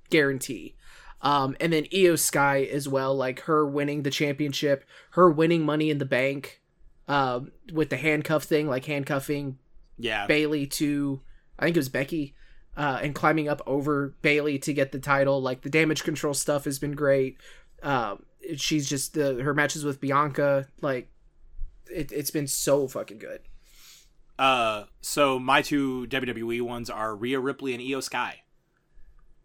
guarantee. 0.10 0.76
Um, 1.22 1.56
and 1.60 1.74
then 1.74 1.88
IYO 1.94 2.16
SKY 2.16 2.64
as 2.72 2.88
well, 2.88 3.16
like 3.16 3.42
her 3.42 3.66
winning 3.66 4.04
the 4.04 4.12
championship, 4.12 4.86
her 5.12 5.32
winning 5.32 5.66
Money 5.66 5.90
in 5.90 5.98
the 5.98 6.06
Bank, 6.06 6.62
um, 7.08 7.52
with 7.72 7.90
the 7.90 7.98
handcuff 7.98 8.44
thing, 8.44 8.68
like 8.68 8.86
handcuffing 8.86 9.58
Yeah. 9.98 10.28
Bailey 10.28 10.68
to, 10.68 11.22
I 11.58 11.66
think 11.66 11.78
it 11.78 11.80
was 11.80 11.90
Becky, 11.90 12.36
uh, 12.76 13.00
and 13.02 13.16
climbing 13.16 13.48
up 13.48 13.62
over 13.66 14.16
Bailey 14.22 14.60
to 14.60 14.74
get 14.74 14.92
the 14.92 15.00
title. 15.00 15.42
Like 15.42 15.62
the 15.62 15.70
damage 15.70 16.04
control 16.04 16.34
stuff 16.34 16.66
has 16.66 16.78
been 16.78 16.94
great. 16.94 17.38
Um, 17.84 18.24
she's 18.56 18.90
just 18.90 19.14
the 19.14 19.36
her 19.44 19.54
matches 19.54 19.84
with 19.86 20.00
Bianca 20.00 20.68
like 20.82 21.10
it, 21.92 22.12
it's 22.12 22.32
been 22.32 22.48
so 22.48 22.88
fucking 22.88 23.18
good. 23.20 23.42
Uh, 24.40 24.86
so 25.02 25.38
my 25.38 25.62
two 25.62 26.08
WWE 26.08 26.62
ones 26.62 26.90
are 26.90 27.16
Rhea 27.16 27.40
Ripley 27.40 27.74
and 27.74 27.82
IYO 27.84 28.00
SKY. 28.00 28.42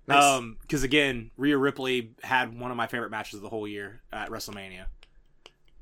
Nice. 0.06 0.22
Um, 0.24 0.56
because 0.62 0.82
again, 0.82 1.30
Rhea 1.36 1.58
Ripley 1.58 2.12
had 2.22 2.58
one 2.58 2.70
of 2.70 2.76
my 2.78 2.86
favorite 2.86 3.10
matches 3.10 3.34
of 3.34 3.42
the 3.42 3.50
whole 3.50 3.68
year 3.68 4.00
at 4.10 4.30
WrestleMania, 4.30 4.86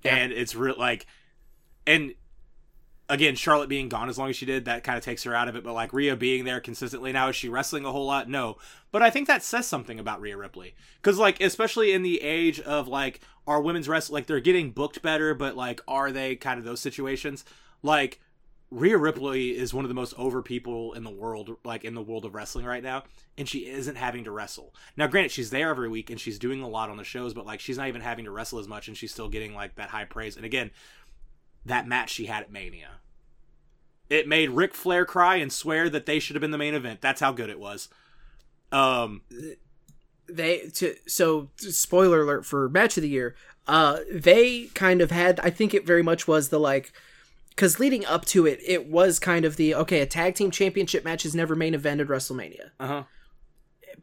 Yeah. 0.03 0.17
and 0.17 0.33
it's 0.33 0.57
real 0.57 0.75
like, 0.77 1.07
and 1.87 2.15
again, 3.09 3.37
Charlotte 3.37 3.69
being 3.69 3.89
gone 3.89 4.09
as 4.09 4.19
long 4.19 4.31
as 4.31 4.37
she 4.37 4.47
did, 4.47 4.65
that 4.65 4.85
kind 4.85 4.99
of 4.99 5.05
takes 5.05 5.23
her 5.25 5.35
out 5.35 5.49
of 5.49 5.57
it. 5.57 5.65
But 5.65 5.75
like 5.75 5.93
Rhea 5.93 6.17
being 6.17 6.45
there 6.45 6.61
consistently 6.61 7.13
now, 7.13 7.29
is 7.29 7.37
she 7.37 7.49
wrestling 7.49 7.85
a 7.85 7.93
whole 7.93 8.07
lot? 8.07 8.29
No, 8.29 8.57
but 8.93 9.03
I 9.03 9.11
think 9.11 9.27
that 9.29 9.43
says 9.43 9.67
something 9.67 9.99
about 9.99 10.21
Rhea 10.21 10.37
Ripley 10.37 10.75
because 11.01 11.19
like 11.19 11.41
especially 11.41 11.93
in 11.93 12.03
the 12.03 12.21
age 12.23 12.61
of 12.61 12.89
like 12.89 13.21
our 13.47 13.61
women's 13.61 13.89
wrestling, 13.89 14.21
like 14.21 14.27
they're 14.27 14.41
getting 14.41 14.71
booked 14.71 15.03
better, 15.03 15.35
but 15.35 15.57
like 15.57 15.81
are 15.87 16.13
they 16.13 16.37
kind 16.37 16.59
of 16.59 16.65
those 16.65 16.81
situations? 16.81 17.45
Like 17.83 18.21
Rhea 18.71 18.99
Ripley 18.99 19.57
is 19.57 19.73
one 19.73 19.85
of 19.85 19.89
the 19.89 19.95
most 19.95 20.13
over 20.19 20.43
people 20.43 20.93
in 20.95 21.05
the 21.05 21.11
world, 21.11 21.57
like 21.65 21.85
in 21.85 21.95
the 21.95 22.03
world 22.03 22.25
of 22.25 22.35
wrestling 22.35 22.67
right 22.67 22.83
now, 22.83 23.05
and 23.39 23.49
she 23.49 23.69
isn't 23.69 23.95
having 23.95 24.25
to 24.25 24.33
wrestle. 24.33 24.75
Now, 24.97 25.07
granted, 25.07 25.31
she's 25.31 25.51
there 25.51 25.71
every 25.71 25.89
week 25.89 26.11
and 26.11 26.21
she's 26.21 26.39
doing 26.39 26.63
a 26.63 26.69
lot 26.69 26.91
on 26.91 26.97
the 26.97 27.05
shows, 27.05 27.33
but 27.33 27.47
like 27.47 27.61
she's 27.61 27.79
not 27.79 27.87
even 27.87 28.01
having 28.01 28.25
to 28.25 28.33
wrestle 28.33 28.59
as 28.59 28.67
much, 28.67 28.89
and 28.89 28.97
she's 28.97 29.13
still 29.13 29.29
getting 29.29 29.55
like 29.55 29.77
that 29.77 29.91
high 29.91 30.05
praise. 30.05 30.37
And 30.37 30.45
again, 30.45 30.73
that 31.67 31.87
match 31.87 32.11
she 32.11 32.27
had 32.27 32.45
at 32.45 32.53
Mania, 32.53 33.01
it 34.09 34.29
made 34.29 34.51
Ric 34.51 34.75
Flair 34.75 35.05
cry 35.05 35.37
and 35.37 35.53
swear 35.53 35.89
that 35.91 36.07
they 36.07 36.19
should 36.19 36.37
have 36.37 36.41
been 36.41 36.51
the 36.51 36.59
main 36.59 36.75
event. 36.75 37.01
That's 37.01 37.21
how 37.21 37.33
good 37.33 37.51
it 37.51 37.59
was. 37.59 37.89
Um, 38.73 39.23
they 40.29 40.69
to 40.75 40.95
so 41.07 41.49
spoiler 41.57 42.23
alert 42.23 42.45
for 42.45 42.69
match 42.69 42.97
of 42.97 43.03
the 43.03 43.09
year 43.09 43.35
uh 43.67 43.99
they 44.13 44.67
kind 44.75 45.01
of 45.01 45.11
had 45.11 45.41
i 45.41 45.51
think 45.51 45.75
it 45.75 45.87
very 45.87 46.03
much 46.03 46.27
was 46.27 46.49
the 46.49 46.59
like 46.59 46.93
because 47.51 47.79
leading 47.79 48.05
up 48.05 48.25
to 48.25 48.47
it 48.47 48.61
it 48.65 48.89
was 48.89 49.19
kind 49.19 49.45
of 49.45 49.57
the 49.57 49.75
okay 49.75 50.01
a 50.01 50.07
tag 50.07 50.35
team 50.35 50.51
championship 50.51 51.05
match 51.05 51.25
is 51.25 51.35
never 51.35 51.55
main 51.55 51.75
evented 51.75 52.07
wrestlemania 52.07 52.71
uh 52.81 52.87
huh. 52.87 53.03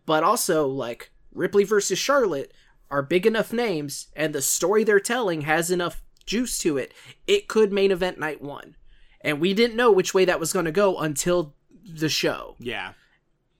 but 0.06 0.24
also 0.24 0.66
like 0.68 1.12
ripley 1.34 1.64
versus 1.64 2.00
charlotte 2.00 2.54
are 2.90 3.02
big 3.02 3.26
enough 3.26 3.52
names 3.52 4.08
and 4.16 4.34
the 4.34 4.42
story 4.42 4.84
they're 4.84 5.00
telling 5.00 5.42
has 5.42 5.72
enough 5.72 6.03
juice 6.26 6.58
to 6.60 6.78
it 6.78 6.94
it 7.28 7.48
could 7.48 7.72
main 7.72 7.92
event 7.92 8.18
night 8.20 8.42
one 8.42 8.76
and 9.22 9.40
we 9.40 9.54
didn't 9.54 9.76
know 9.78 9.92
which 9.92 10.14
way 10.14 10.26
that 10.26 10.40
was 10.40 10.54
going 10.54 10.66
to 10.66 10.72
go 10.72 10.98
until 10.98 11.54
the 11.86 12.10
show 12.10 12.56
Yeah. 12.60 12.94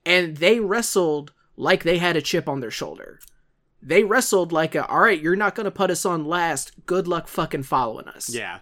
and 0.06 0.36
they 0.38 0.60
wrestled 0.60 1.32
like 1.56 1.82
they 1.84 1.98
had 1.98 2.16
a 2.16 2.22
chip 2.22 2.48
on 2.48 2.58
their 2.60 2.70
shoulder. 2.70 3.20
They 3.80 4.02
wrestled 4.02 4.50
like 4.50 4.74
a, 4.74 4.84
all 4.88 5.00
right, 5.00 5.20
you're 5.20 5.36
not 5.36 5.54
going 5.54 5.66
to 5.66 5.70
put 5.70 5.90
us 5.90 6.04
on 6.04 6.24
last. 6.24 6.72
Good 6.86 7.06
luck 7.06 7.28
fucking 7.28 7.62
following 7.64 8.08
us. 8.08 8.28
Yeah. 8.34 8.60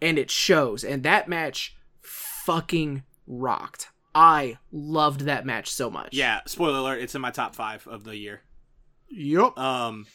And 0.00 0.16
it 0.18 0.30
shows. 0.30 0.84
And 0.84 1.02
that 1.02 1.28
match 1.28 1.74
fucking 2.02 3.02
rocked. 3.26 3.88
I 4.14 4.58
loved 4.70 5.22
that 5.22 5.44
match 5.46 5.70
so 5.70 5.90
much. 5.90 6.10
Yeah. 6.12 6.40
Spoiler 6.46 6.78
alert: 6.78 7.00
it's 7.00 7.14
in 7.14 7.20
my 7.20 7.30
top 7.30 7.54
five 7.54 7.86
of 7.88 8.04
the 8.04 8.16
year. 8.16 8.42
Yup. 9.08 9.58
Um, 9.58 10.06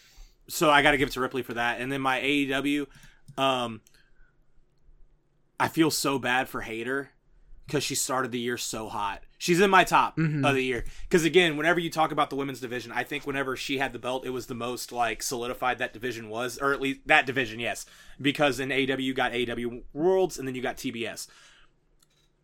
so 0.47 0.69
I 0.69 0.81
got 0.81 0.91
to 0.91 0.97
give 0.97 1.07
it 1.09 1.11
to 1.13 1.21
Ripley 1.21 1.41
for 1.41 1.53
that. 1.55 1.79
And 1.81 1.91
then 1.91 2.01
my 2.01 2.19
AEW, 2.19 2.87
um, 3.37 3.81
I 5.59 5.67
feel 5.67 5.91
so 5.91 6.19
bad 6.19 6.49
for 6.49 6.61
Hayter 6.61 7.11
because 7.67 7.83
she 7.83 7.95
started 7.95 8.31
the 8.31 8.39
year 8.39 8.57
so 8.57 8.89
hot. 8.89 9.23
She's 9.37 9.59
in 9.59 9.69
my 9.69 9.83
top 9.83 10.17
Mhm. 10.17 10.47
of 10.47 10.55
the 10.55 10.63
year 10.63 10.85
because 11.03 11.25
again, 11.25 11.57
whenever 11.57 11.79
you 11.79 11.89
talk 11.89 12.11
about 12.11 12.29
the 12.29 12.35
women's 12.35 12.59
division, 12.61 12.91
I 12.91 13.03
think 13.03 13.25
whenever 13.27 13.55
she 13.57 13.77
had 13.77 13.93
the 13.93 13.99
belt, 13.99 14.25
it 14.25 14.29
was 14.31 14.47
the 14.47 14.53
most 14.55 14.91
like 14.91 15.21
solidified 15.21 15.79
that 15.79 15.93
division 15.93 16.29
was, 16.29 16.57
or 16.57 16.73
at 16.73 16.81
least 16.81 17.01
that 17.07 17.25
division, 17.25 17.59
yes. 17.59 17.85
Because 18.21 18.59
in 18.59 18.69
AEW 18.71 19.03
you 19.03 19.13
got 19.13 19.33
AEW 19.33 19.83
Worlds 19.93 20.37
and 20.39 20.47
then 20.47 20.55
you 20.55 20.61
got 20.61 20.77
TBS. 20.77 21.27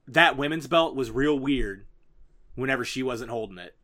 That 0.07 0.37
women's 0.37 0.67
belt 0.67 0.95
was 0.95 1.11
real 1.11 1.37
weird 1.39 1.85
whenever 2.55 2.83
she 2.83 3.01
wasn't 3.03 3.31
holding 3.31 3.57
it. 3.59 3.75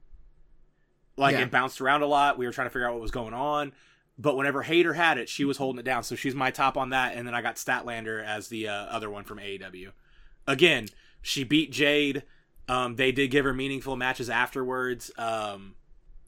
Like 1.17 1.33
Yeah. 1.33 1.41
it 1.43 1.51
bounced 1.51 1.79
around 1.79 2.01
a 2.01 2.07
lot. 2.07 2.37
We 2.37 2.45
were 2.45 2.51
trying 2.51 2.65
to 2.67 2.71
figure 2.71 2.87
out 2.87 2.93
what 2.93 3.01
was 3.01 3.11
going 3.11 3.33
on. 3.33 3.71
But 4.17 4.37
whenever 4.37 4.63
Hayter 4.63 4.93
had 4.93 5.17
it, 5.17 5.27
she 5.27 5.43
was 5.43 5.57
holding 5.57 5.79
it 5.79 5.83
down. 5.83 6.03
So 6.03 6.15
she's 6.15 6.35
my 6.35 6.49
top 6.51 6.77
on 6.77 6.89
that. 6.91 7.15
And 7.15 7.27
then 7.27 7.33
I 7.35 7.41
got 7.41 7.55
Statlander 7.55 8.23
as 8.23 8.47
the 8.47 8.69
uh, 8.69 8.73
other 8.73 9.09
one 9.09 9.25
from 9.25 9.39
AEW. 9.39 9.91
Again, 10.47 10.87
she 11.21 11.43
beat 11.43 11.71
Jade. 11.71 12.23
Um, 12.69 12.95
they 12.95 13.11
did 13.11 13.29
give 13.29 13.45
her 13.45 13.53
meaningful 13.53 13.95
matches 13.95 14.29
afterwards. 14.29 15.11
Um, 15.17 15.75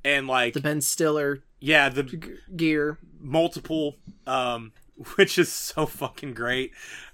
and 0.04 0.28
like, 0.28 0.54
The 0.54 0.62
Ben 0.62 0.82
Stiller 0.82 1.44
yeah, 1.60 1.90
the 1.90 2.04
g- 2.04 2.36
gear. 2.56 2.98
multiple, 3.20 3.96
um, 4.26 4.74
which 5.16 5.38
is 5.38 5.52
so 5.52 5.86
fucking 5.86 6.34
great. 6.34 6.72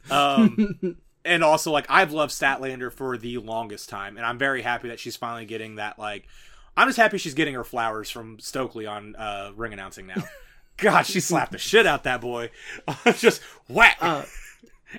Um, 0.09 0.97
and 1.25 1.43
also 1.43 1.71
like 1.71 1.85
I've 1.89 2.11
loved 2.11 2.31
Statlander 2.31 2.91
for 2.91 3.17
the 3.17 3.37
longest 3.37 3.89
time, 3.89 4.17
and 4.17 4.25
I'm 4.25 4.37
very 4.37 4.61
happy 4.61 4.89
that 4.89 4.99
she's 4.99 5.15
finally 5.15 5.45
getting 5.45 5.75
that. 5.75 5.97
Like, 5.97 6.27
I'm 6.75 6.87
just 6.87 6.97
happy 6.97 7.17
she's 7.17 7.33
getting 7.35 7.53
her 7.53 7.63
flowers 7.63 8.09
from 8.09 8.39
Stokely 8.39 8.85
on 8.85 9.15
uh, 9.15 9.51
ring 9.55 9.73
announcing 9.73 10.07
now. 10.07 10.23
God, 10.77 11.05
she 11.05 11.19
slapped 11.19 11.51
the 11.51 11.57
shit 11.57 11.85
out 11.85 12.03
that 12.03 12.21
boy. 12.21 12.49
just 13.17 13.41
whack. 13.69 13.97
Uh, 14.01 14.23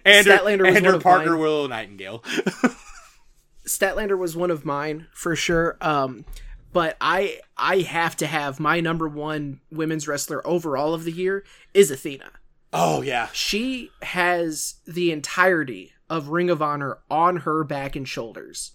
and 0.04 0.26
Statlander 0.26 0.66
was 0.66 0.76
and 0.76 0.86
her 0.86 0.98
partner. 0.98 1.36
Willow 1.36 1.66
Nightingale. 1.66 2.22
Statlander 3.66 4.18
was 4.18 4.36
one 4.36 4.50
of 4.50 4.64
mine 4.64 5.06
for 5.12 5.34
sure. 5.34 5.76
Um, 5.80 6.24
but 6.72 6.96
I 7.00 7.40
I 7.56 7.78
have 7.78 8.16
to 8.16 8.26
have 8.26 8.60
my 8.60 8.80
number 8.80 9.08
one 9.08 9.60
women's 9.70 10.06
wrestler 10.08 10.46
overall 10.46 10.94
of 10.94 11.04
the 11.04 11.12
year 11.12 11.44
is 11.72 11.90
Athena. 11.90 12.30
oh 12.72 13.02
yeah, 13.02 13.28
she 13.32 13.90
has 14.02 14.74
the 14.86 15.12
entirety 15.12 15.92
of 16.10 16.28
Ring 16.28 16.50
of 16.50 16.60
Honor 16.60 16.98
on 17.10 17.38
her 17.38 17.64
back 17.64 17.96
and 17.96 18.06
shoulders. 18.08 18.72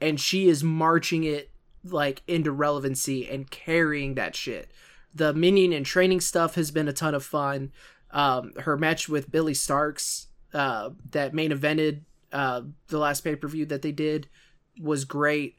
And 0.00 0.20
she 0.20 0.48
is 0.48 0.62
marching 0.62 1.24
it 1.24 1.50
like 1.84 2.22
into 2.26 2.52
relevancy 2.52 3.28
and 3.28 3.50
carrying 3.50 4.14
that 4.14 4.34
shit. 4.36 4.70
The 5.18 5.34
minion 5.34 5.72
and 5.72 5.84
training 5.84 6.20
stuff 6.20 6.54
has 6.54 6.70
been 6.70 6.88
a 6.88 6.92
ton 6.92 7.14
of 7.14 7.24
fun. 7.24 7.72
Um, 8.10 8.52
her 8.60 8.76
match 8.76 9.08
with 9.08 9.30
Billie 9.30 9.52
Starkz, 9.52 10.26
uh, 10.54 10.90
that 11.10 11.34
main 11.34 11.50
evented 11.50 12.02
uh, 12.32 12.62
the 12.88 12.98
last 12.98 13.22
pay 13.22 13.36
per 13.36 13.48
view 13.48 13.66
that 13.66 13.82
they 13.82 13.92
did, 13.92 14.28
was 14.80 15.04
great. 15.04 15.56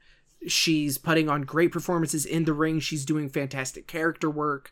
She's 0.48 0.98
putting 0.98 1.30
on 1.30 1.41
great 1.44 1.72
performances 1.72 2.26
in 2.26 2.45
the 2.45 2.53
ring. 2.53 2.80
She's 2.80 3.06
doing 3.06 3.30
fantastic 3.30 3.86
character 3.86 4.30
work. 4.30 4.72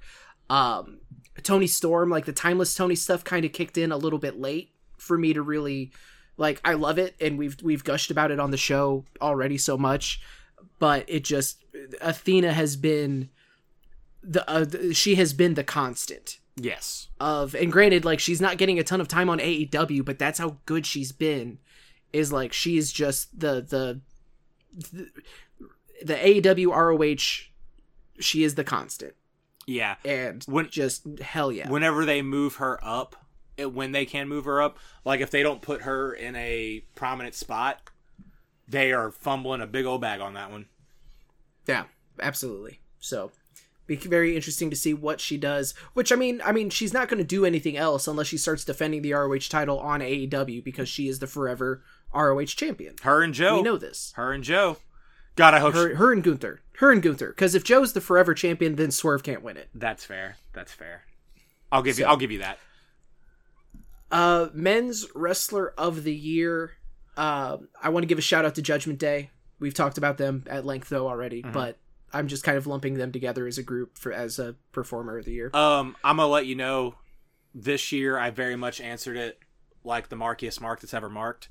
Um, 0.50 1.00
Toni 1.44 1.68
Storm, 1.68 2.10
like 2.10 2.26
the 2.26 2.34
timeless 2.34 2.74
Toni 2.74 2.96
stuff, 2.96 3.24
kind 3.24 3.46
of 3.46 3.52
kicked 3.52 3.78
in 3.78 3.92
a 3.92 3.98
little 3.98 4.20
bit 4.20 4.40
late 4.40 4.72
for 4.98 5.18
me 5.18 5.34
to 5.34 5.42
really 5.42 5.92
like. 6.38 6.62
I 6.64 6.74
love 6.74 6.98
it, 6.98 7.16
and 7.20 7.38
we've 7.38 7.58
we've 7.62 7.84
gushed 7.84 8.10
about 8.10 8.32
it 8.32 8.40
on 8.40 8.52
the 8.52 8.58
show 8.58 9.04
already 9.22 9.58
so 9.58 9.78
much, 9.78 10.22
but 10.80 11.04
it 11.08 11.26
just 11.26 11.64
Athena 12.00 12.54
has 12.54 12.78
been 12.78 13.30
the 14.30 14.50
uh, 14.50 14.66
th- 14.66 14.96
she 14.96 15.16
has 15.16 15.34
been 15.34 15.54
the 15.54 15.64
constant. 15.64 16.40
Yes, 16.60 17.10
of 17.20 17.54
and 17.56 17.72
granted 17.72 18.04
like 18.04 18.20
she's 18.20 18.42
not 18.42 18.58
getting 18.58 18.80
a 18.80 18.84
ton 18.84 19.00
of 19.00 19.08
time 19.08 19.30
on 19.30 19.38
AEW 19.40 20.04
but 20.04 20.18
that's 20.18 20.40
how 20.40 20.58
good 20.66 20.86
she's 20.88 21.12
been 21.12 21.60
is 22.12 22.32
like 22.32 22.52
she 22.52 22.78
is 22.78 22.92
just 22.92 23.40
the 23.40 23.62
the 23.62 24.02
the, 24.74 25.10
the 26.04 26.16
AEW 26.16 26.68
ROH 26.76 27.50
she 28.20 28.44
is 28.44 28.56
the 28.56 28.64
constant. 28.64 29.14
Yeah. 29.68 29.98
and 30.04 30.44
When- 30.48 30.70
just 30.70 31.04
hell 31.20 31.52
yeah. 31.52 31.70
Whenever 31.70 32.06
they 32.06 32.22
move 32.24 32.56
her 32.56 32.80
up, 32.84 33.16
it, 33.58 33.72
when 33.74 33.92
they 33.92 34.06
can 34.06 34.28
move 34.28 34.46
her 34.46 34.60
up, 34.62 34.80
like 35.06 35.20
if 35.22 35.30
they 35.30 35.44
don't 35.44 35.62
put 35.62 35.82
her 35.84 36.12
in 36.14 36.36
a 36.36 36.84
prominent 36.96 37.36
spot, 37.36 37.90
they 38.68 38.92
are 38.94 39.12
fumbling 39.12 39.62
a 39.62 39.68
big 39.68 39.86
old 39.86 40.02
bag 40.02 40.22
on 40.22 40.34
that 40.34 40.50
one. 40.50 40.66
yeah 41.68 41.84
absolutely. 42.20 42.80
So 43.00 43.32
be 43.88 43.96
very 43.96 44.36
interesting 44.36 44.70
to 44.70 44.76
see 44.76 44.94
what 44.94 45.20
she 45.22 45.38
does 45.38 45.74
which 45.94 46.12
I 46.12 46.16
mean 46.16 46.42
I 46.46 46.52
mean 46.52 46.70
she's 46.70 46.94
not 46.94 47.08
going 47.08 47.18
to 47.20 47.24
do 47.24 47.46
anything 47.46 47.78
else 47.78 48.06
unless 48.08 48.28
she 48.28 48.38
starts 48.38 48.64
defending 48.66 49.02
the 49.02 49.14
ROH 49.14 49.48
title 49.50 49.80
on 49.80 50.02
AEW 50.02 50.64
because 50.64 50.88
she 50.90 51.08
is 51.08 51.20
the 51.20 51.28
forever 51.28 51.82
ROH 52.14 52.46
champion 52.46 52.96
Her 53.04 53.24
and 53.24 53.34
Joe. 53.34 53.56
we 53.56 53.62
know 53.64 53.78
this 53.78 54.14
Her 54.16 54.32
and 54.34 54.44
Joe. 54.44 54.78
God, 55.36 55.54
I 55.54 55.60
hope 55.60 55.74
she- 55.74 55.80
her, 55.80 55.96
her 55.96 56.12
and 56.12 56.24
Gunther. 56.24 56.62
Her 56.80 56.92
and 56.92 57.02
Gunther. 57.02 57.30
Because 57.30 57.54
if 57.56 57.64
Joe's 57.64 57.94
the 57.94 58.02
forever 58.02 58.34
champion, 58.34 58.76
then 58.76 58.90
Swerve 58.92 59.22
can't 59.24 59.44
win 59.44 59.56
it. 59.58 59.70
that's 59.74 60.04
fair. 60.04 60.38
That's 60.54 60.74
fair. 60.74 61.04
I'll 61.72 61.84
give 61.84 62.00
you. 62.00 62.06
I'll 62.06 62.18
give 62.18 62.32
you 62.32 62.40
that. 62.40 62.58
Uh, 64.12 64.48
men's 64.54 65.06
wrestler 65.14 65.74
of 65.78 66.04
the 66.04 66.14
year. 66.16 66.72
Uh, 67.16 67.58
I 67.82 67.90
want 67.90 68.04
to 68.04 68.08
give 68.08 68.18
a 68.18 68.22
shout 68.22 68.46
out 68.46 68.56
to 68.56 68.62
Judgment 68.62 69.00
Day. 69.00 69.32
We've 69.60 69.74
talked 69.74 69.98
about 69.98 70.18
them 70.18 70.44
at 70.48 70.66
length 70.66 70.90
though 70.90 71.08
already, 71.08 71.42
but 71.42 71.78
I'm 72.18 72.28
just 72.28 72.44
kind 72.44 72.58
of 72.58 72.66
lumping 72.66 72.96
them 72.96 73.12
together 73.12 73.46
as 73.46 73.58
a 73.58 73.64
group 73.64 73.98
for 73.98 74.12
as 74.12 74.40
a 74.40 74.56
performer 74.72 75.20
of 75.20 75.26
the 75.26 75.32
year. 75.32 75.52
Um, 75.54 75.96
I'm 76.04 76.18
gonna 76.18 76.28
let 76.28 76.46
you 76.46 76.56
know. 76.56 76.96
This 77.54 77.92
year, 77.92 78.20
I 78.20 78.30
very 78.30 78.56
much 78.56 78.80
answered 78.82 79.18
it 79.18 79.40
like 79.84 80.10
the 80.10 80.16
markiest 80.16 80.62
mark 80.62 80.82
that's 80.82 80.94
ever 80.94 81.10
marked. 81.10 81.50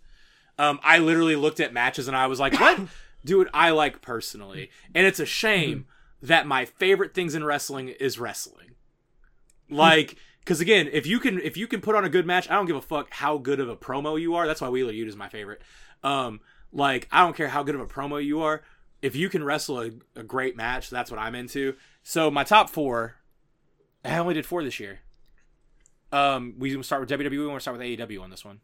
Um, 0.59 0.79
I 0.83 0.99
literally 0.99 1.37
looked 1.37 1.59
at 1.59 1.73
matches 1.73 2.07
and 2.09 2.17
I 2.17 2.27
was 2.27 2.41
like, 2.41 2.55
"What 2.61 2.81
do 3.25 3.47
I 3.53 3.71
like 3.71 4.03
personally?" 4.03 4.71
And 4.95 5.07
it's 5.07 5.21
a 5.21 5.27
shame 5.27 5.87
that 6.23 6.47
my 6.47 6.65
favorite 6.65 7.15
things 7.15 7.35
in 7.35 7.45
wrestling 7.45 7.89
is 7.89 8.19
wrestling. 8.19 8.75
Like, 9.71 10.17
because 10.41 10.61
again, 10.61 10.89
if 10.93 11.07
you 11.07 11.19
can 11.19 11.41
if 11.41 11.57
you 11.57 11.67
can 11.67 11.81
put 11.81 11.95
on 11.95 12.05
a 12.05 12.09
good 12.09 12.27
match, 12.27 12.51
I 12.51 12.55
don't 12.55 12.67
give 12.67 12.77
a 12.77 12.83
fuck 12.83 13.13
how 13.13 13.39
good 13.39 13.61
of 13.61 13.69
a 13.69 13.77
promo 13.77 14.21
you 14.21 14.35
are. 14.35 14.47
That's 14.47 14.61
why 14.61 14.69
Wheeler 14.69 14.93
Yuta 14.93 15.09
is 15.09 15.17
my 15.17 15.29
favorite. 15.29 15.63
Um, 16.03 16.41
like 16.73 17.09
I 17.11 17.23
don't 17.23 17.37
care 17.37 17.49
how 17.49 17.63
good 17.63 17.75
of 17.75 17.81
a 17.81 17.87
promo 17.87 18.23
you 18.25 18.43
are. 18.43 18.63
If 19.03 19.15
you 19.15 19.29
can 19.29 19.45
wrestle 19.45 19.81
a, 19.81 19.91
a 20.15 20.23
great 20.23 20.57
match, 20.57 20.91
that's 20.91 21.11
what 21.11 21.21
I'm 21.21 21.35
into. 21.35 21.75
So 22.03 22.31
my 22.31 22.45
top 22.45 22.71
four, 22.71 23.17
I 24.05 24.19
only 24.19 24.35
did 24.35 24.47
four 24.47 24.65
this 24.65 24.81
year. 24.81 25.01
Um, 26.13 26.55
we 26.59 26.71
can 26.71 26.83
start 26.83 27.01
with 27.01 27.11
WWE. 27.11 27.31
We 27.31 27.47
want 27.47 27.59
to 27.59 27.61
start 27.61 27.79
with 27.79 27.87
AEW 27.87 28.23
on 28.23 28.31
this 28.31 28.45
one. 28.45 28.61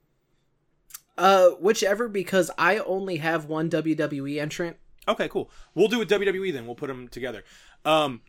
Uh, 1.18 1.50
whichever, 1.50 2.09
because 2.09 2.50
I 2.56 2.78
only 2.78 3.16
have 3.18 3.44
one 3.44 3.68
WWE 3.68 4.40
entrant. 4.40 4.76
Okay, 5.06 5.28
cool. 5.28 5.50
We'll 5.74 5.88
do 5.88 5.98
with 5.98 6.09
WWE 6.09 6.52
then. 6.52 6.66
We'll 6.66 6.76
put 6.76 6.86
them 6.86 7.09
together. 7.09 7.44
Um, 7.84 8.22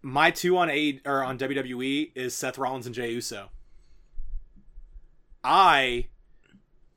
my 0.00 0.30
two 0.30 0.56
on 0.56 0.70
A 0.70 1.00
or 1.04 1.24
on 1.24 1.38
WWE 1.38 2.12
is 2.14 2.34
Seth 2.34 2.58
Rollins 2.58 2.86
and 2.86 2.94
Jey 2.94 3.10
Uso. 3.12 3.50
I 5.42 6.06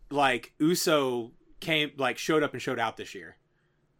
like 0.09 0.53
Uso 0.59 1.31
came 1.59 1.91
like 1.97 2.17
showed 2.17 2.43
up 2.43 2.53
and 2.53 2.61
showed 2.61 2.79
out 2.79 2.97
this 2.97 3.15
year 3.15 3.35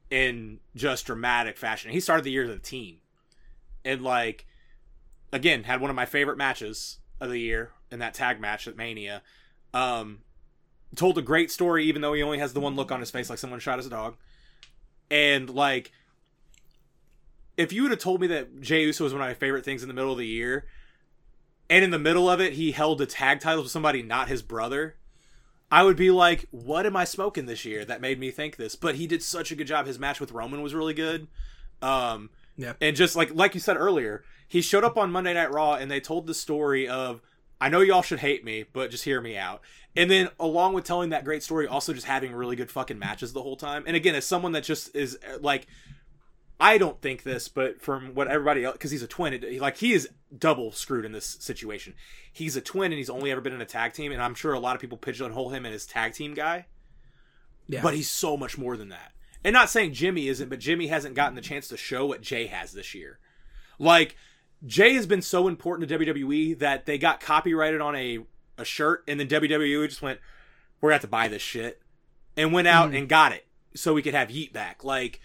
in 0.10 0.60
just 0.76 1.06
dramatic 1.06 1.58
fashion. 1.58 1.92
He 1.92 2.00
started 2.00 2.24
the 2.24 2.32
year 2.32 2.44
as 2.44 2.50
a 2.50 2.60
team. 2.60 2.98
And 3.84 4.02
like 4.02 4.46
again, 5.32 5.64
had 5.64 5.82
one 5.82 5.90
of 5.90 5.96
my 5.96 6.06
favorite 6.06 6.38
matches 6.38 7.00
of 7.20 7.30
the 7.30 7.40
year 7.40 7.72
in 7.92 8.00
that 8.00 8.14
tag 8.14 8.40
match 8.40 8.68
at 8.68 8.78
Mania. 8.78 9.22
Um 9.74 10.20
told 10.96 11.18
a 11.18 11.22
great 11.22 11.52
story 11.52 11.84
even 11.86 12.02
though 12.02 12.14
he 12.14 12.24
only 12.24 12.40
has 12.40 12.54
the 12.54 12.60
one 12.62 12.76
look 12.76 12.92
on 12.92 13.02
his 13.02 13.12
face 13.12 13.30
like 13.30 13.40
someone 13.40 13.60
shot 13.60 13.78
his 13.78 13.90
dog. 13.90 14.16
And 15.12 15.50
like 15.50 15.92
if 17.58 17.74
you 17.74 17.82
would 17.82 17.92
have 17.92 18.00
told 18.00 18.22
me 18.22 18.28
that 18.28 18.62
Jey 18.62 18.84
Uso 18.84 19.04
was 19.04 19.14
one 19.14 19.22
of 19.22 19.28
my 19.28 19.34
favorite 19.34 19.66
things 19.66 19.82
in 19.82 19.88
the 19.88 19.94
middle 19.94 20.12
of 20.12 20.20
the 20.20 20.28
year, 20.28 20.66
and 21.70 21.84
in 21.84 21.90
the 21.90 22.00
middle 22.00 22.30
of 22.30 22.40
it 22.40 22.54
he 22.54 22.72
held 22.72 23.00
the 23.00 23.08
tag 23.08 23.40
titles 23.40 23.66
with 23.66 23.72
somebody 23.72 24.04
not 24.04 24.28
his 24.28 24.44
brother, 24.44 24.96
I 25.72 25.84
would 25.84 25.98
be 25.98 26.12
like, 26.12 26.46
"What 26.52 26.86
am 26.86 26.96
I 26.96 27.04
smoking 27.04 27.46
this 27.46 27.66
year?" 27.66 27.84
That 27.84 28.02
made 28.02 28.20
me 28.20 28.32
think 28.32 28.56
this. 28.56 28.76
But 28.76 28.96
he 28.96 29.08
did 29.08 29.22
such 29.22 29.52
a 29.52 29.56
good 29.56 29.68
job. 29.68 29.86
His 29.86 30.00
match 30.00 30.20
with 30.20 30.32
Roman 30.32 30.62
was 30.62 30.74
really 30.74 30.94
good. 30.94 31.28
Um, 31.82 32.30
Yeah. 32.56 32.74
and 32.82 32.96
just 32.96 33.16
like 33.16 33.34
like 33.36 33.54
you 33.54 33.60
said 33.60 33.78
earlier, 33.78 34.24
he 34.48 34.62
showed 34.62 34.84
up 34.84 34.98
on 34.98 35.12
Monday 35.12 35.34
Night 35.34 35.52
Raw, 35.52 35.74
and 35.74 35.92
they 35.92 36.00
told 36.00 36.26
the 36.26 36.34
story 36.34 36.88
of, 36.88 37.22
"I 37.60 37.70
know 37.70 37.82
y'all 37.82 38.02
should 38.02 38.20
hate 38.20 38.44
me, 38.46 38.66
but 38.72 38.92
just 38.92 39.04
hear 39.04 39.20
me 39.22 39.38
out." 39.38 39.62
And 39.96 40.10
then 40.12 40.30
along 40.40 40.74
with 40.74 40.84
telling 40.86 41.10
that 41.10 41.26
great 41.26 41.44
story, 41.44 41.68
also 41.68 41.92
just 41.94 42.06
having 42.06 42.32
really 42.34 42.56
good 42.56 42.70
fucking 42.72 43.00
matches 43.00 43.34
the 43.34 43.42
whole 43.42 43.58
time. 43.58 43.84
And 43.88 43.96
again, 43.96 44.16
as 44.16 44.26
someone 44.26 44.52
that 44.54 44.64
just 44.64 44.96
is 44.96 45.18
like 45.42 45.68
I 46.60 46.78
don't 46.78 47.00
think 47.02 47.24
this, 47.24 47.48
but 47.48 47.82
from 47.82 48.16
what 48.16 48.28
everybody 48.28 48.64
else, 48.66 48.74
because 48.74 48.92
he's 48.92 49.04
a 49.04 49.08
twin, 49.08 49.34
it, 49.34 49.62
like 49.62 49.78
he 49.78 49.94
is 49.94 50.10
double 50.36 50.72
screwed 50.72 51.06
in 51.06 51.12
this 51.12 51.38
situation. 51.40 51.94
He's 52.34 52.56
a 52.56 52.62
twin, 52.62 52.92
and 52.92 52.98
he's 52.98 53.10
only 53.10 53.32
ever 53.32 53.42
been 53.42 53.54
in 53.54 53.62
a 53.62 53.66
tag 53.66 53.94
team, 53.94 54.12
and 54.12 54.22
I'm 54.22 54.34
sure 54.34 54.54
a 54.54 54.60
lot 54.60 54.76
of 54.76 54.82
people 54.82 54.98
pigeonhole 54.98 55.50
him 55.50 55.66
and 55.66 55.74
his 55.74 55.86
tag 55.86 56.14
team 56.14 56.34
guy. 56.34 56.66
Yeah. 57.68 57.82
But 57.84 57.94
he's 57.94 58.10
so 58.10 58.38
much 58.38 58.58
more 58.58 58.76
than 58.76 58.90
that. 58.90 59.12
And 59.44 59.54
not 59.54 59.70
saying 59.70 59.94
Jimmy 59.94 60.28
isn't, 60.30 60.50
but 60.50 60.60
Jimmy 60.60 60.88
hasn't 60.88 61.16
gotten 61.16 61.36
the 61.36 61.42
chance 61.42 61.68
to 61.68 61.78
show 61.78 62.06
what 62.06 62.22
Jey 62.22 62.48
has 62.48 62.72
this 62.72 62.96
year. 62.96 63.20
Like 63.78 64.16
Jey 64.66 64.94
has 64.96 65.06
been 65.06 65.22
so 65.22 65.48
important 65.48 65.88
to 65.88 66.00
WWE 66.00 66.58
that 66.60 66.86
they 66.86 66.98
got 66.98 67.20
copyrighted 67.20 67.82
on 67.82 67.96
a 67.96 68.20
a 68.58 68.66
shirt, 68.66 69.04
and 69.08 69.20
then 69.20 69.28
WWE 69.28 69.88
just 69.88 70.02
went, 70.02 70.20
"We're 70.82 70.90
gonna 70.90 70.96
have 70.96 71.02
to 71.02 71.08
buy 71.08 71.28
this 71.28 71.42
shit," 71.42 71.82
and 72.36 72.52
went 72.52 72.68
out 72.68 72.90
hmm. 72.90 72.96
and 72.96 73.10
got 73.10 73.32
it 73.32 73.46
so 73.76 73.94
we 73.94 74.02
could 74.02 74.16
have 74.16 74.30
Yeet 74.30 74.52
back. 74.52 74.84
Like 74.84 75.22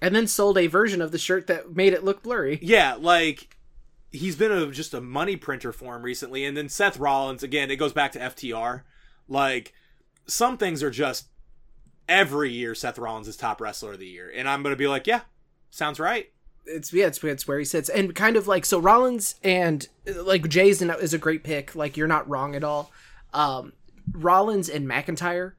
and 0.00 0.14
then 0.14 0.26
sold 0.26 0.58
a 0.58 0.66
version 0.66 1.00
of 1.00 1.12
the 1.12 1.18
shirt 1.18 1.46
that 1.46 1.74
made 1.74 1.92
it 1.92 2.04
look 2.04 2.22
blurry. 2.22 2.58
Yeah, 2.62 2.96
like 2.98 3.56
he's 4.10 4.36
been 4.36 4.52
a 4.52 4.70
just 4.70 4.94
a 4.94 5.00
money 5.00 5.36
printer 5.36 5.72
for 5.72 5.96
him 5.96 6.02
recently, 6.02 6.44
and 6.44 6.56
then 6.56 6.68
Seth 6.68 6.98
Rollins 6.98 7.42
again. 7.42 7.70
It 7.70 7.76
goes 7.76 7.92
back 7.92 8.12
to 8.12 8.18
FTR. 8.18 8.82
Like 9.28 9.74
some 10.26 10.56
things 10.56 10.82
are 10.82 10.90
just 10.90 11.26
every 12.08 12.50
year 12.50 12.74
Seth 12.74 12.98
Rollins 12.98 13.28
is 13.28 13.36
top 13.36 13.60
wrestler 13.60 13.92
of 13.92 13.98
the 13.98 14.06
year, 14.06 14.32
and 14.34 14.48
I'm 14.48 14.62
gonna 14.62 14.76
be 14.76 14.88
like, 14.88 15.06
yeah, 15.06 15.22
sounds 15.70 16.00
right. 16.00 16.30
It's 16.66 16.92
yeah, 16.92 17.06
it's, 17.06 17.22
it's 17.24 17.48
where 17.48 17.58
he 17.58 17.64
sits, 17.64 17.88
and 17.88 18.14
kind 18.14 18.36
of 18.36 18.46
like 18.46 18.64
so 18.64 18.78
Rollins 18.78 19.36
and 19.42 19.88
like 20.06 20.48
Jey's 20.48 20.82
is 20.82 21.14
a 21.14 21.18
great 21.18 21.44
pick. 21.44 21.74
Like 21.74 21.96
you're 21.96 22.06
not 22.06 22.28
wrong 22.28 22.54
at 22.54 22.64
all. 22.64 22.92
Um, 23.32 23.72
Rollins 24.12 24.68
and 24.68 24.86
McIntyre 24.86 25.52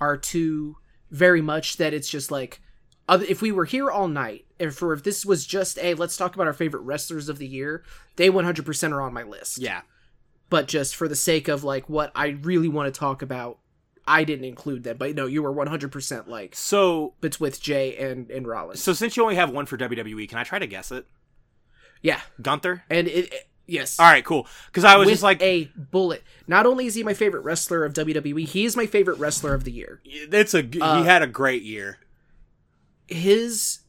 are 0.00 0.16
two 0.16 0.76
very 1.10 1.40
much 1.40 1.76
that 1.76 1.94
it's 1.94 2.08
just 2.08 2.30
like 2.30 2.60
if 3.08 3.40
we 3.42 3.52
were 3.52 3.64
here 3.66 3.90
all 3.90 4.08
night, 4.08 4.46
and 4.58 4.74
for 4.74 4.92
if 4.92 5.02
this 5.02 5.24
was 5.24 5.46
just 5.46 5.78
a 5.80 5.94
let's 5.94 6.16
talk 6.16 6.34
about 6.34 6.46
our 6.46 6.52
favorite 6.52 6.80
wrestlers 6.80 7.28
of 7.28 7.38
the 7.38 7.46
year, 7.46 7.84
they 8.16 8.28
100% 8.30 8.92
are 8.92 9.00
on 9.02 9.12
my 9.12 9.22
list. 9.22 9.58
Yeah, 9.58 9.82
But 10.50 10.66
just 10.68 10.96
for 10.96 11.06
the 11.08 11.16
sake 11.16 11.48
of 11.48 11.62
like 11.64 11.88
what 11.88 12.10
I 12.14 12.28
really 12.28 12.68
want 12.68 12.92
to 12.92 12.98
talk 12.98 13.22
about, 13.22 13.58
I 14.08 14.24
didn't 14.24 14.44
include 14.44 14.82
them. 14.84 14.96
But 14.98 15.14
no, 15.14 15.26
you 15.26 15.42
were 15.42 15.52
100% 15.52 16.26
like 16.28 16.54
so 16.56 17.14
it's 17.22 17.38
with 17.40 17.60
Jey 17.60 17.96
and 17.96 18.30
and 18.30 18.46
Rollins. 18.46 18.82
so 18.82 18.92
since 18.92 19.16
you 19.16 19.22
only 19.22 19.36
have 19.36 19.50
one 19.50 19.66
for 19.66 19.76
WWE, 19.76 20.28
can 20.28 20.38
I 20.38 20.44
try 20.44 20.58
to 20.58 20.66
guess 20.66 20.90
it? 20.92 21.06
yeah, 22.02 22.20
Gunther. 22.42 22.84
and 22.90 23.08
it, 23.08 23.32
it- 23.32 23.48
yes. 23.66 23.98
All 23.98 24.06
right, 24.06 24.24
cool. 24.24 24.46
Because 24.66 24.84
I 24.84 24.96
was 24.96 25.06
with 25.06 25.14
just 25.14 25.22
like, 25.24 25.42
a 25.42 25.64
bullet. 25.76 26.22
Not 26.46 26.66
only 26.66 26.86
is 26.86 26.94
he 26.94 27.02
my 27.02 27.14
favorite 27.14 27.40
wrestler 27.40 27.84
of 27.84 27.94
WWE, 27.94 28.46
he 28.46 28.64
is 28.64 28.76
my 28.76 28.86
favorite 28.86 29.18
wrestler 29.18 29.54
of 29.54 29.64
the 29.64 29.72
year. 29.72 30.00
it's 30.04 30.54
a 30.54 30.62
he 30.62 30.80
Uh, 30.80 31.02
had 31.02 31.22
a 31.22 31.26
great 31.26 31.62
year. 31.62 31.98
His 33.06 33.80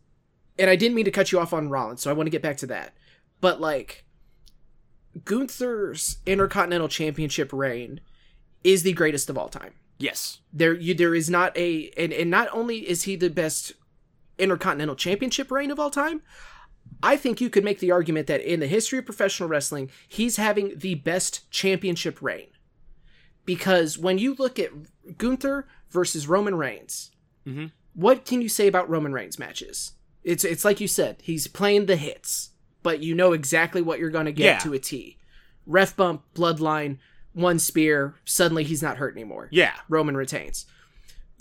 and 0.59 0.69
I 0.69 0.75
didn't 0.75 0.95
mean 0.95 1.05
to 1.05 1.11
cut 1.11 1.31
you 1.31 1.39
off 1.39 1.53
on 1.53 1.69
Rollins, 1.69 2.01
so 2.01 2.09
I 2.09 2.13
want 2.13 2.27
to 2.27 2.31
get 2.31 2.41
back 2.41 2.57
to 2.57 2.67
that. 2.67 2.93
But 3.41 3.61
like 3.61 4.05
Gunther's 5.25 6.17
Intercontinental 6.25 6.87
Championship 6.87 7.51
reign 7.53 8.01
is 8.63 8.83
the 8.83 8.93
greatest 8.93 9.29
of 9.29 9.37
all 9.37 9.49
time. 9.49 9.73
Yes. 9.97 10.39
There 10.53 10.73
you 10.73 10.93
there 10.93 11.15
is 11.15 11.29
not 11.29 11.57
a 11.57 11.91
and, 11.97 12.13
and 12.13 12.29
not 12.29 12.49
only 12.51 12.87
is 12.87 13.03
he 13.03 13.15
the 13.15 13.29
best 13.29 13.73
Intercontinental 14.37 14.95
Championship 14.95 15.49
reign 15.51 15.71
of 15.71 15.79
all 15.79 15.89
time, 15.89 16.21
I 17.01 17.17
think 17.17 17.41
you 17.41 17.49
could 17.49 17.63
make 17.63 17.79
the 17.79 17.91
argument 17.91 18.27
that 18.27 18.41
in 18.41 18.59
the 18.59 18.67
history 18.67 18.99
of 18.99 19.05
professional 19.05 19.49
wrestling, 19.49 19.89
he's 20.07 20.37
having 20.37 20.77
the 20.77 20.95
best 20.95 21.49
championship 21.51 22.21
reign. 22.21 22.47
Because 23.45 23.97
when 23.97 24.17
you 24.17 24.35
look 24.35 24.59
at 24.59 24.71
Gunther 25.17 25.67
versus 25.89 26.27
Roman 26.27 26.55
Reigns, 26.55 27.11
Mhm. 27.45 27.71
What 27.97 28.25
can 28.25 28.43
you 28.43 28.47
say 28.47 28.67
about 28.67 28.87
Roman 28.87 29.11
Reigns 29.11 29.39
matches? 29.39 29.93
It's 30.23 30.43
it's 30.43 30.63
like 30.63 30.79
you 30.79 30.87
said, 30.87 31.17
he's 31.23 31.47
playing 31.47 31.87
the 31.87 31.95
hits, 31.95 32.51
but 32.83 33.01
you 33.01 33.15
know 33.15 33.33
exactly 33.33 33.81
what 33.81 33.97
you're 33.97 34.11
going 34.11 34.25
to 34.27 34.31
get 34.31 34.45
Yeah. 34.45 34.59
to 34.59 34.73
a 34.73 34.79
T. 34.79 35.17
Ref 35.65 35.95
bump, 35.95 36.21
bloodline, 36.35 36.99
one 37.33 37.57
spear, 37.59 38.13
suddenly 38.23 38.63
he's 38.63 38.83
not 38.83 38.97
hurt 38.97 39.15
anymore. 39.15 39.47
Yeah. 39.51 39.73
Roman 39.89 40.15
retains. 40.15 40.65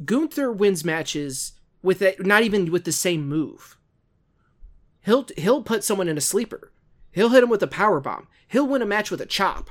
Gunther 0.05 0.51
wins 0.51 0.83
matches 0.85 1.53
with 1.83 2.01
it, 2.01 2.25
not 2.25 2.43
even 2.43 2.73
with 2.73 2.85
the 2.85 2.93
same 2.93 3.29
move. 3.29 3.77
He'll 5.05 5.27
he'll 5.37 5.63
put 5.63 5.85
someone 5.85 6.09
in 6.09 6.17
a 6.19 6.23
sleeper. 6.23 6.73
He'll 7.13 7.31
hit 7.31 7.43
him 7.43 7.51
with 7.51 7.63
a 7.63 7.67
power 7.69 8.01
bomb. 8.01 8.29
He'll 8.49 8.67
win 8.67 8.83
a 8.83 8.87
match 8.87 9.11
with 9.11 9.21
a 9.21 9.27
chop. 9.27 9.71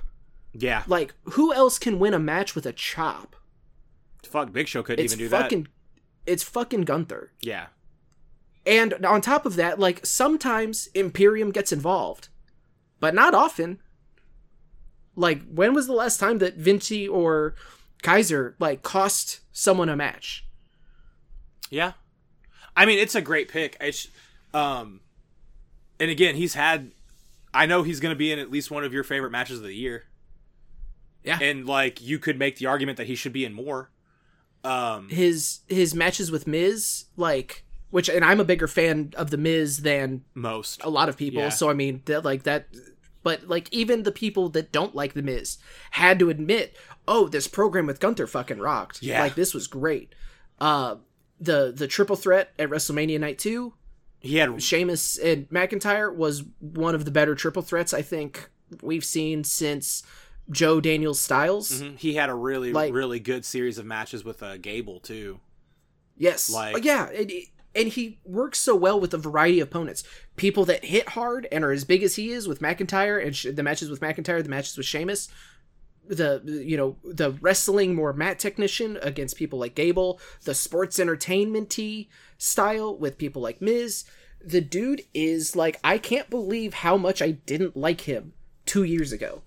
Yeah. 0.53 0.84
Like 0.88 1.14
who 1.24 1.53
else 1.53 1.78
can 1.80 1.99
win 1.99 2.14
a 2.14 2.20
match 2.20 2.53
with 2.56 2.66
a 2.66 2.74
chop? 2.74 3.36
Fuck, 4.24 4.52
Big 4.52 4.68
Show 4.68 4.84
couldn't 4.84 5.03
It's 5.03 5.14
even 5.14 5.26
do 5.26 5.30
fucking 5.30 5.68
it's 6.26 6.43
fucking 6.43 6.81
Gunther. 6.81 7.31
Yeah. 7.41 7.68
And 8.65 9.06
on 9.06 9.22
top 9.22 9.45
of 9.45 9.56
that, 9.57 9.80
like 9.80 10.06
sometimes 10.06 10.88
Imperium 10.95 11.52
gets 11.52 11.72
involved, 11.72 12.30
but 12.99 13.14
not 13.14 13.34
often. 13.35 13.80
Like 15.15 15.43
when 15.47 15.73
was 15.73 15.88
the 15.88 15.93
last 15.93 16.19
time 16.19 16.39
that 16.39 16.56
Vinci 16.57 17.07
or 17.07 17.56
Kaiser 18.02 18.56
like 18.60 18.81
cost 18.84 19.41
someone 19.52 19.89
a 19.89 19.95
match? 19.95 20.45
Yeah. 21.69 21.93
I 22.76 22.85
mean, 22.85 22.99
it's 22.99 23.15
a 23.15 23.22
great 23.22 23.47
pick. 23.49 23.77
Um, 24.53 25.02
and 25.99 26.11
again, 26.11 26.35
he's 26.35 26.53
had. 26.56 26.91
I 27.53 27.65
know 27.68 27.84
he's 27.84 28.02
going 28.02 28.14
to 28.14 28.18
be 28.18 28.31
in 28.34 28.39
at 28.39 28.52
least 28.52 28.69
one 28.69 28.84
of 28.84 28.91
your 28.93 29.03
favorite 29.06 29.31
matches 29.31 29.60
of 29.60 29.64
the 29.64 29.73
year, 29.73 30.03
Yeah. 31.23 31.39
and 31.41 31.65
like 31.65 32.02
you 32.02 32.19
could 32.19 32.38
make 32.38 32.57
the 32.57 32.65
argument 32.65 32.97
that 32.97 33.07
he 33.07 33.15
should 33.15 33.31
be 33.31 33.45
in 33.45 33.53
more. 33.53 33.91
Um, 34.66 35.10
his 35.10 35.60
his 35.68 35.94
matches 35.94 36.32
with 36.32 36.48
Miz, 36.48 37.06
like 37.16 37.64
which, 37.92 38.10
and 38.10 38.26
I'm 38.26 38.40
a 38.40 38.46
bigger 38.46 38.68
fan 38.68 39.14
of 39.16 39.30
the 39.30 39.38
Miz 39.38 39.84
than 39.84 40.24
most. 40.34 40.84
a 40.84 40.90
lot 40.90 41.08
of 41.08 41.16
people. 41.18 41.42
Yeah. 41.42 41.50
So 41.50 41.70
I 41.70 41.74
mean, 41.74 42.02
that 42.06 42.26
like 42.26 42.44
that, 42.44 42.68
but 43.24 43.48
like 43.48 43.72
even 43.72 44.04
the 44.04 44.12
people 44.12 44.50
that 44.50 44.72
don't 44.72 44.96
like 44.96 45.14
the 45.14 45.22
Miz 45.22 45.58
had 45.92 46.20
to 46.20 46.30
admit, 46.30 46.76
oh, 47.08 47.28
this 47.28 47.48
program 47.48 47.86
with 47.86 48.00
Gunther 48.00 48.28
fucking 48.28 48.60
rocked. 48.60 49.02
Yeah. 49.02 49.22
like 49.22 49.36
this 49.36 49.54
was 49.54 49.68
great. 49.68 50.14
Uh, 50.60 50.96
the 51.40 51.72
the 51.76 51.88
triple 51.88 52.16
threat 52.16 52.54
at 52.58 52.70
WrestleMania 52.70 53.20
Night 53.20 53.40
Two, 53.40 53.74
He 54.20 54.38
had 54.38 54.62
Sheamus 54.62 55.18
and 55.18 55.50
McIntyre 55.50 56.14
was 56.14 56.44
one 56.60 56.96
of 56.96 57.06
the 57.06 57.12
better 57.12 57.36
triple 57.36 57.62
threats 57.62 57.94
I 57.94 58.02
think 58.02 58.50
we've 58.82 59.06
seen 59.06 59.44
since 59.44 60.02
Joe 60.51 60.80
Daniels 60.80 61.19
Styles. 61.19 61.81
mhm, 61.81 61.97
he 61.97 62.13
had 62.15 62.30
a 62.30 62.35
really 62.35 62.72
Like- 62.72 62.93
really 62.93 63.19
good 63.19 63.45
series 63.45 63.77
of 63.77 63.85
matches 63.85 64.23
with 64.23 64.43
uh, 64.43 64.57
Gable 64.57 64.99
too. 64.99 65.39
Yes. 66.17 66.49
Like- 66.49 66.84
yeah. 66.84 67.09
It- 67.09 67.49
and 67.73 67.89
he 67.89 68.19
works 68.23 68.59
so 68.59 68.73
well 68.73 68.97
with 68.99 69.13
a 69.13 69.17
variety 69.17 69.59
of 69.59 69.67
opponents. 69.67 70.03
People 70.38 70.63
that 70.65 70.85
hit 70.85 71.09
hard 71.09 71.45
and 71.51 71.63
are 71.65 71.73
as 71.73 71.84
big 71.84 72.03
as 72.03 72.15
he 72.15 72.31
is 72.31 72.47
with 72.47 72.59
McIntyre 72.61 73.22
and 73.22 73.35
sh- 73.35 73.47
the 73.53 73.63
matches 73.63 73.89
with 73.89 73.99
McIntyre, 73.99 74.41
the 74.41 74.47
matches 74.49 74.77
with 74.77 74.85
Sheamus, 74.85 75.27
the 76.07 76.41
you 76.63 76.77
know 76.77 76.97
the 77.03 77.31
wrestling 77.41 77.95
more 77.95 78.13
mat 78.13 78.38
technician 78.39 78.97
against 79.01 79.35
people 79.35 79.57
like 79.59 79.76
Gable, 79.76 80.22
the 80.43 80.53
sports 80.53 80.99
entertainmenty 80.99 82.09
style 82.38 82.95
with 82.95 83.17
people 83.17 83.41
like 83.41 83.59
Miz. 83.61 84.05
The 84.39 84.61
dude 84.61 85.01
is 85.13 85.55
like 85.55 85.77
I 85.84 85.97
can't 85.97 86.30
believe 86.30 86.76
how 86.76 86.95
much 86.95 87.22
I 87.22 87.31
didn't 87.31 87.76
like 87.76 88.01
him 88.01 88.34
two 88.65 88.84
years 88.84 89.11
ago. 89.11 89.41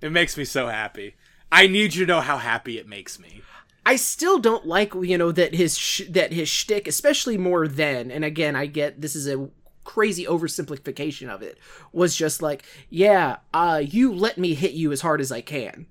It 0.00 0.12
makes 0.12 0.36
me 0.36 0.44
so 0.44 0.68
happy. 0.68 1.14
I 1.52 1.66
need 1.66 1.94
you 1.94 2.06
to 2.06 2.12
know 2.12 2.20
how 2.20 2.38
happy 2.38 2.78
it 2.78 2.88
makes 2.88 3.18
me. 3.18 3.42
I 3.84 3.96
still 3.96 4.38
don't 4.38 4.66
like 4.66 4.94
you 4.94 5.18
know 5.18 5.32
that 5.32 5.54
his 5.54 5.76
sh- 5.76 6.02
that 6.10 6.32
his 6.32 6.48
shtick, 6.48 6.86
especially 6.86 7.36
more 7.38 7.66
then. 7.66 8.10
And 8.10 8.24
again, 8.24 8.54
I 8.54 8.66
get 8.66 9.00
this 9.00 9.16
is 9.16 9.26
a 9.26 9.48
crazy 9.84 10.26
oversimplification 10.26 11.28
of 11.28 11.42
it. 11.42 11.58
Was 11.92 12.14
just 12.14 12.42
like, 12.42 12.64
yeah, 12.88 13.38
uh, 13.52 13.82
you 13.84 14.12
let 14.12 14.38
me 14.38 14.54
hit 14.54 14.72
you 14.72 14.92
as 14.92 15.00
hard 15.00 15.20
as 15.20 15.32
I 15.32 15.40
can, 15.40 15.86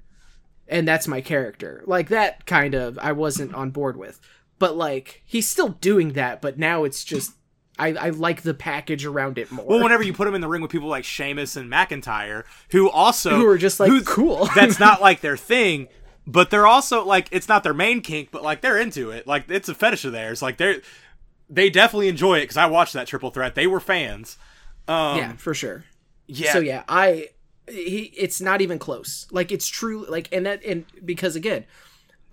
and 0.68 0.88
that's 0.88 1.08
my 1.08 1.22
character. 1.22 1.84
Like 1.86 2.10
that 2.10 2.46
kind 2.46 2.74
of 2.74 2.98
I 3.00 3.12
wasn't 3.12 3.54
on 3.54 3.72
board 3.72 3.98
with. 3.98 4.20
But 4.60 4.78
like 4.78 5.24
he's 5.26 5.48
still 5.48 5.70
doing 5.70 6.14
that, 6.14 6.42
but 6.42 6.58
now 6.58 6.84
it's 6.84 7.04
just 7.04 7.34
I, 7.80 7.88
I 7.94 8.10
like 8.10 8.42
the 8.42 8.54
package 8.54 9.06
around 9.06 9.38
it 9.38 9.52
more. 9.52 9.66
Well, 9.66 9.82
whenever 9.82 10.04
you 10.04 10.14
put 10.14 10.28
him 10.28 10.36
in 10.36 10.42
the 10.42 10.48
ring 10.48 10.62
with 10.62 10.72
people 10.72 10.90
like 10.90 11.06
Sheamus 11.06 11.56
and 11.56 11.72
McIntyre, 11.72 12.44
who 12.72 12.90
also 12.90 13.32
Who 13.32 13.48
are 13.48 13.58
just, 13.58 13.80
like, 13.80 14.06
cool. 14.06 14.50
that's 14.56 14.80
not 14.80 15.02
like 15.02 15.22
their 15.22 15.38
thing, 15.38 15.88
but 16.28 16.50
they're 16.50 16.68
also 16.68 17.04
like 17.06 17.28
it's 17.32 17.48
not 17.48 17.64
their 17.64 17.74
main 17.74 18.02
kink, 18.02 18.30
but 18.32 18.44
like 18.44 18.62
they're 18.62 18.78
into 18.78 19.10
it. 19.10 19.26
Like 19.26 19.50
it's 19.50 19.70
a 19.70 19.74
fetish 19.74 20.06
of 20.06 20.12
theirs. 20.12 20.42
Like 20.42 20.58
they're 20.58 20.82
they 21.50 21.70
definitely 21.70 22.08
enjoy 22.10 22.38
it 22.38 22.42
because 22.42 22.58
I 22.58 22.68
watched 22.68 22.94
that 22.94 23.08
triple 23.08 23.32
threat. 23.32 23.56
They 23.56 23.66
were 23.66 23.80
fans. 23.80 24.38
Um, 24.88 25.18
yeah, 25.18 25.34
for 25.38 25.54
sure. 25.54 25.86
yeah, 26.28 26.54
So 26.54 26.60
yeah, 26.60 26.84
I 26.88 27.30
he 27.68 28.14
it's 28.16 28.42
not 28.42 28.62
even 28.62 28.78
close. 28.78 29.28
Like 29.32 29.52
it's 29.52 29.68
true 29.68 30.06
like 30.08 30.30
and 30.32 30.46
that 30.46 30.64
and 30.64 30.86
because 31.04 31.36
again, 31.36 31.66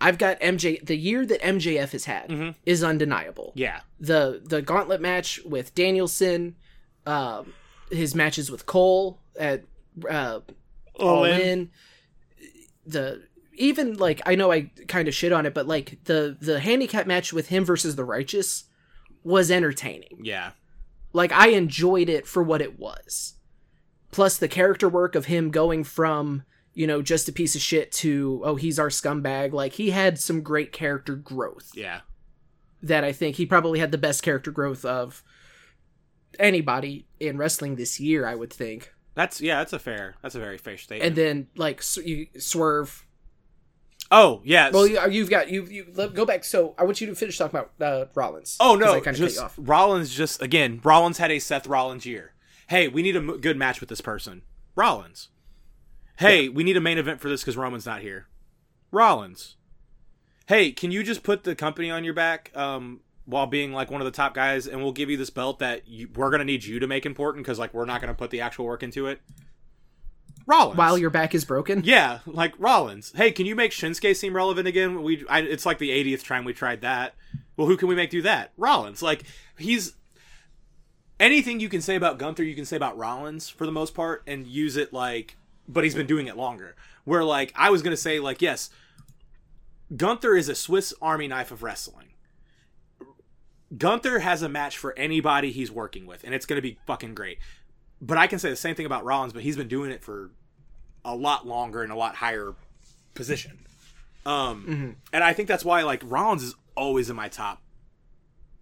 I've 0.00 0.18
got 0.18 0.38
MJ 0.40 0.84
the 0.84 0.96
year 0.96 1.24
that 1.26 1.40
MJF 1.40 1.92
has 1.92 2.04
had 2.04 2.54
is 2.66 2.84
undeniable. 2.84 3.52
yeah, 3.54 3.80
The 4.00 4.42
the 4.44 4.60
gauntlet 4.62 5.00
match 5.00 5.40
with 5.44 5.74
Danielson, 5.74 6.56
um 7.06 7.52
his 7.90 8.14
matches 8.14 8.50
with 8.50 8.66
Cole 8.66 9.18
at 9.38 9.64
uh 10.08 10.40
All 10.98 11.24
in. 11.24 11.40
In, 11.40 11.70
the 12.86 13.22
even 13.54 13.94
like 13.96 14.20
I 14.26 14.34
know 14.34 14.52
I 14.52 14.70
kind 14.86 15.08
of 15.08 15.14
shit 15.14 15.32
on 15.32 15.46
it, 15.46 15.54
but 15.54 15.66
like 15.66 15.98
the 16.04 16.36
the 16.40 16.60
handicap 16.60 17.06
match 17.06 17.32
with 17.32 17.48
him 17.48 17.64
versus 17.64 17.96
the 17.96 18.04
Righteous 18.04 18.64
was 19.24 19.50
entertaining 19.50 20.20
yeah, 20.22 20.50
like 21.12 21.32
I 21.32 21.48
enjoyed 21.48 22.08
it 22.08 22.26
for 22.26 22.42
what 22.42 22.60
it 22.62 22.78
was. 22.78 23.34
Plus 24.12 24.36
the 24.38 24.46
character 24.48 24.88
work 24.88 25.14
of 25.16 25.26
him 25.26 25.50
going 25.50 25.82
from, 25.82 26.44
you 26.76 26.86
know, 26.86 27.00
just 27.00 27.26
a 27.26 27.32
piece 27.32 27.56
of 27.56 27.62
shit 27.62 27.90
to 27.90 28.42
oh, 28.44 28.54
he's 28.54 28.78
our 28.78 28.90
scumbag. 28.90 29.52
Like 29.52 29.72
he 29.72 29.90
had 29.90 30.18
some 30.18 30.42
great 30.42 30.72
character 30.72 31.16
growth 31.16 31.70
yeah. 31.74 32.00
that 32.82 33.02
I 33.02 33.12
think 33.12 33.36
he 33.36 33.46
probably 33.46 33.78
had 33.80 33.92
the 33.92 33.98
best 33.98 34.22
character 34.22 34.50
growth 34.50 34.84
of 34.84 35.24
anybody 36.38 37.06
in 37.18 37.38
wrestling 37.38 37.76
this 37.76 37.98
year, 37.98 38.26
I 38.26 38.34
would 38.34 38.52
think. 38.52 38.92
That's 39.14 39.40
yeah, 39.40 39.56
that's 39.56 39.72
a 39.72 39.78
fair, 39.78 40.16
that's 40.20 40.34
a 40.34 40.38
very 40.38 40.58
fair 40.58 40.76
statement. 40.76 41.08
And 41.08 41.16
then 41.16 41.46
like 41.56 41.82
you, 42.04 42.26
Swerve. 42.38 43.06
oh 44.10 44.42
yes, 44.44 44.74
Well, 44.74 44.86
you, 44.86 45.00
you've 45.10 45.30
got 45.30 45.48
you 45.50 45.64
you 45.64 45.86
let, 45.94 46.12
go 46.12 46.26
back. 46.26 46.44
So 46.44 46.74
I 46.78 46.84
want 46.84 47.00
you 47.00 47.06
to 47.06 47.14
finish 47.14 47.38
talking 47.38 47.58
about 47.58 47.72
uh, 47.80 48.04
Rollins. 48.14 48.58
Oh, 48.60 48.74
no, 48.74 48.92
I 48.92 49.00
kinda 49.00 49.18
cut 49.18 49.30
just. 49.30 49.40
Rollins. 49.56 50.14
Just 50.14 50.42
again, 50.42 50.80
Rollins 50.84 51.16
had 51.16 51.30
a 51.30 51.38
Seth 51.38 51.66
Rollins 51.66 52.04
year. 52.04 52.34
Hey, 52.68 52.86
we 52.86 53.00
need 53.00 53.16
a 53.16 53.20
m- 53.20 53.40
good 53.40 53.56
match 53.56 53.80
with 53.80 53.88
this 53.88 54.02
person. 54.02 54.42
Rollins. 54.74 55.30
Hey, 56.18 56.48
we 56.48 56.64
need 56.64 56.76
a 56.76 56.80
main 56.80 56.98
event 56.98 57.20
for 57.20 57.28
this 57.28 57.42
because 57.42 57.56
Roman's 57.56 57.86
not 57.86 58.00
here. 58.00 58.26
Rollins. 58.90 59.56
Hey, 60.46 60.72
can 60.72 60.90
you 60.90 61.02
just 61.02 61.22
put 61.22 61.44
the 61.44 61.54
company 61.54 61.90
on 61.90 62.04
your 62.04 62.14
back 62.14 62.50
um, 62.54 63.00
while 63.24 63.46
being 63.46 63.72
like 63.72 63.90
one 63.90 64.00
of 64.00 64.04
the 64.04 64.12
top 64.12 64.32
guys, 64.32 64.66
and 64.66 64.82
we'll 64.82 64.92
give 64.92 65.10
you 65.10 65.16
this 65.16 65.30
belt 65.30 65.58
that 65.58 65.86
you, 65.88 66.08
we're 66.14 66.30
gonna 66.30 66.44
need 66.44 66.64
you 66.64 66.78
to 66.78 66.86
make 66.86 67.04
important 67.04 67.44
because 67.44 67.58
like 67.58 67.74
we're 67.74 67.84
not 67.84 68.00
gonna 68.00 68.14
put 68.14 68.30
the 68.30 68.40
actual 68.40 68.64
work 68.64 68.82
into 68.82 69.06
it. 69.06 69.20
Rollins. 70.46 70.78
While 70.78 70.96
your 70.96 71.10
back 71.10 71.34
is 71.34 71.44
broken. 71.44 71.82
Yeah, 71.84 72.20
like 72.24 72.54
Rollins. 72.58 73.12
Hey, 73.16 73.32
can 73.32 73.46
you 73.46 73.56
make 73.56 73.72
Shinsuke 73.72 74.14
seem 74.14 74.34
relevant 74.34 74.68
again? 74.68 75.02
We, 75.02 75.24
I, 75.28 75.40
it's 75.40 75.66
like 75.66 75.78
the 75.78 75.90
80th 75.90 76.24
time 76.24 76.44
we 76.44 76.52
tried 76.52 76.82
that. 76.82 77.14
Well, 77.56 77.66
who 77.66 77.76
can 77.76 77.88
we 77.88 77.96
make 77.96 78.10
do 78.10 78.22
that? 78.22 78.52
Rollins. 78.56 79.02
Like 79.02 79.24
he's 79.58 79.94
anything 81.18 81.58
you 81.58 81.68
can 81.68 81.80
say 81.80 81.96
about 81.96 82.18
Gunther, 82.18 82.44
you 82.44 82.54
can 82.54 82.64
say 82.64 82.76
about 82.76 82.96
Rollins 82.96 83.48
for 83.48 83.66
the 83.66 83.72
most 83.72 83.94
part, 83.94 84.22
and 84.26 84.46
use 84.46 84.76
it 84.76 84.92
like. 84.92 85.36
But 85.68 85.84
he's 85.84 85.94
been 85.94 86.06
doing 86.06 86.26
it 86.26 86.36
longer. 86.36 86.76
Where 87.04 87.24
like 87.24 87.52
I 87.56 87.70
was 87.70 87.82
gonna 87.82 87.96
say 87.96 88.20
like 88.20 88.42
yes, 88.42 88.70
Gunther 89.94 90.36
is 90.36 90.48
a 90.48 90.54
Swiss 90.54 90.92
Army 91.00 91.28
knife 91.28 91.50
of 91.50 91.62
wrestling. 91.62 92.08
Gunther 93.76 94.20
has 94.20 94.42
a 94.42 94.48
match 94.48 94.78
for 94.78 94.96
anybody 94.96 95.50
he's 95.50 95.72
working 95.72 96.06
with, 96.06 96.24
and 96.24 96.34
it's 96.34 96.46
gonna 96.46 96.62
be 96.62 96.78
fucking 96.86 97.14
great. 97.14 97.38
But 98.00 98.18
I 98.18 98.26
can 98.26 98.38
say 98.38 98.50
the 98.50 98.56
same 98.56 98.74
thing 98.74 98.86
about 98.86 99.04
Rollins, 99.04 99.32
but 99.32 99.42
he's 99.42 99.56
been 99.56 99.68
doing 99.68 99.90
it 99.90 100.02
for 100.02 100.30
a 101.04 101.14
lot 101.14 101.46
longer 101.46 101.82
and 101.82 101.90
a 101.92 101.96
lot 101.96 102.16
higher 102.16 102.54
position. 103.14 103.66
Um, 104.26 104.96
and 105.12 105.22
I 105.22 105.32
think 105.32 105.48
that's 105.48 105.64
why 105.64 105.82
like 105.82 106.02
Rollins 106.04 106.42
is 106.42 106.54
always 106.76 107.08
in 107.08 107.16
my 107.16 107.28
top 107.28 107.62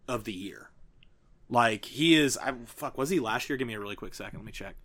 of 0.06 0.24
the 0.24 0.32
year. 0.32 0.70
Like 1.48 1.86
he 1.86 2.14
is, 2.14 2.36
I 2.38 2.52
fuck 2.66 2.98
was 2.98 3.10
he 3.10 3.18
last 3.20 3.48
year? 3.48 3.56
Give 3.56 3.66
me 3.66 3.74
a 3.74 3.80
really 3.80 3.96
quick 3.96 4.14
second. 4.14 4.38
Let 4.40 4.46
me 4.46 4.52
check. 4.52 4.76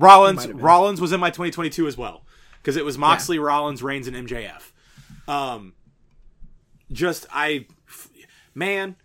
Rollins 0.00 0.36
might 0.36 0.46
have 0.48 0.56
been. 0.56 0.64
Rollins 0.64 1.00
was 1.00 1.12
in 1.12 1.20
my 1.20 1.30
2022 1.30 1.86
as 1.86 1.96
well 1.96 2.22
because 2.60 2.76
it 2.76 2.84
was 2.84 2.96
Moxley, 2.98 3.38
Rollins, 3.38 3.82
Reigns, 3.82 4.06
and 4.08 4.16
MJF. 4.28 4.72
Um, 5.28 5.74
just 6.92 7.26
I, 7.32 7.66
man, 8.54 8.96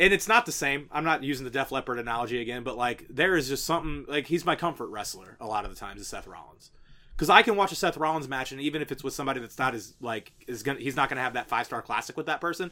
and 0.00 0.12
it's 0.12 0.28
not 0.28 0.46
the 0.46 0.52
same. 0.52 0.88
I'm 0.92 1.04
not 1.04 1.22
using 1.24 1.44
the 1.44 1.50
Def 1.50 1.72
Leppard 1.72 1.98
analogy 1.98 2.40
again, 2.40 2.62
but 2.62 2.76
like 2.76 3.06
there 3.08 3.36
is 3.36 3.48
just 3.48 3.64
something 3.64 4.04
like 4.08 4.26
he's 4.26 4.44
my 4.44 4.56
comfort 4.56 4.88
wrestler 4.88 5.36
a 5.40 5.46
lot 5.46 5.64
of 5.64 5.70
the 5.70 5.76
times 5.76 6.00
is 6.00 6.08
Seth 6.08 6.26
Rollins. 6.26 6.70
Because 7.16 7.30
I 7.30 7.42
can 7.42 7.56
watch 7.56 7.72
a 7.72 7.74
Seth 7.74 7.96
Rollins 7.96 8.28
match, 8.28 8.52
and 8.52 8.60
even 8.60 8.80
if 8.80 8.92
it's 8.92 9.02
with 9.02 9.12
somebody 9.12 9.40
that's 9.40 9.58
not 9.58 9.74
as 9.74 9.94
like 10.00 10.32
is 10.46 10.62
gonna, 10.62 10.78
he's 10.78 10.94
not 10.96 11.08
gonna 11.08 11.20
have 11.22 11.32
that 11.34 11.48
five 11.48 11.66
star 11.66 11.82
classic 11.82 12.16
with 12.16 12.26
that 12.26 12.40
person. 12.40 12.70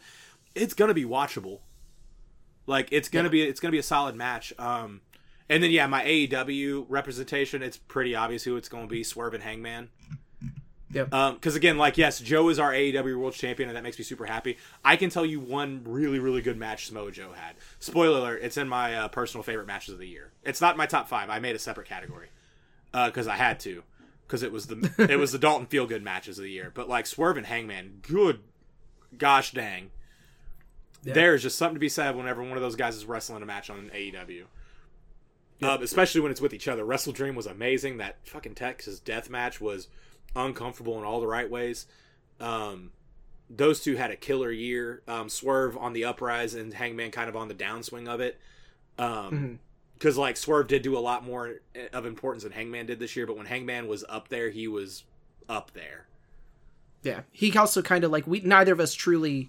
It's 0.55 0.75
gonna 0.75 0.95
be 0.95 1.05
watchable. 1.05 1.61
Like 2.67 2.89
it's 2.93 3.09
gonna 3.09 3.25
Yeah. 3.29 3.33
be 3.33 3.43
it's 3.43 3.59
gonna 3.61 3.73
be 3.73 3.79
a 3.79 3.83
solid 3.83 4.15
match. 4.15 4.53
Um, 4.59 5.01
and 5.49 5.63
then 5.63 5.71
yeah, 5.71 5.87
my 5.87 6.05
AEW 6.05 6.87
representation, 6.89 7.63
it's 7.63 7.77
pretty 7.77 8.15
obvious 8.15 8.45
who 8.45 8.57
it's 8.57 8.69
gonna 8.69 8.87
be: 8.87 9.03
Swerve 9.03 9.35
and 9.35 9.43
Hangman. 9.43 9.91
Yep. 10.93 11.11
Because 11.11 11.57
again, 11.57 11.79
like 11.79 11.99
yes, 11.99 12.21
Joe 12.21 12.49
is 12.49 12.59
our 12.59 12.73
AEW 12.73 13.19
World 13.19 13.35
Champion, 13.35 13.69
and 13.69 13.77
that 13.77 13.83
makes 13.83 13.99
me 13.99 14.05
super 14.05 14.27
happy. 14.27 14.57
I 14.85 14.97
can 14.97 15.11
tell 15.11 15.27
you 15.27 15.41
one 15.41 15.83
really, 15.85 16.19
really 16.19 16.41
good 16.43 16.57
match 16.57 16.87
Samoa 16.87 17.11
Joe 17.13 17.33
had. 17.33 17.57
Spoiler 17.79 18.19
alert: 18.19 18.41
it's 18.43 18.57
in 18.57 18.69
my 18.69 18.95
uh, 18.95 19.09
personal 19.09 19.43
favorite 19.43 19.67
matches 19.67 19.95
of 19.95 20.01
the 20.01 20.09
year. 20.09 20.33
It's 20.45 20.61
not 20.61 20.77
my 20.77 20.87
top 20.87 21.09
five. 21.09 21.29
I 21.29 21.39
made 21.39 21.55
a 21.55 21.59
separate 21.59 21.87
category 21.87 22.29
because 22.93 23.27
I 23.29 23.37
had 23.37 23.61
to, 23.61 23.83
because 24.27 24.43
it 24.43 24.53
was 24.53 24.67
the 24.67 24.93
it 25.11 25.19
was 25.19 25.33
the 25.33 25.39
Dalton 25.39 25.67
Feel 25.67 25.87
Good 25.87 26.03
matches 26.03 26.39
of 26.39 26.45
the 26.45 26.51
year. 26.51 26.73
But 26.75 26.89
like 26.89 27.07
Swerve 27.07 27.37
and 27.37 27.47
Hangman, 27.47 27.99
good, 28.03 28.41
gosh 29.19 29.53
dang, 29.53 29.91
there's 31.03 31.43
just 31.43 31.59
something 31.59 31.75
to 31.75 31.81
be 31.81 31.89
said 31.89 32.17
whenever 32.17 32.43
one 32.43 32.57
of 32.57 32.63
those 32.63 32.77
guys 32.77 32.97
is 32.97 33.05
wrestling 33.05 33.43
a 33.43 33.47
match 33.47 33.71
on 33.71 33.91
AEW. 33.95 34.45
Um, 35.63 35.83
especially 35.83 36.21
when 36.21 36.31
it's 36.31 36.41
with 36.41 36.53
each 36.53 36.69
other. 36.69 36.85
Wrestle 36.85 37.13
Dream 37.13 37.35
was 37.35 37.47
amazing. 37.47 37.97
That 37.97 38.17
fucking 38.25 38.55
Texas 38.55 39.01
death 39.01 39.31
match 39.31 39.61
was 39.61 39.89
uncomfortable 40.35 40.99
in 40.99 41.05
all 41.05 41.21
the 41.21 41.27
right 41.27 41.51
ways. 41.51 41.87
Um, 42.41 42.93
those 43.49 43.81
two 43.81 43.97
had 43.97 44.11
a 44.11 44.17
killer 44.17 44.51
year. 44.51 45.03
Um, 45.09 45.29
Swerve 45.29 45.77
on 45.77 45.93
the 45.95 46.05
uprise 46.05 46.55
and 46.55 46.75
Hangman 46.75 47.11
kind 47.11 47.29
of 47.29 47.37
on 47.37 47.49
the 47.49 47.55
downswing 47.55 48.07
of 48.07 48.21
it. 48.21 48.39
Um, 48.99 49.59
because 49.95 50.19
like 50.19 50.37
Swerve 50.37 50.69
did 50.69 50.83
do 50.83 50.97
a 50.97 51.01
lot 51.01 51.25
more 51.25 51.61
of 51.93 52.05
importance 52.05 52.43
than 52.43 52.53
Hangman 52.53 52.87
did 52.87 52.99
this 52.99 53.17
year, 53.17 53.27
but 53.27 53.37
when 53.37 53.47
Hangman 53.47 53.89
was 53.89 54.05
up 54.09 54.29
there, 54.29 54.51
he 54.51 54.69
was 54.69 55.05
up 55.49 55.73
there. 55.73 56.07
Yeah, 57.03 57.23
he 57.33 57.57
also 57.57 57.83
kind 57.83 58.05
of 58.05 58.11
like 58.11 58.27
we 58.27 58.41
neither 58.41 58.73
of 58.73 58.81
us 58.81 58.93
truly 58.93 59.49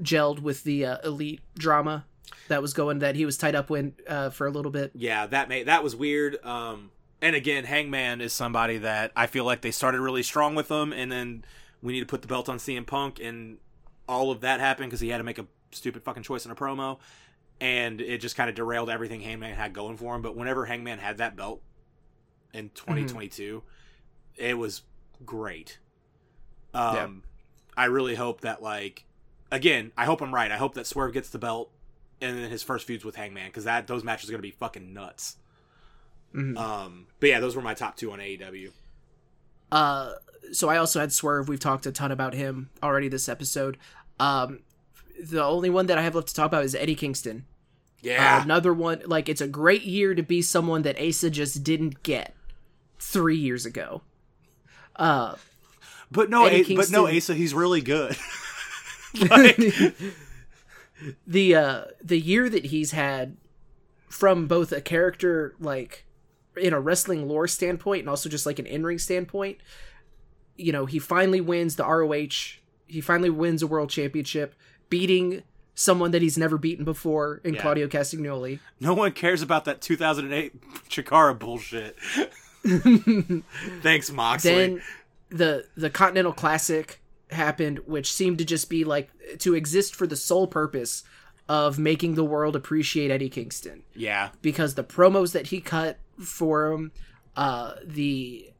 gelled 0.00 0.40
with 0.40 0.64
the 0.64 0.86
uh, 0.86 0.98
elite 1.04 1.40
drama 1.58 2.06
that 2.48 2.62
was 2.62 2.72
going 2.72 3.00
that 3.00 3.16
he 3.16 3.24
was 3.24 3.36
tied 3.36 3.54
up 3.54 3.70
with 3.70 3.92
uh, 4.08 4.30
for 4.30 4.46
a 4.46 4.50
little 4.50 4.70
bit. 4.70 4.92
yeah, 4.94 5.26
that 5.26 5.48
made 5.48 5.66
that 5.66 5.82
was 5.82 5.96
weird. 5.96 6.44
Um, 6.44 6.90
and 7.20 7.36
again, 7.36 7.64
Hangman 7.64 8.20
is 8.20 8.32
somebody 8.32 8.78
that 8.78 9.12
I 9.14 9.26
feel 9.26 9.44
like 9.44 9.60
they 9.60 9.70
started 9.70 10.00
really 10.00 10.22
strong 10.22 10.54
with 10.54 10.70
him, 10.70 10.92
and 10.92 11.10
then 11.10 11.44
we 11.82 11.92
need 11.92 12.00
to 12.00 12.06
put 12.06 12.22
the 12.22 12.28
belt 12.28 12.48
on 12.48 12.58
CM 12.58 12.86
Punk, 12.86 13.20
and 13.20 13.58
all 14.08 14.30
of 14.30 14.40
that 14.40 14.60
happened 14.60 14.90
because 14.90 15.00
he 15.00 15.08
had 15.10 15.18
to 15.18 15.24
make 15.24 15.38
a 15.38 15.46
stupid 15.70 16.02
fucking 16.02 16.22
choice 16.24 16.44
in 16.44 16.50
a 16.50 16.56
promo, 16.56 16.98
and 17.60 18.00
it 18.00 18.18
just 18.18 18.36
kind 18.36 18.50
of 18.50 18.56
derailed 18.56 18.90
everything 18.90 19.20
Hangman 19.20 19.54
had 19.54 19.72
going 19.72 19.96
for 19.96 20.14
him. 20.14 20.22
But 20.22 20.36
whenever 20.36 20.66
Hangman 20.66 20.98
had 20.98 21.18
that 21.18 21.36
belt 21.36 21.62
in 22.52 22.70
2022, 22.70 23.62
it 24.36 24.58
was 24.58 24.82
great. 25.24 25.78
Um, 26.74 27.22
I 27.76 27.84
really 27.84 28.14
hope 28.14 28.40
that 28.40 28.62
like 28.62 29.04
again, 29.50 29.92
I 29.96 30.06
hope 30.06 30.20
I'm 30.20 30.34
right. 30.34 30.50
I 30.50 30.56
hope 30.56 30.74
that 30.74 30.86
Swerve 30.86 31.12
gets 31.12 31.30
the 31.30 31.38
belt 31.38 31.70
and 32.22 32.38
then 32.38 32.50
his 32.50 32.62
first 32.62 32.86
feuds 32.86 33.04
with 33.04 33.16
Hangman 33.16 33.46
because 33.48 33.64
that 33.64 33.86
those 33.86 34.04
matches 34.04 34.28
are 34.28 34.32
gonna 34.32 34.42
be 34.42 34.50
fucking 34.52 34.92
nuts. 34.94 35.36
Mhm. 36.34 36.56
Um, 36.56 37.06
but 37.20 37.28
yeah, 37.28 37.40
those 37.40 37.54
were 37.54 37.62
my 37.62 37.74
top 37.74 37.96
two 37.96 38.10
on 38.12 38.18
AEW. 38.20 38.70
Uh, 39.70 40.12
so 40.52 40.68
I 40.68 40.76
also 40.78 41.00
had 41.00 41.12
Swerve. 41.12 41.48
We've 41.48 41.60
talked 41.60 41.84
a 41.86 41.92
ton 41.92 42.10
about 42.12 42.34
him 42.34 42.70
already 42.82 43.08
this 43.08 43.28
episode. 43.28 43.76
Um, 44.18 44.60
the 45.22 45.42
only 45.44 45.70
one 45.70 45.86
that 45.86 45.98
I 45.98 46.02
have 46.02 46.14
left 46.14 46.28
to 46.28 46.34
talk 46.34 46.46
about 46.46 46.64
is 46.64 46.74
Eddie 46.74 46.94
Kingston. 46.94 47.44
Yeah, 48.00 48.38
Uh, 48.38 48.42
another 48.42 48.72
one, 48.74 49.02
like 49.06 49.28
it's 49.28 49.40
a 49.40 49.46
great 49.46 49.82
year 49.82 50.14
to 50.14 50.22
be 50.22 50.42
someone 50.42 50.82
that 50.82 50.98
Asa 51.00 51.30
just 51.30 51.62
didn't 51.62 52.02
get 52.02 52.34
three 52.98 53.36
years 53.36 53.64
ago. 53.64 54.02
Uh, 54.96 55.36
but 56.10 56.28
no, 56.28 56.46
A- 56.48 56.74
but 56.74 56.90
no, 56.90 57.06
Asa, 57.06 57.34
he's 57.34 57.54
really 57.54 57.80
good. 57.80 58.16
like, 59.30 59.58
the 61.26 61.54
uh 61.54 61.84
the 62.02 62.18
year 62.20 62.48
that 62.48 62.66
he's 62.66 62.92
had 62.92 63.36
from 64.08 64.46
both 64.46 64.72
a 64.72 64.80
character 64.80 65.54
like 65.58 66.04
in 66.56 66.72
a 66.72 66.80
wrestling 66.80 67.26
lore 67.28 67.48
standpoint 67.48 68.00
and 68.00 68.08
also 68.10 68.28
just 68.28 68.44
like 68.46 68.58
an 68.58 68.66
in-ring 68.66 68.98
standpoint 68.98 69.58
you 70.56 70.70
know 70.72 70.84
he 70.86 70.98
finally 70.98 71.40
wins 71.40 71.76
the 71.76 71.84
ROH 71.84 72.58
he 72.86 73.00
finally 73.00 73.30
wins 73.30 73.62
a 73.62 73.66
world 73.66 73.88
championship 73.88 74.54
beating 74.90 75.42
someone 75.74 76.10
that 76.10 76.20
he's 76.20 76.36
never 76.36 76.58
beaten 76.58 76.84
before 76.84 77.40
in 77.44 77.54
Yeah. 77.54 77.62
Claudio 77.62 77.86
Castagnoli 77.88 78.58
no 78.80 78.92
one 78.92 79.12
cares 79.12 79.40
about 79.40 79.64
that 79.64 79.80
2008 79.80 80.60
Chikara 80.90 81.38
bullshit. 81.38 81.96
Thanks, 83.82 84.10
Moxley. 84.12 84.52
then 84.54 84.82
the 85.30 85.66
the 85.76 85.90
Continental 85.90 86.32
Classic 86.32 87.00
happened, 87.32 87.80
which 87.86 88.12
seemed 88.12 88.38
to 88.38 88.44
just 88.44 88.68
be 88.70 88.84
like 88.84 89.10
to 89.38 89.54
exist 89.54 89.94
for 89.94 90.06
the 90.06 90.16
sole 90.16 90.46
purpose 90.46 91.04
of 91.48 91.78
making 91.78 92.14
the 92.14 92.24
world 92.24 92.56
appreciate 92.56 93.10
Eddie 93.10 93.28
Kingston. 93.28 93.82
Yeah, 93.94 94.30
because 94.40 94.74
the 94.74 94.84
promos 94.84 95.32
that 95.32 95.48
he 95.48 95.60
cut 95.60 95.98
for 96.18 96.72
him, 96.72 96.92
uh, 97.36 97.74
the 97.84 98.50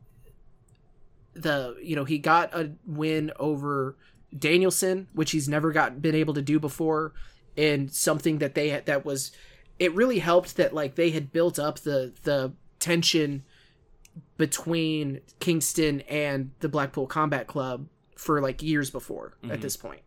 the 1.35 1.77
you 1.83 1.97
know 1.97 2.05
he 2.05 2.19
got 2.19 2.55
a 2.55 2.73
win 2.87 3.33
over 3.39 3.97
Danielson, 4.37 5.09
which 5.13 5.31
he's 5.31 5.49
never 5.49 5.73
got 5.73 6.03
been 6.03 6.15
able 6.15 6.35
to 6.35 6.43
do 6.43 6.59
before, 6.59 7.13
and 7.57 7.93
something 7.93 8.39
that 8.39 8.55
they 8.55 8.71
had 8.71 8.87
that 8.87 9.05
was 9.05 9.33
it 9.79 9.95
really 9.95 10.19
helped 10.19 10.57
that 10.57 10.75
like 10.75 10.95
they 10.95 11.11
had 11.11 11.33
built 11.33 11.59
up 11.59 11.81
the 11.81 12.13
the 12.25 12.53
tension 12.79 13.45
between 14.37 15.21
Kingston 15.41 16.03
and 16.03 16.51
the 16.61 16.69
Blackpool 16.69 17.07
Combat 17.07 17.47
Club 17.47 17.87
for 18.17 18.41
like 18.41 18.63
years 18.63 18.91
before 18.91 19.35
at 19.45 19.49
mm-hmm. 19.49 19.61
this 19.61 19.77
point. 19.77 20.03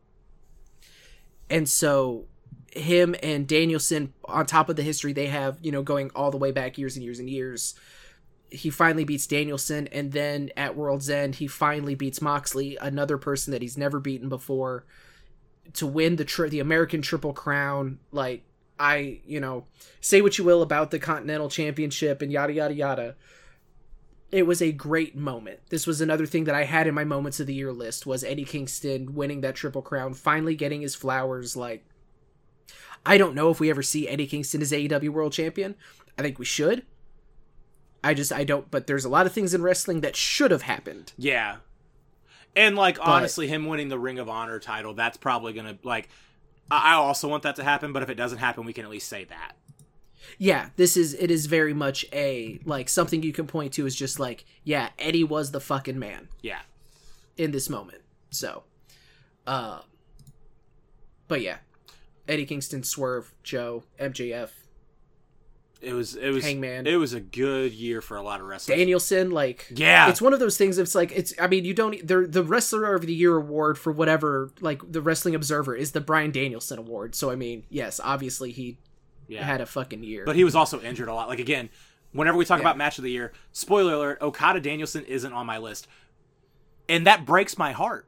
And 1.49 1.68
so 1.69 2.26
him 2.72 3.15
and 3.23 3.48
Danielson 3.48 4.14
on 4.26 4.45
top 4.45 4.69
of 4.69 4.76
the 4.76 4.84
history 4.84 5.14
they 5.14 5.27
have, 5.27 5.57
you 5.61 5.72
know, 5.72 5.84
going 5.84 6.11
all 6.15 6.32
the 6.32 6.38
way 6.38 6.52
back 6.52 6.77
years 6.77 6.95
and 6.95 7.03
years 7.03 7.19
and 7.19 7.30
years. 7.30 7.76
He 8.49 8.69
finally 8.69 9.03
beats 9.03 9.27
Danielson 9.27 9.88
and 9.88 10.11
then 10.11 10.52
at 10.56 10.76
World's 10.76 11.10
End 11.10 11.36
he 11.36 11.48
finally 11.48 11.95
beats 11.95 12.22
Moxley, 12.22 12.77
another 12.80 13.18
person 13.18 13.52
that 13.52 13.61
he's 13.61 13.77
never 13.77 13.99
beaten 13.99 14.30
before 14.30 14.86
to 15.73 15.88
win 15.88 16.15
the 16.15 16.26
tri- 16.26 16.49
the 16.49 16.60
American 16.60 17.02
Triple 17.02 17.34
Crown 17.34 17.99
like 18.11 18.44
I, 18.77 19.22
you 19.26 19.40
know, 19.40 19.65
say 20.02 20.22
what 20.22 20.38
you 20.38 20.44
will 20.44 20.61
about 20.61 20.91
the 20.91 20.99
Continental 20.99 21.49
Championship 21.49 22.22
and 22.22 22.32
yada 22.32 22.53
yada 22.53 22.73
yada 22.73 23.15
it 24.36 24.45
was 24.45 24.62
a 24.62 24.74
great 24.74 25.16
moment. 25.16 25.62
This 25.70 25.88
was 25.88 26.02
another 26.02 26.26
thing 26.26 26.44
that 26.44 26.56
I 26.56 26.66
had 26.66 26.88
in 26.88 26.94
my 26.94 27.06
moments 27.06 27.40
of 27.40 27.48
the 27.48 27.53
year 27.53 27.72
list 27.72 28.06
was 28.06 28.22
Eddie 28.22 28.44
Kingston 28.44 29.16
winning 29.16 29.40
that 29.41 29.56
triple 29.56 29.82
crown, 29.82 30.14
finally 30.14 30.56
getting 30.56 30.82
his 30.82 30.94
flowers. 30.94 31.56
Like, 31.56 31.86
I 33.06 33.18
don't 33.18 33.34
know 33.34 33.49
if 33.49 33.62
we 33.62 33.70
ever 33.70 33.82
see 33.82 34.10
Eddie 34.10 34.28
Kingston 34.28 34.62
as 34.62 34.74
AEW 34.74 35.07
World 35.07 35.32
Champion. 35.32 35.76
I 36.20 36.22
think 36.22 36.38
we 36.38 36.44
should. 36.44 36.86
I 38.03 38.14
just 38.14 38.34
I 38.34 38.44
don't. 38.44 38.70
But 38.70 38.88
there's 38.88 39.06
a 39.06 39.10
lot 39.10 39.26
of 39.26 39.32
things 39.32 39.53
in 39.53 39.62
wrestling 39.62 40.02
that 40.02 40.18
should 40.18 40.52
have 40.52 40.64
happened. 40.64 41.14
yeah. 41.18 41.57
And 42.57 42.76
like 42.76 42.98
honestly, 43.02 43.48
him 43.48 43.66
winning 43.66 43.88
the 43.88 43.99
Ring 43.99 44.20
of 44.20 44.28
Honor 44.28 44.60
title, 44.60 44.94
that's 44.94 45.16
probably 45.16 45.53
gonna 45.53 45.78
like. 45.84 46.10
I 46.70 46.91
I 46.91 46.95
also 46.95 47.30
want 47.30 47.44
that 47.44 47.56
to 47.56 47.64
happen, 47.64 47.94
but 47.94 48.03
if 48.03 48.10
it 48.10 48.16
doesn't 48.16 48.40
happen, 48.40 48.66
we 48.66 48.74
can 48.74 48.84
at 48.84 48.91
least 48.91 49.07
say 49.07 49.24
that. 49.26 49.56
Yeah, 50.38 50.70
this 50.76 50.98
is 50.98 51.14
it 51.14 51.32
is 51.32 51.46
very 51.46 51.74
much 51.74 52.06
a 52.14 52.60
like 52.66 52.90
something 52.90 53.24
you 53.24 53.34
can 53.34 53.48
point 53.48 53.74
to 53.74 53.86
is 53.86 53.96
just 53.96 54.20
like 54.20 54.46
yeah, 54.64 54.90
Eddie 55.00 55.24
was 55.24 55.52
the 55.52 55.60
fucking 55.62 56.00
man. 56.00 56.28
Yeah. 56.42 56.60
in 57.38 57.52
this 57.52 57.70
moment. 57.70 58.02
So, 58.32 58.64
uh, 59.48 59.80
but 61.28 61.42
yeah, 61.42 61.58
Eddie 62.28 62.46
Kingston, 62.46 62.84
Swerve, 62.84 63.34
Joe, 63.44 63.84
MJF, 64.00 64.50
It 65.82 65.94
was 65.94 66.16
it 66.16 66.30
was 66.32 66.44
Hangman. 66.44 66.88
It 66.88 66.96
was 66.96 67.14
a 67.14 67.20
good 67.20 67.72
year 67.74 68.02
for 68.02 68.18
a 68.18 68.22
lot 68.22 68.42
of 68.42 68.48
wrestlers. 68.48 68.78
Danielson. 68.78 69.32
Like, 69.32 69.68
Yeah. 69.76 70.10
it's 70.10 70.22
one 70.22 70.34
of 70.34 70.40
those 70.40 70.58
things. 70.58 70.78
It's 70.78 70.96
like 70.96 71.12
it's. 71.12 71.34
I 71.40 71.48
mean, 71.48 71.64
you 71.66 71.74
don't. 71.74 72.06
The 72.08 72.26
the 72.28 72.44
wrestler 72.44 72.94
of 72.96 73.06
the 73.06 73.14
year 73.14 73.36
award 73.36 73.78
for 73.78 73.92
whatever, 73.92 74.52
like 74.62 74.82
the 74.92 75.02
Wrestling 75.02 75.36
Observer, 75.36 75.76
is 75.76 75.92
the 75.92 76.02
Bryan 76.02 76.32
Danielson 76.32 76.80
award. 76.80 77.14
So 77.16 77.30
I 77.30 77.36
mean, 77.36 77.64
yes, 77.70 78.00
obviously 78.04 78.52
he 78.52 78.78
yeah. 79.28 79.44
had 79.44 79.62
a 79.62 79.66
fucking 79.66 80.04
year. 80.04 80.24
But 80.26 80.36
he 80.36 80.44
was 80.44 80.56
also 80.56 80.82
injured 80.82 81.08
a 81.08 81.14
lot. 81.14 81.28
Like 81.28 81.40
again, 81.40 81.70
whenever 82.12 82.38
we 82.38 82.46
talk 82.46 82.60
Yeah. 82.60 82.64
about 82.64 82.78
match 82.78 82.98
of 82.98 83.04
the 83.04 83.12
year, 83.12 83.32
spoiler 83.52 83.94
alert: 83.94 84.22
Okada 84.22 84.60
Danielson 84.60 85.04
isn't 85.06 85.34
on 85.34 85.46
my 85.46 85.58
list, 85.58 85.88
and 86.90 87.06
that 87.08 87.26
breaks 87.26 87.58
my 87.58 87.72
heart 87.72 88.08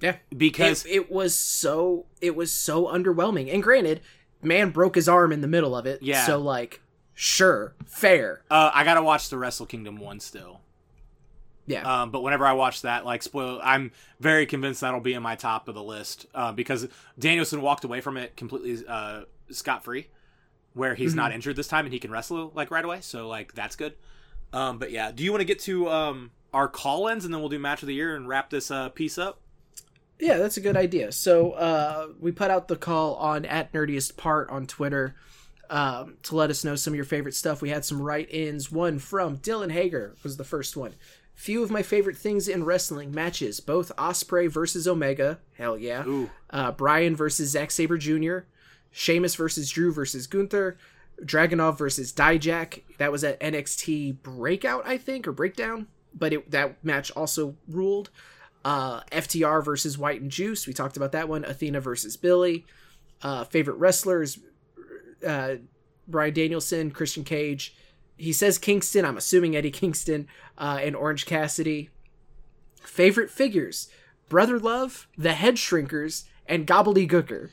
yeah, 0.00 0.16
because 0.36 0.84
it, 0.86 0.92
it 0.92 1.12
was 1.12 1.34
so 1.34 2.06
it 2.20 2.34
was 2.34 2.50
so 2.50 2.86
underwhelming. 2.86 3.52
And 3.52 3.62
granted, 3.62 4.00
man 4.42 4.70
broke 4.70 4.94
his 4.94 5.08
arm 5.08 5.32
in 5.32 5.40
the 5.40 5.48
middle 5.48 5.76
of 5.76 5.86
it. 5.86 6.02
Yeah. 6.02 6.24
So 6.26 6.38
like, 6.38 6.80
sure, 7.14 7.74
fair. 7.86 8.42
uh, 8.50 8.70
I 8.72 8.84
gotta 8.84 9.02
watch 9.02 9.28
the 9.28 9.38
Wrestle 9.38 9.66
Kingdom 9.66 9.96
one 9.98 10.20
still. 10.20 10.60
Yeah. 11.66 12.02
Um, 12.02 12.10
but 12.10 12.22
whenever 12.22 12.44
I 12.46 12.52
watch 12.54 12.82
that, 12.82 13.04
like 13.04 13.22
spoil, 13.22 13.60
I'm 13.62 13.92
very 14.18 14.44
convinced 14.44 14.80
that'll 14.80 14.98
be 15.00 15.12
in 15.14 15.22
my 15.22 15.36
top 15.36 15.68
of 15.68 15.76
the 15.76 15.82
list 15.82 16.26
uh, 16.34 16.50
because 16.50 16.88
Danielson 17.16 17.60
walked 17.62 17.84
away 17.84 18.00
from 18.00 18.16
it 18.16 18.36
completely 18.36 18.84
uh, 18.88 19.22
scot 19.52 19.84
free, 19.84 20.08
where 20.74 20.94
he's 20.94 21.14
not 21.14 21.32
injured 21.32 21.56
this 21.56 21.68
time 21.68 21.84
and 21.84 21.92
he 21.92 21.98
can 21.98 22.10
wrestle 22.10 22.52
like 22.54 22.70
right 22.70 22.84
away. 22.84 23.00
So 23.00 23.28
like 23.28 23.54
that's 23.54 23.76
good. 23.76 23.94
Um, 24.52 24.78
but 24.78 24.90
yeah, 24.90 25.12
do 25.12 25.22
you 25.22 25.32
want 25.32 25.40
to 25.40 25.46
get 25.46 25.60
to 25.60 25.88
um, 25.88 26.30
our 26.52 26.68
call-ins 26.68 27.24
and 27.24 27.32
then 27.32 27.40
we'll 27.40 27.48
do 27.48 27.58
match 27.58 27.82
of 27.82 27.88
the 27.88 27.94
year 27.94 28.16
and 28.16 28.28
wrap 28.28 28.50
this 28.50 28.70
uh, 28.70 28.88
piece 28.88 29.18
up? 29.18 29.40
Yeah, 30.18 30.36
that's 30.36 30.56
a 30.56 30.60
good 30.60 30.76
idea. 30.76 31.12
So 31.12 31.52
uh, 31.52 32.08
we 32.20 32.30
put 32.30 32.50
out 32.50 32.68
the 32.68 32.76
call 32.76 33.14
on 33.16 33.44
at 33.46 33.72
nerdiest 33.72 34.16
part 34.16 34.50
on 34.50 34.66
Twitter 34.66 35.14
um, 35.70 36.16
to 36.24 36.36
let 36.36 36.50
us 36.50 36.64
know 36.64 36.76
some 36.76 36.92
of 36.92 36.96
your 36.96 37.04
favorite 37.04 37.34
stuff. 37.34 37.62
We 37.62 37.70
had 37.70 37.84
some 37.84 38.02
write-ins. 38.02 38.70
One 38.70 38.98
from 38.98 39.38
Dylan 39.38 39.72
Hager 39.72 40.16
was 40.22 40.36
the 40.36 40.44
first 40.44 40.76
one. 40.76 40.94
Few 41.34 41.62
of 41.62 41.70
my 41.70 41.82
favorite 41.82 42.18
things 42.18 42.48
in 42.48 42.64
wrestling 42.64 43.12
matches: 43.14 43.60
both 43.60 43.96
Ospreay 43.96 44.50
versus 44.50 44.86
Omega, 44.86 45.38
hell 45.56 45.78
yeah. 45.78 46.02
Uh, 46.50 46.72
Bryan 46.72 47.16
versus 47.16 47.50
Zack 47.50 47.70
Sabre 47.70 47.96
Jr. 47.96 48.40
Sheamus 48.90 49.34
versus 49.34 49.70
Drew 49.70 49.92
versus 49.92 50.26
Gunther. 50.26 50.76
Dragunov 51.22 51.78
versus 51.78 52.12
Dijak. 52.12 52.82
That 52.98 53.12
was 53.12 53.24
at 53.24 53.40
NXT 53.40 54.22
Breakout, 54.22 54.86
I 54.86 54.98
think, 54.98 55.28
or 55.28 55.32
Breakdown. 55.32 55.86
But 56.14 56.32
it, 56.32 56.50
that 56.50 56.82
match 56.84 57.10
also 57.12 57.56
ruled 57.68 58.10
uh, 58.64 59.00
FTR 59.12 59.64
versus 59.64 59.96
White 59.96 60.20
and 60.20 60.30
Juice. 60.30 60.66
We 60.66 60.72
talked 60.72 60.96
about 60.96 61.12
that 61.12 61.28
one. 61.28 61.44
Athena 61.44 61.80
versus 61.80 62.16
Billy. 62.16 62.66
Uh, 63.22 63.44
favorite 63.44 63.76
wrestlers: 63.76 64.38
uh, 65.26 65.56
Bryan 66.08 66.34
Danielson, 66.34 66.90
Christian 66.90 67.24
Cage. 67.24 67.76
He 68.16 68.32
says 68.32 68.58
Kingston. 68.58 69.04
I'm 69.04 69.16
assuming 69.16 69.56
Eddie 69.56 69.70
Kingston 69.70 70.26
uh, 70.58 70.78
and 70.82 70.96
Orange 70.96 71.26
Cassidy. 71.26 71.90
Favorite 72.82 73.30
figures: 73.30 73.88
Brother 74.28 74.58
Love, 74.58 75.06
the 75.16 75.34
Head 75.34 75.56
Shrinkers, 75.56 76.24
and 76.46 76.66
Gobbledygooker. 76.66 77.50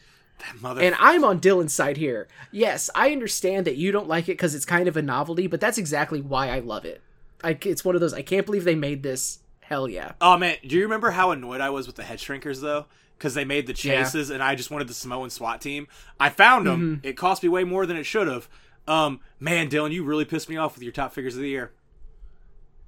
And 0.63 0.95
I'm 0.99 1.23
on 1.23 1.39
Dylan's 1.39 1.73
side 1.73 1.97
here. 1.97 2.27
Yes, 2.51 2.89
I 2.95 3.11
understand 3.11 3.65
that 3.67 3.75
you 3.75 3.91
don't 3.91 4.07
like 4.07 4.25
it 4.25 4.33
because 4.33 4.55
it's 4.55 4.65
kind 4.65 4.87
of 4.87 4.95
a 4.95 5.01
novelty, 5.01 5.47
but 5.47 5.59
that's 5.59 5.77
exactly 5.77 6.21
why 6.21 6.49
I 6.49 6.59
love 6.59 6.85
it. 6.85 7.01
I, 7.43 7.57
it's 7.61 7.83
one 7.85 7.95
of 7.95 8.01
those. 8.01 8.13
I 8.13 8.21
can't 8.21 8.45
believe 8.45 8.63
they 8.63 8.75
made 8.75 9.03
this. 9.03 9.39
Hell 9.61 9.89
yeah. 9.89 10.13
oh 10.21 10.37
man, 10.37 10.55
do 10.65 10.77
you 10.77 10.83
remember 10.83 11.11
how 11.11 11.31
annoyed 11.31 11.59
I 11.59 11.69
was 11.71 11.87
with 11.87 11.97
the 11.97 12.03
head 12.03 12.19
shrinkers 12.19 12.61
though? 12.61 12.85
Because 13.17 13.33
they 13.33 13.43
made 13.43 13.67
the 13.67 13.73
Yeah. 13.73 14.01
chases 14.03 14.29
and 14.29 14.41
I 14.41 14.55
just 14.55 14.71
wanted 14.71 14.87
the 14.87 14.93
Samoan 14.93 15.29
SWAT 15.29 15.59
team. 15.59 15.87
I 16.19 16.29
found 16.29 16.65
them. 16.65 16.97
Mm-hmm. 16.97 17.07
It 17.07 17.17
cost 17.17 17.43
me 17.43 17.49
way 17.49 17.65
more 17.65 17.85
than 17.85 17.97
it 17.97 18.05
should 18.05 18.27
have. 18.27 18.47
Um, 18.87 19.19
man, 19.41 19.69
Dylan, 19.69 19.91
you 19.91 20.05
really 20.05 20.23
pissed 20.23 20.47
me 20.47 20.55
off 20.55 20.75
with 20.75 20.83
your 20.83 20.93
top 20.93 21.13
figures 21.13 21.35
of 21.35 21.41
the 21.41 21.49
year. 21.49 21.73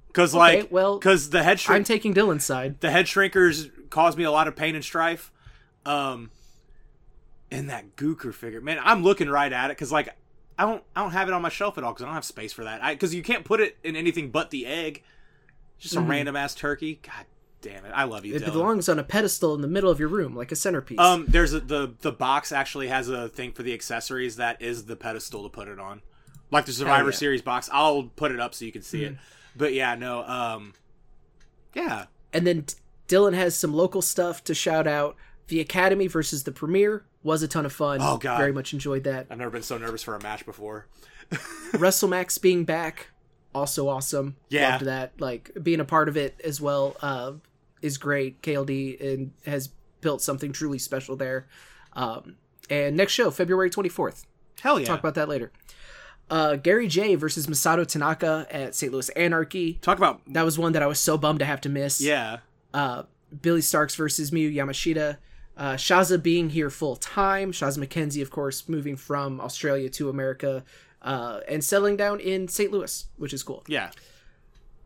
Because 0.06 0.34
like, 0.34 0.72
well, 0.72 0.98
because 0.98 1.30
the 1.30 1.42
head 1.42 1.60
I'm 1.68 1.84
taking 1.84 2.14
Dylan's 2.14 2.44
side. 2.44 2.80
the 2.80 2.90
head 2.90 3.04
shrinkers 3.06 3.70
caused 3.90 4.16
me 4.16 4.24
a 4.24 4.30
lot 4.30 4.48
of 4.48 4.56
pain 4.56 4.74
and 4.74 4.82
strife. 4.82 5.30
Um, 5.84 6.30
and 7.50 7.70
that 7.70 7.96
Gooker 7.96 8.32
figure, 8.32 8.60
man, 8.60 8.78
I'm 8.82 9.02
looking 9.02 9.28
right 9.28 9.52
at 9.52 9.70
it 9.70 9.76
because 9.76 9.90
like, 9.92 10.08
I 10.58 10.64
don't, 10.64 10.82
I 10.94 11.02
don't 11.02 11.12
have 11.12 11.28
it 11.28 11.34
on 11.34 11.42
my 11.42 11.48
shelf 11.48 11.78
at 11.78 11.84
all 11.84 11.92
because 11.92 12.02
I 12.02 12.06
don't 12.06 12.14
have 12.14 12.24
space 12.24 12.52
for 12.52 12.64
that. 12.64 12.82
I 12.82 12.94
because 12.94 13.14
you 13.14 13.22
can't 13.22 13.44
put 13.44 13.60
it 13.60 13.76
in 13.82 13.96
anything 13.96 14.30
but 14.30 14.50
the 14.50 14.66
egg. 14.66 15.02
Just 15.78 15.96
a 15.96 16.00
Mhm. 16.00 16.08
random 16.08 16.36
ass 16.36 16.54
turkey. 16.54 17.00
God 17.02 17.24
damn 17.62 17.84
it, 17.86 17.92
I 17.94 18.04
love 18.04 18.24
you. 18.26 18.34
It 18.34 18.42
Dylan. 18.42 18.52
belongs 18.52 18.88
on 18.88 18.98
a 18.98 19.02
pedestal 19.02 19.54
in 19.54 19.62
the 19.62 19.68
middle 19.68 19.90
of 19.90 19.98
your 19.98 20.08
room, 20.10 20.34
like 20.36 20.52
a 20.52 20.56
centerpiece. 20.56 20.98
Um, 20.98 21.24
there's 21.28 21.54
a, 21.54 21.60
the 21.60 21.94
the 22.02 22.12
box 22.12 22.52
actually 22.52 22.88
has 22.88 23.08
a 23.08 23.28
thing 23.30 23.52
for 23.52 23.62
the 23.62 23.72
accessories 23.72 24.36
that 24.36 24.60
is 24.60 24.84
the 24.84 24.96
pedestal 24.96 25.42
to 25.44 25.48
put 25.48 25.68
it 25.68 25.78
on, 25.78 26.02
like 26.50 26.66
the 26.66 26.72
Survivor 26.72 27.10
yeah. 27.10 27.16
Series 27.16 27.40
box. 27.42 27.70
I'll 27.72 28.04
put 28.04 28.30
it 28.30 28.38
up 28.40 28.54
so 28.54 28.66
you 28.66 28.72
can 28.72 28.82
see 28.82 29.04
it. 29.04 29.12
Mm-hmm. 29.14 29.22
But 29.56 29.72
yeah, 29.72 29.94
no, 29.94 30.22
um, 30.24 30.74
yeah, 31.74 32.06
and 32.32 32.46
then 32.46 32.66
Dylan 33.08 33.34
has 33.34 33.56
some 33.56 33.72
local 33.74 34.02
stuff 34.02 34.44
to 34.44 34.54
shout 34.54 34.86
out. 34.86 35.16
The 35.48 35.60
Academy 35.60 36.06
versus 36.06 36.44
the 36.44 36.52
Premier 36.52 37.04
was 37.22 37.42
a 37.42 37.48
ton 37.48 37.66
of 37.66 37.72
fun. 37.72 37.98
Oh, 38.00 38.16
God. 38.16 38.38
very 38.38 38.52
much 38.52 38.72
enjoyed 38.72 39.04
that. 39.04 39.26
I've 39.30 39.38
never 39.38 39.50
been 39.50 39.62
so 39.62 39.76
nervous 39.78 40.02
for 40.02 40.14
a 40.16 40.22
match 40.22 40.44
before. 40.46 40.86
WrestleMax 41.72 42.40
being 42.40 42.64
back, 42.64 43.08
also 43.54 43.88
awesome. 43.88 44.36
Yeah. 44.48 44.72
loved 44.72 44.84
that. 44.86 45.12
Like 45.20 45.50
being 45.62 45.80
a 45.80 45.84
part 45.84 46.08
of 46.08 46.16
it 46.16 46.40
as 46.44 46.60
well 46.60 46.96
uh, 47.02 47.32
is 47.82 47.98
great. 47.98 48.40
KLD 48.42 49.00
and 49.00 49.32
has 49.46 49.68
built 50.00 50.22
something 50.22 50.52
truly 50.52 50.78
special 50.78 51.16
there. 51.16 51.46
Um, 51.92 52.36
and 52.68 52.96
next 52.96 53.12
show, 53.12 53.30
February 53.30 53.68
twenty 53.70 53.88
fourth. 53.88 54.26
Hell 54.62 54.78
yeah! 54.78 54.86
Talk 54.86 55.00
about 55.00 55.14
that 55.16 55.28
later. 55.28 55.50
Uh, 56.30 56.54
Gary 56.56 56.86
Jay 56.86 57.16
versus 57.16 57.48
Masato 57.48 57.84
Tanaka 57.84 58.46
at 58.50 58.74
St. 58.76 58.92
Louis 58.92 59.08
Anarchy. 59.10 59.74
Talk 59.82 59.98
about 59.98 60.20
That 60.28 60.44
was 60.44 60.56
one 60.56 60.72
that 60.74 60.82
I 60.82 60.86
was 60.86 61.00
so 61.00 61.18
bummed 61.18 61.40
to 61.40 61.44
have 61.44 61.60
to 61.62 61.68
miss. 61.68 62.00
yeah. 62.00 62.38
uh, 62.72 63.02
Billie 63.42 63.60
Starkz 63.62 63.96
versus 63.96 64.30
Miyu 64.30 64.54
Yamashita. 64.54 65.16
Uh, 65.60 65.74
Shazza 65.74 66.20
being 66.20 66.48
here 66.48 66.70
full 66.70 66.96
time. 66.96 67.52
Shazza 67.52 67.86
McKenzie, 67.86 68.22
of 68.22 68.30
course, 68.30 68.66
moving 68.66 68.96
from 68.96 69.42
Australia 69.42 69.90
to 69.90 70.08
America 70.08 70.64
uh, 71.02 71.40
and 71.46 71.62
settling 71.62 71.98
down 71.98 72.18
in 72.18 72.48
St. 72.48 72.72
Louis, 72.72 73.04
which 73.18 73.34
is 73.34 73.42
cool. 73.42 73.62
Yeah. 73.68 73.90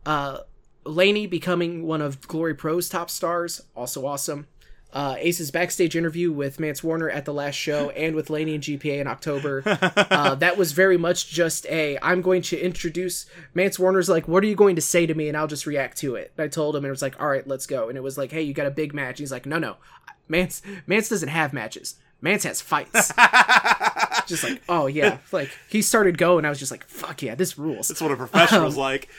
Uh, 0.05 0.39
Laney 0.83 1.27
becoming 1.27 1.83
one 1.83 2.01
of 2.01 2.27
Glory 2.27 2.53
Pro's 2.53 2.89
top 2.89 3.09
stars, 3.09 3.61
also 3.73 4.05
awesome. 4.05 4.47
Uh, 4.91 5.15
Asa's 5.25 5.49
backstage 5.49 5.95
interview 5.95 6.31
with 6.31 6.59
Mance 6.59 6.83
Warner 6.83 7.09
at 7.09 7.23
the 7.23 7.33
last 7.33 7.55
show 7.55 7.89
and 7.97 8.13
with 8.13 8.29
Laney 8.29 8.55
and 8.55 8.63
GPA 8.63 8.99
in 8.99 9.07
October. 9.07 9.63
Uh, 9.65 10.35
that 10.35 10.57
was 10.57 10.73
very 10.73 10.97
much 10.97 11.29
just 11.29 11.65
a 11.67 11.97
I'm 12.01 12.21
going 12.21 12.41
to 12.43 12.59
introduce 12.59 13.25
Mance 13.53 13.79
Warner's 13.79 14.09
like, 14.09 14.27
what 14.27 14.43
are 14.43 14.47
you 14.47 14.55
going 14.55 14.75
to 14.75 14.81
say 14.81 15.05
to 15.05 15.13
me? 15.13 15.29
And 15.29 15.37
I'll 15.37 15.47
just 15.47 15.65
react 15.65 15.97
to 15.99 16.15
it. 16.15 16.33
And 16.37 16.43
I 16.43 16.47
told 16.49 16.75
him, 16.75 16.83
and 16.83 16.89
it 16.89 16.91
was 16.91 17.01
like, 17.01 17.19
all 17.21 17.27
right, 17.27 17.47
let's 17.47 17.65
go. 17.65 17.87
And 17.87 17.97
it 17.97 18.01
was 18.01 18.17
like, 18.17 18.31
hey, 18.31 18.41
you 18.41 18.53
got 18.53 18.67
a 18.67 18.71
big 18.71 18.93
match. 18.93 19.11
And 19.11 19.19
He's 19.19 19.31
like, 19.31 19.45
no, 19.45 19.57
no. 19.57 19.77
Mance, 20.27 20.61
Mance 20.87 21.09
doesn't 21.09 21.29
have 21.29 21.53
matches. 21.53 21.95
Mance 22.21 22.43
has 22.43 22.61
fights. 22.61 23.11
just 24.27 24.43
like, 24.43 24.61
oh, 24.67 24.87
yeah. 24.87 25.17
Like, 25.31 25.49
he 25.69 25.81
started 25.81 26.17
going. 26.17 26.45
I 26.45 26.49
was 26.49 26.59
just 26.59 26.71
like, 26.71 26.85
fuck 26.87 27.21
yeah, 27.21 27.35
this 27.35 27.57
rules. 27.57 27.87
That's 27.87 28.01
what 28.01 28.11
a 28.11 28.15
professional's 28.15 28.77
like. 28.77 29.09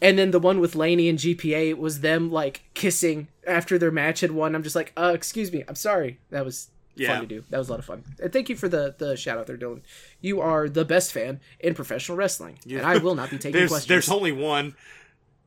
And 0.00 0.18
then 0.18 0.30
the 0.30 0.38
one 0.40 0.60
with 0.60 0.74
Laney 0.74 1.08
and 1.10 1.18
GPA 1.18 1.76
was 1.76 2.00
them 2.00 2.30
like 2.30 2.62
kissing 2.72 3.28
after 3.46 3.76
their 3.78 3.90
match 3.90 4.20
had 4.20 4.30
won. 4.30 4.54
I'm 4.54 4.62
just 4.62 4.74
like, 4.76 4.92
uh, 4.96 5.12
excuse 5.14 5.52
me, 5.52 5.62
I'm 5.68 5.74
sorry. 5.74 6.18
That 6.30 6.44
was 6.46 6.68
Yeah. 6.94 7.08
fun 7.12 7.20
to 7.20 7.26
do. 7.26 7.44
That 7.50 7.58
was 7.58 7.68
a 7.68 7.72
lot 7.72 7.80
of 7.80 7.84
fun. 7.84 8.04
And 8.22 8.32
thank 8.32 8.48
you 8.48 8.56
for 8.56 8.66
the 8.68 8.94
the 8.96 9.14
shout 9.16 9.36
out 9.36 9.46
there, 9.46 9.58
Dylan. 9.58 9.82
You 10.22 10.40
are 10.40 10.70
the 10.70 10.86
best 10.86 11.12
fan 11.12 11.40
in 11.58 11.74
professional 11.74 12.16
wrestling, 12.16 12.58
and 12.66 12.80
I 12.80 12.96
will 12.96 13.14
not 13.14 13.28
be 13.28 13.36
taking 13.38 13.52
There's 13.52 13.68
questions. 13.70 13.88
there's 13.88 14.08
only 14.10 14.32
one. 14.32 14.74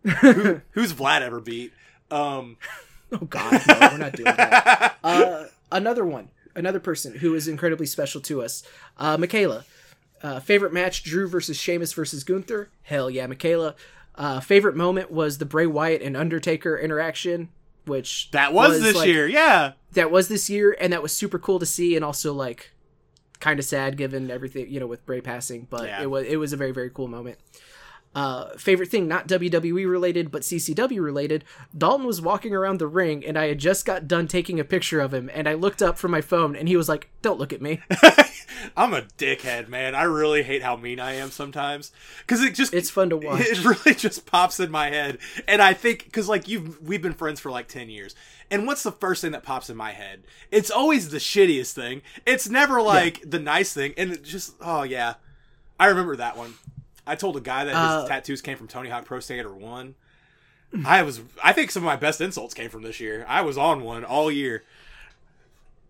Who, 0.22 0.62
who's 0.72 0.94
Vlad 0.94 1.22
ever 1.22 1.40
beat? 1.40 1.72
Um, 2.12 2.58
Oh 3.22 3.26
God, 3.26 3.62
no, 3.68 3.80
we're 3.92 3.98
not 3.98 4.14
doing 4.14 4.26
that. 4.26 4.98
Uh, 5.04 5.46
another 5.72 6.06
one, 6.06 6.30
another 6.56 6.80
person 6.80 7.16
who 7.16 7.36
is 7.36 7.48
incredibly 7.48 7.86
special 7.86 8.22
to 8.22 8.42
us, 8.42 8.64
uh, 8.98 9.18
Michaela. 9.18 9.66
Uh, 10.22 10.40
favorite 10.40 10.72
match: 10.74 11.04
Drew 11.04 11.28
versus 11.28 11.58
Sheamus 11.58 11.92
versus 11.94 12.24
Gunther. 12.24 12.70
Hell 12.84 13.10
yeah, 13.10 13.28
Michaela. 13.28 13.76
Uh, 14.16 14.40
favorite 14.40 14.76
moment 14.76 15.12
was 15.12 15.38
the 15.40 15.46
Bray 15.46 15.66
Wyatt 15.68 16.02
and 16.02 16.16
Undertaker 16.16 16.78
interaction, 16.78 17.50
which 17.86 18.32
that 18.32 18.54
was, 18.54 18.82
this 18.82 18.96
like, 18.96 19.08
year. 19.08 19.28
Yeah. 19.28 19.74
that 19.92 20.10
was 20.10 20.28
this 20.30 20.50
year, 20.50 20.76
and 20.80 20.94
that 20.94 21.02
was 21.04 21.12
super 21.12 21.38
cool 21.38 21.60
to 21.60 21.66
see, 21.66 21.96
and 21.98 22.06
also 22.06 22.34
like 22.34 22.72
kind 23.42 23.60
of 23.60 23.66
sad 23.66 23.98
given 23.98 24.32
everything 24.32 24.70
you 24.70 24.80
know 24.80 24.88
with 24.88 25.06
Bray 25.06 25.20
passing, 25.20 25.68
but 25.70 25.84
Yeah. 25.86 26.02
it 26.02 26.10
was 26.10 26.26
it 26.26 26.38
was 26.38 26.54
a 26.54 26.58
very 26.58 26.72
very 26.72 26.90
cool 26.90 27.10
moment. 27.10 27.38
Uh, 28.16 28.56
favorite 28.58 28.90
thing, 28.90 29.08
not 29.08 29.28
WWE 29.28 29.90
related, 29.90 30.30
but 30.30 30.44
CCW 30.44 31.04
related. 31.04 31.44
Dalton 31.76 32.06
was 32.06 32.22
walking 32.22 32.54
around 32.54 32.80
the 32.80 32.88
ring, 32.88 33.26
and 33.26 33.38
I 33.38 33.48
had 33.48 33.58
just 33.58 33.86
got 33.86 34.08
done 34.08 34.28
taking 34.28 34.60
a 34.60 34.64
picture 34.64 35.00
of 35.00 35.14
him, 35.14 35.32
and 35.34 35.50
I 35.50 35.54
looked 35.54 35.82
up 35.82 35.98
from 35.98 36.12
my 36.12 36.22
phone, 36.22 36.56
and 36.56 36.68
he 36.68 36.78
was 36.78 36.88
like, 36.88 37.10
"Don't 37.22 37.40
look 37.40 37.52
at 37.52 37.62
me." 37.62 37.82
I'm 38.78 38.94
a 38.94 39.02
dickhead, 39.18 39.68
man. 39.68 39.96
I 39.96 40.04
really 40.04 40.44
hate 40.44 40.62
how 40.62 40.76
mean 40.76 41.00
I 41.00 41.14
am 41.14 41.32
sometimes 41.32 41.92
because 42.20 42.44
it 42.44 42.54
just 42.54 42.74
It's 42.74 42.90
fun 42.90 43.10
to 43.10 43.18
watch. 43.18 43.42
It 43.42 43.64
really 43.86 43.96
just 43.96 44.26
pops 44.26 44.60
in 44.60 44.70
my 44.72 44.90
head, 44.90 45.18
and 45.48 45.62
I 45.62 45.74
think 45.74 46.06
because 46.06 46.30
like 46.30 46.48
you've 46.48 46.82
we've 46.82 47.02
been 47.02 47.14
friends 47.14 47.40
for 47.40 47.52
like 47.52 47.68
ten 47.68 47.90
years, 47.90 48.16
and 48.52 48.68
what's 48.68 48.84
the 48.84 48.92
first 48.92 49.22
thing 49.22 49.32
that 49.32 49.44
pops 49.44 49.70
in 49.70 49.78
my 49.78 49.92
head? 49.92 50.24
It's 50.52 50.72
always 50.72 51.10
the 51.10 51.18
shittiest 51.18 51.74
thing. 51.74 52.02
It's 52.26 52.48
never 52.48 52.82
like 52.82 53.28
the 53.28 53.40
nice 53.40 53.74
thing, 53.74 53.94
and 53.98 54.12
it 54.12 54.24
just 54.24 54.54
oh 54.62 54.84
yeah, 54.84 55.16
I 55.80 55.88
remember 55.88 56.16
that 56.18 56.38
one. 56.38 56.54
I 57.06 57.16
told 57.16 57.36
a 57.38 57.42
guy 57.42 57.66
that 57.66 57.72
his 57.72 57.78
Uh, 57.78 58.08
tattoos 58.08 58.42
came 58.42 58.58
from 58.58 58.68
Tony 58.68 58.90
Hawk 58.90 59.06
Pro 59.06 59.20
Skater 59.20 59.54
One. 59.54 59.96
I 60.86 61.04
was 61.04 61.22
I 61.44 61.54
think 61.54 61.70
some 61.70 61.84
of 61.84 61.86
my 61.86 61.96
best 61.96 62.20
insults 62.22 62.54
came 62.56 62.70
from 62.70 62.82
this 62.82 63.00
year. 63.00 63.26
I 63.28 63.42
was 63.42 63.58
on 63.58 63.84
one 63.84 64.04
all 64.04 64.32
year. 64.32 64.64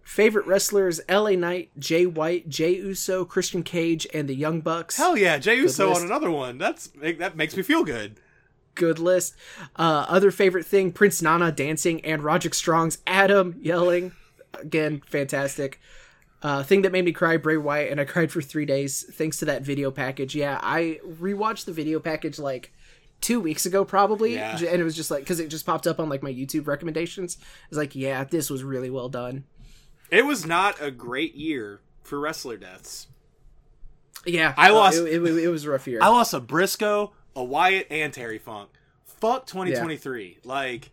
Favorite 0.04 0.46
wrestlers: 0.46 1.00
L.A. 1.08 1.38
Knight, 1.38 1.70
Jay 1.80 2.06
White, 2.06 2.50
Jey 2.50 2.76
Uso, 2.76 3.24
Christian 3.24 3.64
Cage, 3.64 4.06
and 4.14 4.28
the 4.28 4.36
Young 4.36 4.60
Bucks. 4.60 4.98
Hell 4.98 5.18
yeah, 5.18 5.38
Jey 5.38 5.56
Uso 5.56 5.90
list. 5.90 6.02
on 6.02 6.08
another 6.08 6.30
one. 6.30 6.58
That's 6.58 6.88
that 7.02 7.38
makes 7.38 7.56
me 7.56 7.64
feel 7.64 7.84
good. 7.86 8.18
good 8.76 9.00
list. 9.00 9.36
Uh, 9.78 10.06
other 10.10 10.30
favorite 10.32 10.66
thing: 10.66 10.92
Prince 10.92 11.22
Nana 11.22 11.52
dancing 11.54 12.04
and 12.04 12.22
Roderick 12.22 12.54
Strong's 12.54 12.98
Adam 13.08 13.56
yelling. 13.62 14.12
Again, 14.56 15.02
fantastic. 15.08 15.80
Uh, 16.44 16.62
thing 16.62 16.82
that 16.82 16.92
made 16.92 17.06
me 17.06 17.14
cry: 17.14 17.38
Bray 17.38 17.58
Wyatt, 17.58 17.90
and 17.92 18.00
I 18.02 18.06
cried 18.06 18.32
for 18.32 18.42
three 18.42 18.66
days 18.66 19.04
thanks 19.16 19.38
to 19.40 19.46
that 19.46 19.62
video 19.64 19.90
package. 19.92 20.36
Yeah, 20.36 20.60
I 20.62 21.00
rewatched 21.08 21.66
the 21.66 21.72
video 21.72 22.00
package 22.02 22.38
like 22.38 22.72
two 23.22 23.40
weeks 23.40 23.66
ago, 23.66 23.86
probably, 23.86 24.36
Yeah. 24.36 24.58
and 24.58 24.82
it 24.82 24.84
was 24.84 24.96
just 24.96 25.10
like 25.10 25.22
because 25.24 25.40
it 25.40 25.48
just 25.48 25.66
popped 25.66 25.88
up 25.88 26.00
on 26.02 26.10
like 26.10 26.22
my 26.22 26.32
YouTube 26.34 26.68
recommendations. 26.68 27.38
It's 27.70 27.78
like, 27.78 27.96
yeah, 27.96 28.26
this 28.26 28.50
was 28.50 28.64
really 28.64 28.90
well 28.90 29.08
done. 29.08 29.46
It 30.12 30.26
was 30.26 30.46
not 30.46 30.82
a 30.82 30.92
great 30.92 31.34
year 31.34 31.80
for 32.04 32.20
wrestler 32.20 32.58
deaths. 32.58 33.08
Yeah, 34.26 34.54
I 34.58 34.70
uh, 34.70 34.74
lost- 34.74 34.98
It, 34.98 35.24
it, 35.24 35.44
it 35.44 35.48
was 35.48 35.64
a 35.64 35.72
rough 35.72 35.88
year. 35.88 36.00
I 36.02 36.10
lost 36.10 36.34
a 36.34 36.40
Briscoe, 36.42 37.14
a 37.36 37.44
Wyatt, 37.44 37.88
and 37.90 38.14
Terry 38.14 38.38
Funk. 38.38 38.70
Fuck 39.06 39.48
2023. 39.48 40.40
Like, 40.44 40.92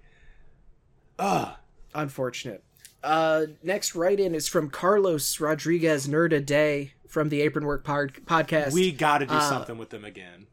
ugh. 1.18 1.54
Unfortunate. 1.92 2.62
Uh, 3.02 3.46
next 3.62 3.94
write 3.94 4.20
in 4.20 4.34
is 4.34 4.46
from 4.48 4.68
Carlos 4.70 5.40
Rodriguez 5.40 6.06
Nerda 6.06 6.44
Day 6.44 6.92
from 7.08 7.28
the 7.28 7.40
Apron 7.40 7.64
Work 7.66 7.82
pod- 7.84 8.12
podcast. 8.26 8.72
We 8.72 8.92
got 8.92 9.18
to 9.18 9.26
do 9.26 9.32
Uh, 9.34 9.48
something 9.48 9.78
with 9.78 9.90
them 9.90 10.04
again. 10.04 10.46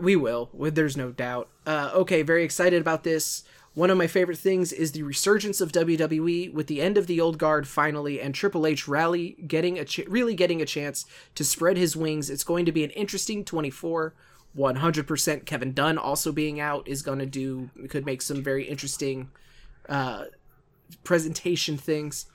we 0.00 0.16
will. 0.16 0.50
There's 0.54 0.96
no 0.96 1.10
doubt. 1.12 1.48
Uh, 1.66 1.90
okay, 1.94 2.22
very 2.22 2.42
excited 2.42 2.80
about 2.80 3.04
this. 3.04 3.44
One 3.74 3.90
of 3.90 3.98
my 3.98 4.06
favorite 4.06 4.38
things 4.38 4.72
is 4.72 4.92
the 4.92 5.02
resurgence 5.02 5.60
of 5.60 5.72
WWE 5.72 6.52
with 6.52 6.68
the 6.68 6.80
end 6.80 6.96
of 6.96 7.06
the 7.06 7.20
old 7.20 7.38
guard 7.38 7.66
finally, 7.68 8.20
and 8.20 8.34
Triple 8.34 8.66
H 8.66 8.86
rally 8.88 9.36
getting 9.46 9.78
a 9.78 9.84
ch- 9.84 10.06
really 10.08 10.34
getting 10.34 10.62
a 10.62 10.66
chance 10.66 11.04
to 11.34 11.44
spread 11.44 11.76
his 11.76 11.96
wings. 11.96 12.30
It's 12.30 12.44
going 12.44 12.64
to 12.66 12.72
be 12.72 12.82
an 12.84 12.90
interesting 12.90 13.44
24. 13.44 14.14
100% 14.56 15.44
Kevin 15.46 15.72
Dunn 15.72 15.98
also 15.98 16.30
being 16.30 16.60
out 16.60 16.86
is 16.86 17.02
going 17.02 17.18
to 17.18 17.26
do 17.26 17.70
could 17.88 18.06
make 18.06 18.22
some 18.22 18.42
very 18.42 18.64
interesting 18.64 19.30
uh, 19.88 20.26
presentation 21.02 21.76
things. 21.76 22.26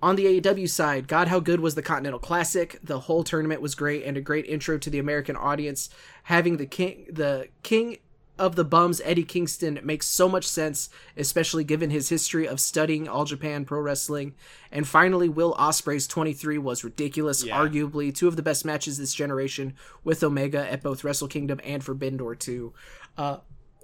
On 0.00 0.14
the 0.14 0.40
AEW 0.40 0.68
side, 0.68 1.08
God, 1.08 1.26
how 1.26 1.40
good 1.40 1.58
was 1.58 1.74
the 1.74 1.82
Continental 1.82 2.20
Classic? 2.20 2.78
The 2.82 3.00
whole 3.00 3.24
tournament 3.24 3.60
was 3.60 3.74
great 3.74 4.04
and 4.04 4.16
a 4.16 4.20
great 4.20 4.46
intro 4.46 4.78
to 4.78 4.90
the 4.90 5.00
American 5.00 5.34
audience. 5.34 5.90
Having 6.24 6.58
the 6.58 6.66
king, 6.66 7.06
the 7.10 7.48
king 7.64 7.98
of 8.38 8.54
the 8.54 8.64
bums, 8.64 9.00
Eddie 9.04 9.24
Kingston, 9.24 9.80
makes 9.82 10.06
so 10.06 10.28
much 10.28 10.44
sense, 10.46 10.88
especially 11.16 11.64
given 11.64 11.90
his 11.90 12.08
history 12.10 12.46
of 12.46 12.60
studying 12.60 13.08
All 13.08 13.24
Japan 13.24 13.64
Pro 13.64 13.80
Wrestling. 13.80 14.34
And 14.70 14.86
finally, 14.86 15.28
Will 15.28 15.54
Ospreay's 15.54 16.06
23 16.06 16.58
was 16.58 16.84
ridiculous, 16.84 17.42
Yeah. 17.42 17.58
arguably 17.58 18.14
two 18.14 18.28
of 18.28 18.36
the 18.36 18.42
best 18.42 18.64
matches 18.64 18.98
this 18.98 19.12
generation 19.12 19.74
with 20.04 20.22
Omega 20.22 20.70
at 20.70 20.84
both 20.84 21.02
Wrestle 21.02 21.26
Kingdom 21.26 21.60
and 21.64 21.82
Forbidden 21.82 22.18
Door 22.18 22.36
2. 22.36 22.72
Uh, 23.16 23.38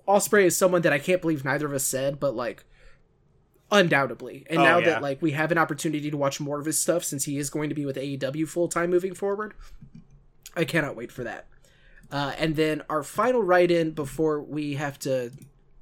Osprey 0.06 0.46
is 0.46 0.56
someone 0.56 0.82
that 0.82 0.92
I 0.92 1.00
can't 1.00 1.20
believe 1.20 1.44
neither 1.44 1.66
of 1.66 1.72
us 1.72 1.82
said, 1.82 2.20
but 2.20 2.36
like 2.36 2.64
undoubtedly. 3.74 4.46
And 4.48 4.60
Oh, 4.60 4.64
now 4.64 4.78
yeah. 4.78 4.84
that 4.86 5.02
like 5.02 5.20
we 5.22 5.32
have 5.32 5.52
an 5.52 5.58
opportunity 5.58 6.10
to 6.10 6.16
watch 6.16 6.40
more 6.40 6.58
of 6.58 6.66
his 6.66 6.78
stuff 6.78 7.04
since 7.04 7.24
he 7.24 7.38
is 7.38 7.50
going 7.50 7.68
to 7.68 7.74
be 7.74 7.84
with 7.84 7.96
AEW 7.96 8.48
full 8.48 8.68
time 8.68 8.90
moving 8.90 9.14
forward, 9.14 9.54
I 10.56 10.64
cannot 10.64 10.96
wait 10.96 11.10
for 11.12 11.24
that. 11.24 11.46
Uh, 12.10 12.32
and 12.38 12.54
then 12.56 12.82
our 12.88 13.02
final 13.02 13.42
write 13.42 13.70
in 13.70 13.90
before 13.90 14.40
we 14.40 14.74
have 14.74 14.98
to 15.00 15.32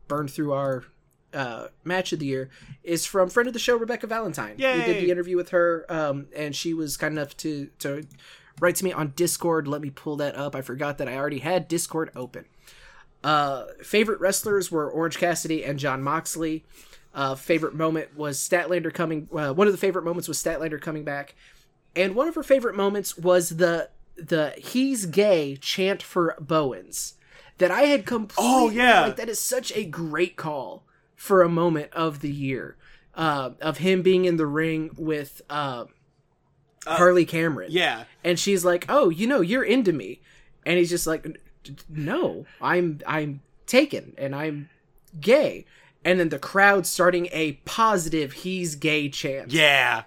burn 0.09 0.29
through 0.29 0.53
our 0.53 0.85
uh, 1.35 1.69
match 1.85 2.13
of 2.13 2.19
the 2.19 2.27
year 2.27 2.51
is 2.83 3.05
from 3.07 3.29
friend 3.29 3.47
of 3.47 3.53
the 3.53 3.59
show 3.59 3.77
Rebecca 3.77 4.07
Valentine. 4.07 4.55
We 4.79 4.85
did 4.85 5.03
the 5.03 5.11
interview 5.11 5.37
with 5.37 5.51
her, 5.51 5.85
um, 5.89 6.27
and 6.37 6.55
she 6.55 6.75
was 6.75 6.97
kind 6.97 7.13
enough 7.17 7.37
to 7.39 7.69
to 7.81 8.05
write 8.61 8.77
to 8.77 8.85
me 8.85 8.93
on 8.93 9.13
Discord. 9.17 9.67
Let 9.67 9.81
me 9.81 9.91
pull 9.91 10.17
that 10.17 10.37
up. 10.37 10.55
I 10.55 10.61
forgot 10.63 10.99
that 10.99 11.09
I 11.09 11.17
already 11.17 11.39
had 11.41 11.69
Discord 11.69 12.11
open. 12.15 12.45
Uh, 13.25 13.65
favorite 13.83 14.21
wrestlers 14.21 14.71
were 14.71 14.91
Orange 14.91 15.17
Cassidy 15.19 15.65
and 15.65 15.79
Jon 15.79 16.03
Moxley. 16.03 16.65
Uh, 17.15 17.35
favorite 17.35 17.75
moment 17.75 18.17
was 18.17 18.39
Statlander 18.39 18.93
coming. 18.93 19.29
Uh, 19.33 19.53
one 19.53 19.67
of 19.67 19.73
the 19.73 19.79
favorite 19.79 20.05
moments 20.05 20.29
was 20.29 20.43
Statlander 20.43 20.81
coming 20.81 21.05
back, 21.05 21.35
and 21.95 22.15
one 22.15 22.29
of 22.29 22.35
her 22.35 22.43
favorite 22.43 22.75
moments 22.75 23.17
was 23.19 23.51
the 23.57 23.91
the 24.17 24.55
"He's 24.57 25.07
gay" 25.07 25.57
chant 25.57 26.03
for 26.03 26.37
Bowens 26.41 27.15
that 27.59 27.71
I 27.71 27.83
had 27.83 28.07
completely. 28.07 28.45
Oh, 28.51 28.71
yeah. 28.71 29.03
like 29.03 29.17
that 29.17 29.29
is 29.29 29.39
such 29.39 29.73
a 29.77 29.85
great 29.85 30.37
call 30.37 30.85
for 31.15 31.43
a 31.43 31.49
moment 31.49 31.93
of 31.93 32.21
the 32.21 32.31
year 32.31 32.77
uh, 33.15 33.51
of 33.61 33.79
him 33.79 34.03
being 34.03 34.25
in 34.25 34.37
the 34.37 34.47
ring 34.47 34.91
with 34.97 35.43
uh, 35.51 35.85
Harley 36.87 37.25
Cameron. 37.25 37.69
Yeah. 37.71 38.05
and 38.25 38.39
she's 38.39 38.65
like, 38.65 38.87
"Oh, 38.89 39.09
you 39.11 39.27
know, 39.27 39.41
you're 39.41 39.65
into 39.65 39.93
me," 39.93 40.21
and 40.65 40.79
he's 40.79 40.91
just 40.91 41.07
like, 41.07 41.27
"No, 41.89 42.47
I'm 42.61 43.01
I'm 43.07 43.43
taken 43.67 44.15
and 44.17 44.35
I'm 44.35 44.71
gay." 45.21 45.67
And 46.05 46.19
then 46.19 46.31
the 46.31 46.39
crowd 46.39 46.87
starting 46.87 47.29
a 47.33 47.53
positive 47.65 48.33
"He's 48.33 48.75
gay" 48.75 49.09
chant. 49.09 49.53
Yeah. 49.53 50.05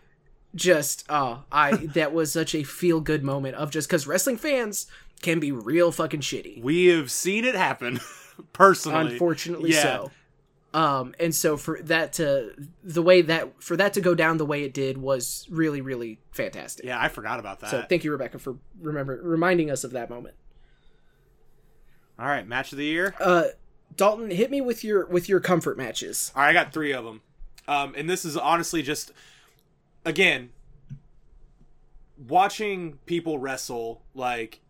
Just 0.53 1.05
oh, 1.09 1.43
I 1.51 1.75
that 1.93 2.13
was 2.13 2.31
such 2.31 2.53
a 2.55 2.63
feel 2.63 3.01
good 3.01 3.23
moment 3.23 3.55
of 3.55 3.71
just 3.71 3.87
because 3.87 4.07
wrestling 4.07 4.37
fans 4.37 4.87
can 5.21 5.39
be 5.39 5.51
real 5.51 5.91
fucking 5.91 6.21
shitty. 6.21 6.61
We 6.61 6.85
have 6.87 7.11
seen 7.11 7.45
it 7.45 7.55
happen 7.55 7.99
personally. 8.53 9.13
Unfortunately, 9.13 9.71
Yeah. 9.71 9.81
so. 9.81 10.11
Um, 10.73 11.15
and 11.21 11.33
so 11.33 11.55
for 11.55 11.79
that 11.83 12.11
to 12.13 12.51
the 12.83 13.01
way 13.01 13.21
that 13.21 13.63
for 13.63 13.77
that 13.77 13.93
to 13.93 14.01
go 14.01 14.13
down 14.13 14.35
the 14.37 14.45
way 14.45 14.63
it 14.63 14.73
did 14.73 14.97
was 14.97 15.47
really 15.49 15.79
really 15.79 16.19
fantastic. 16.31 16.85
Yeah, 16.85 17.01
I 17.01 17.07
forgot 17.07 17.39
about 17.39 17.61
that. 17.61 17.69
So 17.69 17.85
thank 17.87 18.03
you, 18.03 18.11
Rebecca, 18.11 18.39
for 18.39 18.57
remember 18.81 19.17
reminding 19.23 19.71
us 19.71 19.85
of 19.85 19.91
that 19.91 20.09
moment. 20.09 20.35
All 22.19 22.25
right, 22.25 22.45
match 22.47 22.71
of 22.71 22.77
the 22.77 22.85
year. 22.85 23.13
Uh, 23.19 23.45
Dalton, 23.95 24.29
hit 24.31 24.51
me 24.51 24.61
with 24.61 24.83
your 24.83 25.05
with 25.05 25.29
your 25.29 25.39
comfort 25.39 25.77
matches. 25.77 26.31
All 26.35 26.41
right, 26.41 26.49
I 26.49 26.53
got 26.53 26.73
three 26.73 26.93
of 26.93 27.05
them. 27.05 27.21
Um, 27.67 27.93
and 27.97 28.09
this 28.09 28.25
is 28.25 28.37
honestly 28.37 28.83
just, 28.83 29.11
again, 30.03 30.51
watching 32.27 32.99
people 33.05 33.39
wrestle 33.39 34.03
like 34.13 34.61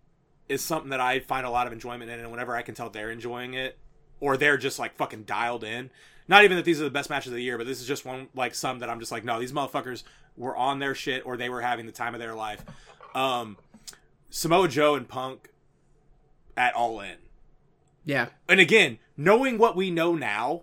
is 0.47 0.63
something 0.63 0.91
that 0.91 0.99
I 0.99 1.19
find 1.19 1.45
a 1.45 1.49
lot 1.49 1.67
of 1.67 1.73
enjoyment 1.73 2.11
in, 2.11 2.19
and 2.19 2.31
whenever 2.31 2.55
I 2.55 2.61
can 2.61 2.75
tell 2.75 2.89
they're 2.89 3.11
enjoying 3.11 3.53
it, 3.53 3.77
or 4.19 4.37
they're 4.37 4.57
just 4.57 4.79
like 4.79 4.95
fucking 4.95 5.23
dialed 5.23 5.63
in. 5.63 5.89
Not 6.27 6.43
even 6.43 6.57
that 6.57 6.65
these 6.65 6.81
are 6.81 6.83
the 6.83 6.89
best 6.89 7.09
matches 7.09 7.31
of 7.31 7.35
the 7.35 7.43
year, 7.43 7.57
but 7.57 7.67
this 7.67 7.81
is 7.81 7.87
just 7.87 8.05
one 8.05 8.27
like 8.35 8.55
some 8.55 8.79
that 8.79 8.89
I'm 8.89 8.99
just 8.99 9.11
like, 9.11 9.23
no, 9.23 9.39
these 9.39 9.51
motherfuckers 9.51 10.03
were 10.37 10.55
on 10.55 10.79
their 10.79 10.95
shit, 10.95 11.25
or 11.25 11.37
they 11.37 11.49
were 11.49 11.61
having 11.61 11.85
the 11.85 11.91
time 11.91 12.13
of 12.13 12.19
their 12.19 12.35
life. 12.35 12.63
Um, 13.13 13.57
Samoa 14.29 14.67
Joe 14.67 14.95
and 14.95 15.07
Punk 15.07 15.49
at 16.57 16.73
All 16.73 16.99
In 16.99 17.17
Yeah, 18.03 18.27
and 18.47 18.59
again, 18.59 18.99
knowing 19.17 19.57
what 19.57 19.75
we 19.75 19.91
know 19.91 20.15
now, 20.15 20.61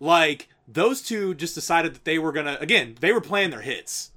like 0.00 0.48
those 0.68 1.02
two 1.02 1.34
just 1.34 1.54
decided 1.54 1.94
that 1.94 2.04
they 2.04 2.18
were 2.18 2.32
gonna 2.32 2.56
again, 2.60 2.96
they 3.00 3.12
were 3.12 3.20
playing 3.20 3.50
their 3.50 3.60
hits. 3.62 4.10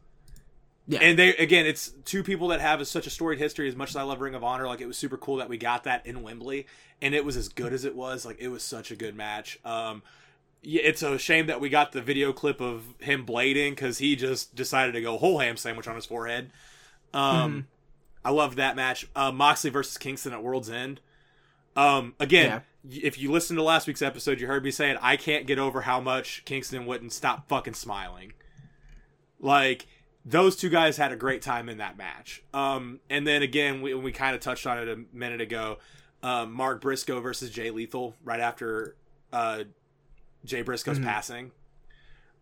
yeah, 0.88 1.00
And 1.02 1.18
they 1.20 1.36
again, 1.38 1.66
it's 1.66 1.92
two 2.06 2.24
people 2.24 2.48
that 2.50 2.62
have 2.62 2.86
such 2.88 3.08
a 3.08 3.10
storied 3.10 3.40
history. 3.40 3.68
As 3.68 3.76
much 3.76 3.90
as 3.90 3.96
I 3.96 4.02
love 4.04 4.22
Ring 4.22 4.36
of 4.36 4.44
Honor, 4.44 4.68
like 4.68 4.82
it 4.82 4.88
was 4.88 4.98
super 4.98 5.18
cool 5.18 5.38
that 5.38 5.50
we 5.50 5.58
got 5.58 5.84
that 5.84 6.06
in 6.06 6.24
Wembley, 6.24 6.66
and 7.02 7.14
it 7.14 7.24
was 7.24 7.38
as 7.38 7.50
good 7.50 7.74
as 7.74 7.86
it 7.86 7.96
was. 7.96 8.26
Like 8.26 8.38
it 8.40 8.50
was 8.50 8.64
such 8.64 8.92
a 8.92 8.96
good 8.96 9.16
match. 9.16 9.60
Um, 9.64 10.02
yeah, 10.62 10.82
it's 10.84 11.04
a 11.04 11.18
shame 11.18 11.48
that 11.48 11.62
we 11.62 11.70
got 11.70 11.94
the 11.94 12.02
video 12.02 12.34
clip 12.34 12.60
of 12.60 12.84
him 13.00 13.26
blading 13.26 13.72
because 13.72 14.00
he 14.00 14.16
just 14.16 14.56
decided 14.56 14.92
to 14.94 15.02
go 15.02 15.18
whole 15.18 15.40
ham 15.40 15.56
sandwich 15.56 15.88
on 15.88 15.96
his 15.96 16.06
forehead. 16.06 16.52
Um, 17.14 17.68
I 18.26 18.32
loved 18.32 18.58
that 18.58 18.76
match. 18.76 19.08
Uh, 19.16 19.32
Moxley 19.32 19.70
versus 19.70 19.98
Kingston 19.98 20.34
at 20.34 20.44
World's 20.44 20.70
End. 20.70 21.00
Um, 21.76 22.14
again, 22.20 22.50
y 22.50 22.62
if 22.88 23.20
you 23.20 23.32
listened 23.32 23.58
to 23.58 23.64
last 23.64 23.88
week's 23.88 24.02
episode, 24.02 24.40
you 24.40 24.48
heard 24.48 24.64
me 24.64 24.72
saying 24.72 24.98
I 25.02 25.18
can't 25.18 25.46
get 25.46 25.60
over 25.60 25.82
how 25.82 26.00
much 26.00 26.44
Kingston 26.46 26.86
wouldn't 26.86 27.14
stop 27.14 27.48
fucking 27.50 27.74
smiling. 27.74 28.34
Like 29.40 29.88
those 30.26 30.56
two 30.56 30.70
guys 30.70 30.98
had 30.98 31.12
a 31.12 31.16
great 31.16 31.42
time 31.42 31.70
in 31.70 31.78
that 31.80 31.98
match. 31.98 32.44
Um, 32.54 33.00
and 33.10 33.26
then 33.26 33.42
again, 33.42 33.82
we, 33.82 33.94
we 33.94 34.12
kind 34.12 34.36
of 34.36 34.42
touched 34.42 34.66
on 34.68 34.78
it 34.78 34.88
a 34.88 35.04
minute 35.14 35.42
ago. 35.42 35.78
Um, 36.22 36.52
Mark 36.54 36.82
Briscoe 36.82 37.20
versus 37.22 37.50
Jay 37.50 37.72
Lethal 37.72 38.16
right 38.24 38.40
after 38.40 38.96
uh, 39.32 39.64
Jay 40.46 40.62
Briscoe's 40.62 41.00
passing. 41.00 41.52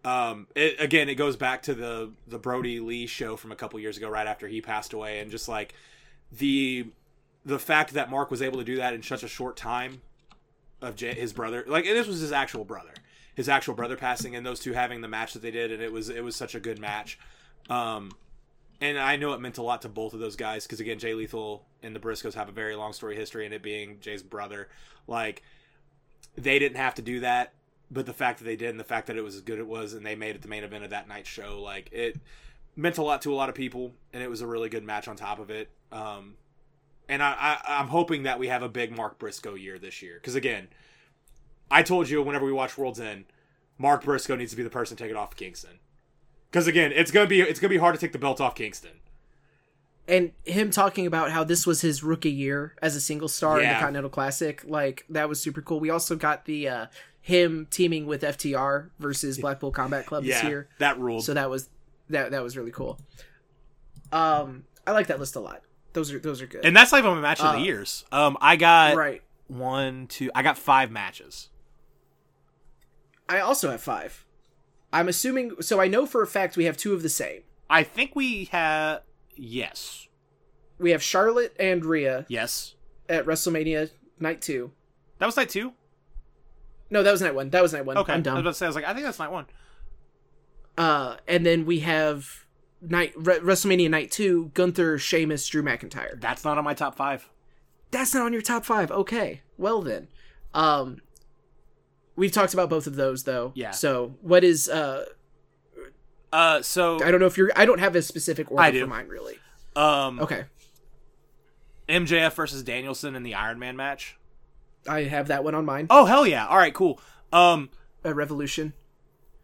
Um, 0.04 0.48
it, 0.56 0.80
again, 0.80 1.10
it 1.10 1.16
goes 1.16 1.36
back 1.36 1.64
to 1.64 1.74
the 1.74 2.12
the 2.28 2.40
Brody 2.40 2.80
Lee 2.80 3.08
show 3.08 3.36
from 3.36 3.52
a 3.52 3.56
couple 3.56 3.80
years 3.80 3.98
ago, 3.98 4.10
right 4.10 4.26
after 4.26 4.48
he 4.48 4.62
passed 4.62 4.94
away, 4.94 5.20
and 5.20 5.30
just 5.30 5.50
like 5.50 5.74
the 6.32 6.88
the 7.46 7.60
fact 7.60 7.94
that 7.94 8.10
Mark 8.10 8.32
was 8.32 8.42
able 8.42 8.58
to 8.58 8.64
do 8.64 8.78
that 8.78 8.94
in 8.94 9.04
such 9.04 9.24
a 9.24 9.28
short 9.28 9.58
time 9.58 10.02
of 10.82 10.96
Jay, 10.96 11.14
his 11.14 11.34
brother, 11.34 11.64
like 11.68 11.86
and 11.86 11.96
this 11.96 12.08
was 12.08 12.20
his 12.20 12.32
actual 12.32 12.66
brother, 12.66 12.94
his 13.36 13.50
actual 13.50 13.74
brother 13.74 13.96
passing, 13.96 14.36
and 14.36 14.46
those 14.46 14.60
two 14.60 14.74
having 14.74 15.02
the 15.02 15.08
match 15.08 15.34
that 15.34 15.42
they 15.42 15.52
did, 15.52 15.72
and 15.72 15.82
it 15.82 15.92
was 15.92 16.10
it 16.10 16.24
was 16.24 16.36
such 16.36 16.56
a 16.56 16.60
good 16.60 16.80
match. 16.80 17.20
Um, 17.70 18.12
and 18.80 18.98
I 18.98 19.16
know 19.16 19.34
it 19.34 19.42
meant 19.42 19.58
a 19.58 19.64
lot 19.64 19.82
to 19.82 19.90
both 19.90 20.14
of 20.14 20.20
those 20.20 20.36
guys 20.36 20.66
because 20.66 20.80
again, 20.80 21.00
Jay 21.00 21.14
Lethal 21.14 21.66
and 21.82 21.96
the 21.96 22.00
Briscoes 22.00 22.36
have 22.36 22.50
a 22.50 22.52
very 22.52 22.76
long 22.76 22.94
story 22.94 23.16
history, 23.16 23.46
and 23.46 23.54
it 23.54 23.64
being 23.64 24.00
Jay's 24.00 24.24
brother, 24.24 24.70
like 25.08 25.42
they 26.38 26.60
didn't 26.60 26.78
have 26.78 26.96
to 26.96 27.02
do 27.02 27.22
that, 27.22 27.54
but 27.90 28.06
the 28.06 28.14
fact 28.14 28.40
that 28.40 28.46
they 28.46 28.56
did, 28.56 28.70
and 28.70 28.80
the 28.80 28.84
fact 28.84 29.08
that 29.08 29.18
it 29.18 29.24
was 29.24 29.36
as 29.36 29.42
good 29.42 29.60
it 29.60 29.68
was, 29.68 29.94
and 29.94 30.06
they 30.06 30.16
made 30.16 30.36
it 30.36 30.42
the 30.42 30.48
main 30.48 30.64
event 30.64 30.84
of 30.84 30.92
that 30.92 31.08
night's 31.08 31.30
show, 31.30 31.62
like 31.62 31.90
it 31.92 32.18
meant 32.76 32.98
a 33.00 33.04
lot 33.04 33.22
to 33.24 33.34
a 33.34 33.36
lot 33.36 33.50
of 33.50 33.56
people, 33.56 33.94
and 34.14 34.22
it 34.22 34.30
was 34.30 34.42
a 34.42 34.48
really 34.48 34.70
good 34.70 34.84
match 34.84 35.08
on 35.08 35.16
top 35.16 35.40
of 35.40 35.50
it. 35.50 35.70
Um, 35.92 36.36
and 37.10 37.22
I, 37.24 37.32
I 37.66 37.80
I'm 37.80 37.88
hoping 37.88 38.24
that 38.24 38.40
we 38.40 38.48
have 38.48 38.64
a 38.64 38.70
big 38.70 38.96
Mark 38.96 39.18
Briscoe 39.20 39.56
year 39.56 39.78
this 39.80 40.02
year 40.02 40.16
because 40.16 40.36
again, 40.36 40.68
I 41.70 41.84
told 41.84 42.10
you 42.10 42.22
whenever 42.22 42.46
we 42.46 42.52
watch 42.52 42.78
World's 42.78 43.00
End, 43.00 43.26
Mark 43.78 44.04
Briscoe 44.04 44.36
needs 44.36 44.52
to 44.52 44.58
be 44.58 44.64
the 44.64 44.70
person 44.70 44.98
to 44.98 45.04
take 45.04 45.12
it 45.12 45.18
off 45.18 45.36
Kingston. 45.36 45.80
Because 46.52 46.68
again, 46.68 46.92
it's 46.94 47.12
gonna 47.12 47.28
be 47.28 47.42
it's 47.42 47.60
gonna 47.60 47.70
be 47.70 47.78
hard 47.78 47.94
to 47.96 48.02
take 48.02 48.14
the 48.14 48.20
belt 48.20 48.40
off 48.42 48.56
Kingston. 48.56 49.00
and 50.08 50.32
him 50.46 50.72
talking 50.72 51.06
about 51.06 51.32
how 51.32 51.44
this 51.44 51.68
was 51.68 51.82
his 51.82 52.02
rookie 52.04 52.32
year 52.32 52.74
as 52.82 52.96
a 52.96 53.02
single 53.02 53.28
star 53.28 53.60
in 53.60 53.68
the 53.68 53.80
Continental 53.80 54.10
Classic, 54.10 54.64
like 54.66 55.06
that 55.10 55.28
was 55.28 55.42
super 55.42 55.62
cool. 55.62 55.80
We 55.82 55.90
also 55.90 56.16
got 56.16 56.46
the 56.46 56.70
uh, 56.70 56.86
him 57.20 57.68
teaming 57.70 58.06
with 58.06 58.22
FTR 58.22 58.90
versus 59.00 59.38
Blackpool 59.38 59.72
Combat 59.72 60.06
Club 60.06 60.24
this 60.24 60.42
year. 60.44 60.70
that 60.80 60.98
ruled. 60.98 61.26
So 61.26 61.34
that 61.34 61.50
was 61.50 61.70
that 62.10 62.32
that 62.32 62.42
was 62.42 62.56
really 62.56 62.72
cool. 62.72 63.00
Um, 64.14 64.64
I 64.86 64.92
like 64.92 65.08
that 65.08 65.20
list 65.20 65.36
a 65.36 65.42
lot. 65.42 65.62
Those 65.98 66.14
are 66.14 66.20
those 66.20 66.44
are 66.44 66.46
good. 66.46 66.64
and 66.64 66.76
that's 66.78 66.92
like 66.92 67.04
my 67.04 67.12
match 67.20 67.40
of 67.40 67.54
the 67.54 67.60
Uh, 67.60 67.64
years. 67.64 68.06
Um, 68.12 68.38
I 68.40 68.56
got 68.56 68.96
right. 68.96 69.24
one, 69.48 70.06
two. 70.06 70.30
I 70.36 70.44
got 70.44 70.56
five 70.60 70.92
matches. 70.92 71.50
I 73.28 73.40
also 73.40 73.72
have 73.72 73.82
five. 73.82 74.24
I'm 74.94 75.08
assuming. 75.10 75.54
So 75.62 75.82
I 75.82 75.88
know 75.88 76.06
for 76.06 76.22
a 76.22 76.28
fact 76.28 76.56
we 76.56 76.66
have 76.66 76.78
two 76.78 76.94
of 76.94 77.02
the 77.02 77.10
same. 77.10 77.42
I 77.68 77.82
think 77.82 78.16
we 78.16 78.46
have 78.52 79.02
yes, 79.36 80.08
We 80.78 80.92
have 80.92 81.02
Charlotte 81.02 81.56
and 81.60 81.84
Rhea 81.84 82.28
yes. 82.30 82.76
at 83.10 83.26
WrestleMania 83.26 83.90
Night 84.20 84.40
Two. 84.40 84.74
That 85.18 85.26
was 85.26 85.36
night 85.36 85.50
two. 85.50 85.74
No, 86.92 87.02
that 87.02 87.12
was 87.12 87.24
night 87.24 87.34
one. 87.34 87.50
That 87.50 87.64
was 87.64 87.74
night 87.74 87.86
one. 87.86 87.98
Okay, 87.98 88.14
I'm 88.14 88.18
I 88.18 88.20
was 88.20 88.24
dumb. 88.24 88.38
about 88.38 88.50
to 88.52 88.54
say. 88.54 88.66
I 88.68 88.70
was 88.70 88.76
like, 88.76 88.86
I 88.86 88.94
think 88.94 89.04
that's 89.04 89.18
night 89.18 89.32
one. 89.32 89.48
Uh, 90.78 91.18
and 91.28 91.44
then 91.44 91.66
we 91.66 91.80
have 91.80 92.46
night 92.90 93.14
Re- 93.16 93.40
WrestleMania 93.40 93.90
Night 93.90 94.12
Two. 94.12 94.52
Gunther, 94.54 94.98
Sheamus, 94.98 95.48
Drew 95.48 95.64
McIntyre. 95.64 96.20
That's 96.20 96.44
not 96.44 96.58
on 96.58 96.64
my 96.64 96.74
top 96.74 96.96
five. 96.96 97.30
That's 97.92 98.14
not 98.14 98.26
on 98.26 98.34
your 98.34 98.42
top 98.42 98.66
five. 98.66 98.92
Okay, 98.92 99.42
well 99.58 99.82
then. 99.82 100.08
Um, 100.54 101.02
we've 102.16 102.32
talked 102.32 102.54
about 102.54 102.70
both 102.70 102.88
of 102.88 102.96
those 102.96 103.24
though. 103.24 103.52
Yeah. 103.56 103.72
So 103.72 104.16
what 104.22 104.44
is 104.44 104.68
uh? 104.70 105.06
Uh, 106.34 106.62
so 106.62 107.02
I 107.04 107.12
don't 107.12 107.20
know 107.20 107.26
if 107.28 107.38
you're. 107.38 107.52
I 107.56 107.66
don't 107.66 107.80
have 107.80 107.96
a 107.96 108.02
specific 108.02 108.52
order 108.52 108.62
I 108.64 108.72
do. 108.72 108.82
for 108.82 108.88
mine 108.88 109.08
really. 109.08 109.36
um, 109.76 110.20
Okay, 110.20 110.44
MJF 111.88 112.34
versus 112.34 112.64
Danielson 112.64 113.16
in 113.16 113.24
the 113.24 113.34
Iron 113.36 113.60
Man 113.60 113.76
match. 113.78 114.18
I 114.88 115.04
have 115.04 115.28
that 115.30 115.44
one 115.44 115.56
on 115.56 115.66
mine. 115.66 115.88
Oh 115.90 116.06
hell 116.06 116.28
yeah! 116.28 116.46
All 116.48 116.58
right, 116.58 116.74
cool. 116.74 117.00
Um, 117.32 117.70
A 118.04 118.14
Revolution. 118.14 118.74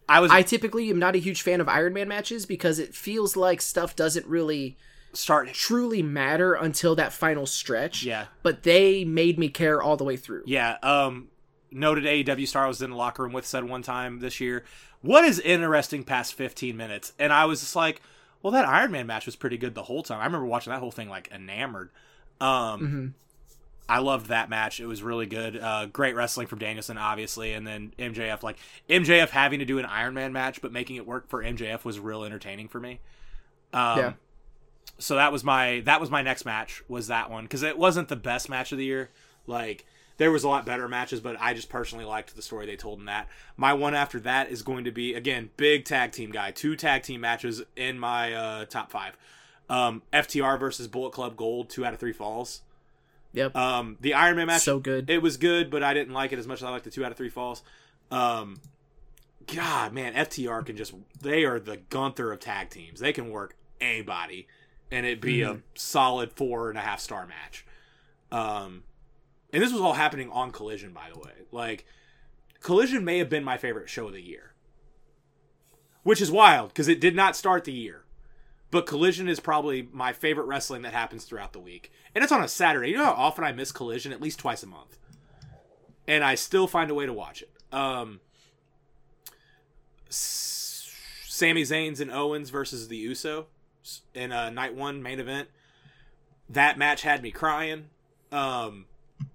I 0.10 0.20
was 0.20 0.32
I 0.32 0.42
typically 0.42 0.90
am 0.90 1.00
not 1.00 1.16
a 1.16 1.20
huge 1.20 1.42
fan 1.42 1.62
of 1.62 1.70
Iron 1.70 1.94
Man 1.94 2.08
matches 2.08 2.46
because 2.46 2.80
it 2.80 2.94
feels 2.94 3.36
like 3.36 3.62
stuff 3.62 3.96
doesn't 3.96 4.26
really 4.28 4.78
start. 5.14 5.54
truly 5.54 6.02
matter 6.02 6.54
until 6.54 6.96
that 6.96 7.14
final 7.14 7.46
stretch. 7.46 8.04
Yeah, 8.04 8.26
But 8.42 8.64
they 8.64 9.06
made 9.06 9.38
me 9.40 9.50
care 9.50 9.82
all 9.82 9.96
the 9.98 10.04
way 10.04 10.18
through. 10.18 10.44
yeah. 10.46 10.78
Um, 10.84 11.30
noted 11.72 12.04
AEW 12.04 12.48
star 12.48 12.66
I 12.66 12.68
was 12.68 12.82
in 12.82 12.92
the 12.92 12.96
locker 12.96 13.24
room 13.24 13.34
with 13.34 13.46
said 13.46 13.64
one 13.64 13.82
time 13.82 14.20
this 14.20 14.40
year. 14.40 14.64
What 15.02 15.24
is 15.26 15.40
interesting 15.40 16.04
past 16.04 16.34
15 16.36 16.76
minutes? 16.78 17.14
And 17.20 17.34
I 17.34 17.46
was 17.46 17.60
just 17.62 17.76
like, 17.76 18.02
well, 18.42 18.52
that 18.54 18.66
Iron 18.68 18.92
Man 18.92 19.08
match 19.08 19.26
was 19.26 19.36
pretty 19.36 19.58
good 19.58 19.74
the 19.76 19.84
whole 19.84 20.04
time. 20.04 20.20
I 20.20 20.26
remember 20.26 20.46
watching 20.46 20.72
that 20.72 20.80
whole 20.80 20.92
thing 20.92 21.10
like 21.10 21.30
enamored. 21.32 21.90
Um, 22.42 22.80
hmm 22.80 23.08
I 23.88 24.00
loved 24.00 24.28
that 24.28 24.50
match. 24.50 24.80
It 24.80 24.86
was 24.86 25.04
really 25.04 25.26
good. 25.26 25.58
Uh, 25.58 25.88
great 25.88 26.16
wrestling 26.16 26.48
from 26.48 26.60
Danielson, 26.60 26.98
obviously, 26.98 27.54
and 27.54 27.68
then 27.68 27.94
MJF. 28.00 28.42
Like 28.42 28.58
MJF 28.90 29.30
having 29.30 29.60
to 29.60 29.66
do 29.66 29.78
an 29.78 29.86
Iron 29.86 30.14
Man 30.14 30.32
match, 30.32 30.62
but 30.62 30.72
making 30.72 30.96
it 30.96 31.06
work 31.06 31.28
for 31.28 31.44
MJF 31.44 31.84
was 31.84 32.00
real 32.00 32.24
entertaining 32.24 32.68
for 32.68 32.80
me. 32.80 33.00
Um, 33.74 34.00
Yeah. 34.00 34.14
So 35.00 35.16
that 35.16 35.32
was 35.32 35.44
my 35.44 35.82
that 35.82 36.00
was 36.00 36.10
my 36.12 36.22
next 36.22 36.46
match 36.46 36.84
was 36.88 37.08
that 37.08 37.30
one 37.30 37.44
because 37.46 37.64
it 37.64 37.78
wasn't 37.78 38.10
the 38.10 38.16
best 38.16 38.48
match 38.48 38.72
of 38.72 38.78
the 38.78 38.86
year. 38.86 39.10
Like 39.48 39.86
there 40.18 40.32
was 40.32 40.44
a 40.44 40.50
lot 40.50 40.66
better 40.66 40.88
matches, 40.88 41.20
but 41.20 41.36
I 41.40 41.54
just 41.54 41.70
personally 41.70 42.06
liked 42.06 42.36
the 42.36 42.42
story 42.42 42.66
they 42.66 42.76
told 42.76 43.00
in 43.00 43.06
that. 43.06 43.28
My 43.58 43.74
one 43.74 43.96
after 43.96 44.20
that 44.22 44.50
is 44.50 44.62
going 44.62 44.84
to 44.86 44.92
be 44.92 45.14
again 45.14 45.50
big 45.58 45.86
tag 45.86 46.12
team 46.12 46.32
guy, 46.32 46.52
two 46.52 46.76
tag 46.76 47.04
team 47.04 47.22
matches 47.22 47.64
in 47.76 48.00
my 48.00 48.34
uh, 48.34 48.66
top 48.66 48.92
five. 48.92 49.18
Um, 49.70 50.04
FTR 50.12 50.60
versus 50.60 50.88
Bullet 50.88 51.14
Club 51.14 51.36
Gold, 51.36 51.70
two 51.70 51.86
out 51.86 51.94
of 51.94 52.00
three 52.00 52.14
falls. 52.14 52.62
Yep. 53.34 53.56
Um, 53.56 53.98
the 54.00 54.14
Iron 54.14 54.38
Man 54.38 54.48
match, 54.48 54.62
so 54.62 54.80
good. 54.80 55.10
it 55.10 55.22
was 55.22 55.38
good, 55.38 55.70
but 55.70 55.84
I 55.84 55.94
didn't 55.94 56.14
like 56.14 56.32
it 56.32 56.40
as 56.40 56.48
much 56.48 56.60
as 56.60 56.64
I 56.64 56.70
liked 56.70 56.86
the 56.86 56.92
two 56.92 57.04
out 57.04 57.12
of 57.12 57.18
three 57.18 57.30
falls. 57.30 57.64
Um, 58.12 58.62
God, 59.54 59.92
man, 59.92 60.14
FTR 60.14 60.66
can 60.66 60.78
just 60.78 60.94
they 61.22 61.44
are 61.44 61.60
the 61.60 61.78
Gunther 61.78 62.32
of 62.32 62.40
tag 62.40 62.70
teams. 62.70 63.00
They 63.00 63.12
can 63.12 63.32
work 63.32 63.56
anybody, 63.82 64.48
and 64.92 65.06
it 65.06 65.20
be 65.20 65.42
a 65.42 65.62
solid 65.76 66.32
four 66.34 66.70
and 66.70 66.78
a 66.78 66.82
half 66.82 67.00
star 67.00 67.28
match. 67.28 67.66
Um, 68.32 68.84
and 69.52 69.62
this 69.62 69.72
was 69.72 69.82
all 69.82 69.94
happening 69.94 70.30
on 70.32 70.52
Collision, 70.52 70.94
by 70.94 71.10
the 71.14 71.20
way. 71.20 71.32
Like, 71.52 71.86
Collision 72.62 73.04
may 73.06 73.20
have 73.20 73.30
been 73.30 73.44
my 73.44 73.58
favorite 73.58 73.90
show 73.90 74.08
of 74.08 74.14
the 74.14 74.22
year, 74.22 74.54
which 76.04 76.22
is 76.22 76.32
wild 76.32 76.70
because 76.70 76.88
it 76.88 77.00
did 77.00 77.16
not 77.16 77.36
start 77.36 77.64
the 77.64 77.74
year. 77.74 78.03
But 78.74 78.88
Collision 78.88 79.30
is 79.30 79.40
probably 79.40 79.88
my 79.92 80.14
favorite 80.14 80.46
wrestling 80.46 80.82
that 80.82 80.94
happens 80.94 81.26
throughout 81.26 81.54
the 81.54 81.60
week, 81.60 81.92
and 82.16 82.24
it's 82.24 82.34
on 82.34 82.44
a 82.44 82.48
Saturday. 82.48 82.90
You 82.90 82.98
know 82.98 83.06
how 83.06 83.12
often 83.12 83.44
I 83.44 83.52
miss 83.52 83.72
Collision? 83.72 84.12
At 84.12 84.20
least 84.20 84.40
twice 84.40 84.64
a 84.64 84.66
month, 84.66 84.98
and 86.08 86.24
I 86.24 86.34
still 86.34 86.66
find 86.66 86.90
a 86.90 86.96
way 86.96 87.06
to 87.06 87.14
watch 87.14 87.44
it. 87.44 87.52
Um, 87.72 88.20
Sami 90.10 91.62
Zayn's 91.62 92.00
and 92.00 92.10
Owens 92.10 92.50
versus 92.50 92.88
the 92.88 92.98
Uso 92.98 93.46
in 94.16 94.32
a 94.32 94.50
night 94.50 94.74
one 94.74 95.04
main 95.04 95.20
event. 95.20 95.50
That 96.50 96.80
match 96.80 97.04
had 97.04 97.22
me 97.22 97.30
crying. 97.30 97.90
Um, 98.32 98.86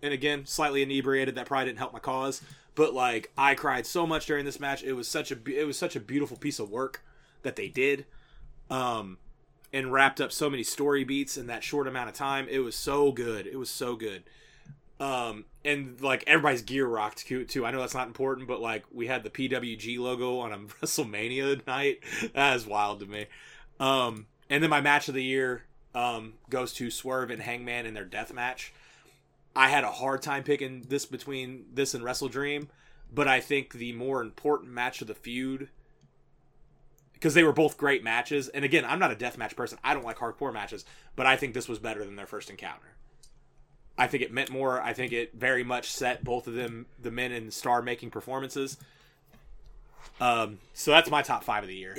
and 0.02 0.12
again, 0.12 0.46
slightly 0.46 0.82
inebriated. 0.82 1.36
That 1.36 1.46
probably 1.46 1.66
didn't 1.66 1.78
help 1.78 1.92
my 1.92 2.00
cause, 2.00 2.42
but 2.74 2.92
like 2.92 3.30
I 3.38 3.54
cried 3.54 3.86
so 3.86 4.04
much 4.04 4.26
during 4.26 4.44
this 4.44 4.58
match. 4.58 4.82
It 4.82 4.94
was 4.94 5.06
such 5.06 5.30
a 5.30 5.38
it 5.46 5.64
was 5.64 5.78
such 5.78 5.94
a 5.94 6.00
beautiful 6.00 6.36
piece 6.36 6.58
of 6.58 6.72
work 6.72 7.04
that 7.42 7.54
they 7.54 7.68
did, 7.68 8.04
um, 8.68 9.16
and 9.72 9.92
wrapped 9.92 10.20
up 10.20 10.32
so 10.32 10.48
many 10.48 10.62
story 10.62 11.04
beats 11.04 11.36
in 11.36 11.46
that 11.48 11.62
short 11.62 11.86
amount 11.86 12.08
of 12.08 12.14
time. 12.14 12.46
It 12.48 12.60
was 12.60 12.74
so 12.74 13.12
good. 13.12 13.46
It 13.46 13.56
was 13.56 13.70
so 13.70 13.96
good. 13.96 14.24
Um, 15.00 15.44
and 15.64 16.00
like 16.00 16.24
everybody's 16.26 16.62
gear 16.62 16.86
rocked 16.86 17.26
too. 17.26 17.66
I 17.66 17.70
know 17.70 17.80
that's 17.80 17.94
not 17.94 18.08
important, 18.08 18.48
but 18.48 18.60
like 18.60 18.84
we 18.92 19.06
had 19.06 19.22
the 19.22 19.30
PWG 19.30 19.98
logo 19.98 20.38
on 20.38 20.52
a 20.52 20.58
WrestleMania 20.82 21.66
night. 21.66 22.00
That 22.34 22.56
is 22.56 22.66
wild 22.66 23.00
to 23.00 23.06
me. 23.06 23.26
Um, 23.78 24.26
and 24.50 24.62
then 24.62 24.70
my 24.70 24.80
match 24.80 25.08
of 25.08 25.14
the 25.14 25.22
year 25.22 25.64
um, 25.94 26.34
goes 26.50 26.72
to 26.74 26.90
Swerve 26.90 27.30
and 27.30 27.42
Hangman 27.42 27.86
in 27.86 27.94
their 27.94 28.04
death 28.04 28.32
match. 28.32 28.72
I 29.54 29.68
had 29.68 29.84
a 29.84 29.90
hard 29.90 30.22
time 30.22 30.42
picking 30.42 30.86
this 30.88 31.04
between 31.04 31.66
this 31.72 31.94
and 31.94 32.04
Wrestle 32.04 32.28
Dream, 32.28 32.68
but 33.12 33.28
I 33.28 33.40
think 33.40 33.72
the 33.72 33.92
more 33.92 34.20
important 34.20 34.72
match 34.72 35.00
of 35.00 35.08
the 35.08 35.14
feud 35.14 35.68
because 37.18 37.34
they 37.34 37.42
were 37.42 37.52
both 37.52 37.76
great 37.76 38.04
matches. 38.04 38.48
And 38.48 38.64
again, 38.64 38.84
I'm 38.84 38.98
not 39.00 39.10
a 39.10 39.16
death 39.16 39.36
match 39.36 39.56
person. 39.56 39.78
I 39.82 39.92
don't 39.92 40.04
like 40.04 40.18
hardcore 40.18 40.52
matches, 40.52 40.84
but 41.16 41.26
I 41.26 41.36
think 41.36 41.52
this 41.52 41.68
was 41.68 41.78
better 41.78 42.04
than 42.04 42.14
their 42.16 42.26
first 42.26 42.48
encounter. 42.48 42.94
I 43.96 44.06
think 44.06 44.22
it 44.22 44.32
meant 44.32 44.50
more. 44.50 44.80
I 44.80 44.92
think 44.92 45.12
it 45.12 45.34
very 45.34 45.64
much 45.64 45.90
set 45.90 46.22
both 46.22 46.46
of 46.46 46.54
them, 46.54 46.86
the 47.02 47.10
men 47.10 47.32
in 47.32 47.50
star 47.50 47.82
making 47.82 48.10
performances. 48.10 48.76
Um, 50.20 50.58
so 50.72 50.92
that's 50.92 51.10
my 51.10 51.22
top 51.22 51.42
five 51.42 51.64
of 51.64 51.68
the 51.68 51.74
year. 51.74 51.96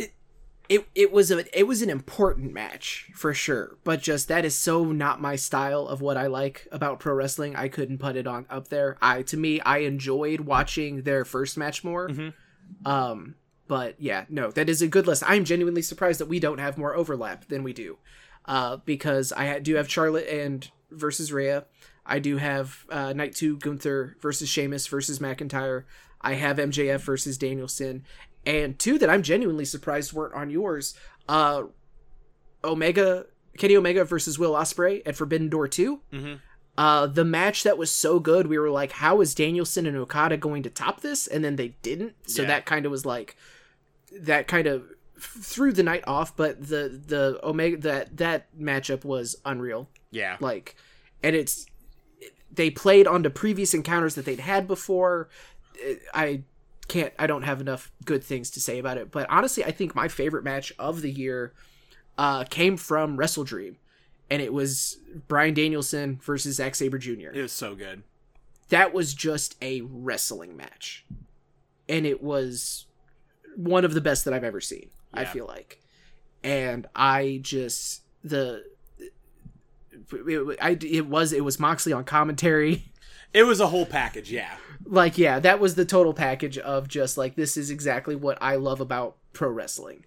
it 0.70 0.88
it 0.96 1.12
was 1.12 1.32
a 1.32 1.58
it 1.58 1.64
was 1.64 1.82
an 1.82 1.90
important 1.90 2.54
match 2.54 3.10
for 3.16 3.34
sure 3.34 3.76
but 3.84 4.00
just 4.02 4.28
that 4.28 4.46
is 4.46 4.56
so 4.56 4.86
not 4.86 5.20
my 5.20 5.36
style 5.36 5.88
of 5.88 6.00
what 6.00 6.16
i 6.16 6.28
like 6.28 6.68
about 6.72 7.00
pro 7.00 7.12
wrestling 7.14 7.56
i 7.56 7.68
couldn't 7.68 7.98
put 7.98 8.16
it 8.16 8.28
on 8.28 8.46
up 8.52 8.68
there 8.68 8.96
i 9.02 9.24
to 9.24 9.36
me 9.36 9.60
i 9.62 9.80
enjoyed 9.80 10.42
watching 10.42 11.02
their 11.02 11.26
first 11.26 11.58
match 11.58 11.84
more 11.84 12.08
um 12.86 13.34
but 13.70 13.96
yeah 13.98 14.26
no 14.28 14.52
that 14.52 14.68
is 14.68 14.82
a 14.82 14.88
good 14.88 15.08
list 15.08 15.24
i'm 15.26 15.46
genuinely 15.46 15.82
surprised 15.82 16.20
that 16.20 16.28
we 16.28 16.40
don't 16.42 16.58
have 16.60 16.78
more 16.78 16.94
overlap 16.94 17.48
than 17.48 17.64
we 17.64 17.72
do 17.72 17.98
uh 18.46 18.76
because 18.84 19.32
i 19.34 19.60
do 19.60 19.76
have 19.76 19.90
charlotte 19.90 20.28
and 20.28 20.70
versus 20.92 21.32
Rhea. 21.32 21.64
i 22.06 22.20
do 22.20 22.36
have 22.38 22.86
uh 22.90 23.14
night 23.14 23.34
two 23.36 23.56
gunther 23.58 24.18
versus 24.20 24.50
Sheamus 24.50 24.88
versus 24.88 25.20
mcintyre 25.20 25.84
i 26.20 26.34
have 26.34 26.58
mjf 26.58 27.00
versus 27.00 27.38
danielson 27.38 28.04
and 28.46 28.80
two 28.80 28.98
that 28.98 29.10
I'm 29.10 29.22
genuinely 29.22 29.66
surprised 29.66 30.14
weren't 30.14 30.34
on 30.34 30.50
yours. 30.50 30.96
Uh, 31.28 31.64
Omega, 32.64 33.26
Kenny 33.58 33.76
Omega 33.76 34.04
versus 34.06 34.40
Will 34.40 34.54
Ospreay 34.54 35.02
at 35.06 35.16
Forbidden 35.16 35.50
Door 35.50 35.68
2 35.70 36.02
Mhm. 36.14 36.40
Uh, 36.78 37.06
the 37.08 37.26
match 37.26 37.64
that 37.64 37.78
was 37.78 37.92
so 37.92 38.20
good, 38.20 38.48
we 38.48 38.58
were 38.58 38.70
like, 38.70 38.94
how 38.94 39.20
is 39.20 39.36
Danielson 39.36 39.86
and 39.86 39.98
Okada 39.98 40.38
going 40.38 40.64
to 40.64 40.70
top 40.70 41.02
this? 41.02 41.28
And 41.28 41.44
then 41.44 41.58
they 41.58 41.76
didn't. 41.82 42.16
So 42.30 42.44
Yeah. 42.44 42.48
that 42.48 42.66
kind 42.66 42.86
of 42.86 42.92
was 42.94 43.06
like, 43.06 43.36
that 44.22 44.48
kind 44.48 44.68
of 44.68 44.84
threw 45.20 45.72
the 45.72 45.84
night 45.84 46.04
off. 46.08 46.36
But 46.36 46.62
the 46.68 47.02
the 47.06 47.40
Omega 47.44 47.78
that 47.78 48.18
that 48.18 48.48
matchup 48.58 49.04
was 49.04 49.36
unreal 49.46 49.90
Yeah. 50.12 50.38
like 50.40 50.76
and 51.24 51.36
it's 51.36 51.66
they 52.52 52.70
played 52.70 53.06
onto 53.08 53.30
previous 53.30 53.74
encounters 53.74 54.16
that 54.16 54.26
they'd 54.26 54.40
had 54.40 54.68
before 54.68 55.30
i 56.14 56.42
can't 56.88 57.14
i 57.20 57.28
don't 57.28 57.44
have 57.44 57.62
enough 57.62 57.92
good 58.06 58.24
things 58.24 58.50
to 58.50 58.60
say 58.60 58.80
about 58.80 58.98
it 58.98 59.12
but 59.12 59.30
honestly 59.30 59.64
i 59.64 59.72
think 59.72 59.94
my 59.94 60.08
favorite 60.08 60.44
match 60.44 60.74
of 60.80 61.02
the 61.02 61.12
year 61.12 61.54
uh 62.18 62.44
came 62.46 62.76
from 62.76 63.18
wrestle 63.18 63.44
dream 63.44 63.78
and 64.32 64.42
it 64.42 64.52
was 64.52 64.98
bryan 65.28 65.54
danielson 65.54 66.20
versus 66.24 66.56
Zack 66.56 66.74
sabre 66.76 66.98
jr 66.98 67.30
It 67.34 67.42
was 67.42 67.52
so 67.52 67.76
good. 67.76 68.02
that 68.70 68.94
was 68.94 69.14
just 69.14 69.56
a 69.62 69.82
wrestling 69.82 70.58
match 70.58 71.06
and 71.88 72.06
it 72.06 72.22
was 72.24 72.88
one 73.60 73.84
of 73.84 73.94
the 73.94 74.02
best 74.02 74.24
that 74.26 74.34
i've 74.34 74.44
ever 74.44 74.62
seen 74.62 74.90
i 75.14 75.26
feel 75.26 75.46
like 75.46 75.82
and 76.44 76.88
i 76.96 77.40
just 77.44 78.02
the 78.24 78.64
it, 80.12 80.58
I, 80.62 80.78
it 80.82 81.08
was 81.08 81.34
it 81.34 81.44
was 81.44 81.60
moxley 81.60 81.94
on 81.94 82.04
commentary 82.04 82.86
It 83.34 83.44
was 83.44 83.60
a 83.60 83.68
whole 83.68 83.86
package. 83.86 84.32
Yeah. 84.32 84.56
like 84.86 85.18
yeah 85.18 85.40
that 85.40 85.60
was 85.60 85.76
the 85.76 85.86
total 85.86 86.14
package 86.14 86.58
of 86.58 86.88
just 86.88 87.18
like 87.18 87.36
this 87.36 87.58
is 87.58 87.70
exactly 87.70 88.16
what 88.16 88.38
i 88.42 88.56
love 88.56 88.80
about 88.82 89.18
pro 89.34 89.50
wrestling 89.50 90.06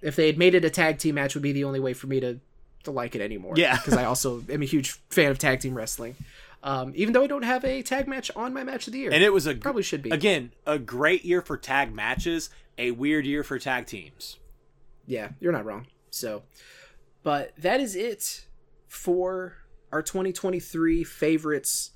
if 0.00 0.16
they 0.16 0.26
had 0.26 0.38
made 0.38 0.54
it 0.54 0.64
a 0.64 0.70
tag 0.70 0.98
team 0.98 1.14
match 1.16 1.34
would 1.34 1.42
be 1.42 1.52
the 1.52 1.64
only 1.64 1.78
way 1.80 1.92
for 1.92 2.06
me 2.08 2.18
to 2.20 2.40
to 2.84 2.90
like 2.90 3.14
it 3.14 3.20
anymore 3.20 3.54
Yeah. 3.56 3.76
because 3.78 3.94
i 3.94 4.04
also 4.04 4.42
am 4.48 4.62
a 4.62 4.66
huge 4.66 4.92
fan 5.10 5.30
of 5.30 5.38
tag 5.38 5.60
team 5.60 5.74
wrestling 5.74 6.16
um, 6.62 6.92
even 6.94 7.12
though 7.12 7.24
i 7.24 7.26
don't 7.26 7.42
have 7.42 7.64
a 7.64 7.82
tag 7.82 8.06
match 8.06 8.30
on 8.36 8.52
my 8.52 8.62
match 8.64 8.86
of 8.86 8.92
the 8.92 8.98
year. 9.00 9.10
And 9.12 9.22
it 9.22 9.32
was 9.32 9.46
a 9.46 9.54
probably 9.54 9.82
should 9.82 10.02
be. 10.02 10.10
Again 10.10 10.52
a 10.66 10.78
great 10.78 11.24
year 11.24 11.42
for 11.42 11.56
tag 11.56 11.92
matches, 11.92 12.50
a 12.78 12.92
weird 12.92 13.26
year 13.26 13.42
for 13.42 13.58
tag 13.58 13.86
teams. 13.86 14.38
yeah 15.06 15.30
you're 15.40 15.52
not 15.52 15.64
wrong. 15.64 15.86
So 16.10 16.42
but 17.22 17.52
that 17.58 17.80
is 17.80 17.94
it 17.94 18.46
for 18.88 19.56
our 19.92 20.02
2023 20.02 21.04
favorites 21.04 21.92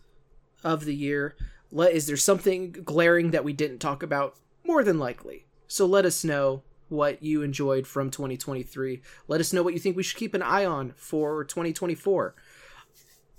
of 0.62 0.84
the 0.84 0.94
year. 0.94 1.36
Let 1.70 1.93
is 1.93 2.06
there 2.06 2.16
something 2.16 2.72
glaring 2.72 3.30
that 3.32 3.44
we 3.44 3.52
didn't 3.52 3.78
talk 3.78 4.02
about? 4.02 4.36
More 4.64 4.82
than 4.82 4.98
likely. 4.98 5.47
So 5.68 5.86
let 5.86 6.05
us 6.05 6.24
know 6.24 6.62
what 6.88 7.22
you 7.22 7.43
enjoyed 7.43 7.86
from 7.86 8.10
2023 8.10 9.02
let 9.26 9.40
us 9.40 9.52
know 9.52 9.62
what 9.62 9.74
you 9.74 9.80
think 9.80 9.97
we 9.97 10.02
should 10.02 10.18
keep 10.18 10.34
an 10.34 10.43
eye 10.43 10.64
on 10.64 10.93
for 10.97 11.43
2024 11.43 12.34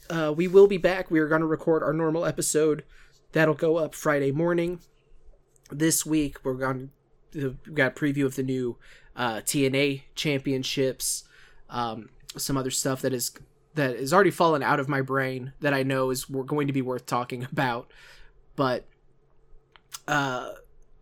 uh, 0.09 0.33
we 0.35 0.47
will 0.47 0.67
be 0.67 0.77
back 0.77 1.11
we 1.11 1.19
are 1.19 1.27
going 1.27 1.41
to 1.41 1.47
record 1.47 1.83
our 1.83 1.93
normal 1.93 2.25
episode 2.25 2.83
that'll 3.31 3.53
go 3.53 3.77
up 3.77 3.93
friday 3.93 4.31
morning 4.31 4.79
this 5.71 6.05
week 6.05 6.37
we're 6.43 6.53
going 6.53 6.89
to 7.31 7.57
we 7.67 7.73
got 7.73 7.91
a 7.91 7.95
preview 7.95 8.25
of 8.25 8.35
the 8.35 8.43
new 8.43 8.77
uh, 9.17 9.37
TNA 9.37 10.03
championships, 10.15 11.23
um, 11.69 12.09
some 12.37 12.55
other 12.55 12.71
stuff 12.71 13.01
that 13.01 13.13
is 13.13 13.31
that 13.73 13.95
is 13.95 14.13
already 14.13 14.31
fallen 14.31 14.63
out 14.63 14.79
of 14.79 14.87
my 14.87 15.01
brain 15.01 15.53
that 15.59 15.73
I 15.73 15.83
know 15.83 16.09
is 16.09 16.29
we're 16.29 16.43
going 16.43 16.67
to 16.67 16.73
be 16.73 16.81
worth 16.81 17.05
talking 17.05 17.43
about. 17.51 17.91
But 18.55 18.87
uh, 20.07 20.51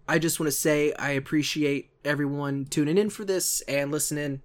I 0.08 0.20
just 0.20 0.40
want 0.40 0.48
to 0.48 0.58
say 0.58 0.94
I 0.94 1.12
appreciate 1.12 1.90
everyone 2.04 2.66
tuning 2.66 2.98
in 2.98 3.10
for 3.10 3.26
this 3.26 3.62
and 3.62 3.92
listening, 3.92 4.42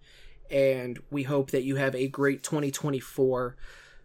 and 0.51 1.01
we 1.11 1.23
hope 1.23 1.51
that 1.53 1.65
you 1.65 1.77
have 1.77 1.95
a 1.95 2.09
great 2.09 2.43
2024. 2.43 3.57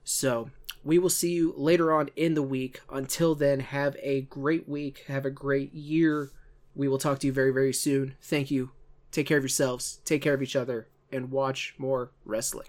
So 0.06 0.52
we 0.84 1.00
will 1.00 1.10
see 1.10 1.34
you 1.34 1.54
later 1.58 1.92
on 1.92 2.10
in 2.16 2.36
the 2.36 2.44
week. 2.44 2.80
Until 2.90 3.36
then, 3.36 3.60
have 3.60 3.98
a 4.02 4.22
great 4.22 4.70
week. 4.70 5.04
Have 5.08 5.26
a 5.26 5.32
great 5.32 5.74
year. 5.74 6.32
We 6.76 6.88
will 6.88 7.00
talk 7.00 7.20
to 7.20 7.28
you 7.28 7.34
very, 7.34 7.52
very 7.52 7.74
soon. 7.74 8.16
Thank 8.22 8.52
you. 8.52 8.72
Take 9.12 9.28
care 9.28 9.38
of 9.38 9.44
yourselves. 9.44 10.00
Take 10.06 10.22
care 10.22 10.36
of 10.36 10.44
each 10.44 10.56
other. 10.56 10.88
And 11.12 11.32
watch 11.32 11.74
more 11.78 12.12
wrestling. 12.24 12.68